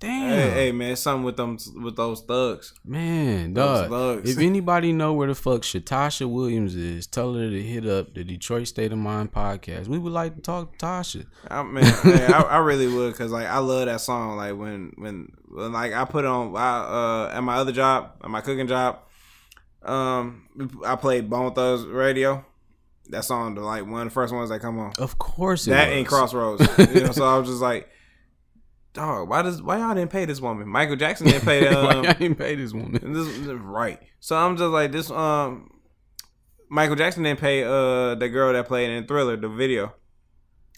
Damn, 0.00 0.30
hey, 0.30 0.50
hey, 0.50 0.72
man, 0.72 0.94
something 0.94 1.24
with 1.24 1.36
them 1.36 1.58
with 1.82 1.96
those 1.96 2.22
thugs. 2.22 2.72
man, 2.84 3.52
Those 3.52 3.80
dog. 3.80 3.90
thugs. 3.90 4.30
If 4.30 4.38
anybody 4.38 4.92
know 4.92 5.12
where 5.12 5.26
the 5.26 5.34
fuck 5.34 5.62
Shatasha 5.62 6.30
Williams 6.30 6.76
is, 6.76 7.08
tell 7.08 7.34
her 7.34 7.50
to 7.50 7.62
hit 7.62 7.84
up 7.84 8.14
the 8.14 8.22
Detroit 8.22 8.68
State 8.68 8.92
of 8.92 8.98
Mind 8.98 9.32
podcast. 9.32 9.88
We 9.88 9.98
would 9.98 10.12
like 10.12 10.36
to 10.36 10.40
talk 10.40 10.78
to 10.78 10.86
Tasha. 10.86 11.26
I 11.50 11.64
man, 11.64 11.82
hey, 12.04 12.26
I, 12.26 12.42
I 12.42 12.58
really 12.58 12.86
would 12.86 13.10
because 13.10 13.32
like 13.32 13.48
I 13.48 13.58
love 13.58 13.86
that 13.86 14.00
song. 14.00 14.36
Like 14.36 14.56
when 14.56 14.92
when, 14.98 15.32
when 15.48 15.72
like 15.72 15.92
I 15.92 16.04
put 16.04 16.24
it 16.24 16.28
on 16.28 16.54
I, 16.56 16.78
uh, 16.78 17.30
at 17.34 17.40
my 17.42 17.56
other 17.56 17.72
job, 17.72 18.12
at 18.22 18.30
my 18.30 18.40
cooking 18.40 18.68
job. 18.68 19.00
Um, 19.82 20.80
I 20.86 20.94
played 20.94 21.28
Bone 21.28 21.52
Thugs 21.54 21.84
Radio. 21.86 22.44
That 23.10 23.24
song, 23.24 23.54
the 23.54 23.62
like 23.62 23.86
one 23.86 24.02
of 24.02 24.08
the 24.08 24.10
first 24.14 24.34
ones 24.34 24.50
that 24.50 24.60
come 24.60 24.78
on. 24.78 24.92
Of 24.98 25.18
course, 25.18 25.66
it 25.66 25.70
That 25.70 25.88
was. 25.88 25.96
ain't 25.96 26.08
Crossroads. 26.08 26.78
you 26.94 27.00
know, 27.04 27.12
so 27.12 27.24
I 27.24 27.38
was 27.38 27.48
just 27.48 27.62
like, 27.62 27.88
dog, 28.92 29.28
why 29.28 29.42
does 29.42 29.62
why 29.62 29.78
y'all 29.78 29.94
didn't 29.94 30.10
pay 30.10 30.24
this 30.26 30.40
woman? 30.40 30.68
Michael 30.68 30.96
Jackson 30.96 31.26
didn't 31.26 31.44
pay 31.44 31.60
that. 31.64 31.72
Why 31.82 31.94
Um, 31.94 32.04
y'all 32.04 32.12
didn't 32.14 32.36
pay 32.38 32.54
this 32.54 32.72
woman? 32.72 32.92
this, 33.12 33.26
this- 33.38 33.46
right. 33.48 33.98
So 34.20 34.36
I'm 34.36 34.56
just 34.56 34.70
like 34.70 34.92
this. 34.92 35.10
Um, 35.10 35.70
Michael 36.70 36.96
Jackson 36.96 37.22
didn't 37.22 37.40
pay 37.40 37.64
uh 37.64 38.14
the 38.14 38.28
girl 38.28 38.52
that 38.52 38.66
played 38.68 38.90
in 38.90 39.06
Thriller 39.06 39.36
the 39.38 39.48
video. 39.48 39.94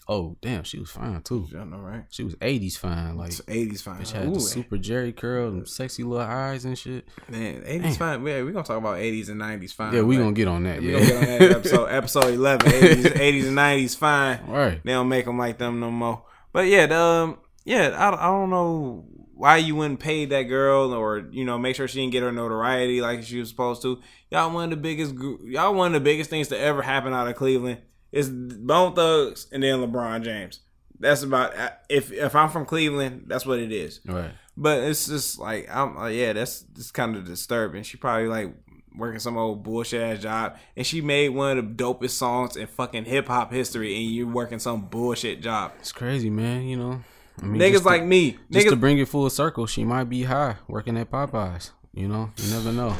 Oh 0.07 0.35
damn, 0.41 0.63
she 0.63 0.79
was 0.79 0.89
fine 0.89 1.21
too. 1.21 1.47
I 1.57 1.63
know, 1.63 1.77
right? 1.77 2.03
She 2.09 2.23
was 2.23 2.35
'80s 2.35 2.77
fine. 2.77 3.15
Like 3.17 3.31
80s 3.31 3.81
fine. 3.81 4.01
bitch 4.01 4.11
had 4.11 4.27
Ooh, 4.27 4.33
the 4.33 4.39
super 4.39 4.77
Jheri 4.77 5.15
curl, 5.15 5.49
and 5.49 5.67
sexy 5.67 6.03
little 6.03 6.25
eyes 6.25 6.65
and 6.65 6.77
shit. 6.77 7.07
man, 7.29 7.61
80s 7.61 7.97
fine. 7.97 8.25
Yeah, 8.25 8.43
we 8.43 8.51
gonna 8.51 8.65
talk 8.65 8.77
about 8.77 8.97
80s 8.97 9.29
and 9.29 9.39
90s 9.39 9.73
fine. 9.73 9.93
Yeah, 9.93 10.01
we 10.01 10.15
Like, 10.17 10.23
gonna 10.25 10.35
get 10.35 10.47
on 10.47 10.63
that. 10.63 10.81
we 10.81 10.91
Yeah, 10.91 10.99
gonna 10.99 11.05
get 11.07 11.17
on 11.17 11.39
that 11.39 11.51
episode. 11.57 11.85
episode 11.89 12.33
11. 12.33 12.71
80s, 12.71 13.03
80s 13.13 13.47
and 13.47 13.57
90s 13.57 13.97
fine. 13.97 14.45
right. 14.47 14.81
They 14.83 14.91
don't 14.91 15.07
make 15.09 15.25
them 15.25 15.37
like 15.37 15.57
them 15.57 15.79
no 15.79 15.91
more. 15.91 16.23
But 16.51 16.67
yeah, 16.67 16.87
the, 16.87 16.97
um, 16.99 17.37
yeah, 17.63 17.89
I, 17.89 18.09
I 18.13 18.25
don't 18.27 18.49
know 18.49 19.05
why 19.35 19.57
you 19.57 19.75
wouldn't 19.75 19.99
pay 19.99 20.25
that 20.25 20.43
girl 20.43 20.93
or 20.93 21.19
you 21.31 21.45
know 21.45 21.57
make 21.57 21.75
sure 21.75 21.87
she 21.87 21.99
didn't 21.99 22.11
get 22.11 22.21
her 22.23 22.31
notoriety 22.31 23.01
like 23.01 23.23
she 23.23 23.39
was 23.39 23.49
supposed 23.49 23.81
to. 23.83 23.99
Y'all 24.29 24.51
one 24.53 24.65
of 24.65 24.69
the 24.71 24.75
biggest, 24.77 25.15
y'all 25.45 25.73
one 25.73 25.87
of 25.87 25.93
the 25.93 26.03
biggest 26.03 26.29
things 26.29 26.47
to 26.49 26.59
ever 26.59 26.81
happen 26.81 27.13
out 27.13 27.27
of 27.27 27.35
Cleveland 27.35 27.79
is 28.11 28.29
Bone 28.29 28.93
Thugs 28.93 29.47
and 29.51 29.63
then 29.63 29.79
LeBron 29.79 30.23
James. 30.23 30.59
That's 30.99 31.23
about 31.23 31.53
if 31.89 32.11
if 32.11 32.35
I'm 32.35 32.49
from 32.49 32.65
Cleveland, 32.65 33.23
that's 33.27 33.45
what 33.45 33.59
it 33.59 33.71
is. 33.71 33.99
Right. 34.05 34.31
But 34.55 34.83
it's 34.83 35.07
just 35.07 35.39
like 35.39 35.67
I'm 35.73 35.97
uh, 35.97 36.07
yeah, 36.07 36.33
that's 36.33 36.65
it's 36.75 36.91
kind 36.91 37.15
of 37.15 37.25
disturbing. 37.25 37.83
She 37.83 37.97
probably 37.97 38.27
like 38.27 38.53
working 38.95 39.19
some 39.19 39.37
old 39.37 39.63
bullshit 39.63 40.01
ass 40.01 40.21
job, 40.21 40.57
and 40.75 40.85
she 40.85 41.01
made 41.01 41.29
one 41.29 41.57
of 41.57 41.65
the 41.77 41.83
dopest 41.83 42.11
songs 42.11 42.55
in 42.55 42.67
fucking 42.67 43.05
hip 43.05 43.27
hop 43.27 43.51
history, 43.51 43.95
and 43.95 44.05
you 44.05 44.27
working 44.27 44.59
some 44.59 44.81
bullshit 44.87 45.41
job. 45.41 45.71
It's 45.79 45.91
crazy, 45.91 46.29
man. 46.29 46.63
You 46.63 46.77
know, 46.77 47.03
I 47.41 47.45
mean, 47.45 47.61
Niggas 47.61 47.71
just 47.71 47.83
to- 47.83 47.89
like 47.89 48.03
me, 48.03 48.37
just 48.51 48.69
to 48.69 48.75
bring 48.75 48.99
it 48.99 49.07
full 49.07 49.29
circle, 49.29 49.65
she 49.65 49.83
might 49.83 50.05
be 50.05 50.23
high 50.23 50.57
working 50.67 50.97
at 50.97 51.09
Popeyes. 51.09 51.71
You 51.93 52.07
know, 52.07 52.29
you 52.37 52.53
never 52.53 52.71
know. 52.71 52.95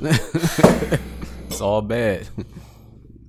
it's 1.48 1.60
all 1.60 1.82
bad. 1.82 2.28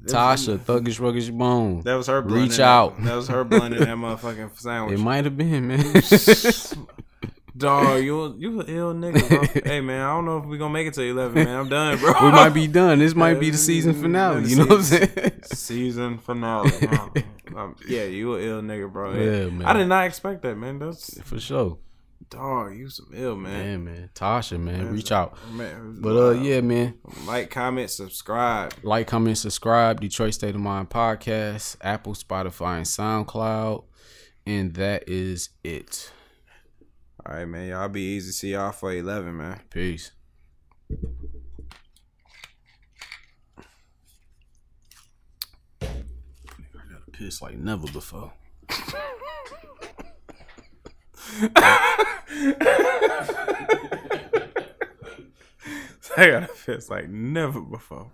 Tasha, 0.07 0.57
thuggish, 0.57 0.99
ruggish 0.99 1.31
bone. 1.37 1.81
That 1.81 1.95
was 1.95 2.07
her. 2.07 2.21
blunt 2.21 2.41
Reach 2.43 2.51
in 2.53 2.57
that- 2.57 2.63
out. 2.67 3.03
That 3.03 3.15
was 3.15 3.27
her 3.27 3.43
blunt 3.43 3.73
in 3.75 3.79
that 3.81 3.87
motherfucking 3.97 4.59
sandwich. 4.59 4.99
It 4.99 5.01
might 5.01 5.25
have 5.25 5.37
been, 5.37 5.67
man. 5.67 5.79
Dog, 7.57 8.03
you 8.03 8.35
you 8.37 8.59
an 8.61 8.65
ill 8.67 8.93
nigga, 8.93 9.27
bro. 9.27 9.61
hey 9.65 9.81
man, 9.81 10.01
I 10.01 10.09
don't 10.13 10.25
know 10.25 10.37
if 10.37 10.45
we 10.45 10.59
gonna 10.59 10.71
make 10.71 10.85
it 10.85 10.93
to 10.93 11.01
eleven, 11.01 11.43
man. 11.43 11.55
I'm 11.55 11.67
done, 11.67 11.97
bro. 11.97 12.13
we 12.23 12.29
might 12.31 12.49
be 12.49 12.67
done. 12.67 12.99
This 12.99 13.15
might 13.15 13.39
be 13.39 13.49
the 13.49 13.57
season 13.57 13.95
finale. 13.95 14.47
You 14.47 14.57
know 14.57 14.65
what 14.65 14.75
I'm 14.77 14.83
saying? 14.83 15.31
Season 15.43 16.17
finale. 16.19 16.71
um, 17.55 17.75
yeah, 17.87 18.03
you 18.03 18.35
an 18.35 18.43
ill 18.43 18.61
nigga, 18.61 18.91
bro. 18.93 19.11
Yeah, 19.13 19.49
man. 19.49 19.65
I 19.65 19.73
did 19.73 19.87
not 19.87 20.05
expect 20.05 20.43
that, 20.43 20.55
man. 20.55 20.77
That's 20.77 21.19
For 21.23 21.39
sure. 21.39 21.79
Dog. 22.29 22.75
You 22.75 22.89
some 22.89 23.09
ill, 23.13 23.35
man. 23.35 23.83
Man, 23.83 23.83
man. 23.85 24.09
Tasha, 24.13 24.59
man. 24.59 24.91
Reach 24.91 25.11
out. 25.11 25.37
Man, 25.51 25.99
But 26.01 26.15
uh 26.17 26.31
yeah, 26.31 26.61
man. 26.61 26.95
like, 27.25 27.49
comment, 27.49 27.89
subscribe. 27.89 28.73
Like, 28.83 29.07
comment, 29.07 29.37
subscribe. 29.37 30.01
Detroit 30.01 30.33
State 30.33 30.55
of 30.55 30.61
Mind 30.61 30.89
podcast, 30.89 31.77
Apple, 31.81 32.13
Spotify, 32.13 32.77
and 32.77 32.85
SoundCloud. 33.27 33.83
And 34.45 34.73
that 34.75 35.07
is 35.07 35.49
it. 35.63 36.11
All 37.25 37.33
right, 37.35 37.45
man. 37.45 37.67
Y'all 37.69 37.89
be 37.89 38.01
easy. 38.01 38.31
See 38.31 38.51
y'all 38.53 38.71
for 38.71 38.93
eleven, 38.93 39.35
man. 39.37 39.59
Peace. 39.69 40.11
I 45.81 45.85
gotta 46.89 47.11
piss 47.11 47.41
like 47.41 47.57
never 47.57 47.87
before. 47.91 48.31
I 56.17 56.31
got 56.31 56.43
a 56.43 56.49
piss 56.65 56.89
like 56.89 57.09
never 57.09 57.61
before. 57.61 58.11